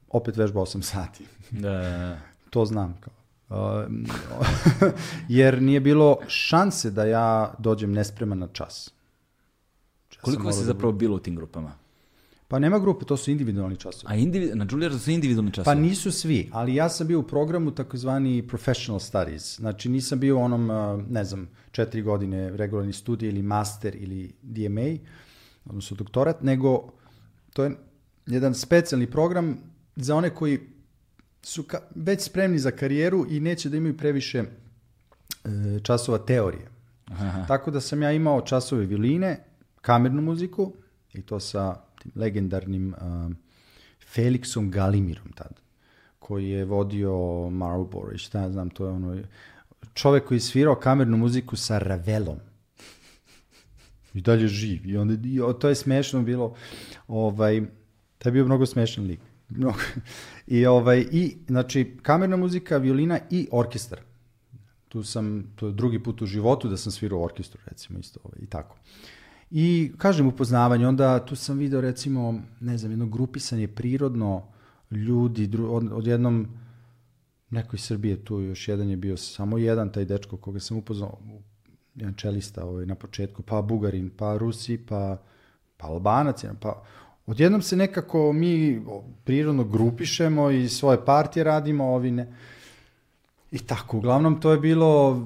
[0.08, 1.24] opet vežbao 8 sati.
[1.50, 2.18] Da, da, da.
[2.50, 3.00] To znam.
[3.00, 3.15] Kao.
[5.28, 8.94] Jer nije bilo šanse da ja dođem nespreman na čas.
[10.20, 11.73] Koliko vas je zapravo bilo u tim grupama?
[12.49, 14.12] Pa nema grupe, to su individualni časovi.
[14.12, 15.81] A individ, na Juilliardu su individualni Pa časovi?
[15.81, 19.57] nisu svi, ali ja sam bio u programu takozvani professional studies.
[19.57, 20.70] Znači nisam bio u onom,
[21.08, 24.97] ne znam, četiri godine regularni studij ili master ili DMA,
[25.65, 26.92] odnosno doktorat, nego
[27.52, 27.76] to je
[28.26, 29.58] jedan specijalni program
[29.97, 30.60] za one koji
[31.42, 34.49] su ka, već spremni za karijeru i neće da imaju previše e,
[35.82, 36.68] časova teorije.
[37.07, 37.44] Aha.
[37.49, 39.44] Tako da sam ja imao časove violine,
[39.81, 40.73] kamernu muziku
[41.12, 43.36] i to sa tim legendarnim um,
[44.15, 45.60] Felixom Galimirom tad,
[46.18, 49.23] koji je vodio Marlboro i šta ja znam, to je ono
[49.94, 52.39] čovek koji je svirao kamernu muziku sa Ravelom.
[54.15, 54.86] I dalje živ.
[54.86, 56.55] I onda, i, o, to je smešno bilo.
[57.09, 57.60] Ovaj,
[58.18, 59.20] to je bio mnogo smešan lik.
[59.49, 59.78] Mnogo.
[60.47, 64.00] I, ovaj, I, znači, kamerna muzika, violina i orkestar.
[64.89, 68.39] Tu sam, to je drugi put u životu da sam svirao orkestru, recimo, isto ovaj,
[68.42, 68.76] i tako.
[69.50, 74.42] I, kažem, upoznavanje, onda tu sam video, recimo, ne znam, jedno grupisanje prirodno
[74.90, 76.48] ljudi, dru, od, odjednom
[77.50, 81.18] neko iz Srbije tu, još jedan je bio, samo jedan taj dečko koga sam upoznao,
[81.94, 85.22] jedan čelista ovaj, na početku, pa Bugarin, pa Rusi, pa,
[85.76, 86.82] pa Albanac, pa
[87.26, 88.82] odjednom se nekako mi
[89.24, 92.34] prirodno grupišemo i svoje partije radimo, ovi ne.
[93.50, 95.22] I tako, uglavnom to je bilo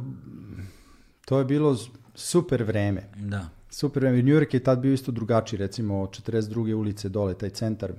[1.25, 1.77] to je bilo
[2.15, 3.03] super vreme.
[3.17, 3.49] Da.
[3.75, 4.23] Super vreme.
[4.23, 6.75] New York je tad bio isto drugačiji, recimo 42.
[6.75, 7.93] ulice dole, taj centar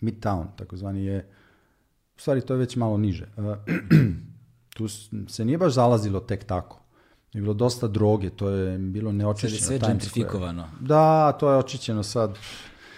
[0.00, 1.28] Midtown, takozvani je
[2.16, 3.26] u stvari to je već malo niže.
[3.36, 3.44] Uh,
[4.76, 4.88] tu
[5.28, 6.80] se nije baš zalazilo tek tako.
[7.32, 9.56] Je bilo dosta droge, to je bilo Sad neočišćeno.
[9.56, 10.68] je sve gentrifikovano.
[10.80, 12.38] Da, to je očišćeno sad.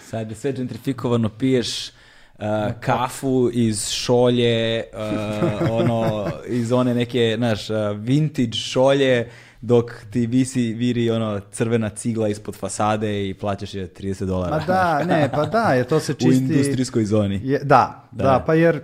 [0.01, 2.45] Sad je sve gentrifikovano, piješ uh,
[2.81, 9.31] kafu iz šolje, uh, ono, iz one neke, znaš, vintage šolje,
[9.63, 14.57] dok ti visi, viri ono crvena cigla ispod fasade i plaćaš je 30 dolara.
[14.57, 16.37] Ma da, ne, pa da, je to se U čisti...
[16.37, 17.41] industrijskoj zoni.
[17.45, 18.45] Je, da, da, Da.
[18.47, 18.81] pa jer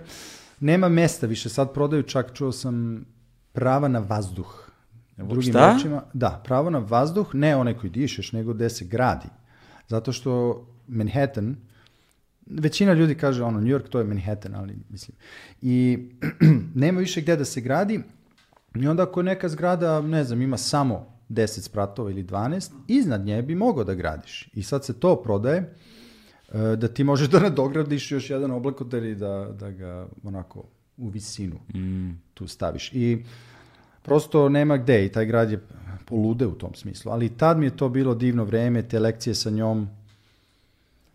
[0.59, 1.49] nema mesta više.
[1.49, 3.05] Sad prodaju čak, čuo sam,
[3.51, 4.69] prava na vazduh.
[5.17, 5.73] Drugim Šta?
[5.73, 9.27] rečima, da, pravo na vazduh, ne onaj koji dišeš, nego gde se gradi.
[9.87, 11.55] Zato što Manhattan,
[12.45, 15.17] većina ljudi kaže ono, New York to je Manhattan, ali mislim.
[15.61, 16.07] I
[16.83, 18.03] nema više gde da se gradi.
[18.75, 23.41] I onda ako neka zgrada, ne znam, ima samo 10 spratova ili 12, iznad nje
[23.41, 24.49] bi mogao da gradiš.
[24.53, 25.75] I sad se to prodaje,
[26.51, 30.63] e, da ti možeš da nadogradiš još jedan oblakoter i da, da ga onako
[30.97, 31.59] u visinu
[32.33, 32.91] tu staviš.
[32.93, 33.23] I
[34.01, 35.59] prosto nema gde i taj grad je
[36.05, 37.11] polude u tom smislu.
[37.11, 39.87] Ali tad mi je to bilo divno vreme, te lekcije sa njom,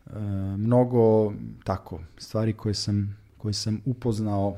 [0.06, 0.18] e,
[0.56, 1.32] mnogo
[1.64, 4.56] tako stvari koje sam, koje sam upoznao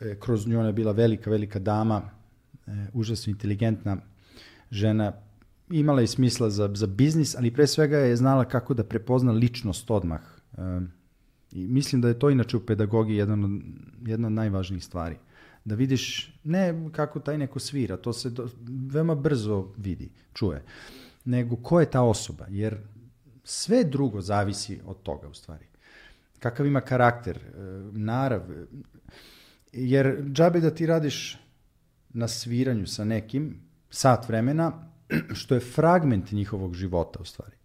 [0.00, 2.15] e, kroz nju ona je bila velika, velika dama,
[2.66, 3.96] e, užasno inteligentna
[4.70, 5.12] žena,
[5.70, 9.90] imala je smisla za, za biznis, ali pre svega je znala kako da prepozna ličnost
[9.90, 10.20] odmah.
[10.58, 10.80] E,
[11.52, 13.50] I mislim da je to inače u pedagogiji jedan od,
[14.06, 15.16] jedna od najvažnijih stvari.
[15.64, 18.48] Da vidiš ne kako taj neko svira, to se do,
[18.92, 20.62] veoma brzo vidi, čuje,
[21.24, 22.78] nego ko je ta osoba, jer
[23.44, 25.66] sve drugo zavisi od toga u stvari.
[26.38, 27.50] Kakav ima karakter, e,
[27.92, 28.66] narav, e,
[29.72, 31.38] jer džabe da ti radiš
[32.16, 34.72] na sviranju sa nekim sat vremena,
[35.34, 37.56] što je fragment njihovog života u stvari.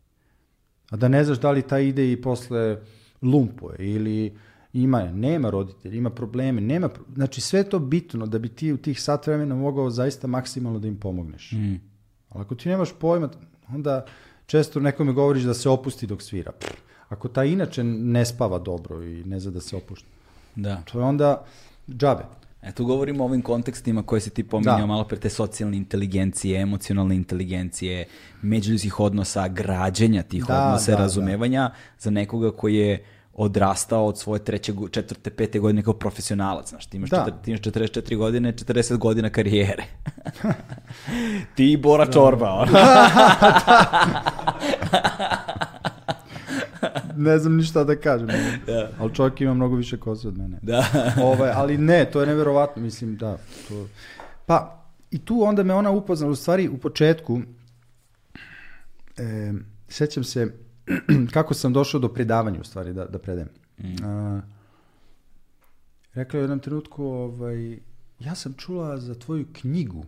[0.90, 2.78] A da ne znaš da li taj ide i posle
[3.22, 4.38] lumpuje ili
[4.74, 8.78] ima, nema roditelja, ima probleme, nema, pro- znači sve to bitno da bi ti u
[8.78, 11.52] tih sat vremena mogao zaista maksimalno da im pomogneš.
[11.52, 11.76] Mm.
[12.30, 13.30] Ali ako ti nemaš pojma,
[13.70, 14.06] onda
[14.46, 16.52] često nekome govoriš da se opusti dok svira.
[16.52, 16.72] Pff,
[17.10, 20.08] Ako ta inače ne spava dobro i ne zna da se opušta,
[20.56, 20.82] Da.
[20.82, 21.46] to je onda
[21.90, 22.24] džabe.
[22.62, 24.86] E, tu govorimo o ovim kontekstima koje si ti pominjao Da.
[24.86, 28.06] malo pre te socijalne inteligencije, emocionalne inteligencije,
[28.42, 31.04] međuljudskih odnosa, građenja tih Da, odnosa, da, da.
[31.04, 36.86] razumevanja za nekoga koji je odrastao od svoje treće, četvrte, pete godine kao profesionalac, znaš,
[36.86, 37.18] ti imaš, Da.
[37.18, 39.84] četir, ti imaš 44 godine, 40 godina karijere.
[41.56, 42.72] ti i Bora Čorba, ono.
[47.18, 48.30] ne znam ni šta da kažem.
[49.00, 50.60] Ali čovjek ima mnogo više kose od mene.
[50.62, 50.86] Da.
[51.32, 53.38] ovaj, ali ne, to je neverovatno, mislim, da.
[53.68, 53.88] To...
[54.46, 57.42] Pa, i tu onda me ona upoznala, u stvari, u početku,
[59.18, 59.54] e,
[59.88, 60.48] sećam se
[61.34, 63.50] kako sam došao do predavanja, u stvari, da, da predajem.
[64.04, 64.42] A,
[66.14, 67.80] rekla je u jednom trenutku, ovaj,
[68.20, 70.06] ja sam čula za tvoju knjigu.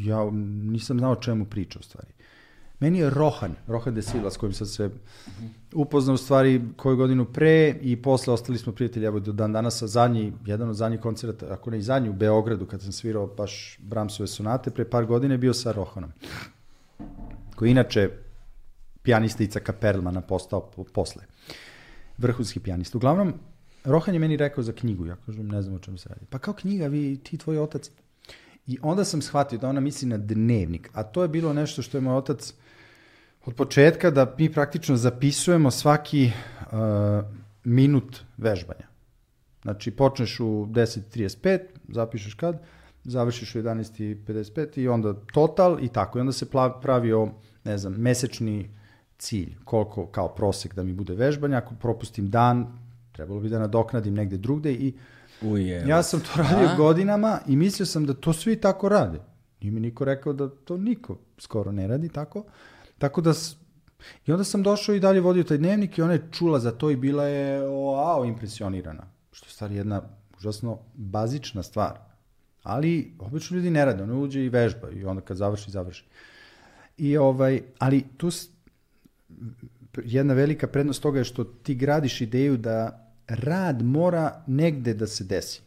[0.00, 0.30] Ja
[0.70, 2.08] nisam znao o čemu priča, u stvari.
[2.80, 4.90] Meni je Rohan, Rohan de Silva, s kojim sam se
[5.74, 9.82] upoznao u stvari koju godinu pre i posle ostali smo prijatelji, evo do dan danas,
[9.82, 13.78] zadnji, jedan od zadnjih koncerta, ako ne i zadnji u Beogradu, kad sam svirao baš
[13.82, 16.12] Bramsove sonate, pre par godina je bio sa Rohanom,
[17.54, 18.10] koji inače
[19.02, 21.22] pijanista Icaka Perlmana postao po- posle.
[22.18, 22.98] Vrhunski pijanista.
[22.98, 23.34] Uglavnom,
[23.84, 26.26] Rohan je meni rekao za knjigu, ja kažem, ne znam o čemu se radi.
[26.30, 27.90] Pa kao knjiga, vi, ti tvoj otac.
[28.66, 31.96] I onda sam shvatio da ona misli na dnevnik, a to je bilo nešto što
[31.96, 32.54] je moj otac
[33.48, 36.72] od početka da mi praktično zapisujemo svaki uh,
[37.64, 38.86] minut vežbanja.
[39.62, 42.62] Znači, počneš u 10.35, zapišeš kad,
[43.04, 46.18] završiš u 11.55 i onda total i tako.
[46.18, 46.46] I onda se
[46.82, 47.28] pravio,
[47.64, 48.70] ne znam, mesečni
[49.18, 51.56] cilj, koliko kao prosek da mi bude vežbanja.
[51.56, 52.66] Ako propustim dan,
[53.12, 54.92] trebalo bi da nadoknadim negde drugde i
[55.42, 55.84] Uje.
[55.86, 56.76] ja sam to radio A?
[56.76, 59.18] godinama i mislio sam da to svi tako rade.
[59.60, 62.44] Nije mi niko rekao da to niko skoro ne radi tako.
[62.98, 63.32] Tako da...
[64.26, 66.90] I onda sam došao i dalje vodio taj dnevnik i ona je čula za to
[66.90, 69.06] i bila je wow, impresionirana.
[69.32, 70.02] Što je stvar jedna
[70.38, 71.98] užasno bazična stvar.
[72.62, 76.04] Ali obično ljudi ne rade, ono uđe i vežba i onda kad završi, završi.
[76.96, 78.30] I ovaj, ali tu
[80.04, 85.24] jedna velika prednost toga je što ti gradiš ideju da rad mora negde da se
[85.24, 85.60] desi.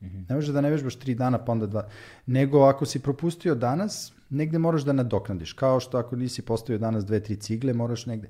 [0.00, 1.88] Ne može da ne vežbaš tri dana pa onda dva.
[2.26, 5.52] Nego ako si propustio danas, negde moraš da nadoknadiš.
[5.52, 8.28] Kao što ako nisi postavio danas dve, tri cigle, moraš negde.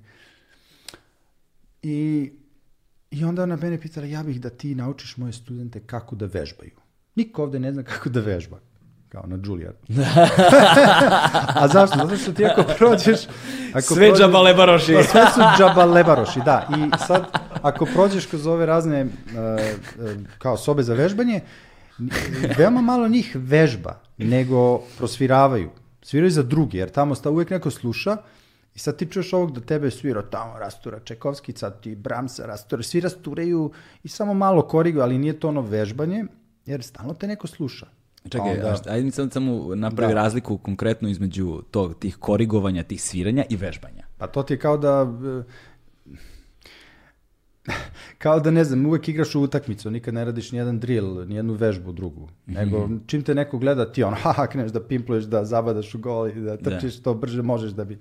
[1.82, 2.32] I,
[3.10, 6.70] I onda ona mene pitala, ja bih da ti naučiš moje studente kako da vežbaju.
[7.14, 8.58] Niko ovde ne zna kako da vežba.
[9.08, 9.76] Kao na Juilliard.
[11.62, 11.96] A zašto?
[11.98, 13.20] Zato što ti ako prođeš...
[13.72, 14.94] Ako Sve prođeš- džabalebaroši.
[14.94, 16.68] Pa sve su džabalebaroši, da.
[16.76, 17.24] I sad,
[17.62, 19.10] ako prođeš kroz ove razne uh,
[20.38, 21.40] kao sobe za vežbanje,
[22.58, 25.70] veoma malo njih vežba, nego prosviravaju.
[26.08, 28.16] Sviraju za druge, jer tamo sta uvek neko sluša
[28.74, 32.82] i sad ti čuješ ovog da tebe svira tamo rastura Čekovski, sad ti Bramsa rastura,
[32.82, 33.72] svi rasturaju
[34.02, 36.24] i samo malo koriguju, ali nije to ono vežbanje,
[36.66, 37.86] jer stalno te neko sluša.
[38.28, 40.20] Čekaj, onda- šta- ajde mi sad samo napravi Da.
[40.22, 44.04] razliku konkretno između tog, tih korigovanja, tih sviranja i vežbanja.
[44.18, 45.06] Pa to ti je kao da...
[47.68, 47.72] e,
[48.18, 51.92] Kao da, ne znam, uvek igraš u utakmicu, nikad ne radiš nijedan drill, nijednu vežbu
[51.92, 52.28] drugu.
[52.46, 56.28] Nego, čim te neko gleda, ti on, haha, kreneš da pimpluješ, da zabadaš u gol
[56.28, 57.98] i da trčiš što brže možeš da bi...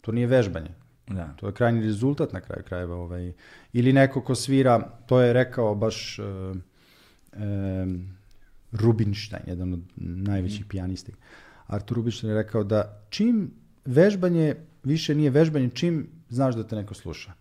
[0.00, 0.70] To nije vežbanje.
[1.06, 1.34] Da.
[1.36, 2.96] To je krajnji rezultat na kraju krajeva.
[2.96, 3.32] Ovaj.
[3.72, 6.56] Ili neko ko svira, to je rekao baš uh,
[7.36, 8.16] um,
[8.72, 11.12] Rubinstein, jedan od najvećih pijanista.
[11.66, 13.50] Artur Rubinstein je rekao da čim
[13.84, 14.54] vežbanje
[14.84, 17.32] više nije vežbanje, čim znaš da te neko sluša.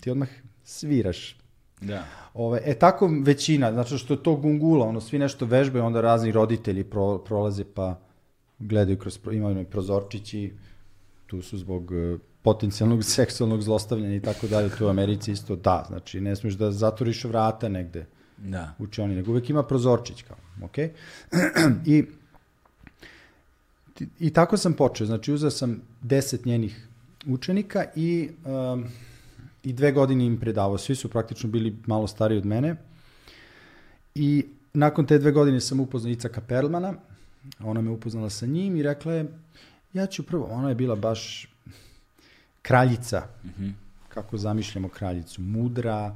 [0.00, 0.28] Ti odmah
[0.64, 1.36] sviraš.
[1.80, 2.04] Da.
[2.34, 6.32] Ove, e tako većina, znači što je to gungula, ono svi nešto vežbaju, onda razni
[6.32, 7.98] roditelji pro, prolaze pa
[8.58, 10.52] gledaju kroz, imaju onaj prozorčići,
[11.26, 15.84] tu su zbog e, potencijalnog seksualnog zlostavljanja i tako dalje, tu u Americi isto da,
[15.88, 18.06] znači ne smiješ da zatvoriš vrata negde
[18.38, 18.74] Da.
[18.78, 20.76] učioni, nego uvek ima prozorčić kao, ok?
[21.94, 22.04] I,
[24.20, 26.88] I tako sam počeo, znači uzeo sam deset njenih
[27.26, 28.84] učenika i, um,
[29.64, 32.76] i dve godine im predavao, svi su praktično bili malo stariji od mene.
[34.14, 36.94] I nakon te dve godine sam upoznao Icaka Perlmana,
[37.60, 39.26] ona me upoznala sa njim i rekla je,
[39.92, 41.48] ja ću prvo, ona je bila baš
[42.62, 43.22] kraljica,
[44.08, 46.14] kako zamišljamo kraljicu, mudra,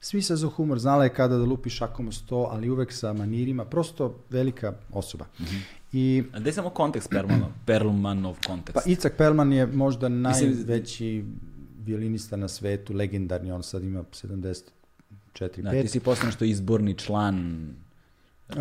[0.00, 3.12] svi se za humor, znala je kada da lupi šakom o sto, ali uvek sa
[3.12, 5.26] manirima, prosto velika osoba.
[5.92, 8.84] I A gde je samo kontekst Perlmanov, Perlmanov kontekst?
[8.84, 11.24] pa Icak Perlman je možda najveći
[11.88, 14.62] violinista na svetu, legendarni, on sad ima 74,
[15.56, 15.82] da, 5.
[15.82, 17.68] ti si postao što izborni član...
[18.48, 18.54] Uh,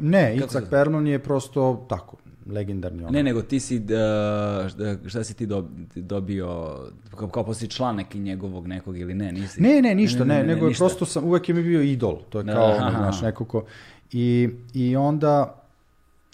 [0.00, 3.12] ne, Kako Icak Perlman je prosto tako, legendarni on.
[3.12, 4.68] Ne, nego ti si, uh,
[5.08, 6.78] šta- si ti dob- dobio,
[7.16, 9.60] kao, kao poslije član neki njegovog nekog ili ne, nisi?
[9.60, 10.84] Ne, ne, ništa, ne, nego je ništa.
[10.84, 13.64] prosto sam, uvek je mi bio idol, to je Da, kao, aha, znaš, neko ko,
[14.12, 15.62] i, i onda,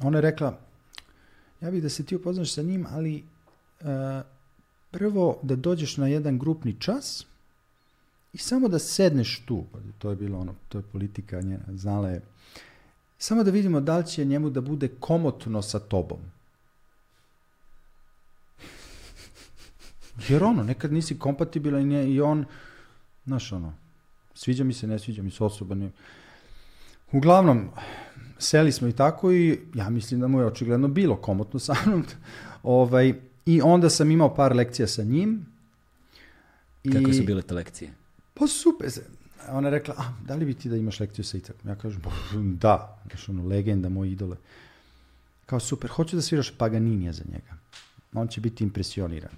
[0.02, 0.58] ona je rekla,
[1.60, 3.24] ja bih da se ti upoznaš sa njim, ali
[3.80, 3.86] uh,
[4.96, 7.26] prvo da dođeš na jedan grupni čas
[8.32, 12.08] i samo da sedneš tu, pazi, to je bilo ono, to je politika njena, znala
[12.08, 12.22] je,
[13.18, 16.18] samo da vidimo da li će njemu da bude komotno sa tobom.
[20.28, 22.44] Jer ono, nekad nisi kompatibilan i on,
[23.26, 23.74] znaš ono,
[24.34, 25.74] sviđa mi se, ne sviđa mi se osoba.
[25.74, 25.90] Ne.
[27.12, 27.68] Uglavnom,
[28.38, 32.04] seli smo i tako i ja mislim da mu je očigledno bilo komotno sa mnom.
[32.62, 33.14] ovaj,
[33.46, 35.46] I onda sam imao par lekcija sa njim.
[36.84, 37.92] I, Kako su bile te lekcije?
[38.34, 38.90] Pa super.
[38.90, 39.04] se-
[39.48, 41.70] Ona je rekla, a, da li bi ti da imaš lekciju sa Icakom?
[41.70, 44.36] Ja kažem, "Pa, da, znaš ono, legenda, moj idole.
[45.46, 47.54] Kao super, hoću da sviraš Paganinija za njega.
[48.14, 49.30] On će biti impresioniran.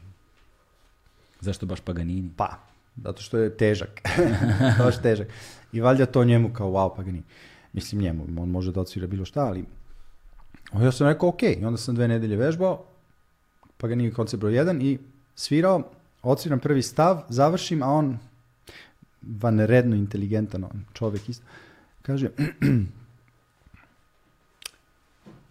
[1.40, 2.30] Zašto baš Paganini?
[2.36, 2.58] Pa,
[2.96, 4.00] zato što je težak.
[4.78, 5.28] Baš težak.
[5.72, 7.24] I valjda to njemu kao wow Paganini.
[7.72, 9.64] Mislim njemu, on može da odsvira bilo šta, ali
[10.74, 11.42] ja sam rekao ok.
[11.42, 12.84] I onda sam dve nedelje vežbao,
[13.78, 14.98] Paganini koncept broj 1 i
[15.34, 15.82] svirao,
[16.23, 18.18] odsviram prvi stav, završim, a on
[19.23, 21.44] vanredno inteligentan on, čovek isto,
[22.02, 22.31] kaže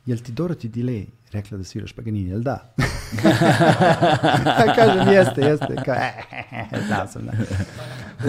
[0.06, 2.74] jel ti Dorothy Delay rekla da sviraš Paganini, jel da?
[4.60, 5.76] ja kažem, jeste, jeste.
[5.86, 5.96] Ka,
[6.88, 7.32] znao sam, da.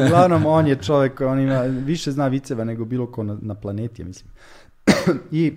[0.05, 4.03] Uglavnom, on je čovek on ima, više zna viceva nego bilo ko na, na planeti,
[4.03, 4.31] ja mislim.
[5.31, 5.53] I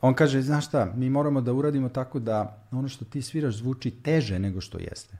[0.00, 3.90] on kaže, znaš šta, mi moramo da uradimo tako da ono što ti sviraš zvuči
[3.90, 5.18] teže nego što jeste.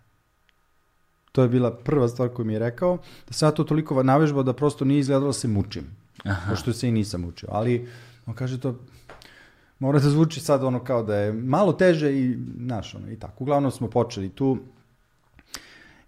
[1.33, 4.42] To je bila prva stvar koju mi je rekao, da sam ja to toliko navežbao
[4.42, 5.84] da prosto nije izgledalo da se mučim.
[6.25, 6.50] Aha.
[6.50, 7.49] Pošto se i nisam učio.
[7.52, 7.89] Ali,
[8.26, 8.78] on kaže to,
[9.78, 13.44] mora da zvuči sad ono kao da je malo teže i, znaš, ono, i tako.
[13.44, 14.59] Uglavnom smo počeli tu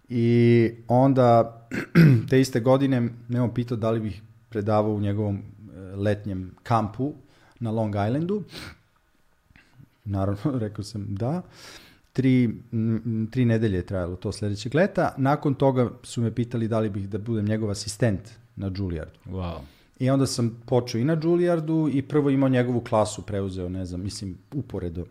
[0.09, 1.59] i onda
[2.29, 5.41] te iste godine me on pitao da li bih predavao u njegovom e,
[5.95, 7.13] letnjem kampu
[7.63, 8.43] na Long Islandu.
[10.05, 11.41] Naravno, rekao sam da.
[12.13, 15.13] Tri, m, tri nedelje je trajalo to sledećeg leta.
[15.17, 19.19] Nakon toga su me pitali da li bih da budem njegov asistent na Juilliardu.
[19.25, 19.59] Wow.
[19.99, 24.01] I onda sam počeo i na Juilliardu i prvo imao njegovu klasu, preuzeo, ne znam,
[24.01, 25.05] mislim, uporedo,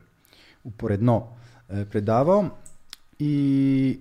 [0.65, 1.27] uporedno
[1.69, 2.49] e, predavao
[3.19, 3.99] i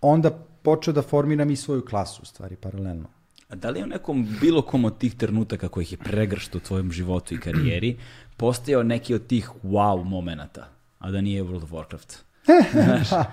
[0.00, 0.30] onda
[0.62, 3.08] počeo da formiram i svoju klasu, u stvari, paralelno.
[3.52, 6.60] A da li je u nekom bilo kom od tih trenutaka kojih je pregršt u
[6.60, 7.96] tvojom životu i karijeri
[8.36, 12.18] postojao neki od tih wow momenata, a da nije World of Warcraft?
[12.84, 13.26] Znaš,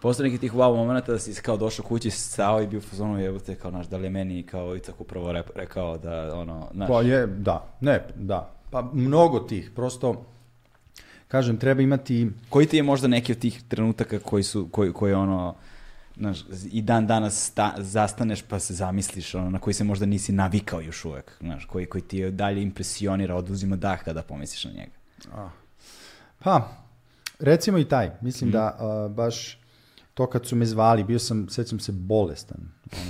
[0.00, 3.20] postoje neki tih wow momenata da si kao došao kući, stao i bio u fazonu
[3.20, 6.88] jebote, kao, znaš, da li je meni kao Icak upravo rep- rekao da, ono, znaš,
[6.88, 8.54] Pa je, da, ne, da.
[8.70, 10.26] Pa mnogo tih, prosto,
[11.28, 12.30] kažem, treba imati...
[12.48, 15.54] koji ti je možda neki od tih trenutaka koji su, koji, koji ono,
[16.16, 16.38] znaš,
[16.72, 20.80] i dan danas sta, zastaneš pa se zamisliš, ono, na koji se možda nisi navikao
[20.80, 24.92] još uvek, znaš, koji, koji ti je dalje impresionira, oduzima dah kada pomisliš na njega.
[26.38, 26.68] Pa,
[27.38, 28.10] recimo i taj.
[28.20, 29.58] Mislim da a, baš
[30.14, 32.60] to kad su me zvali, bio sam, sećam se, bolestan.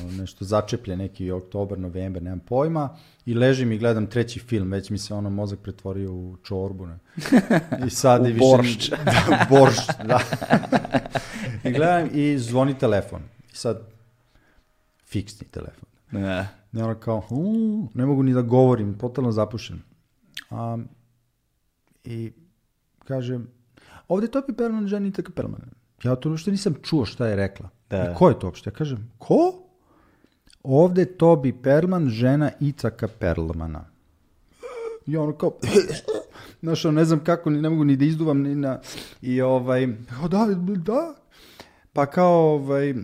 [0.00, 2.96] Ono, nešto začeplje, neki oktobar, novembar, nemam pojma.
[3.26, 6.86] I ležim i gledam treći film, već mi se ono mozak pretvorio u čorbu.
[6.86, 6.98] Ne?
[7.86, 8.40] I sad U i više...
[8.44, 8.90] boršč.
[9.04, 10.20] da, boršč, da.
[11.64, 13.22] I gledam i zvoni telefon.
[13.52, 13.80] I sad,
[15.06, 15.88] fiksni telefon.
[16.10, 16.48] Ne.
[16.72, 19.82] Ne ono kao, "U, ne mogu ni da govorim, totalno zapušen.
[20.50, 20.78] A,
[22.04, 22.32] I
[23.04, 23.40] kaže,
[24.08, 25.60] ovde je Topi Perman, žena Itaka Perman.
[26.02, 27.68] Ja to uopšte nisam čuo šta je rekla.
[27.90, 28.10] Da.
[28.10, 28.70] I ko je to uopšte?
[28.70, 29.61] Ja kažem, ko?
[30.62, 33.84] Ovde Tobi Perman, žena Icaka Perlmana.
[35.06, 35.58] I ono kao,
[36.62, 38.80] znaš, ne znam kako, ne mogu ni da izduvam, ni na,
[39.22, 39.88] i ovaj,
[40.24, 41.14] o, da, da,
[41.92, 42.94] pa kao, ovaj,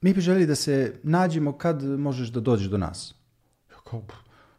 [0.00, 3.14] mi bi želi da se nađemo kad možeš da dođeš do nas.
[3.70, 4.14] Ja kao, "Pa,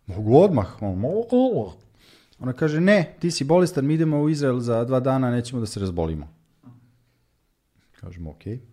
[0.06, 1.72] mogu odmah, ono, mogu.
[2.40, 5.66] Ona kaže, ne, ti si bolestan, mi idemo u Izrael za dva dana, nećemo da
[5.66, 6.28] se razbolimo.
[8.00, 8.56] Kažem, okej.
[8.56, 8.71] Ne,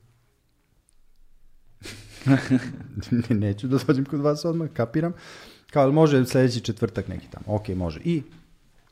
[3.31, 5.13] Neću da dođem kod vas odmah, kapiram.
[5.71, 7.57] Kao, ali može sledeći četvrtak neki tamo.
[7.57, 8.01] Ok, može.
[8.05, 8.23] I,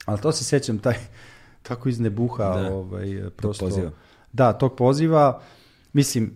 [0.05, 0.95] ali to se sećam, taj,
[1.63, 2.75] tako iz nebuha, Da.
[2.75, 3.65] ovaj, prosto.
[3.65, 3.91] poziva.
[4.33, 5.41] Da, tog poziva.
[5.93, 6.33] Mislim,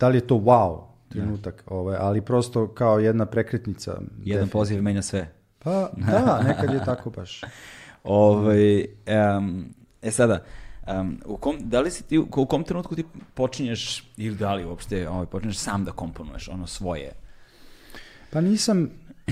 [0.00, 4.00] da li je to wow trenutak, ovaj, ali prosto kao jedna prekretnica.
[4.24, 5.32] Jedan poziv menja sve.
[5.58, 7.40] Pa, da, nekad je tako baš.
[8.04, 10.44] Ovaj, em, e sada,
[10.90, 13.04] em, u kom, da li si ti, u kom trenutku ti
[13.34, 17.12] počinješ, ili da li uopšte ovaj, počinješ sam da komponuješ ono svoje?
[18.30, 18.90] Pa nisam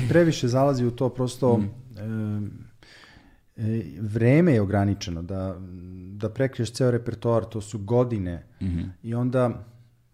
[0.08, 1.60] previše zalazi u to, prosto
[1.96, 2.02] e,
[3.56, 5.56] e, vreme je ograničeno, da,
[6.12, 8.46] da prekriješ ceo repertoar, to su godine.
[9.02, 9.64] I onda,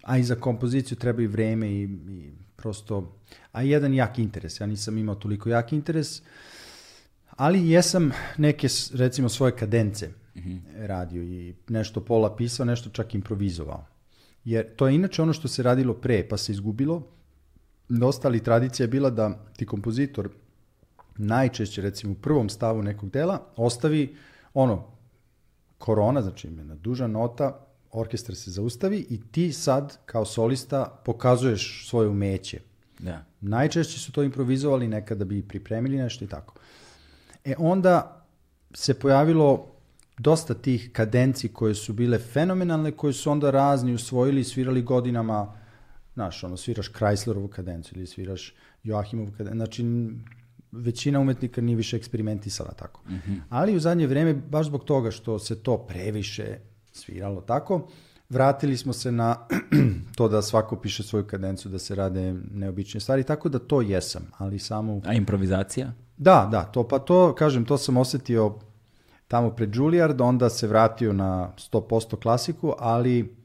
[0.03, 3.17] a i za kompoziciju treba i vreme i, i prosto,
[3.53, 6.23] a i jedan jak interes, ja nisam imao toliko jak interes,
[7.31, 10.24] ali jesam neke, recimo, svoje kadence
[10.77, 13.87] radio i nešto pola pisao, nešto čak improvizovao.
[14.45, 17.03] Jer to je inače ono što se radilo pre, pa se izgubilo.
[17.89, 20.29] Dosta ali tradicija je bila da ti kompozitor
[21.17, 24.17] najčešće, recimo u prvom stavu nekog dela, ostavi
[24.55, 24.85] ono,
[25.79, 32.09] korona, znači jedna duža nota, orkestar se zaustavi i ti sad kao solista pokazuješ svoje
[32.09, 32.61] umeće.
[32.99, 33.25] Da.
[33.41, 36.55] Najčešće su to improvizovali nekada bi pripremili nešto i tako.
[37.45, 38.25] E onda
[38.75, 39.74] se pojavilo
[40.19, 45.53] dosta tih kadenci koje su bile fenomenalne, koje su onda razni usvojili i svirali godinama,
[46.15, 49.85] znaš, ono, sviraš Chryslerovu kadenciju ili sviraš Joachimovu kadenciju, znači
[50.73, 53.01] većina umetnika nije više eksperimentisala tako.
[53.09, 53.41] Mm -hmm.
[53.49, 56.59] Ali u zadnje vreme, baš zbog toga što se to previše
[56.93, 57.89] sviralo tako,
[58.29, 59.37] vratili smo se na
[60.17, 64.31] to da svako piše svoju kadenciju, da se rade neobične stvari, tako da to jesam,
[64.39, 65.01] ali samo...
[65.05, 65.93] A improvizacija?
[66.17, 68.59] Da, da, to pa to, kažem, to sam osetio
[69.29, 73.37] tamo pred Juilliard, onda se vratio na 100% klasiku, ali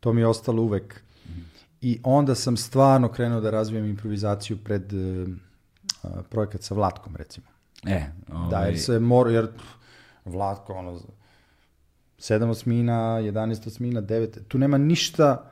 [0.00, 1.02] to mi je ostalo uvek.
[1.80, 5.28] I onda sam stvarno krenuo da razvijem improvizaciju pred uh,
[6.30, 7.46] projekat sa Vlatkom, recimo.
[7.86, 8.50] E, ovaj...
[8.50, 9.48] Da, jer se mora, jer
[10.24, 11.00] Vlatko, ono,
[12.18, 15.50] 7 osmina, 11 osmina, 9, tu nema ništa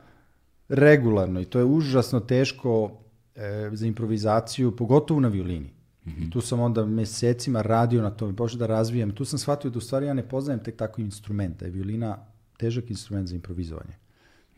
[0.69, 2.91] regularno i to je užasno teško
[3.35, 5.76] e, za improvizaciju, pogotovo na violini.
[6.07, 6.33] Mm -hmm.
[6.33, 9.11] Tu sam onda mesecima radio na tome, počeo da razvijam.
[9.11, 12.19] Tu sam shvatio da u stvari ja ne poznajem tek tako instrument, da je violina
[12.57, 13.95] težak instrument za improvizovanje.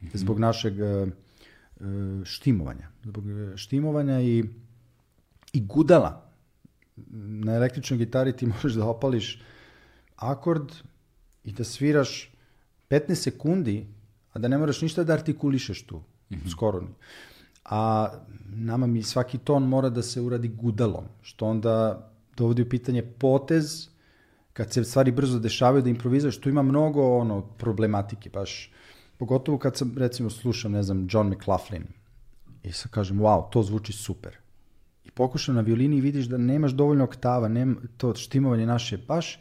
[0.00, 0.16] Mm -hmm.
[0.16, 1.06] Zbog našeg e,
[2.24, 2.88] štimovanja.
[3.04, 3.24] Zbog
[3.56, 4.44] štimovanja i,
[5.52, 6.30] i gudala.
[7.16, 9.42] Na električnoj gitari ti možeš da opališ
[10.16, 10.72] akord
[11.44, 12.30] i da sviraš
[12.90, 13.86] 15 sekundi,
[14.32, 16.50] a da ne moraš ništa da artikulišeš tu, mm -hmm.
[16.50, 16.94] skoro ni.
[17.70, 18.10] A
[18.54, 23.88] nama mi svaki ton mora da se uradi gudalom, što onda dovodi u pitanje potez,
[24.52, 28.72] kad se stvari brzo dešavaju da improvizuješ, tu ima mnogo ono problematike, baš
[29.18, 31.84] pogotovo kad sam recimo slušam, ne znam, John McLaughlin
[32.62, 34.36] i sad kažem, wow, to zvuči super.
[35.04, 39.38] I pokušam na violini i vidiš da nemaš dovoljno oktava, nema, to štimovanje naše baš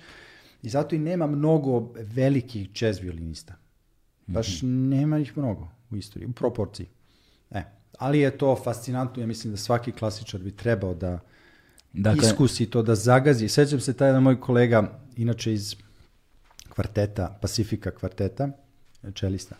[0.63, 3.55] I zato i nema mnogo velikih jazz violinista.
[4.27, 4.89] Baš mm -hmm.
[4.89, 6.87] nema ih mnogo u istoriji, u proporciji.
[7.97, 11.19] Ali je to fascinantno, ja mislim da svaki klasičar bi trebao da
[11.93, 13.49] dakle, iskusi to, da zagazi.
[13.49, 15.75] Sećam se taj jedan moj kolega, inače iz
[16.69, 18.49] kvarteta, Pacifika kvarteta,
[19.13, 19.55] čelista,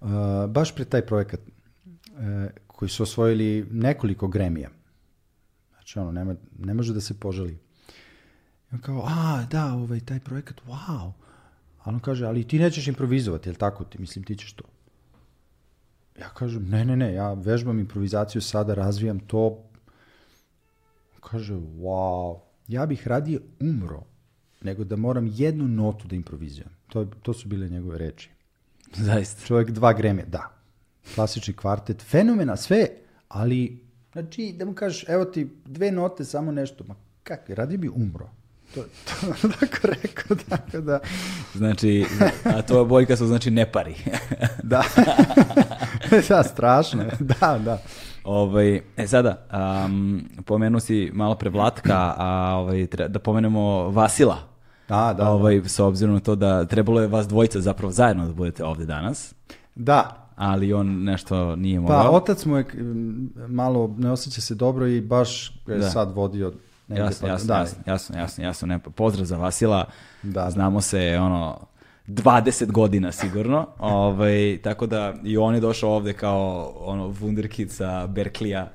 [0.00, 0.08] uh,
[0.48, 4.70] baš pre taj projekat uh, koji su osvojili nekoliko gremija.
[5.72, 7.52] Znači ono, nema, ne može da se požali.
[7.52, 11.12] I on kao, a, da, ovaj, taj projekat, wow.
[11.78, 13.98] A on kaže, ali ti nećeš improvizovati, jel tako ti?
[13.98, 14.64] Mislim, ti ćeš to.
[16.20, 19.62] Ja kažem, ne, ne, ne, ja vežbam improvizaciju sada, razvijam to.
[21.20, 22.38] Kaže, wow,
[22.68, 24.02] ja bih radije umro
[24.60, 26.68] nego da moram jednu notu da improvizujem.
[26.88, 28.30] To, to su bile njegove reči.
[29.06, 29.46] Zaista.
[29.46, 30.50] Čovjek dva greme, da.
[31.14, 32.88] Klasični kvartet, fenomena, sve,
[33.28, 37.88] ali, znači, da mu kažeš, evo ti dve note, samo nešto, ma kakvi, radi bi
[37.88, 38.30] umro.
[38.74, 40.98] To, to tako rekao, tako da...
[41.54, 42.04] Znači,
[42.44, 43.94] a to boljka su znači nepari.
[44.62, 44.82] da.
[46.28, 47.10] da, strašno je.
[47.20, 47.78] Da, da.
[48.24, 49.46] Ovaj, e sada,
[49.86, 54.38] um, pomenu si malo pre Vlatka, a ovaj, da pomenemo Vasila.
[54.88, 55.30] Da, da.
[55.30, 58.86] Ovaj, s obzirom na to da trebalo je vas dvojica zapravo zajedno da budete ovde
[58.86, 59.34] danas.
[59.74, 60.26] Da.
[60.36, 62.02] Ali on nešto nije mogao.
[62.02, 62.66] Pa, otac mu je
[63.48, 65.90] malo, ne osjeća se dobro i baš je da.
[65.90, 66.52] sad vodio
[66.88, 69.84] jasno, jasno, jasno, jasno, jasno, jasno, ne, pozdrav za Vasila,
[70.22, 70.50] da.
[70.50, 71.66] znamo se, ono,
[72.06, 78.06] 20 godina sigurno, ovaj, tako da i on je došao ovde kao ono wunderkid sa
[78.06, 78.70] Berklija,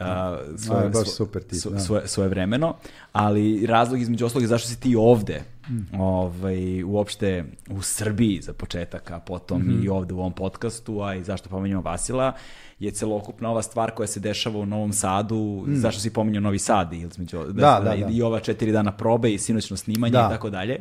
[0.00, 1.78] Uh, svoje, baš super tip, da.
[1.78, 2.74] svoje, svoje vremeno,
[3.12, 6.00] ali razlog između ostalog je zašto si ti ovde, mm.
[6.00, 9.84] ovaj, uopšte u Srbiji za početak, a potom mm -hmm.
[9.84, 12.32] i ovde u ovom podcastu, a i zašto pomenjamo Vasila,
[12.78, 15.76] je celokupna ova stvar koja se dešava u Novom Sadu, mm.
[15.76, 19.32] zašto si pominjao Novi Sad, između, da, da, da, da, i ova četiri dana probe
[19.32, 20.28] i sinoćno snimanje da.
[20.30, 20.80] i tako dalje.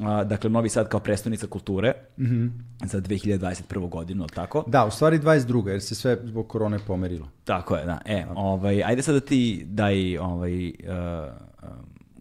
[0.00, 2.50] A, dakle, Novi Sad kao prestonica kulture mm -hmm.
[2.84, 3.88] za 2021.
[3.88, 4.64] godinu, tako?
[4.66, 5.68] Da, u stvari 22.
[5.68, 7.28] jer se sve zbog korone pomerilo.
[7.44, 7.98] Tako je, da.
[8.04, 10.72] E, ovaj, ajde sad da ti daj ovaj, uh,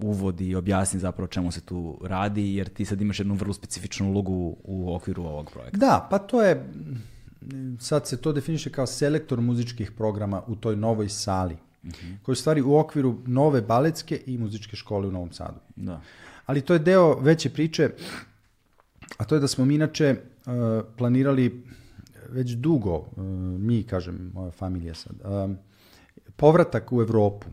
[0.01, 4.09] uvod i objasni zapravo čemu se tu radi, jer ti sad imaš jednu vrlo specifičnu
[4.09, 5.77] ulogu u okviru ovog projekta.
[5.77, 6.65] Da, pa to je
[7.79, 12.17] sad se to definiše kao selektor muzičkih programa u toj novoj sali, mm -hmm.
[12.23, 15.59] koji je stvari u okviru nove baletske i muzičke škole u Novom Sadu.
[15.75, 16.01] Da.
[16.45, 17.89] Ali to je deo veće priče,
[19.17, 20.53] a to je da smo mi inače uh,
[20.97, 21.63] planirali
[22.29, 23.23] već dugo, uh,
[23.59, 25.55] mi, kažem, moja familija sad, uh,
[26.35, 27.47] povratak u Evropu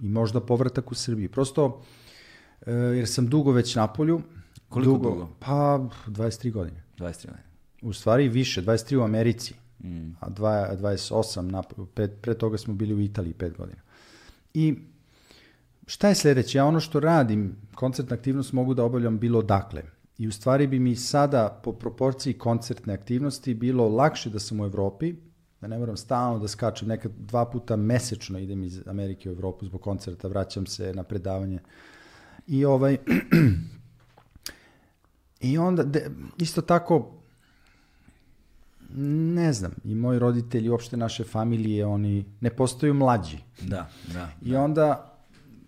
[0.00, 1.30] i možda povratak u Srbiju.
[1.30, 4.20] Prosto, uh, jer sam dugo već na polju.
[4.68, 5.10] Koliko dugo?
[5.10, 5.28] dugo?
[5.38, 6.82] Pa, 23 godine.
[6.98, 7.51] 23 godine.
[7.82, 9.54] U stvari više, 23 u Americi,
[10.20, 11.62] a dva- 28, na,
[11.94, 13.80] pre, pre toga smo bili u Italiji pet godina.
[14.54, 14.74] I
[15.86, 16.58] šta je sledeće?
[16.58, 19.82] Ja ono što radim, koncertna aktivnost mogu da obavljam bilo dakle.
[20.18, 24.64] I u stvari bi mi sada po proporciji koncertne aktivnosti bilo lakše da sam u
[24.64, 25.14] Evropi,
[25.60, 29.66] da ne moram stalno da skačem, nekad dva puta mesečno idem iz Amerike u Evropu
[29.66, 31.58] zbog koncerta, vraćam se na predavanje.
[32.46, 32.98] I ovaj,
[35.40, 37.21] I onda, de, isto tako,
[38.96, 43.38] ne znam, i moji roditelji, uopšte naše familije, oni ne postaju mlađi.
[43.60, 44.28] Da, da.
[44.42, 45.18] I onda,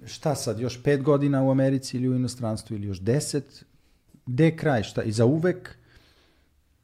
[0.06, 3.64] šta sad, još pet godina u Americi ili u inostranstvu ili još deset,
[4.26, 5.76] gde je kraj, šta, i za uvek,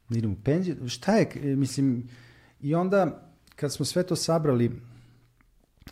[0.09, 2.09] idem u penziju, šta je, mislim,
[2.61, 4.81] i onda, kad smo sve to sabrali,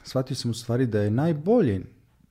[0.04, 1.82] shvatio sam u stvari da je najbolje,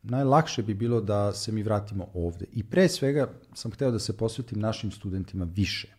[0.02, 2.47] najlakše bi bilo da se mi vratimo ovde.
[2.52, 5.97] I pre svega sam hteo da se posvetim našim studentima više.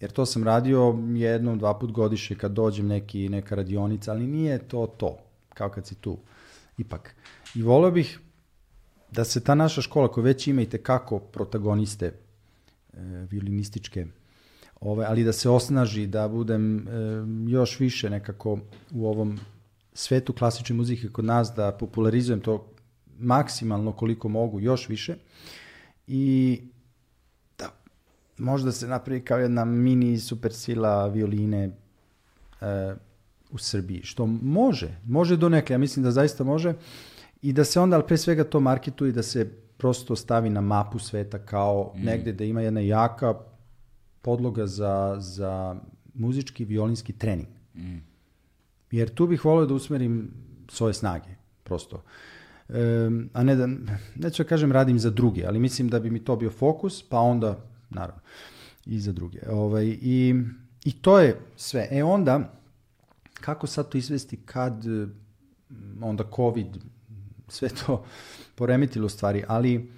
[0.00, 4.58] Jer to sam radio jednom, dva put godišnje kad dođem neki, neka radionica, ali nije
[4.58, 5.18] to to,
[5.54, 6.18] kao kad si tu.
[6.78, 7.14] Ipak.
[7.54, 8.20] I volio bih
[9.10, 12.14] da se ta naša škola koja već ima i tekako protagoniste e,
[13.30, 14.06] violinističke,
[14.80, 16.82] ove, ali da se osnaži, da budem e,
[17.48, 18.58] još više nekako
[18.92, 19.38] u ovom
[19.92, 22.66] svetu klasične muzike kod nas, da popularizujem to
[23.18, 25.16] maksimalno koliko mogu, još više.
[26.06, 26.60] I
[28.38, 31.70] možda se napravi kao jedna mini supersila violine
[32.60, 32.94] e,
[33.50, 36.74] u Srbiji, što može, može do neke, ja mislim da zaista može,
[37.42, 40.98] i da se onda, ali pre svega to marketuje da se prosto stavi na mapu
[40.98, 42.04] sveta kao mm.
[42.04, 43.34] negde da ima jedna jaka
[44.22, 45.76] podloga za, za
[46.14, 47.48] muzički violinski trening.
[47.74, 47.98] Mm.
[48.90, 50.30] Jer tu bih volio da usmerim
[50.68, 52.02] svoje snage, prosto.
[52.68, 53.68] E, a ne da,
[54.14, 57.18] neću da kažem radim za druge, ali mislim da bi mi to bio fokus, pa
[57.18, 58.22] onda, naravno,
[58.86, 59.38] i za druge.
[59.50, 60.34] Ovaj, i,
[60.84, 61.88] I to je sve.
[61.90, 62.52] E onda,
[63.34, 64.84] kako sad to izvesti kad
[66.00, 66.66] onda COVID,
[67.48, 68.04] sve to
[68.58, 69.90] poremetilo stvari, ali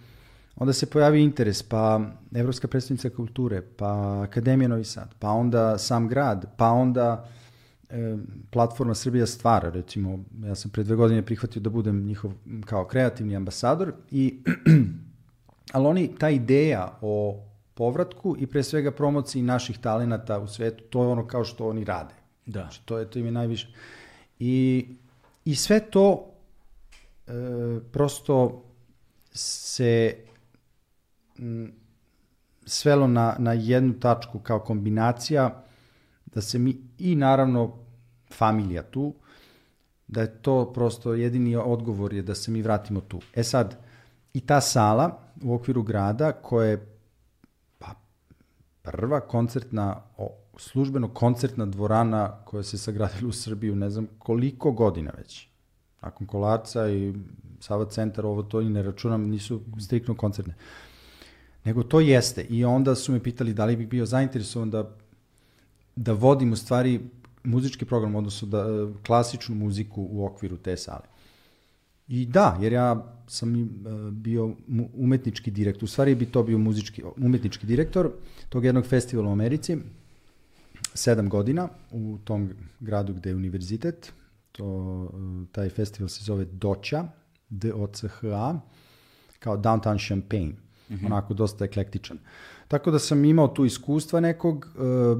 [0.56, 2.00] onda se pojavi interes, pa
[2.34, 7.28] Evropska predstavnica kulture, pa Akademija Novi Sad, pa onda sam grad, pa onda
[7.90, 8.16] e,
[8.50, 12.32] platforma Srbija stvara, recimo, ja sam pre dve godine prihvatio da budem njihov
[12.64, 14.42] kao kreativni ambasador i
[15.72, 17.42] ali oni, ta ideja o
[17.76, 21.84] povratku i pre svega promociji naših talenata u svetu, to je ono kao što oni
[21.84, 22.14] rade.
[22.46, 22.60] Da.
[22.60, 23.68] Znači, to je to im je najviše.
[24.38, 24.86] I,
[25.44, 26.32] i sve to
[27.26, 27.32] e,
[27.92, 28.64] prosto
[29.32, 30.16] se
[31.38, 31.72] m,
[32.66, 35.62] svelo na, na jednu tačku kao kombinacija
[36.26, 37.78] da se mi, i naravno
[38.32, 39.14] familija tu,
[40.06, 43.20] da je to prosto jedini odgovor je da se mi vratimo tu.
[43.34, 43.76] E sad,
[44.32, 46.95] i ta sala u okviru grada koja je
[48.86, 50.02] prva koncertna,
[50.56, 55.48] službeno koncertna dvorana koja se sagradila u Srbiju, ne znam koliko godina već.
[56.02, 57.14] Nakon Kolarca i
[57.60, 60.54] Sava centar, ovo to i ne računam, nisu striktno koncertne.
[61.64, 62.42] Nego to jeste.
[62.42, 64.90] I onda su me pitali da li bih bio zainteresovan da
[65.96, 67.00] da vodim u stvari
[67.44, 68.64] muzički program, odnosno da,
[69.06, 71.15] klasičnu muziku u okviru te sale.
[72.08, 73.68] I da, jer ja sam i,
[74.10, 74.54] bio
[74.94, 78.10] umetnički direktor, u stvari bi to bio muzički, umetnički direktor
[78.48, 79.76] tog jednog festivala u Americi,
[80.94, 84.12] sedam godina u tom gradu gde je univerzitet,
[84.52, 85.10] to,
[85.52, 87.08] taj festival se zove DOCHA,
[87.48, 88.60] D-O-C-H-A,
[89.38, 90.46] kao Downtown Champagne,
[90.88, 91.06] mm -hmm.
[91.06, 92.18] onako dosta eklektičan.
[92.68, 94.68] Tako da sam imao tu iskustva nekog.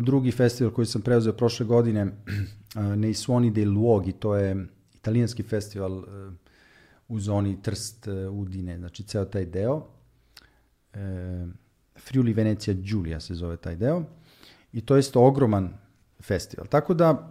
[0.02, 2.06] Drugi festival koji sam preuzeo prošle godine,
[2.96, 6.04] Nei Suoni dei Luoghi, to je italijanski festival
[7.08, 9.86] u zoni Trst, Udine, znači ceo taj deo.
[11.96, 14.02] Friuli Venecija Giulia se zove taj deo.
[14.72, 15.74] I to je ogroman
[16.20, 16.66] festival.
[16.66, 17.30] Tako da,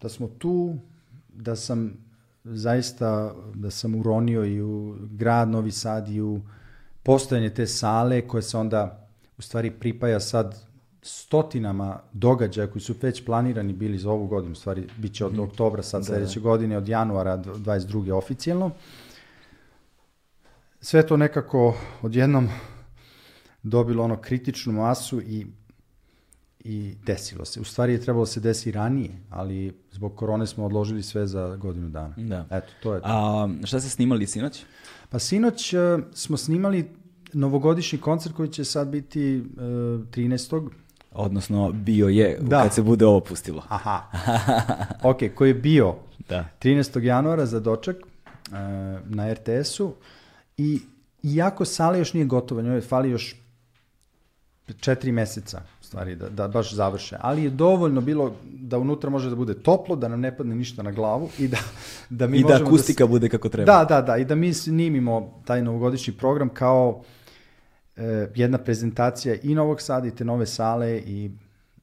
[0.00, 0.78] da smo tu,
[1.28, 1.96] da sam
[2.44, 6.40] zaista, da sam uronio i u grad Novi Sad i u
[7.02, 9.08] postojanje te sale koje se onda
[9.38, 10.69] u stvari pripaja sad
[11.02, 15.40] stotinama događaja koji su već planirani bili za ovu godinu, stvari bit će od mm.
[15.40, 16.44] oktobra sad da, sledeće da.
[16.44, 18.12] godine, od januara 22.
[18.12, 18.70] oficijalno.
[20.80, 22.48] Sve to nekako odjednom
[23.62, 25.46] dobilo ono kritičnu masu i
[26.64, 27.60] i desilo se.
[27.60, 31.56] U stvari je trebalo da se desi ranije, ali zbog korone smo odložili sve za
[31.56, 32.14] godinu dana.
[32.16, 32.46] Da.
[32.50, 33.06] Eto, to je to.
[33.08, 34.64] A šta ste snimali sinoć?
[35.08, 35.80] Pa sinoć uh,
[36.12, 36.90] smo snimali
[37.32, 40.68] novogodišnji koncert koji će sad biti uh, 13.
[41.12, 42.62] Odnosno, bio je da.
[42.62, 43.62] kad se bude ovo pustilo.
[43.68, 44.02] Aha.
[45.10, 45.94] ok, koji je bio
[46.28, 46.44] da.
[46.62, 47.02] 13.
[47.02, 48.52] januara za doček uh,
[49.04, 49.94] na RTS-u
[50.56, 50.80] i
[51.22, 53.36] iako sala još nije gotova, njoj fali još
[54.80, 57.16] četiri meseca, stvari, da, da baš završe.
[57.20, 60.82] Ali je dovoljno bilo da unutra može da bude toplo, da nam ne padne ništa
[60.82, 61.58] na glavu i da,
[62.10, 63.72] da mi I da možemo akustika bude kako treba.
[63.72, 67.19] Da, da, da, i da mi snimimo taj novogodišnji program kao e,
[68.34, 71.30] jedna prezentacija i Novog Sada i te nove sale i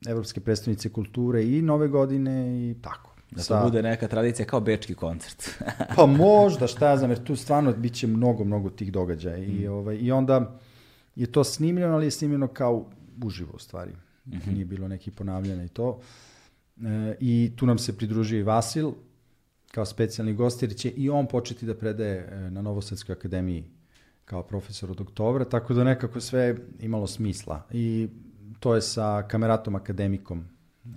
[0.08, 3.18] Evropske predstavnice kulture i nove godine i tako.
[3.32, 5.50] Da to bude neka tradicija kao bečki koncert.
[5.96, 9.38] pa možda, šta ja znam, jer tu stvarno bit će mnogo, mnogo tih događaja.
[9.38, 9.62] Mm.
[9.62, 10.60] I, ovaj, I onda
[11.16, 12.86] je to snimljeno, ali je snimljeno kao
[13.24, 13.92] uživo u stvari.
[14.26, 14.54] Mm -hmm.
[14.54, 16.00] Nije bilo neki ponavljanja i to.
[16.82, 18.92] E, I tu nam se pridružio i Vasil
[19.72, 23.64] kao specijalni gost, jer će i on početi da predaje e, na Novosadskoj akademiji
[24.28, 27.64] kao profesor od oktobra, tako da nekako sve imalo smisla.
[27.72, 28.08] I
[28.60, 30.46] to je sa kameratom akademikom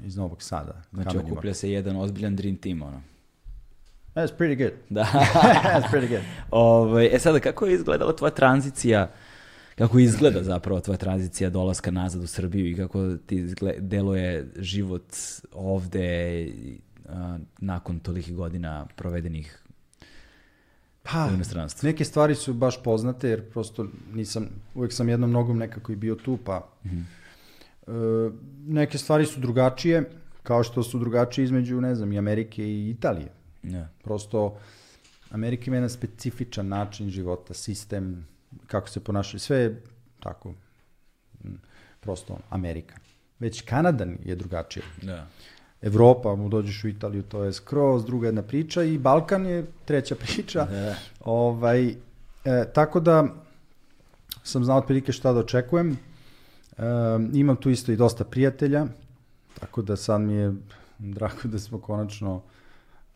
[0.05, 0.83] iz Novog Sada.
[0.93, 1.33] Znači, Kamenjima.
[1.33, 3.03] okuplja se jedan ozbiljan dream team, ono.
[4.15, 4.73] That's pretty good.
[4.89, 5.05] Da.
[5.65, 6.21] That's pretty good.
[6.51, 9.11] Ove, ovaj, e sada, kako je izgledala tvoja tranzicija,
[9.75, 15.07] kako izgleda zapravo tvoja tranzicija dolaska nazad u Srbiju i kako ti deluje život
[15.53, 16.49] ovde
[17.09, 19.65] a, nakon tolikih godina provedenih
[21.03, 21.87] pa, u inostranstvu?
[21.87, 26.15] Neke stvari su baš poznate, jer prosto nisam, uvek sam jednom nogom nekako i bio
[26.15, 27.21] tu, pa mm -hmm
[27.91, 28.31] E,
[28.67, 30.11] neke stvari su drugačije,
[30.43, 33.29] kao što su drugačije između, ne znam, i Amerike i Italije.
[33.63, 33.89] Ne.
[34.03, 34.59] Prosto,
[35.31, 38.27] Amerika ima jedan specifičan način života, sistem,
[38.67, 39.83] kako se ponašaju, sve je
[40.21, 40.55] tako,
[42.01, 42.95] prosto Amerika.
[43.39, 44.85] Već Kanada je drugačije.
[45.03, 45.27] Da.
[45.83, 50.15] Evropa, mu dođeš u Italiju, to je skroz druga jedna priča i Balkan je treća
[50.27, 50.65] priča.
[50.65, 50.95] Da.
[51.21, 51.95] Ovaj, e,
[52.75, 53.25] tako da
[54.43, 55.97] sam znao otprilike šta da očekujem.
[56.79, 58.87] Um, imam tu isto i dosta prijatelja,
[59.61, 60.53] tako da sad mi je
[60.99, 62.43] drago da smo konačno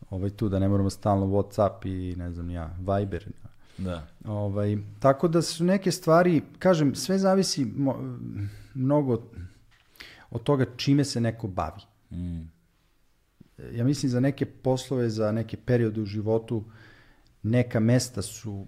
[0.09, 3.25] ovaj, tu, da ne moramo stalno Whatsapp i ne znam ja, Viber.
[3.77, 4.07] Da.
[4.25, 8.17] Ovaj, tako da su neke stvari, kažem, sve zavisi mo,
[8.73, 9.21] mnogo
[10.31, 11.81] od toga čime se neko bavi.
[12.11, 12.54] Mm.
[13.57, 16.63] Ja mislim za neke poslove, za neke periode u životu,
[17.43, 18.67] neka mesta su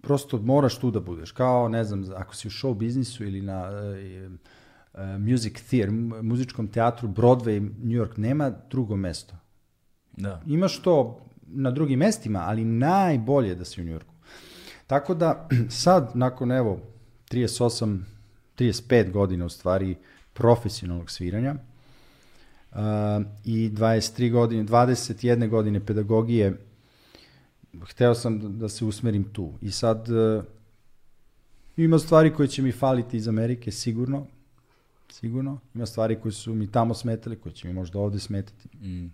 [0.00, 1.32] prosto moraš tu da budeš.
[1.32, 4.32] Kao, ne znam, ako si u show biznisu ili na uh,
[4.94, 5.90] uh, music theater,
[6.22, 9.36] muzičkom teatru, Broadway, New York, nema drugo mesto.
[10.16, 10.42] Da.
[10.46, 14.14] Imaš to na drugim mestima, ali najbolje da si u New Yorku.
[14.86, 15.48] Tako da
[15.84, 16.80] sad, nakon evo,
[17.30, 17.98] 38,
[18.56, 19.96] 35 godina u stvari
[20.32, 21.54] profesionalnog sviranja
[23.44, 26.56] i 23 godine, 21 godine pedagogije,
[27.86, 29.52] hteo sam da se usmerim tu.
[29.60, 30.44] I sad uh,
[31.76, 34.26] ima stvari koje će mi faliti iz Amerike, sigurno.
[35.10, 35.60] Sigurno.
[35.74, 38.86] Ima stvari koje su mi tamo smetali, koje će mi možda ovde smetati.
[38.86, 39.12] Mm.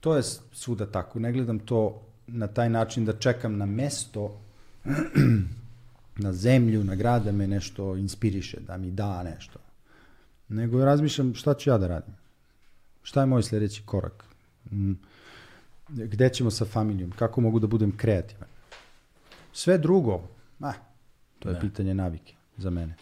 [0.00, 0.22] To je
[0.52, 1.20] svuda tako.
[1.20, 4.40] Ne gledam to na taj način da čekam na mesto,
[6.24, 9.58] na zemlju, na grad da me nešto inspiriše, da mi da nešto.
[10.48, 12.14] Nego razmišljam šta ću ja da radim.
[13.02, 14.24] Šta je moj sledeći korak?
[14.70, 14.92] Mm
[15.94, 18.48] gde ćemo sa familijom, kako mogu da budem kreativan.
[19.52, 20.22] Sve drugo,
[20.60, 20.72] ah,
[21.38, 21.60] to je da.
[21.60, 22.94] pitanje navike za mene.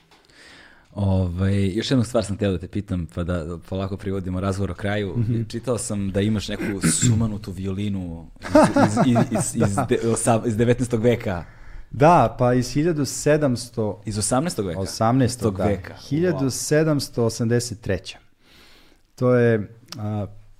[0.94, 4.74] Ovaj, još jednu stvar sam htio da te pitam, pa da polako privodimo razgovor o
[4.74, 5.16] kraju.
[5.16, 5.50] Mm -hmm.
[5.50, 8.30] Čitao sam da imaš neku sumanutu violinu
[8.86, 9.98] iz, iz, iz, iz, de,
[10.46, 11.02] iz 19.
[11.02, 11.44] veka.
[11.90, 13.96] Da, pa iz 1700...
[14.04, 14.66] Iz 18.
[14.66, 14.80] veka?
[14.80, 15.56] 18.
[15.56, 15.94] Da, veka.
[16.10, 18.16] 1783.
[19.14, 19.79] To je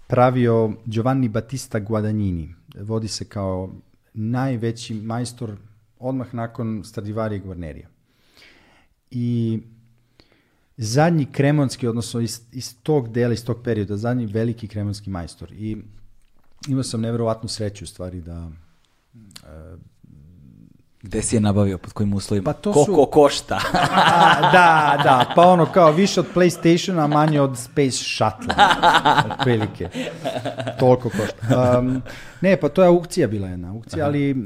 [0.07, 2.55] pravio Giovanni Battista Guadagnini.
[2.81, 3.71] Vodi se kao
[4.15, 5.57] najveći majstor
[5.99, 7.89] odmah nakon Stradivari i Guarnerija.
[9.11, 9.59] I
[10.77, 15.53] zadnji kremonski, odnosno iz, iz tog dela, iz tog perioda, zadnji veliki kremonski majstor.
[15.53, 15.77] I
[16.69, 18.51] imao sam nevjerovatnu sreću u stvari da
[21.03, 22.45] Gde si je nabavio, pod kojim uslovima?
[22.45, 23.11] Pa to Koliko su...
[23.11, 23.61] košta?
[23.73, 28.55] a, da, da, pa ono kao više od PlayStationa, a manje od Space Shuttle.
[29.31, 29.89] Otprilike.
[30.79, 31.79] Toliko košta.
[31.79, 32.03] Um,
[32.41, 34.09] ne, pa to je aukcija bila jedna aukcija, Aha.
[34.09, 34.37] ali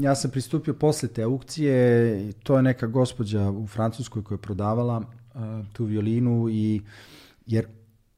[0.00, 4.98] ja sam pristupio posle te aukcije, to je neka gospođa u Francuskoj koja je prodavala
[4.98, 5.40] uh,
[5.72, 6.82] tu violinu i
[7.46, 7.66] jer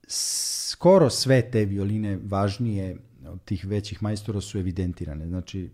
[0.08, 2.96] skoro sve te violine važnije
[3.28, 5.26] od tih većih majstora su evidentirane.
[5.26, 5.70] Znači,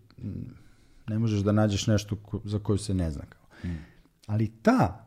[1.13, 3.23] Ne možeš da nađeš nešto ko, za koju se ne zna.
[3.29, 3.71] Kao.
[3.71, 3.79] Mm.
[4.27, 5.07] Ali ta,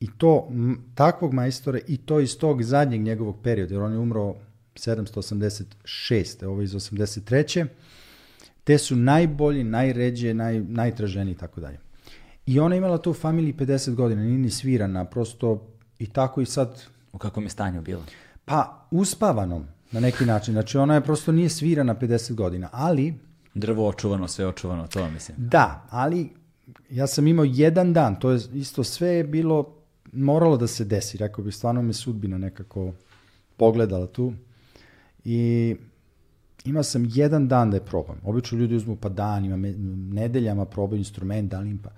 [0.00, 3.98] i to, m, takvog majstora, i to iz tog zadnjeg njegovog perioda, jer on je
[3.98, 4.34] umro
[4.74, 6.44] 786.
[6.46, 7.66] ovo iz 83.
[8.64, 11.78] Te su najbolji, najređe, naj, najtraženi i tako dalje.
[12.46, 16.46] I ona imala to u familiji 50 godina, nije ni svirana, prosto i tako i
[16.46, 16.82] sad...
[17.12, 18.02] U kakvom je stanju bila?
[18.44, 20.54] Pa, uspavanom, na neki način.
[20.54, 23.14] Znači, ona je prosto nije svirana 50 godina, ali
[23.56, 25.36] Drvo očuvano, sve očuvano, to mislim.
[25.38, 26.30] Da, ali
[26.90, 29.76] ja sam imao jedan dan, to je isto sve je bilo
[30.12, 32.92] moralo da se desi, rekao bih, stvarno me sudbina nekako
[33.56, 34.32] pogledala tu.
[35.24, 35.76] I
[36.64, 38.20] imao sam jedan dan da je probam.
[38.24, 39.56] Obično ljudi uzmu pa danima,
[40.12, 41.90] nedeljama probaju instrument, da pa...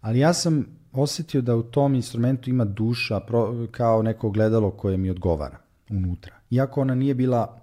[0.00, 4.96] Ali ja sam osetio da u tom instrumentu ima duša pro, kao neko gledalo koje
[4.96, 5.58] mi odgovara
[5.90, 6.34] unutra.
[6.50, 7.60] Iako ona nije bila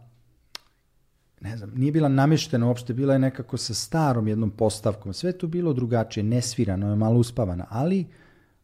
[1.44, 5.14] ne znam, nije bila nameštena uopšte, bila je nekako sa starom jednom postavkom.
[5.14, 8.06] Sve je to bilo drugačije, nesvirano je, malo uspavana, ali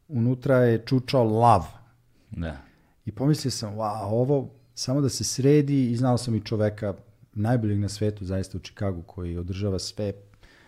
[0.08, 1.66] unutra je čučao lav.
[2.32, 2.58] Da.
[3.06, 6.94] I pomislio sam, wow, ovo samo da se sredi i znao sam i čoveka
[7.34, 10.14] najboljeg na svetu, zaista u Čikagu, koji održava sve,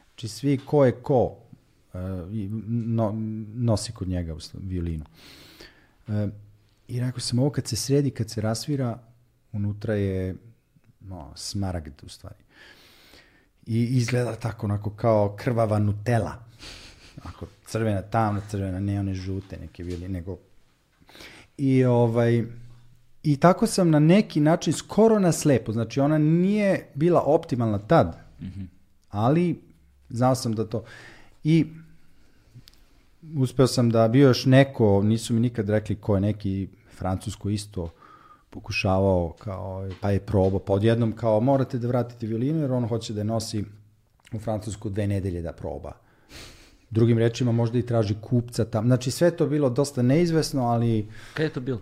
[0.09, 1.99] znači svi ko je ko uh,
[2.67, 3.11] no,
[3.55, 5.05] nosi kod njega u violinu.
[6.07, 6.13] Uh,
[6.87, 8.99] I rekao sam, ovo kad se sredi, kad se rasvira,
[9.51, 10.35] unutra je
[11.01, 12.43] no, smaragd u stvari.
[13.65, 16.33] I izgleda tako onako kao krvava Nutella.
[17.23, 20.37] Ako crvena, tamna crvena, ne one žute neke violine, nego
[21.57, 22.43] I ovaj
[23.23, 28.17] i tako sam na neki način skoro na slepo, znači ona nije bila optimalna tad,
[29.09, 29.61] ali
[30.09, 30.83] znao sam da to
[31.43, 31.65] i
[33.37, 37.89] uspeo sam da bio još neko, nisu mi nikad rekli ko je neki francusko isto
[38.51, 43.13] pokušavao kao, pa je probao, pa odjednom kao morate da vratite violinu jer on hoće
[43.13, 43.65] da je nosi
[44.33, 45.91] u Francusku dve nedelje da proba.
[46.89, 48.85] Drugim rečima možda i traži kupca tam.
[48.85, 51.81] Znači sve to bilo dosta neizvesno, ali Kada je to bilo?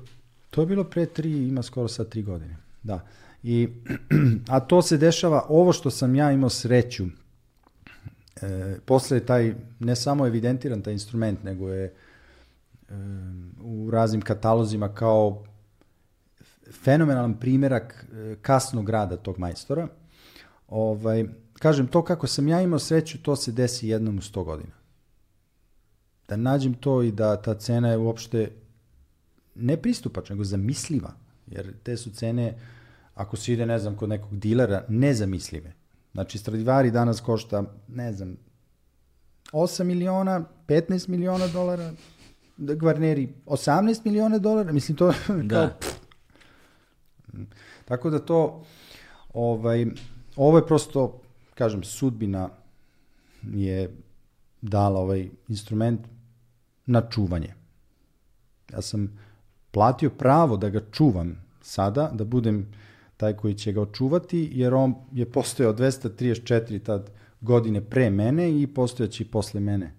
[0.49, 2.57] to je bilo pre tri, ima skoro sad tri godine.
[2.83, 3.07] Da.
[3.43, 3.69] I,
[4.53, 7.06] a to se dešava, ovo što sam ja imao sreću,
[8.41, 11.93] e, posle je taj, ne samo evidentiran taj instrument, nego je e,
[13.61, 15.43] u raznim katalozima kao
[16.72, 19.88] fenomenalan primerak e, kasnog rada tog majstora.
[20.67, 24.73] Ovaj, kažem, to kako sam ja imao sreću, to se desi jednom u 100 godina.
[26.27, 28.51] Da nađem to i da ta cena je uopšte
[29.56, 31.14] ne pristupačna, nego zamisliva.
[31.48, 32.57] Jer te su cene,
[33.15, 35.73] ako se ide, ne znam, kod nekog dilera, nezamislive.
[36.14, 38.38] Znači, Stradivari danas košta, ne znam,
[39.51, 41.91] 8 miliona, 15 miliona dolara,
[42.57, 45.77] da Gvarneri 18 miliona dolara, mislim to kao, Da.
[47.85, 48.64] Tako da to,
[49.33, 49.85] ovaj,
[50.35, 51.22] ovo je prosto,
[51.56, 52.49] kažem, sudbina
[53.43, 53.95] je
[54.61, 55.99] dala ovaj instrument
[56.85, 57.53] na čuvanje.
[58.72, 59.19] Ja sam
[59.72, 62.72] platio pravo da ga čuvam sada, da budem
[63.17, 68.67] taj koji će ga očuvati, jer on je postojao 234 tad godine pre mene i
[68.67, 69.93] postojaći posle mene.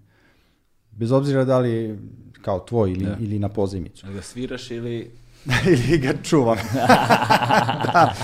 [0.91, 1.99] Bez obzira da li je
[2.43, 3.17] kao tvoj ili, Da.
[3.21, 4.07] ili na pozajmicu.
[4.07, 5.11] Da ga sviraš ili...
[5.73, 6.59] ili ga čuvam.
[7.85, 8.15] da.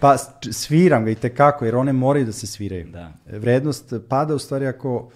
[0.00, 0.16] Pa
[0.50, 2.86] sviram ga i tekako, jer one moraju da se sviraju.
[2.90, 3.12] Da.
[3.26, 5.10] Vrednost pada u stvari ako,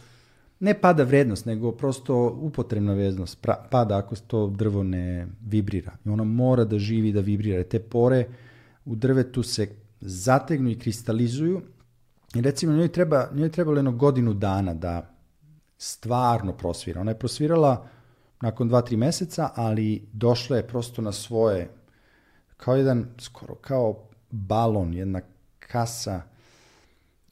[0.61, 5.93] ne pada vrednost, nego prosto upotrebna vrednost pra- pada ako to drvo ne vibrira.
[6.05, 7.65] I ono mora da živi da vibrira.
[7.65, 8.27] Te pore
[8.85, 9.69] u drvetu se
[10.01, 11.63] zategnu i kristalizuju
[12.35, 15.15] i recimo njoj, treba, njoj je trebalo jedno godinu dana da
[15.79, 17.01] stvarno prosvira.
[17.01, 17.87] Ona je prosvirala
[18.43, 21.71] nakon dva, tri meseca, ali došla je prosto na svoje,
[22.57, 23.99] kao jedan, skoro kao
[24.31, 25.21] balon, jedna
[25.59, 26.23] kasa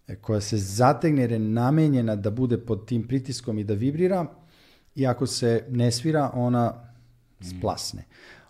[0.08, 4.26] e, koja se zategne jer je namenjena da bude pod tim pritiskom i da vibrira
[4.94, 6.74] i ako se ne svira, ona
[7.40, 8.04] splasne.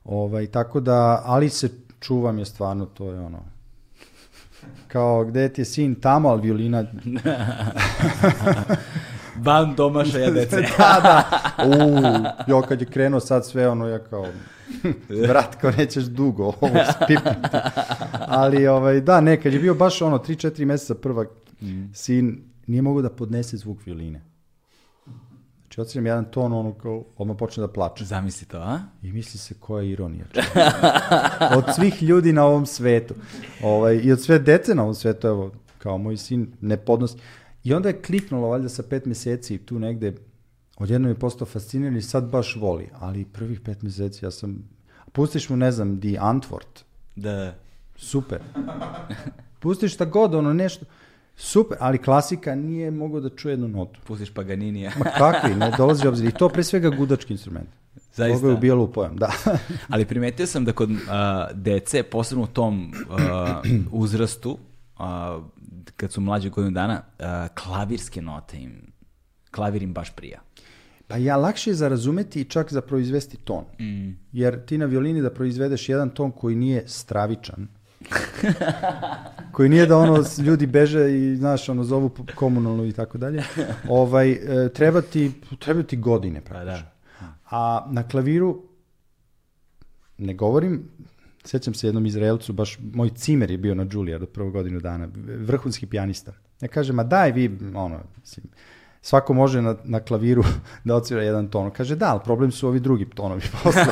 [0.04, 3.44] Ovaj, tako da, ali se čuvam je stvarno, to je ono,
[4.88, 6.84] kao gde ti je sin tamo, ali violina
[9.42, 10.56] Van domašaja dece.
[10.78, 11.24] da, da.
[11.66, 14.26] U, jo, kad je krenuo sad sve ono, ja kao,
[15.28, 17.48] brat, kao nećeš dugo ovo spipnuti.
[18.12, 21.24] Ali, ovaj, da, ne, kad je bio baš ono, 3-4 meseca prva,
[21.94, 24.20] sin nije mogao da podnese zvuk violine.
[25.60, 28.04] Znači, odsviram jedan ton, ono, kao, odmah počne da plače.
[28.04, 28.78] Zamisli to, a?
[29.02, 30.24] I misli se koja je ironija.
[31.56, 33.14] od svih ljudi na ovom svetu.
[33.62, 37.16] Ovaj, I od sve dece na ovom svetu, evo, kao moj sin ne podnosi.
[37.64, 40.14] I onda je kliknulo, valjda sa pet meseci tu negde,
[40.78, 42.88] odjedno je postao fasciniran i sad baš voli.
[42.98, 44.68] Ali prvih pet meseci ja sam...
[45.12, 46.84] Pustiš mu, ne znam, di Antwort.
[47.16, 47.54] Da.
[47.96, 48.40] Super.
[49.60, 50.86] Pustiš šta god, ono nešto.
[51.36, 54.00] Super, ali klasika nije mogao da čuje jednu notu.
[54.06, 54.92] Pustiš Paganinija.
[54.98, 56.28] Ma kakvi, ne dolazi obzir.
[56.28, 57.68] I to pre svega gudački instrument.
[58.12, 58.38] Zaista?
[58.38, 59.32] Toga je ubijalo u pojam, da.
[59.92, 64.58] Ali primetio sam da kod a, dece, posebno u tom a, uzrastu,
[64.98, 65.40] a,
[65.96, 68.92] kad su mlađe godinu dana, a, klavirske note im,
[69.50, 70.40] klavir im baš prija.
[71.06, 73.64] Pa ja lakše je za razumeti i čak za proizvesti ton.
[73.80, 74.10] Mm.
[74.32, 77.68] Jer ti na violini da proizvedeš jedan ton koji nije stravičan,
[79.54, 83.42] koji nije da ono ljudi beže i znaš ono zovu komunalnu i tako dalje.
[83.88, 86.90] Ovaj e, treba ti treba ti godine Pa praktično.
[87.20, 87.34] da.
[87.50, 88.62] A na klaviru
[90.18, 90.88] ne govorim,
[91.44, 95.08] sećam se jednom Izraelcu, baš moj cimer je bio na Juilliard od prvu godinu dana,
[95.38, 96.32] vrhunski pijanista.
[96.60, 98.46] Ja kažem, ma daj vi, ono, mislim,
[99.02, 100.44] svako može na, na klaviru
[100.84, 101.70] da odsvira jedan ton.
[101.70, 103.86] Kaže, da, ali problem su ovi drugi tonovi posle.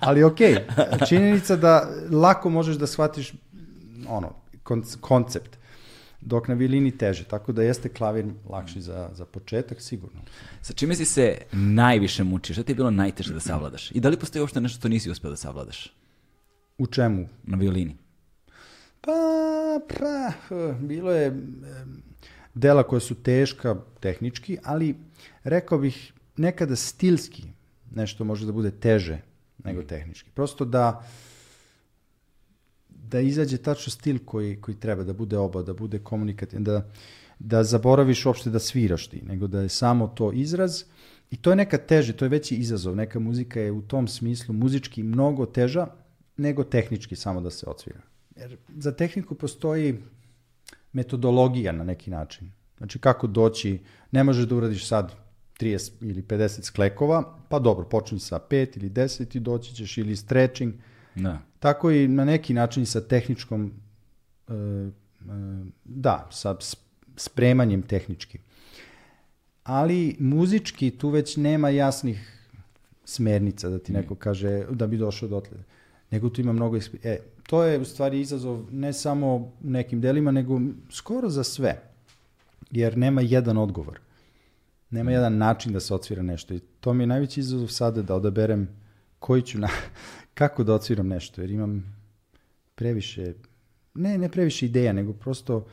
[0.00, 3.32] ali okej, okay, činjenica da lako možeš da shvatiš
[4.08, 4.32] ono,
[5.00, 5.58] koncept
[6.24, 10.20] dok na violini teže, tako da jeste klavir lakši za, za početak, sigurno.
[10.62, 12.54] Sa čime si se najviše mučio?
[12.54, 13.90] Šta ti je bilo najteže da savladaš?
[13.90, 15.92] I da li postoji uopšte nešto što nisi uspeo da savladaš?
[16.78, 17.28] U čemu?
[17.44, 17.96] Na violini.
[19.00, 19.12] Pa,
[19.88, 20.32] pa,
[20.80, 21.42] bilo je
[22.54, 24.94] dela koja su teška tehnički, ali
[25.44, 27.42] rekao bih nekada stilski
[27.94, 29.18] nešto može da bude teže
[29.64, 30.30] nego tehnički.
[30.30, 31.06] Prosto da
[33.14, 36.80] da izađe tačno stil koji, koji treba, da bude oba, da bude komunikativan, da,
[37.38, 40.82] da zaboraviš uopšte da sviraš ti, nego da je samo to izraz
[41.30, 42.96] i to je neka teže, to je veći izazov.
[42.96, 45.86] Neka muzika je u tom smislu muzički mnogo teža
[46.36, 48.00] nego tehnički samo da se odsvira.
[48.36, 49.94] Jer za tehniku postoji
[50.92, 52.50] metodologija na neki način.
[52.78, 53.78] Znači kako doći,
[54.10, 55.12] ne možeš da uradiš sad
[55.60, 60.16] 30 ili 50 sklekova, pa dobro, počni sa 5 ili 10 i doći ćeš ili
[60.16, 60.74] stretching.
[61.14, 61.38] Da.
[61.64, 63.72] Tako i na neki način sa tehničkom,
[64.48, 64.90] e, e,
[65.84, 66.56] da, sa
[67.16, 68.38] spremanjem tehnički.
[69.62, 72.48] Ali muzički tu već nema jasnih
[73.04, 75.58] smernica da ti neko kaže da bi došao dotle.
[76.10, 76.76] Nego tu ima mnogo...
[77.02, 80.60] E, to je u stvari izazov ne samo u nekim delima, nego
[80.90, 81.82] skoro za sve.
[82.70, 84.00] Jer nema jedan odgovor.
[84.90, 86.54] Nema jedan način da se odsvira nešto.
[86.54, 88.68] I to mi je najveći izazov sada da odaberem
[89.18, 89.68] koji ću na,
[90.34, 91.96] kako da odsviram nešto, jer imam
[92.74, 93.34] previše,
[93.94, 95.66] ne, ne previše ideja, nego prosto...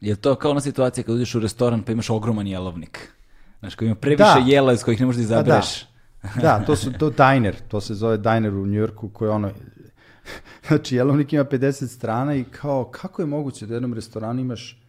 [0.00, 3.12] Je to kao ona situacija kad uđeš u restoran pa imaš ogroman jelovnik?
[3.60, 4.44] Znaš, koji ima previše da.
[4.46, 5.86] jela iz kojih ne možeš da izabereš.
[6.22, 6.40] Da.
[6.42, 9.50] da, to su to diner, to se zove diner u Njujorku, koji ono,
[10.68, 14.80] znači jelovnik ima 50 strana i kao, kako je moguće da u jednom restoranu imaš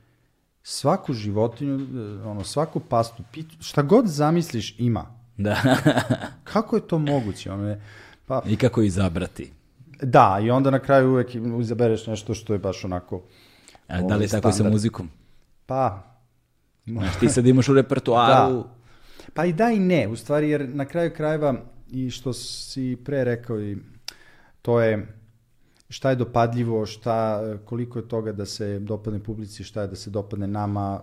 [0.64, 1.88] svaku životinju,
[2.26, 5.06] ono, svaku pastu, pitu, šta god zamisliš ima.
[5.38, 5.58] Da.
[6.54, 7.52] kako je to moguće?
[7.52, 7.82] Ono je,
[8.32, 9.52] Pa, I kako izabrati.
[10.02, 13.22] Da, i onda na kraju uvek izabereš nešto što je baš onako...
[13.88, 15.10] A, da li je tako i sa muzikom?
[15.66, 16.04] Pa...
[16.86, 18.54] Znaš, ti sad imaš u repertuaru...
[18.54, 18.64] Da.
[19.34, 21.56] Pa i da i ne, u stvari, jer na kraju krajeva,
[21.90, 23.78] i što si pre rekao, i
[24.62, 25.08] to je
[25.90, 30.10] šta je dopadljivo, šta, koliko je toga da se dopadne publici, šta je da se
[30.10, 31.02] dopadne nama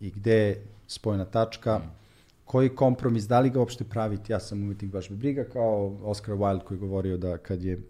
[0.00, 1.78] i gde je spojna tačka.
[1.78, 2.03] Mm
[2.44, 6.34] koji kompromis, da li ga uopšte praviti, ja sam umetnik baš me briga, kao Oscar
[6.34, 7.80] Wilde koji je govorio da kad je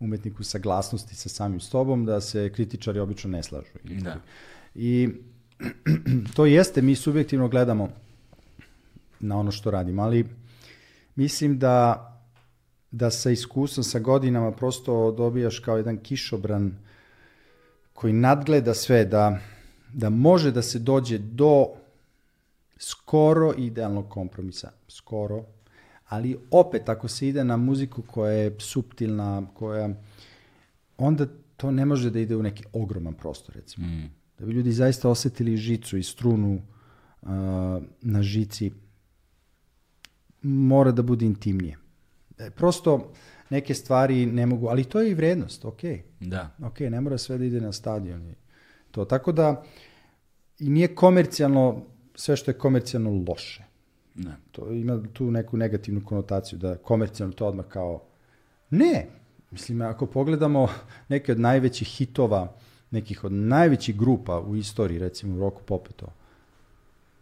[0.00, 3.68] umetnik u saglasnosti sa samim sobom, da se kritičari obično ne slažu.
[3.84, 4.20] Da.
[4.74, 5.08] I
[6.36, 7.88] to jeste, mi subjektivno gledamo
[9.20, 10.26] na ono što radimo, ali
[11.16, 12.08] mislim da
[12.92, 16.76] da sa iskustvom, sa godinama prosto dobijaš kao jedan kišobran
[17.92, 19.38] koji nadgleda sve, da,
[19.92, 21.66] da može da se dođe do
[22.82, 25.44] skoro idealnog kompromisa, skoro,
[26.08, 29.90] ali opet ako se ide na muziku koja je subtilna, koja,
[30.98, 33.86] onda to ne može da ide u neki ogroman prostor, recimo.
[33.86, 34.10] Mm.
[34.38, 36.54] Da bi ljudi zaista osetili žicu i strunu
[37.22, 37.28] uh,
[38.00, 38.72] na žici,
[40.42, 41.78] mora da bude intimnije.
[42.38, 43.12] E, prosto
[43.50, 45.80] neke stvari ne mogu, ali to je i vrednost, ok.
[46.20, 46.56] Da.
[46.62, 48.34] Ok, ne mora sve da ide na stadion.
[48.90, 49.04] To.
[49.04, 49.62] Tako da,
[50.58, 53.64] i nije komercijalno sve što je komercijalno loše.
[54.14, 54.36] Ne.
[54.52, 58.02] To ima tu neku negativnu konotaciju, da komercijalno to odmah kao...
[58.70, 59.06] Ne!
[59.50, 60.68] Mislim, ako pogledamo
[61.08, 62.52] neke od najvećih hitova,
[62.90, 66.06] nekih od najvećih grupa u istoriji, recimo u roku popeto,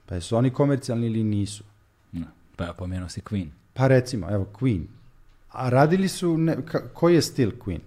[0.06, 1.64] pa jesu oni komercijalni ili nisu?
[2.12, 2.26] Ne.
[2.56, 3.48] Pa ja pomenuo si Queen.
[3.74, 4.84] Pa recimo, evo, Queen.
[5.48, 7.80] A radili su, ne, ka, koji je stil Queen?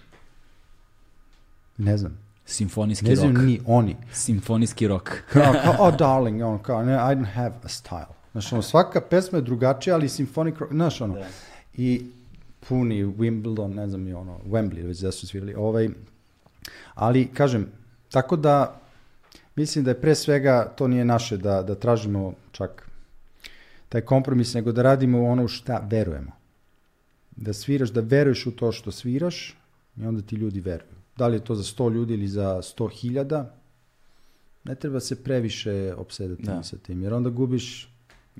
[1.78, 2.23] Ne znam.
[2.46, 3.96] Simfonijski ne znam ni oni.
[4.14, 5.10] Simfonijski rock.
[5.34, 8.14] kao, kao, oh darling, on, kao, ne, I don't have a style.
[8.32, 11.14] Znaš, ono, svaka pesma je drugačija, ali simfonik rock, znaš, ono.
[11.14, 11.28] Da.
[11.74, 12.06] I
[12.68, 15.90] puni Wimbledon, ne znam i ono, Wembley, već da su svirali, ovaj,
[16.94, 17.68] ali, kažem,
[18.12, 18.82] tako da,
[19.56, 22.90] mislim da je pre svega, to nije naše da, da tražimo čak
[23.90, 26.32] taj kompromis, nego da radimo ono šta verujemo.
[27.36, 29.58] Da sviraš, da veruješ u to što sviraš
[29.98, 33.46] i onda ti ljudi veruju da li je to za 100 ljudi ili za 100.000,
[34.64, 36.64] ne treba se previše opsedati da.
[36.64, 37.90] sa tim, jer onda gubiš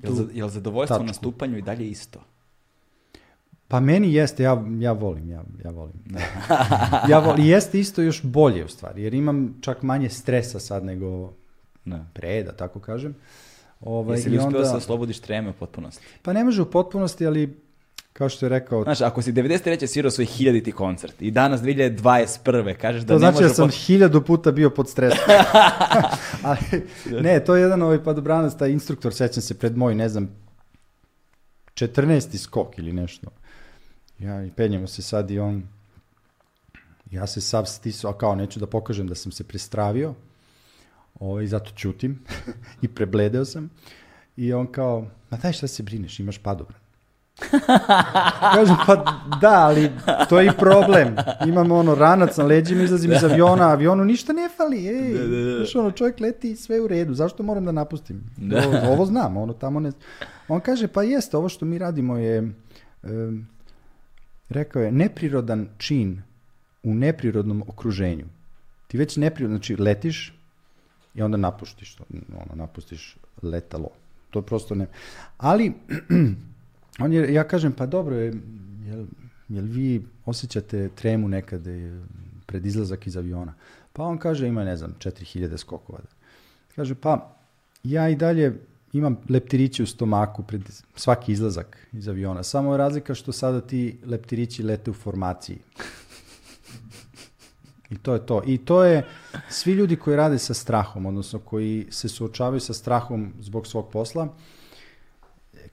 [0.02, 1.06] Jel, za, jel zadovoljstvo tačku.
[1.06, 2.20] na stupanju i dalje isto?
[3.68, 5.94] Pa meni jeste, ja, ja volim, ja, ja volim.
[7.10, 11.32] Ja volim, jeste isto još bolje u stvari, jer imam čak manje stresa sad nego
[11.84, 12.04] ne.
[12.14, 13.14] Pre, da tako kažem.
[13.80, 14.58] Ovaj, Jesi li uspio onda...
[14.58, 16.04] da se oslobodiš treme u potpunosti?
[16.22, 17.63] Pa ne može u potpunosti, ali
[18.14, 19.86] kao što je rekao, Znaš, ako si 93.
[19.86, 22.76] svirao svoj hiljaditi koncert i danas 2021.
[22.76, 23.48] kažeš da to ne znači može...
[23.48, 25.18] da sam po- hiljadu puta bio pod stresom.
[26.42, 26.86] Ali,
[27.22, 30.30] ne, to je jedan ovaj padobranac, taj instruktor, sećam se pred moj, ne znam,
[31.74, 32.38] 14.
[32.38, 33.30] skok ili nešto.
[34.18, 35.68] Ja i penjemo se sad i on,
[37.10, 40.14] ja se sav stisao, a kao neću da pokažem da sam se prestravio,
[41.20, 42.24] ovaj, zato ćutim
[42.82, 43.70] i prebledeo sam.
[44.36, 46.83] I on kao, ma daj šta se brineš, imaš padobran.
[48.54, 49.90] Kažem, pa da, ali
[50.28, 51.16] to je i problem.
[51.46, 55.12] Imamo ono ranac na leđima, izlazim iz aviona, avionu ništa ne fali, ej.
[55.12, 55.56] Da, da, da.
[55.56, 58.22] Znaš, ono, čovjek leti sve u redu, zašto moram da napustim?
[58.36, 58.62] Da.
[58.68, 59.92] Ovo, ovo znam, ono tamo ne...
[60.48, 62.52] On kaže, pa jeste, ovo što mi radimo je,
[63.02, 63.48] em,
[64.48, 66.22] rekao je, neprirodan čin
[66.82, 68.24] u neprirodnom okruženju.
[68.86, 70.34] Ti već neprirodno, znači letiš
[71.14, 71.96] i onda napuštiš
[72.28, 73.88] ono, napustiš letalo.
[74.30, 74.86] To prosto ne...
[75.38, 75.72] Ali,
[76.98, 78.32] on je, ja kažem, pa dobro, je,
[78.86, 79.06] jel,
[79.48, 82.00] jel vi osjećate tremu nekad e,
[82.46, 83.54] pred izlazak iz aviona?
[83.92, 85.98] Pa on kaže, ima, ne znam, 4000 skokova.
[86.76, 87.36] Kaže, pa
[87.84, 88.58] ja i dalje
[88.92, 90.62] imam leptiriće u stomaku pred
[90.96, 92.42] svaki izlazak iz aviona.
[92.42, 95.58] Samo je razlika što sada ti leptirići lete u formaciji.
[97.90, 98.42] I to je to.
[98.46, 99.06] I to je
[99.50, 104.28] svi ljudi koji rade sa strahom, odnosno koji se suočavaju sa strahom zbog svog posla,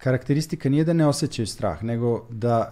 [0.04, 2.72] karakteristika nije da ne osjećaju strah, nego da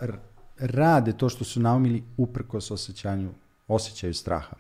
[0.60, 3.30] rade to što su naumili uprkos osjećanju,
[3.68, 4.56] osjećaju straha.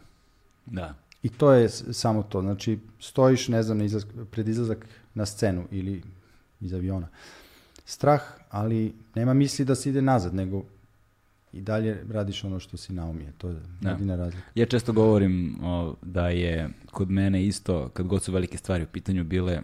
[0.65, 0.95] Da.
[1.23, 2.41] I to je samo to.
[2.41, 6.03] Znači, stojiš, ne znam, na izlaz, pred izlazak na scenu ili
[6.59, 7.07] iz aviona.
[7.85, 10.63] Strah, ali nema misli da se ide nazad, nego
[11.53, 13.33] i dalje radiš ono što si naumije.
[13.37, 13.89] To je Da.
[13.89, 14.47] jedina razlika.
[14.55, 18.87] Ja često govorim o, da je kod mene isto, kad god su velike stvari u
[18.87, 19.61] pitanju bile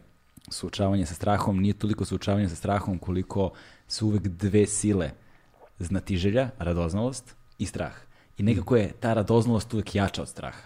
[0.49, 3.51] suočavanje sa strahom, nije toliko suočavanje sa strahom koliko
[3.87, 5.11] su uvek dve sile
[5.79, 7.93] znatiželja, radoznalost i strah.
[8.37, 10.61] I nekako je ta radoznalost uvek jača od straha.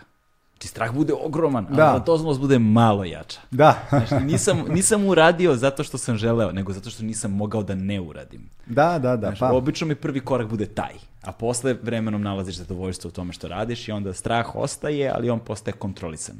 [0.51, 1.93] Znači strah bude ogroman, a Da.
[1.93, 3.39] radoznalost bude malo jača.
[3.51, 7.75] Da, Znači, nisam, nisam uradio zato što sam želeo, nego zato što nisam mogao da
[7.75, 8.49] ne uradim.
[8.65, 9.27] da, da, da.
[9.27, 13.33] Znaš, Pa, obično mi prvi korak bude taj, a posle vremenom nalaziš zadovoljstvo u tome
[13.33, 16.35] što radiš i onda strah ostaje, ali on postaje kontrolisan.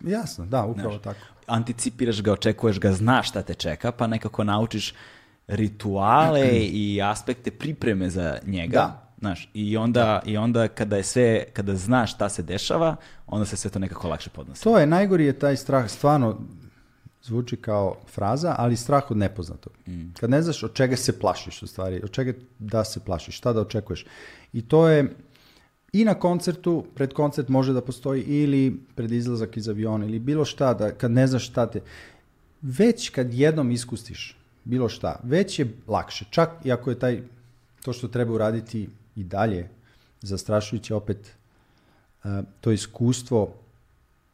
[0.00, 1.26] jasno, da, upravo Znaš, tako.
[1.46, 4.94] Anticipiraš ga, očekuješ ga, znaš šta te čeka, pa nekako naučiš
[5.46, 8.72] rituale i aspekte pripreme za njega.
[8.72, 9.02] Da.
[9.18, 13.56] Znaš, i onda, i onda kada je sve, kada znaš šta se dešava, onda se
[13.56, 14.62] sve to nekako lakše podnosi.
[14.62, 16.40] To je, najgori je taj strah, stvarno
[17.22, 19.72] zvuči kao fraza, ali strah od nepoznatog.
[20.20, 23.52] Kad ne znaš od čega se plašiš u stvari, od čega da se plašiš, šta
[23.52, 24.06] da očekuješ.
[24.52, 25.16] I to je
[26.00, 30.44] i na koncertu, pred koncert može da postoji ili pred izlazak iz aviona ili bilo
[30.44, 31.80] šta, da, kad ne znaš šta te...
[32.62, 36.24] Već kad jednom iskustiš bilo šta, već je lakše.
[36.30, 37.22] Čak i ako je taj,
[37.84, 39.68] to što treba uraditi i dalje,
[40.22, 41.32] zastrašujuće opet
[42.24, 43.54] uh, to iskustvo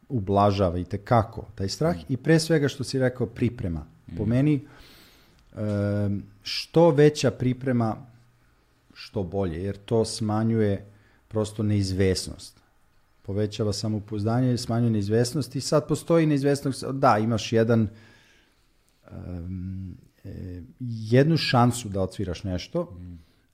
[0.09, 3.85] ublažava i kako taj strah i pre svega što si rekao priprema.
[4.17, 4.61] Po meni
[5.55, 7.95] um, što veća priprema
[8.93, 10.85] što bolje jer to smanjuje
[11.33, 12.59] prosto neizvesnost.
[13.21, 17.87] Povećava samopouzdanje, smanjuje neizvesnost i sad postoji neizvesnost, da imaš jedan
[19.11, 19.97] um,
[20.79, 22.97] jednu šansu da odsviraš nešto,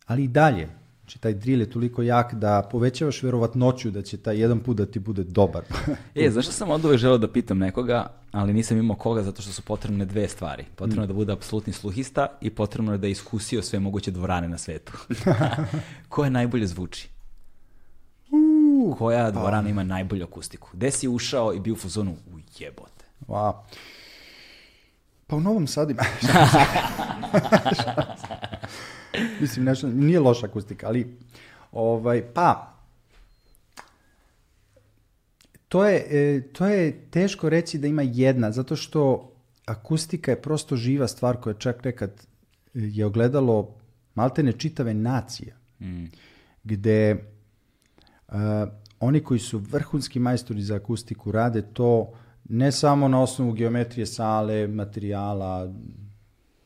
[0.06, 0.68] ali i dalje.
[1.00, 4.86] Znači, taj drill je toliko jak da povećavaš verovatnoću da će taj jedan put da
[4.86, 5.64] ti bude dobar.
[6.16, 9.52] E, zašto sam od uvek želeo da pitam nekoga, ali nisam imao koga zato što
[9.52, 10.66] su potrebne dve stvari.
[10.76, 14.50] Potrebno je da bude apsolutni sluhista i potrebno je da je iskusio sve moguće dvorane
[14.50, 14.94] na svetu.
[16.10, 17.10] Koja najbolje zvuči?
[18.98, 20.70] Koja dvorana ima najbolju akustiku?
[20.74, 23.06] Gde si ušao i bio u fazonu u jebote?
[23.28, 23.54] Wow.
[25.28, 26.04] Pa u Novom Sadu ima.
[29.42, 31.18] Mislim, nešto, nije loša akustika, ali
[31.72, 32.76] ovaj, pa,
[35.68, 39.32] to je, e, to je teško reći da ima jedna, zato što
[39.66, 42.26] akustika je prosto živa stvar koja čak nekad
[42.74, 43.76] je ogledalo
[44.16, 45.56] maltene čitave nacije,
[46.64, 47.39] gde uh,
[49.00, 52.12] oni koji su vrhunski majstori za akustiku rade to
[52.50, 55.74] ne samo na osnovu geometrije sale, materijala,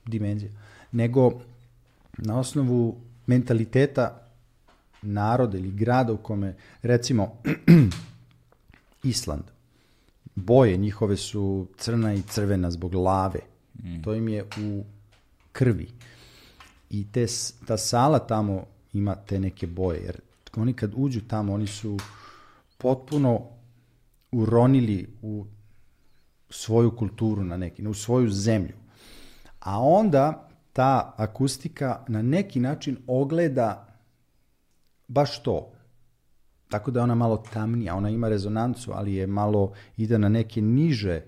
[0.05, 0.51] dimenzija,
[0.91, 1.41] nego
[2.17, 4.19] na osnovu mentaliteta
[5.01, 7.37] naroda ili grada u kome, recimo,
[9.03, 9.43] Island,
[10.35, 13.39] boje njihove su crna i crvena zbog lave.
[14.03, 14.83] To im je u
[15.51, 15.87] krvi.
[16.89, 17.25] I te,
[17.65, 20.19] ta sala tamo ima te neke boje, jer
[20.61, 21.97] oni kad uđu tamo, oni su
[22.77, 23.41] potpuno
[24.31, 25.45] uronili u
[26.49, 28.75] svoju kulturu na neki, u svoju zemlju.
[29.59, 33.97] A onda ta akustika na neki način ogleda
[35.07, 35.71] baš to.
[36.69, 40.61] Tako da je ona malo tamnija, ona ima rezonancu, ali je malo, ide na neke
[40.61, 41.21] niže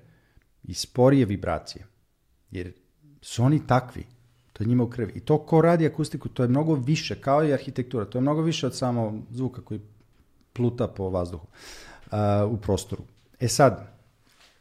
[0.63, 1.85] i sporije vibracije.
[2.51, 2.73] Jer
[3.21, 4.05] su oni takvi.
[4.55, 5.11] To je njima u krvi.
[5.15, 8.41] I to ko radi akustiku, to je mnogo više, kao i arhitektura, to je mnogo
[8.41, 9.79] više od samo zvuka koji
[10.53, 13.03] pluta po vazduhu uh, u prostoru.
[13.39, 13.87] E sad,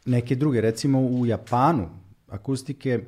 [0.05, 1.89] neke druge, recimo u Japanu,
[2.27, 3.05] akustike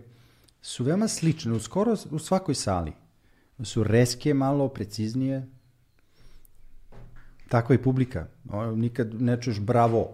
[0.62, 2.94] su veoma slične, u skoro u svakoj sali.
[3.64, 5.48] Su reske malo, preciznije.
[7.50, 8.28] Takva je publika.
[8.76, 10.14] Nikad ne čuješ bravo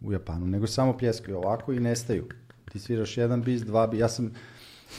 [0.00, 2.28] u Japanu, nego samo pljeskaju ovako i nestaju.
[2.72, 4.00] Ti sviraš jedan bis, dva bis.
[4.00, 4.32] Ja sam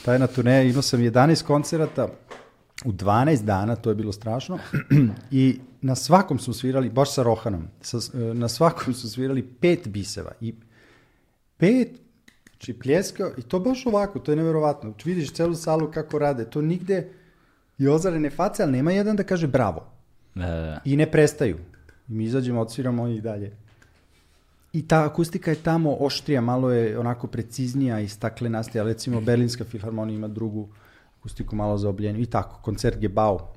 [0.04, 2.08] taj na turneji, imao sam 11 koncerata
[2.84, 4.58] u 12 dana, to je bilo strašno,
[5.30, 7.98] i na svakom su svirali, baš sa Rohanom, sa,
[8.34, 10.54] na svakom su svirali pet biseva i
[11.56, 12.02] pet
[12.62, 14.90] Znači, pljeskao, i to baš ovako, to je neverovatno.
[14.90, 17.08] Znači, vidiš celu salu kako rade, to nigde
[17.78, 19.86] i ozarene face, ali nema jedan da kaže bravo.
[20.34, 20.80] Da, da, da.
[20.84, 21.58] I ne prestaju.
[22.06, 23.56] Mi izađemo, odsviramo i dalje.
[24.72, 28.84] I ta akustika je tamo oštrija, malo je onako preciznija i staklenastija.
[28.84, 30.68] Recimo, Berlinska filharmonija ima drugu
[31.18, 32.20] akustiku malo za obljenju.
[32.20, 33.52] I tako, koncert Gebao.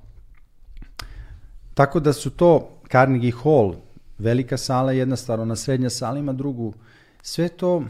[1.73, 3.75] Tako da su to Carnegie Hall,
[4.17, 6.73] velika sala, jedna stvar, ona srednja sala ima drugu.
[7.21, 7.83] Sve to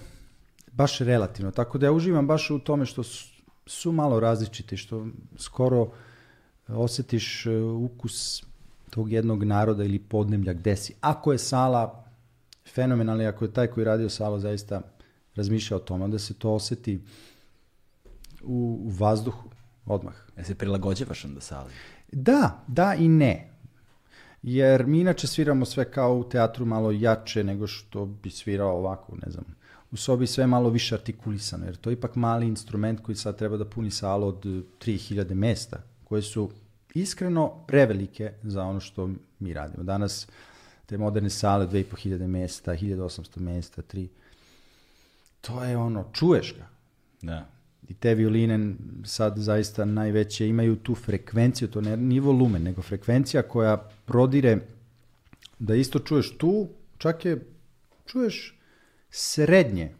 [0.71, 1.51] baš relativno.
[1.51, 3.27] Tako da ja uživam baš u tome što su,
[3.65, 5.91] su malo različiti, što skoro
[6.67, 8.43] osetiš e, ukus
[8.89, 10.93] tog jednog naroda ili podnemlja gde si.
[11.01, 12.05] Ako je sala
[12.74, 14.82] fenomenalna, ako je taj koji je radio salu zaista
[15.35, 17.02] razmišlja o tome, onda se to oseti
[18.44, 19.50] u, u vazduhu
[19.85, 20.16] odmah.
[20.38, 21.72] Ja se prilagođavaš onda sali?
[22.11, 23.52] Da, da i ne.
[24.44, 29.16] Jer mi inače sviramo sve kao u teatru malo jače nego što bi svirao ovako,
[29.26, 29.45] ne znam,
[29.92, 33.58] u sobi sve malo više artikulisano, jer to je ipak mali instrument koji sad treba
[33.58, 36.50] da puni salu od 3000 mesta, koje su
[36.94, 39.84] iskreno prevelike za ono što mi radimo.
[39.84, 40.27] Danas
[40.85, 44.07] te moderne sale 2500 mesta, 1800 mesta, 3.
[45.41, 46.67] To je ono, čuješ ga.
[47.22, 47.49] Da.
[47.88, 53.43] I te violine sad zaista najveće imaju tu frekvenciju, to ne ni volumen, nego frekvencija
[53.43, 54.57] koja prodire
[55.59, 57.45] da isto čuješ tu, čak je
[58.05, 58.59] čuješ
[59.09, 59.91] srednje,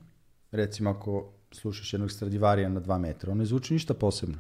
[0.52, 4.38] recimo ako slušaš jednog Stradivarija na dva metra, ono ne zvuči ništa posebno.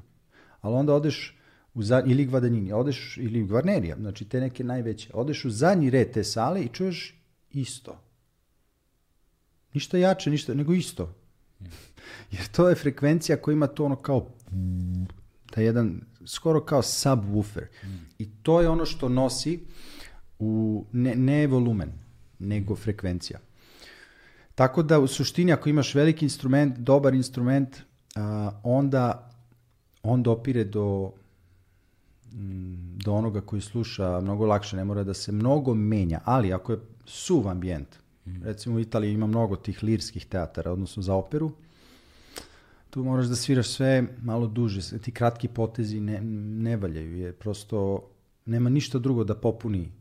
[0.61, 1.37] Ali onda odeš
[1.75, 6.11] u zadnji, ili Gvadanini, odeš, ili Gvarnerija, znači te neke najveće, odeš u zadnji red
[6.11, 7.15] te sale i čuješ
[7.51, 8.01] isto.
[9.73, 11.15] Ništa jače, ništa, nego isto.
[12.31, 14.27] Jer to je frekvencija koja ima to ono kao
[15.51, 17.65] taj jedan, skoro kao subwoofer.
[18.19, 19.59] I to je ono što nosi
[20.39, 21.91] u, ne, ne volumen,
[22.39, 23.39] nego frekvencija.
[24.55, 27.77] Tako da u suštini ako imaš veliki instrument, dobar instrument,
[28.15, 29.31] a, onda
[30.03, 31.11] on dopire do
[33.03, 36.79] do onoga koji sluša mnogo lakše, ne mora da se mnogo menja, ali ako je
[37.05, 37.87] suv ambijent,
[38.25, 38.43] mm.
[38.43, 41.51] recimo u Italiji ima mnogo tih lirskih teatara, odnosno za operu,
[42.89, 48.09] tu moraš da sviraš sve malo duže, ti kratki potezi ne, ne valjaju, je prosto
[48.45, 49.91] nema ništa drugo da popuni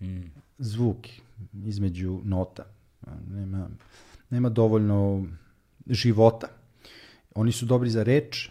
[0.00, 0.20] mm.
[0.58, 1.06] zvuk
[1.64, 2.64] između nota.
[3.30, 3.68] Nema,
[4.30, 5.26] nema dovoljno
[5.86, 6.48] života.
[7.34, 8.48] Oni su dobri za reč,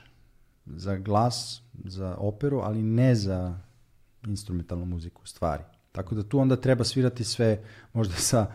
[0.66, 3.58] za glas, za operu, ali ne za
[4.28, 5.64] instrumentalnu muziku, stvari.
[5.92, 8.48] Tako da tu onda treba svirati sve možda sa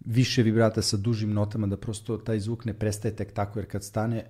[0.00, 3.84] više vibrata, sa dužim notama, da prosto taj zvuk ne prestaje tek tako, jer kad
[3.84, 4.24] stane,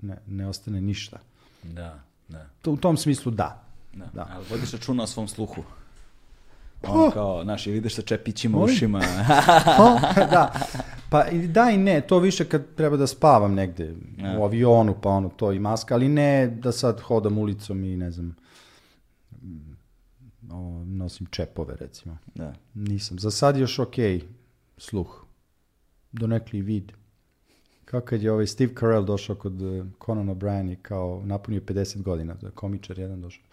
[0.00, 1.18] ne, ne ostane ništa.
[1.62, 2.46] Da, da.
[2.62, 3.64] To, u tom smislu da.
[3.94, 4.06] Da.
[4.14, 4.28] Da.
[4.30, 5.64] Ali vodiš računa o svom sluhu.
[6.82, 7.12] Ono Oh.
[7.12, 8.98] kao, znaš, ili ideš sa čepićima u ušima.
[9.78, 9.98] O,
[10.34, 10.52] da.
[11.10, 14.38] Pa da i ne, to više kad treba da spavam negde Ja.
[14.38, 18.10] u avionu, pa ono to i maska, ali ne da sad hodam ulicom i ne
[18.10, 18.36] znam,
[19.42, 19.76] mm,
[20.50, 22.18] o, nosim čepove recimo.
[22.34, 22.54] da.
[22.74, 23.18] Nisam.
[23.18, 23.94] Za sad još ok
[24.76, 25.24] sluh.
[26.12, 26.92] Donekli vid.
[27.84, 32.02] Kao kad je ovaj Steve Carell došao kod eh, Conan O'Brien i kao napunio 50
[32.02, 33.44] godina, je komičar jedan došao.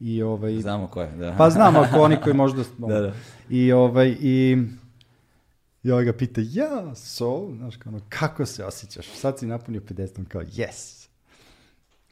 [0.00, 1.34] I ovaj, Znamo ko je, da.
[1.38, 2.62] pa znam ako oni koji možda...
[2.78, 3.12] Da, da.
[3.50, 4.56] I ovaj, i...
[5.82, 9.06] I ovaj ga pita, ja, so, znaš, kao ono, kako se osjećaš?
[9.06, 11.08] Sad si napunio 50, on kao, yes.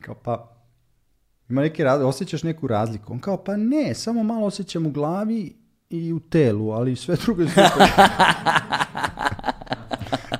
[0.01, 0.53] Kao, pa,
[1.49, 3.13] ima neke razlike, osjećaš neku razliku?
[3.13, 5.57] On kao, pa ne, samo malo osjećam u glavi
[5.91, 7.71] i u telu, ali sve drugo je super.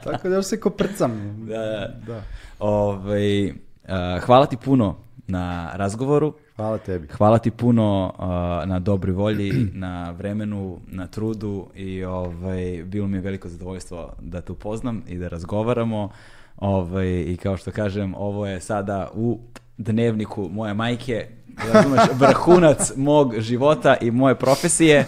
[0.05, 1.47] Tako da još se koprcam.
[1.47, 1.97] Da, da.
[2.07, 2.23] da.
[2.59, 3.53] Ovaj,
[3.89, 6.35] a, hvala ti puno na razgovoru.
[6.57, 7.09] Hvala tebi.
[7.09, 9.53] Hvala ti puno a, na dobroj volji,
[9.87, 15.19] na vremenu, na trudu i ovaj, bilo mi je veliko zadovoljstvo da te upoznam i
[15.19, 16.09] da razgovaramo.
[16.57, 19.39] Ovaj, I kao što kažem, ovo je sada u
[19.79, 21.27] dnevniku moje majke,
[21.73, 25.07] razumeš, vrhunac mog života i moje profesije.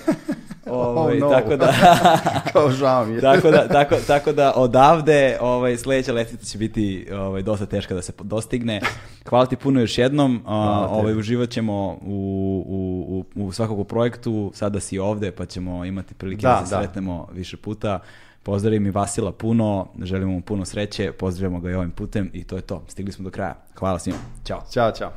[0.71, 1.29] Ovaj, Oh, no.
[1.31, 1.73] Tako da,
[2.53, 3.21] Kao žao mi je.
[3.21, 8.03] tako da, tako, tako da odavde ovaj, sljedeća letvica će biti ovaj, dosta teška da
[8.03, 8.81] se dostigne.
[9.29, 10.43] Hvala ti puno još jednom.
[10.47, 10.99] A, Hvala tebi.
[11.01, 11.73] ovaj, uživat ćemo
[12.03, 14.51] u, u, u, u svakog projektu.
[14.55, 16.83] Sada si ovde pa ćemo imati prilike da, Da, se da.
[16.83, 17.99] sretnemo više puta.
[18.43, 22.57] Pozdravim i Vasila puno, želimo mu puno sreće, pozdravljamo ga i ovim putem i to
[22.57, 22.83] je to.
[22.89, 23.55] Stigli smo do kraja.
[23.75, 24.19] Hvala svima.
[24.45, 24.63] Ćao.
[24.73, 25.11] Ćao, čao.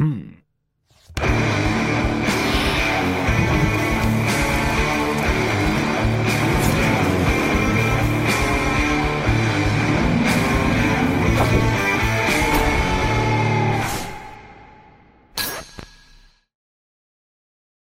[0.00, 0.40] Hmm.